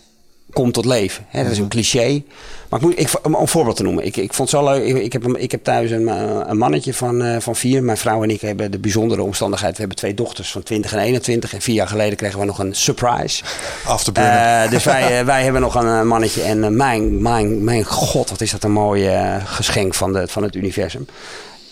[0.58, 1.26] komt tot leven.
[1.30, 2.24] Hè, dat is een cliché.
[2.70, 4.06] Maar ik moet, ik, om een voorbeeld te noemen.
[4.06, 4.84] Ik, ik vond het zo leuk.
[4.84, 6.08] Ik, ik, heb, ik heb thuis een,
[6.50, 7.84] een mannetje van, uh, van vier.
[7.84, 9.72] Mijn vrouw en ik hebben de bijzondere omstandigheid.
[9.72, 11.54] We hebben twee dochters van 20 en 21.
[11.54, 13.44] En vier jaar geleden kregen we nog een surprise.
[13.86, 14.64] Afterburner.
[14.64, 16.42] Uh, dus wij, uh, wij hebben nog een mannetje.
[16.42, 19.10] En mijn, mijn, mijn god, wat is dat een mooi
[19.46, 21.08] geschenk van, de, van het universum.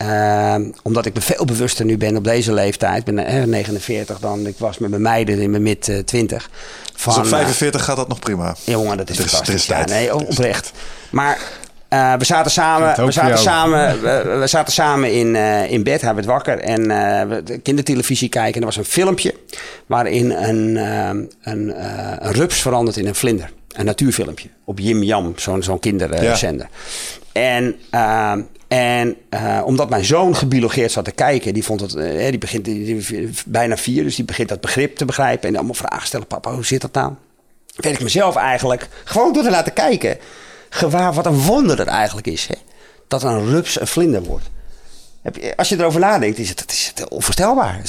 [0.01, 2.97] Uh, omdat ik me veel bewuster nu ben op deze leeftijd.
[2.97, 6.49] Ik ben uh, 49 dan ik was met mijn meiden in mijn mid uh, 20.
[6.95, 8.55] Van, dus op 45 gaat dat nog prima.
[8.63, 9.65] Jongen, dat is, is fantastisch.
[9.65, 10.71] Ja, nee, oprecht.
[11.09, 11.39] Maar
[11.89, 16.01] uh, we zaten samen, we zaten samen, we, we, zaten samen in, uh, in bed,
[16.01, 18.53] hij werd wakker en uh, we de kindertelevisie kijken.
[18.53, 19.35] En er was een filmpje
[19.85, 21.73] waarin een, een,
[22.27, 23.51] een rups verandert in een vlinder.
[23.71, 26.67] Een natuurfilmpje op Jim Jam, zo'n zo'n kinderzender.
[27.33, 27.41] Ja.
[27.41, 27.75] En
[28.75, 32.65] en uh, omdat mijn zoon gebiologeerd zat te kijken, die vond het, uh, die begint
[32.65, 36.27] die, die, bijna vier, dus die begint dat begrip te begrijpen en allemaal vragen stellen.
[36.27, 37.13] Papa, hoe zit dat nou?
[37.75, 40.17] Weet ik mezelf eigenlijk, gewoon door te laten kijken,
[40.69, 42.47] gewaar wat een wonder het eigenlijk is.
[42.47, 42.55] Hè?
[43.07, 44.49] Dat een rups een vlinder wordt.
[45.55, 47.81] Als je erover nadenkt, is het, het is onvoorstelbaar.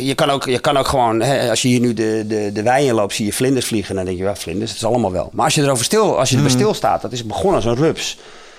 [0.00, 2.62] Je kan ook, je kan ook gewoon, hè, als je hier nu de, de, de
[2.62, 3.94] wei in loopt, zie je vlinders vliegen.
[3.94, 5.30] Dan denk je, ja, vlinders, dat is allemaal wel.
[5.32, 8.18] Maar als je erover stil, als je erbij stilstaat, dat is begonnen als een rups.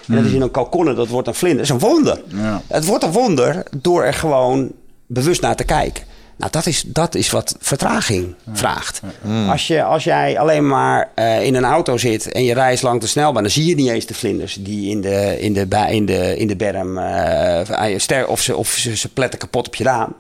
[0.10, 1.68] En dat is in een kalkonnen, dat wordt een vlinder.
[1.68, 2.22] Dat is een wonder.
[2.28, 2.62] Ja.
[2.68, 4.72] Het wordt een wonder door er gewoon
[5.08, 6.04] bewust naar te kijken.
[6.40, 9.02] Nou, dat is, dat is wat vertraging vraagt.
[9.22, 9.50] Mm.
[9.50, 13.06] Als, je, als jij alleen maar uh, in een auto zit en je reist langs
[13.06, 16.06] de snelbaan, dan zie je niet eens de vlinders die in de, in de, in
[16.06, 20.16] de, in de berm uh, of, ze, of ze, ze pletten kapot op je raam.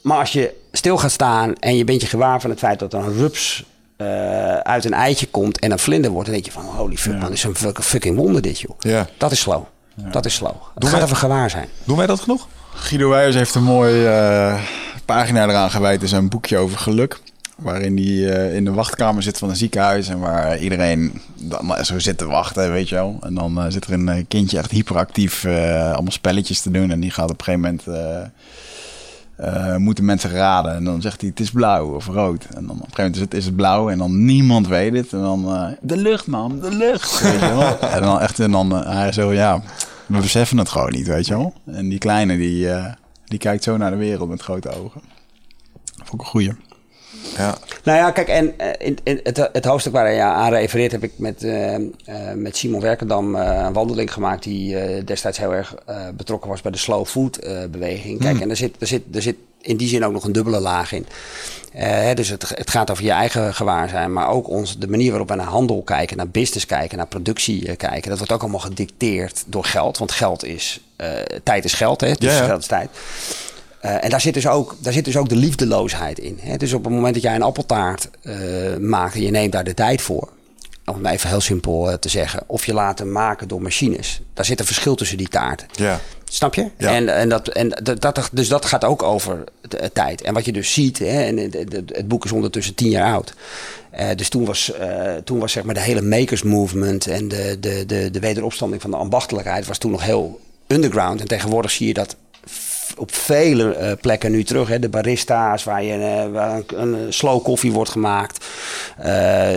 [0.00, 2.92] Maar als je stil gaat staan en je bent je gewaar van het feit dat
[2.92, 3.64] er een rups
[3.96, 7.12] uh, uit een eitje komt en een vlinder wordt, dan denk je van holy fuck,
[7.12, 7.18] ja.
[7.18, 8.76] man, is een fucking wonder dit, joh.
[8.78, 9.06] Ja.
[9.16, 9.64] Dat is slow.
[9.94, 10.10] Ja.
[10.10, 10.52] Dat is slow.
[10.52, 11.68] Het Doen gaat wij, even gewaar zijn.
[11.84, 12.48] Doen wij dat genoeg?
[12.74, 14.60] Guido Weijers heeft een mooi uh,
[15.04, 16.02] pagina eraan gewijd.
[16.02, 17.20] is een boekje over geluk.
[17.56, 20.08] Waarin hij uh, in de wachtkamer zit van een ziekenhuis.
[20.08, 23.18] En waar iedereen dan zo zit te wachten, weet je wel.
[23.20, 26.90] En dan uh, zit er een kindje echt hyperactief allemaal spelletjes te doen.
[26.90, 27.84] En die gaat op een gegeven moment
[29.40, 30.74] uh, moeten mensen raden.
[30.74, 32.44] En dan zegt hij, het is blauw of rood.
[32.44, 34.94] En dan op een gegeven moment is het, is het blauw en dan niemand weet
[34.94, 35.12] het.
[35.12, 37.20] En dan, uh, de lucht man, de lucht.
[37.80, 39.62] En dan echt, en dan uh, hij zo, ja,
[40.06, 41.54] we beseffen het gewoon niet, weet je wel.
[41.64, 42.68] En die kleine, die,
[43.24, 45.00] die kijkt zo naar de wereld met grote ogen.
[45.96, 46.52] Vond ik een goeie.
[47.36, 47.58] Ja.
[47.82, 51.12] Nou ja, kijk, en in, in het, het hoofdstuk waar je aan refereert, heb ik
[51.16, 51.80] met, uh, uh,
[52.34, 55.74] met Simon Werkendam uh, een wandeling gemaakt die destijds heel erg
[56.16, 57.38] betrokken was bij de slow food
[57.70, 58.20] beweging.
[58.20, 58.42] Kijk, mm.
[58.42, 60.92] en er zit, er, zit, er zit in die zin ook nog een dubbele laag
[60.92, 61.06] in.
[62.14, 65.34] dus het, het gaat over je eigen gewaarzijn, maar ook ons, de manier waarop we
[65.34, 68.08] naar handel kijken, naar business kijken, naar productie kijken.
[68.08, 70.80] Dat wordt ook allemaal gedicteerd door geld, want geld is,
[71.42, 72.12] tijd is geld, hè?
[72.12, 72.46] Dus ja, ja.
[72.46, 72.90] geld is tijd.
[73.84, 76.38] Uh, en daar zit, dus ook, daar zit dus ook de liefdeloosheid in.
[76.40, 76.56] Hè?
[76.56, 79.74] Dus op het moment dat jij een appeltaart uh, maakt en je neemt daar de
[79.74, 80.28] tijd voor.
[80.84, 84.20] om het even heel simpel eh, te zeggen, of je laten maken door machines.
[84.34, 85.66] Daar zit een verschil tussen die taarten.
[85.72, 86.00] Ja.
[86.24, 86.70] Snap je?
[86.78, 86.94] Ja.
[86.94, 90.22] En, en, dat, en dat, dat, dus dat gaat ook over de, de tijd.
[90.22, 93.34] En wat je dus ziet, hè, en het, boek is ondertussen tien jaar oud.
[93.90, 97.56] Eh, dus toen was, eh, toen was zeg maar de hele makers movement en de,
[97.60, 101.20] de, de, de wederopstanding van de ambachtelijkheid was toen nog heel underground.
[101.20, 102.16] En tegenwoordig zie je dat
[102.96, 104.68] op vele eh, plekken nu terug.
[104.68, 104.78] Hè.
[104.78, 108.44] De barista's waar, je, eh, waar een, een slow koffie wordt gemaakt.
[108.96, 109.04] Eh,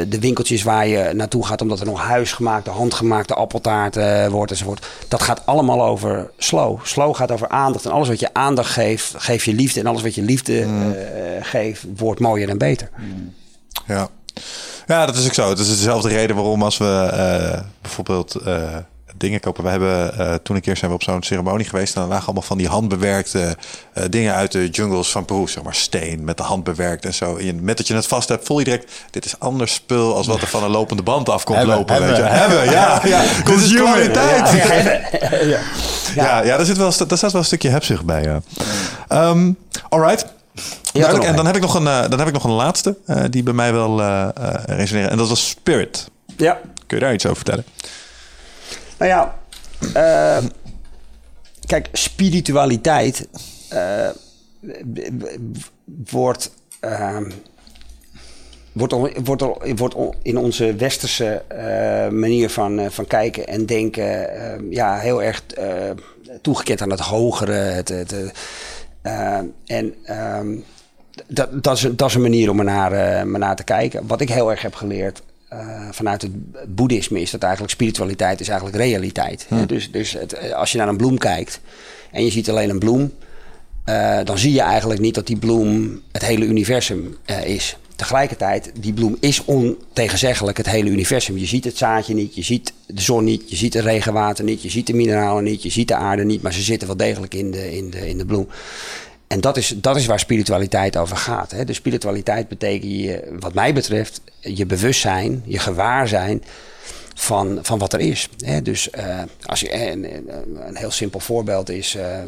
[0.07, 3.97] de winkeltjes waar je naartoe gaat omdat er nog huisgemaakte, handgemaakte appeltaart
[4.29, 4.85] wordt enzovoort.
[5.07, 6.79] Dat gaat allemaal over slow.
[6.83, 7.85] Slow gaat over aandacht.
[7.85, 9.79] En alles wat je aandacht geeft, geef je liefde.
[9.79, 10.95] En alles wat je liefde Mm.
[11.41, 12.89] geeft, wordt mooier en beter.
[13.87, 14.09] Ja.
[14.87, 15.49] ja, dat is ook zo.
[15.49, 17.11] Het is dezelfde reden waarom als we
[17.81, 18.35] bijvoorbeeld
[19.19, 19.63] dingen kopen.
[19.63, 21.95] We hebben eh, toen een keer zijn we op zo'n ceremonie geweest.
[21.95, 23.57] En dan lagen allemaal van die handbewerkte
[23.93, 25.47] eh, dingen uit de jungles van Peru.
[25.47, 27.35] Zeg maar steen met de hand bewerkt en zo.
[27.35, 28.91] En je- met dat je het vast hebt, voel je direct...
[29.11, 31.93] dit is anders spul als wat er van een lopende band af komt Hebben, lopen.
[31.95, 32.33] hebben, weet je.
[32.33, 32.63] hebben.
[32.71, 33.01] ja.
[33.17, 33.23] ja.
[33.45, 34.49] Dit is kwaliteit.
[35.45, 35.59] Ja,
[36.15, 36.43] Ja.
[36.43, 38.21] ja, daar, zit wel, daar staat wel een stukje hebzucht bij.
[38.23, 38.41] Ja.
[39.07, 39.51] Ehm,
[39.89, 40.25] all right.
[40.53, 40.63] nog
[40.93, 41.23] Duidelijk.
[41.29, 42.97] En dan heb ik nog een, eh, dan heb ik nog een laatste
[43.29, 44.27] die bij mij wel eh,
[44.65, 45.09] resoneren.
[45.09, 46.09] En dat was Spirit.
[46.37, 46.57] Ja.
[46.87, 47.63] Kun je daar iets over vertellen?
[48.99, 49.39] Nou ja,
[49.93, 50.45] eh,
[51.65, 53.27] kijk, spiritualiteit
[53.69, 54.09] eh,
[56.09, 57.31] wordt, ehm,
[58.71, 58.93] wordt,
[59.23, 59.43] wordt,
[59.75, 65.23] wordt in onze westerse eh, manier van, eh, van kijken en denken eh, ja, heel
[65.23, 65.43] erg
[66.41, 67.51] toegekend aan het hogere.
[67.51, 68.15] Het, het,
[69.65, 70.57] en ehm,
[71.27, 74.07] dat, dat, is, dat is een manier om er naar, eh, maar naar te kijken.
[74.07, 76.31] Wat ik heel erg heb geleerd eh, vanuit het
[76.75, 79.45] boeddhisme is dat eigenlijk spiritualiteit is eigenlijk realiteit.
[79.47, 79.65] Hè?
[79.65, 81.59] Dus, dus het, eh, als je naar een bloem kijkt
[82.11, 83.13] en je ziet alleen een bloem,
[83.85, 87.77] eh, dan zie je eigenlijk niet dat die bloem het hele universum is.
[87.95, 91.37] Tegelijkertijd, die bloem is ontegenzeggelijk het hele universum.
[91.37, 94.61] Je ziet het zaadje niet, je ziet de zon niet, je ziet het regenwater niet,
[94.61, 97.33] je ziet de mineralen niet, je ziet de aarde niet, maar ze zitten wel degelijk
[97.33, 98.47] in de, in de, in de bloem.
[99.29, 101.51] En dat is, dat is waar spiritualiteit over gaat.
[101.51, 101.65] Hè?
[101.65, 106.43] De spiritualiteit betekent, je, wat mij betreft, je bewustzijn, je gewaarzijn
[107.15, 108.29] van, van wat er is.
[108.45, 108.61] Hè?
[108.61, 110.29] Dus eh, als je, een, een-
[110.67, 112.21] een heel simpel voorbeeld is, eh,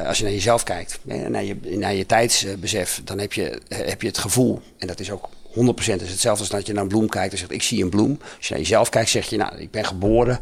[0.00, 3.60] eh, als je naar jezelf kijkt, hè, naar, je, naar je tijdsbesef, dan heb je,
[3.68, 6.82] heb je het gevoel, en dat is ook 100% is hetzelfde als dat je naar
[6.82, 8.18] een bloem kijkt en zegt, ik zie een bloem.
[8.36, 10.38] Als je naar jezelf kijkt, zeg je, nou, ik ben geboren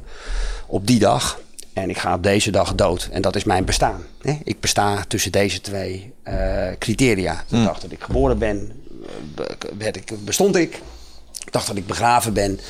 [0.67, 1.41] op die dag.
[1.83, 3.09] En ik ga op deze dag dood.
[3.13, 4.03] En dat is mijn bestaan.
[4.23, 4.39] Hè?
[4.45, 7.45] Ik besta tussen deze twee eh, criteria.
[7.49, 8.73] De dag dat ik geboren ben,
[9.79, 10.73] werd ik, bestond ik.
[11.45, 12.61] De dag dat ik begraven ben,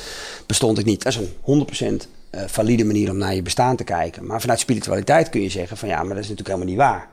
[0.45, 1.03] bestond ik niet.
[1.03, 4.25] Dat is een 100% eh, valide manier om naar je bestaan te kijken.
[4.25, 7.07] Maar vanuit spiritualiteit kun je zeggen van ja, maar dat is natuurlijk helemaal niet waar.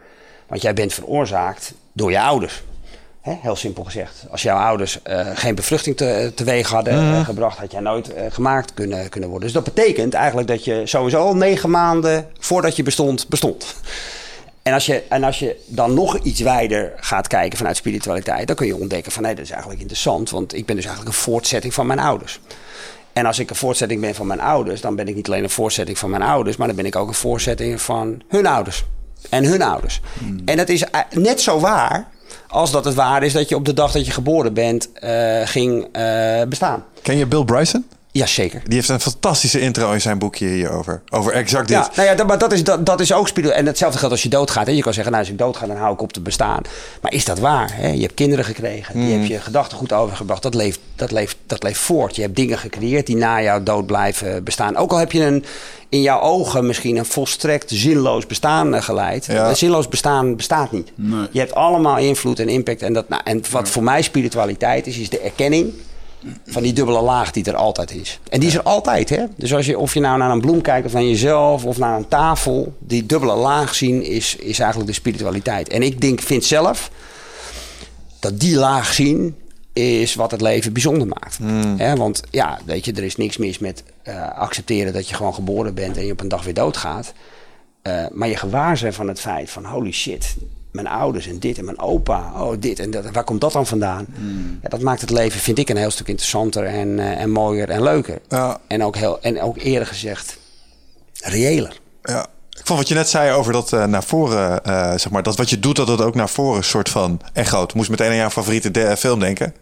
[0.46, 2.62] Want jij bent veroorzaakt door je ouders.
[3.34, 4.26] Heel simpel gezegd.
[4.30, 8.24] Als jouw ouders eh, geen bevruchting te, teweeg hadden eh, gebracht, had jij nooit eh,
[8.30, 9.52] gemaakt kunnen, kunnen worden.
[9.52, 13.74] Dus dat betekent eigenlijk dat je sowieso al negen maanden voordat je bestond, bestond.
[14.62, 18.56] En als, je, en als je dan nog iets wijder gaat kijken vanuit spiritualiteit, dan
[18.56, 21.22] kun je ontdekken van nee, dat is eigenlijk interessant, want ik ben dus eigenlijk een
[21.22, 22.40] voortzetting van mijn ouders.
[23.12, 25.50] En als ik een voortzetting ben van mijn ouders, dan ben ik niet alleen een
[25.50, 28.84] voortzetting van mijn ouders, maar dan ben ik ook een voortzetting van hun ouders.
[29.28, 30.00] En hun ouders.
[30.44, 32.08] En dat is eh, net zo waar
[32.48, 35.40] als dat het waar is dat je op de dag dat je geboren bent eh,
[35.44, 36.84] ging eh, bestaan.
[37.02, 37.84] Ken je Bill Bryson?
[38.16, 38.60] Jazeker.
[38.64, 41.02] Die heeft een fantastische intro in zijn boekje hierover.
[41.08, 41.76] Over exact dit.
[41.76, 43.58] Ja, nou ja, dat, maar dat is, dat, dat is ook spiritueel.
[43.58, 44.66] En hetzelfde geldt als je doodgaat.
[44.66, 44.72] Hè.
[44.72, 46.62] Je kan zeggen, nou, als ik doodga, dan hou ik op te bestaan.
[47.00, 47.70] Maar is dat waar?
[47.72, 47.88] Hè?
[47.88, 49.00] Je hebt kinderen gekregen.
[49.00, 50.42] Die heb je gedachten goed overgebracht.
[50.42, 52.16] Dat leeft, dat, leeft, dat leeft voort.
[52.16, 54.76] Je hebt dingen gecreëerd die na jouw dood blijven bestaan.
[54.76, 55.44] Ook al heb je een,
[55.88, 59.26] in jouw ogen misschien een volstrekt zinloos bestaan eh, geleid.
[59.26, 59.48] Ja.
[59.48, 60.92] Een zinloos bestaan bestaat niet.
[60.94, 61.26] Nee.
[61.30, 62.82] Je hebt allemaal invloed en impact.
[62.82, 65.72] En, dat, nou, en wat voor mij spiritualiteit is, is de erkenning
[66.46, 68.20] van die dubbele laag die er altijd is.
[68.28, 69.24] En die is er altijd, hè?
[69.36, 71.96] Dus als je, of je nou naar een bloem kijkt of naar jezelf of naar
[71.96, 75.68] een tafel, die dubbele laag zien is, is eigenlijk de spiritualiteit.
[75.68, 76.90] En ik denk, vind zelf
[78.20, 79.36] dat die laag zien
[79.72, 81.38] is wat het leven bijzonder maakt.
[81.76, 85.34] Hè, want ja, weet je, er is niks mis met eh, accepteren dat je gewoon
[85.34, 87.12] geboren bent en je op een dag weer doodgaat.
[87.82, 90.36] Eh, maar je gewaar zijn van het feit van holy shit,
[90.76, 93.66] mijn ouders en dit en mijn opa, oh dit en dat, waar komt dat dan
[93.66, 94.06] vandaan?
[94.62, 97.70] Ja, dat maakt het leven, vind ik, een heel stuk interessanter en, eh, en mooier
[97.70, 98.18] en leuker.
[98.28, 98.58] Ja.
[98.66, 100.38] En, ook heel, en ook eerder gezegd,
[101.22, 101.80] reëler.
[102.02, 102.26] Ja.
[102.50, 105.36] Ik vond wat je net zei over dat eh, naar voren, eh, zeg maar, dat
[105.36, 107.74] wat je doet, dat het ook naar voren soort van echoot.
[107.74, 109.54] Moest meteen aan jouw favoriete de- film denken.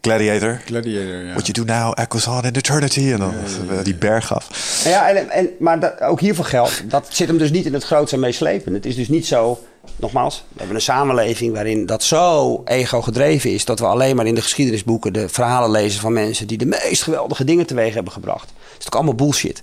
[0.00, 0.60] Gladiator.
[0.64, 1.32] Gladiator, ja.
[1.32, 3.12] What you do now echoes on in eternity.
[3.12, 3.34] En dan
[3.82, 4.80] die berg af.
[4.84, 7.84] Ja, en, en, maar dat, ook hiervoor geldt, dat zit hem dus niet in het
[7.84, 8.76] grootste en meeslepende.
[8.78, 9.60] Het is dus niet zo
[9.96, 14.26] nogmaals, we hebben een samenleving waarin dat zo ego gedreven is dat we alleen maar
[14.26, 18.12] in de geschiedenisboeken de verhalen lezen van mensen die de meest geweldige dingen teweeg hebben
[18.12, 18.46] gebracht.
[18.46, 19.62] Dat is toch allemaal bullshit.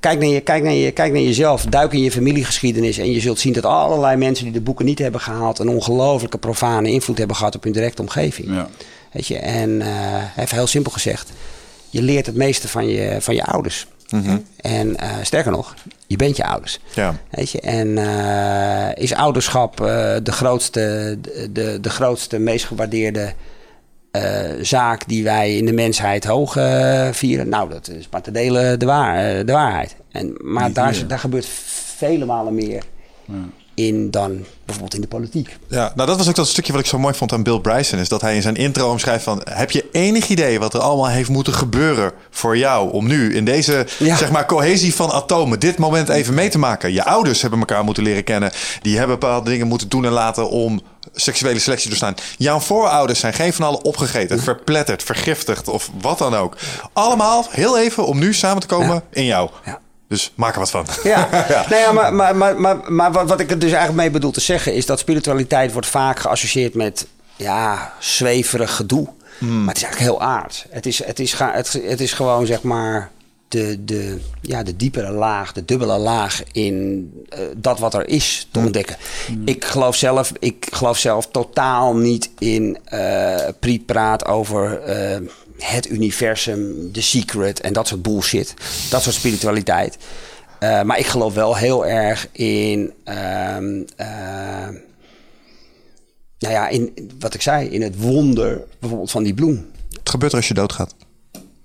[0.00, 3.20] Kijk naar, je, kijk, naar je, kijk naar jezelf, duik in je familiegeschiedenis en je
[3.20, 7.18] zult zien dat allerlei mensen die de boeken niet hebben gehaald een ongelooflijke profane invloed
[7.18, 8.48] hebben gehad op hun directe omgeving.
[8.48, 8.68] Ja.
[9.12, 11.30] Weet je, en uh, even heel simpel gezegd,
[11.90, 13.86] je leert het meeste van je, van je ouders.
[14.56, 15.74] En uh, sterker nog,
[16.06, 16.80] je bent je ouders.
[16.94, 17.14] Ja.
[17.30, 19.86] Weet je, en uh, is ouderschap uh,
[20.22, 21.18] de, grootste,
[21.50, 23.32] de, de grootste, meest gewaardeerde
[24.60, 26.52] zaak die wij in de mensheid hoog
[27.10, 27.48] vieren?
[27.48, 29.96] Nou, dat is maar te delen de, waar, de waarheid.
[30.10, 31.46] En, maar daar, daar gebeurt
[31.96, 32.82] vele malen meer.
[33.24, 33.34] Ja
[33.78, 35.56] in dan bijvoorbeeld in de politiek.
[35.68, 37.98] Ja, nou dat was ook dat stukje wat ik zo mooi vond aan Bill Bryson.
[37.98, 39.40] Is dat hij in zijn intro omschrijft van...
[39.50, 42.92] heb je enig idee wat er allemaal heeft moeten gebeuren voor jou...
[42.92, 44.16] om nu in deze ja.
[44.16, 46.92] zeg maar cohesie van atomen dit moment even mee te maken?
[46.92, 48.52] Je ouders hebben elkaar moeten leren kennen.
[48.82, 50.80] Die hebben bepaalde dingen moeten doen en laten om
[51.14, 52.14] seksuele selectie te staan.
[52.38, 56.56] Jouw voorouders zijn geen van allen opgegeten, verpletterd, vergiftigd of wat dan ook.
[56.92, 59.02] Allemaal heel even om nu samen te komen ja.
[59.10, 59.50] in jou.
[59.64, 59.80] Ja.
[60.08, 60.86] Dus maak er wat van.
[61.02, 61.66] Ja, ja.
[61.68, 64.30] Nou ja maar, maar, maar, maar, maar wat, wat ik er dus eigenlijk mee bedoel
[64.30, 64.74] te zeggen...
[64.74, 67.06] is dat spiritualiteit wordt vaak geassocieerd met
[67.36, 69.08] ja, zweverig gedoe.
[69.38, 69.58] Hmm.
[69.58, 70.66] Maar het is eigenlijk heel aard.
[70.70, 73.10] Het is, het is, het, het is gewoon zeg maar
[73.48, 78.48] de, de, ja, de diepere laag, de dubbele laag in uh, dat wat er is
[78.50, 78.96] te ontdekken.
[79.26, 79.42] Hmm.
[79.44, 84.80] Ik, geloof zelf, ik geloof zelf totaal niet in uh, prietpraat over...
[85.20, 85.28] Uh,
[85.58, 88.54] het universum, de secret en dat soort bullshit.
[88.90, 89.96] Dat soort spiritualiteit.
[90.60, 92.92] Uh, maar ik geloof wel heel erg in.
[93.04, 93.56] Uh,
[94.00, 94.68] uh,
[96.38, 99.66] nou ja, in wat ik zei, in het wonder bijvoorbeeld van die bloem.
[99.98, 100.94] Het gebeurt er als je doodgaat.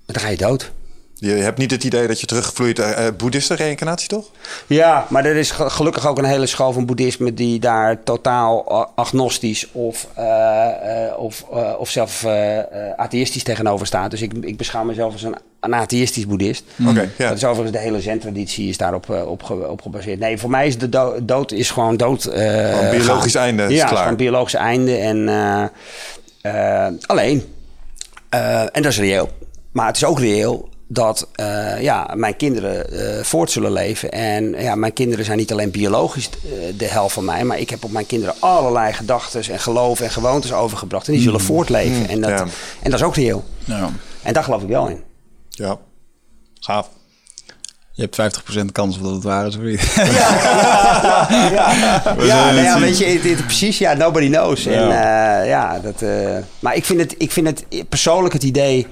[0.06, 0.72] Dan ga je dood.
[1.16, 4.30] Je hebt niet het idee dat je terugvloeit naar uh, boeddhisten reïncarnatie, toch?
[4.66, 9.68] Ja, maar er is gelukkig ook een hele school van boeddhisme die daar totaal agnostisch
[9.72, 11.42] of, uh, uh, of,
[11.78, 12.24] of zelf
[12.96, 14.10] atheïstisch tegenover staat.
[14.10, 16.64] Dus ik, ik beschouw mezelf als een, een atheïstisch boeddhist.
[16.76, 16.88] Mm.
[16.88, 17.28] Okay, ja.
[17.28, 20.18] Dat is overigens de hele zen-traditie is daarop op, op, gebaseerd.
[20.18, 22.24] Nee, voor mij is de dood, dood is gewoon dood.
[22.24, 23.42] een biologisch gaan.
[23.42, 23.62] einde.
[23.62, 24.08] Is ja, klaar.
[24.08, 24.96] een biologisch einde.
[24.96, 25.28] En
[27.06, 27.44] alleen,
[28.72, 29.28] en dat is reëel.
[29.72, 34.10] Maar het is ook reëel dat uh, ja, mijn kinderen uh, voort zullen leven.
[34.10, 37.70] En ja, mijn kinderen zijn niet alleen biologisch uh, de helft van mij, maar ik
[37.70, 41.06] heb op mijn kinderen allerlei gedachten en geloven en gewoontes overgebracht.
[41.06, 41.46] En die zullen Mm.
[41.46, 41.96] voortleven.
[41.98, 42.44] Mm, en, dat, ja.
[42.82, 43.44] en dat is ook reëel.
[43.64, 43.90] Ja.
[44.22, 45.02] En daar geloof ik wel in.
[45.50, 45.78] Ja,
[46.60, 46.88] gaaf.
[47.92, 49.92] Je hebt 50% kans of dat het waar is of niet.
[49.94, 52.02] Ja, ja, ja.
[52.16, 54.66] We ja, nou ja weet je, het, het- precies, ja, nobody knows.
[54.66, 55.40] En, Ja.
[55.42, 58.86] eh, ja, dat, eh, maar ik vind, het, ik vind het persoonlijk het idee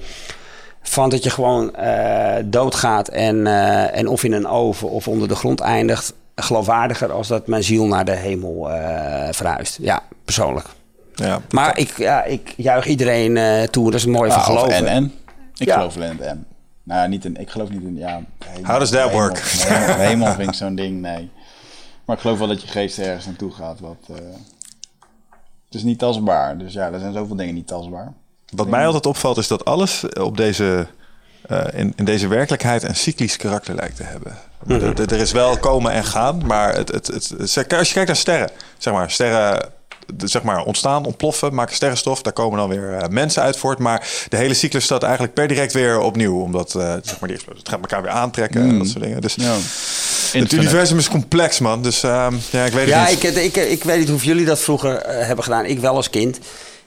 [0.83, 5.27] van dat je gewoon eh, doodgaat en, eh, en of in een oven of onder
[5.27, 9.77] de grond eindigt, geloofwaardiger als dat mijn ziel naar de hemel eh, verhuist.
[9.81, 10.65] Ja, persoonlijk.
[11.15, 11.41] Ja.
[11.49, 14.73] Maar ik, ja, ik juich iedereen eh, toe, dat is het mooie van geloven.
[14.73, 15.13] en en.
[15.57, 15.73] Ik Ja.
[15.75, 16.45] geloof in het en.
[16.83, 18.21] Nou ja, niet in, ik geloof niet in, ja...
[18.45, 19.37] hemel- How does that hemel- work?
[19.39, 21.31] Hemel, hemel vind ik zo'n ding, nee.
[22.05, 23.95] Maar ik geloof wel dat je geest ergens naartoe gaat wat...
[24.09, 24.15] eh,
[25.65, 28.13] het is niet tastbaar, dus ja, er zijn zoveel dingen niet tastbaar.
[28.55, 30.87] Wat mij altijd opvalt is dat alles op deze,
[31.47, 34.37] eh, in, in deze werkelijkheid een cyclisch karakter lijkt te hebben.
[34.63, 34.73] Mhm.
[34.73, 37.93] Er- er, er is wel komen en gaan, maar het, het, het, het- als je
[37.93, 39.69] kijkt naar sterren, zeg maar, sterren
[40.25, 42.21] zeg maar, ontstaan, ontploffen, maken sterrenstof.
[42.21, 43.79] Daar komen dan weer eh, mensen uit voort.
[43.79, 46.41] Maar de hele cyclus staat eigenlijk per direct weer opnieuw.
[46.41, 49.21] Omdat eh, zeg maar, die het gaat elkaar weer aantrekken en dat soort dingen.
[49.21, 49.55] Dus Ja.
[50.39, 51.81] het universum is complex, man.
[51.83, 53.23] Dus ehm, ja, ik weet het Ja, niet.
[53.23, 55.65] ik, ik, ik weet niet of jullie dat vroeger eh, hebben gedaan.
[55.65, 56.39] Ik wel als kind.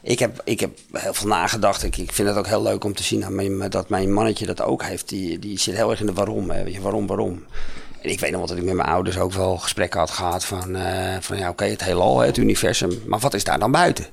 [0.06, 1.82] Ik heb, ik heb heel veel nagedacht.
[1.82, 4.46] Ik, ik vind het ook heel leuk om te zien dat mijn, dat mijn mannetje
[4.46, 5.08] dat ook heeft.
[5.08, 6.50] Die, die zit heel erg in de waarom.
[6.50, 6.64] Hè.
[6.64, 7.44] Weet je, waarom, waarom.
[8.00, 10.44] En ik weet nog wel dat ik met mijn ouders ook wel gesprekken had gehad
[10.44, 10.76] van...
[10.76, 13.02] eh, van ja, oké, het heelal, hè, het universum.
[13.06, 14.06] Maar wat is daar dan buiten?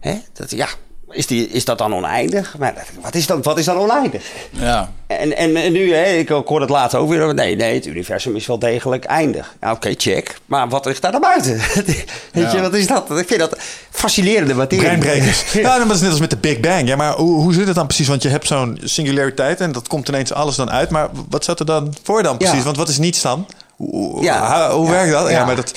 [0.00, 0.18] Hè?
[0.32, 0.68] Dat, ja,
[1.10, 2.54] is, die, is dat dan oneindig?
[2.58, 4.22] Maar wat is dan, wat is dan oneindig?
[4.50, 4.90] Ja.
[5.06, 7.34] En, en, en nu, hè, ik hoor het later ook weer.
[7.34, 9.54] Nee, nee, het universum is wel degelijk eindig.
[9.60, 10.36] Ja, Oké, check.
[10.46, 11.56] Maar wat ligt daar dan buiten?
[11.84, 12.52] Weet Ja.
[12.54, 13.10] je, wat is dat?
[13.18, 13.56] Ik vind dat
[13.90, 14.84] fascinerende materie.
[14.84, 15.52] Breinbrekers.
[15.52, 16.88] ja, dat is net als met de Big Bang.
[16.88, 18.08] Ja, maar hoe, hoe zit het dan precies?
[18.08, 20.90] Want je hebt zo'n singulariteit en dat komt ineens alles dan uit.
[20.90, 22.58] Maar wat zat er dan voor dan precies?
[22.58, 22.64] Ja.
[22.64, 23.46] Want wat is niets dan?
[23.76, 24.70] Hoe, hoe- Ja.
[24.70, 24.90] hoe Ja.
[24.92, 25.30] werkt dat?
[25.30, 25.44] Ja.
[25.44, 25.74] maar dat...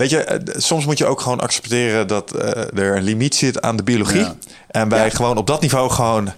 [0.00, 3.60] Weet je, eh, soms moet je ook gewoon accepteren dat eh, er een limiet zit
[3.62, 4.20] aan de biologie.
[4.20, 4.34] Ja.
[4.68, 5.10] En wij Ja.
[5.10, 6.32] gewoon op dat niveau gewoon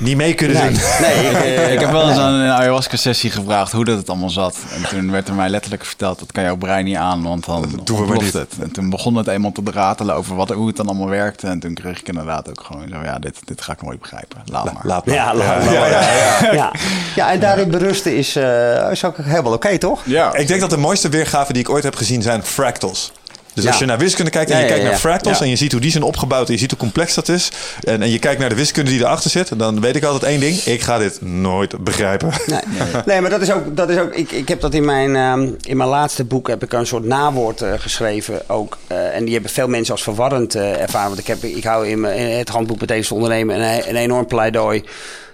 [0.00, 0.80] niet mee kunnen Nee, doen.
[1.00, 4.30] nee ik, eh, Ik heb wel eens aan een ayahuasca-sessie gevraagd hoe dat het allemaal
[4.30, 4.56] zat.
[4.74, 7.56] En toen werd er mij letterlijk verteld, dat kan jouw brein niet aan, want dan
[7.78, 8.32] ontploft niet.
[8.32, 8.52] het.
[8.60, 11.46] En toen begon het eenmaal te ratelen over wat, hoe het dan allemaal werkte.
[11.46, 14.38] En toen kreeg ik inderdaad ook gewoon zo, ja, dit, dit ga ik nooit begrijpen.
[14.44, 14.82] Laat maar.
[14.82, 15.14] Laat maar.
[15.14, 15.72] Ja, laat maar.
[15.72, 16.52] Ja, ja, ja.
[16.52, 16.72] ja.
[17.14, 20.00] ja, en daarin berusten is, eh, is ook helemaal oké, toch?
[20.04, 20.34] Ja.
[20.34, 23.12] Ik denk dat de mooiste weergaven die ik ooit heb gezien zijn fractals.
[23.60, 23.70] Dus Ja.
[23.70, 25.90] als je naar wiskunde kijkt en je kijkt naar fractals en je ziet hoe die
[25.90, 27.50] zijn opgebouwd en je ziet hoe complex dat is.
[27.84, 30.40] En, en je kijkt naar de wiskunde die erachter zit, dan weet ik altijd één
[30.40, 30.56] ding.
[30.56, 32.32] Ik ga dit nooit begrijpen.
[32.46, 32.60] Nee,
[33.06, 33.76] nee maar dat is ook.
[33.76, 36.62] Dat is ook ik, ik heb dat in mijn, ehm, in mijn laatste boek heb
[36.62, 38.42] ik een soort nawoord eh, geschreven.
[38.46, 41.08] Ook, eh, en die hebben veel mensen als verwarrend eh, ervaren.
[41.08, 44.26] Want ik, heb, ik hou in, mijn, in het handboek Betekenis ondernemen een, een enorm
[44.26, 44.84] pleidooi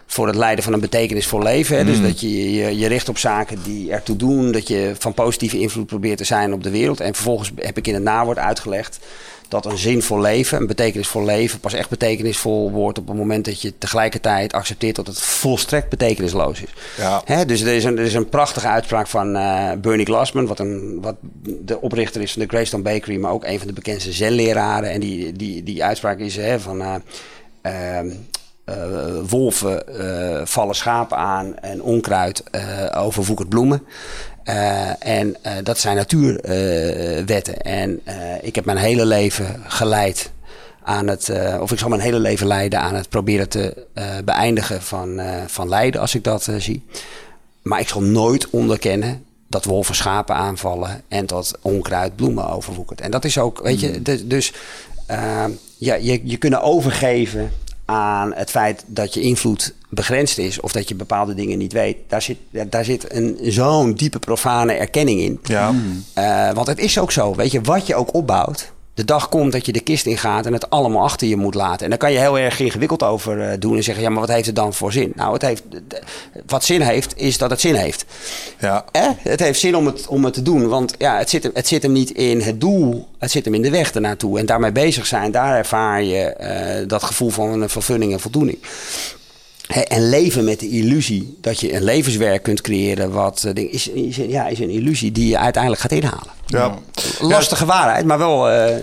[0.07, 1.76] voor het leiden van een betekenisvol leven.
[1.76, 1.85] Hè.
[1.85, 4.52] Dus dat je, je je richt op zaken die ertoe doen.
[4.52, 7.01] Dat je van positieve invloed probeert te zijn op de wereld.
[7.01, 8.99] En vervolgens heb ik in het nawoord uitgelegd
[9.49, 13.60] dat een zinvol leven, een betekenisvol leven, pas echt betekenisvol wordt op het moment dat
[13.60, 16.70] je tegelijkertijd accepteert dat het volstrekt betekenisloos is.
[16.97, 17.23] Ja.
[17.25, 20.59] Hè, dus er is, een, er is een prachtige uitspraak van eh, Bernie Glassman, wat,
[20.59, 24.12] een, wat de oprichter is van de Greystone Bakery, maar ook een van de bekendste
[24.12, 24.91] zenleraren.
[24.91, 26.94] En die, die, die uitspraak is hè, van eh,
[27.62, 28.10] ehm,
[28.67, 28.75] eh,
[29.28, 33.83] wolven eh, vallen schapen aan en onkruid eh overwoekert bloemen.
[34.99, 37.61] En dat zijn natuurwetten.
[37.61, 38.01] en
[38.41, 40.31] ik heb mijn hele leven geleid
[40.83, 43.86] aan het, of ik zal mijn hele leven leiden aan het proberen te
[44.25, 46.85] beëindigen van, van lijden als ik dat zie.
[47.62, 53.01] Maar ik zal nooit onderkennen dat wolven schapen aanvallen en dat onkruid bloemen overwoekert.
[53.01, 54.53] En dat is ook, weet je, dus, dus
[55.78, 57.51] ja, je, je kunnen overgeven
[57.87, 61.97] aan het feit dat je invloed begrensd is of dat je bepaalde dingen niet weet.
[62.09, 65.41] Daar zit, daar zit een, zo'n diepe profane erkenning in.
[65.43, 65.75] Ja.
[66.13, 68.73] Eh, want het is ook zo, weet je, wat je ook opbouwt.
[68.97, 71.84] De dag komt dat je de kist ingaat en het allemaal achter je moet laten.
[71.84, 74.28] En daar kan je heel erg ingewikkeld over eh, doen en zeggen: ja, maar wat
[74.28, 75.12] heeft het dan voor zin?
[75.15, 75.62] Nou, het heeft,
[76.47, 78.05] wat zin heeft, is dat het zin heeft.
[78.60, 78.84] Ja.
[78.92, 79.08] Eh?
[79.18, 81.66] Het heeft zin om het, om het te doen, want ja, het, zit hem, het
[81.66, 84.39] zit hem niet in het doel, het zit hem in de weg ernaartoe.
[84.39, 88.58] En daarmee bezig zijn, daar ervaar je eh, dat gevoel van een vervulling en voldoening.
[89.66, 94.47] En leven met de illusie dat je een levenswerk kunt creëren, wat, eh, is, ja,
[94.47, 96.31] is een illusie die je uiteindelijk gaat inhalen.
[96.47, 96.75] Ja.
[97.20, 98.49] Lastige waarheid, maar wel.
[98.50, 98.76] eh, ja.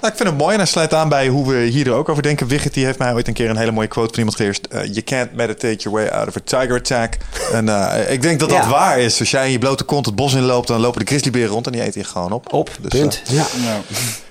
[0.00, 2.08] Nou, ik vind het mooi en hij sluit aan bij hoe we hier er ook
[2.08, 2.46] over denken.
[2.46, 4.68] Wigget die heeft mij ooit een keer een hele mooie quote van iemand geleerd.
[4.68, 7.16] Eh, you can't meditate your way out of a tiger attack.
[7.52, 8.68] En eh, ik denk dat dat Ja.
[8.70, 9.18] waar is.
[9.20, 11.72] Als jij in je blote kont het bos inloopt, dan lopen de grizzlyberen rond en
[11.72, 12.52] die eten je gewoon op.
[12.52, 13.22] Op, Dus, punt.
[13.28, 13.44] ja.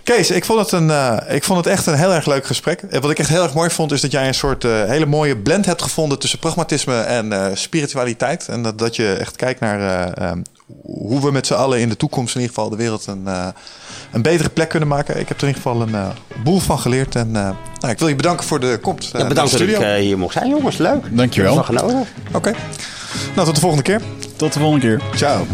[0.04, 2.82] Kees, ik vond, het een, eh, ik vond het echt een heel erg leuk gesprek.
[2.90, 5.06] En wat ik echt heel erg mooi vond, is dat jij een soort eh, hele
[5.06, 8.48] mooie blend hebt gevonden tussen pragmatisme en eh, spiritualiteit.
[8.48, 9.80] En dat, dat je echt kijkt naar
[10.18, 10.38] eh, eh,
[10.84, 13.48] hoe we met z'n allen in de toekomst in ieder geval de wereld een, eh,
[14.12, 15.20] een betere plek kunnen maken.
[15.20, 16.08] Ik heb er in ieder geval een eh,
[16.44, 17.16] boel van geleerd.
[17.16, 19.12] En eh, nou, ik wil je bedanken voor de komst.
[19.12, 20.78] Ja, naar bedankt dat ik hier mocht zijn, jongens.
[20.78, 21.18] Leuk.
[21.18, 21.66] Dankjewel.
[22.34, 22.54] Oké.
[23.36, 24.02] Nou, tot de volgende keer.
[24.36, 25.02] Tot de volgende keer.
[25.16, 25.46] Ciao.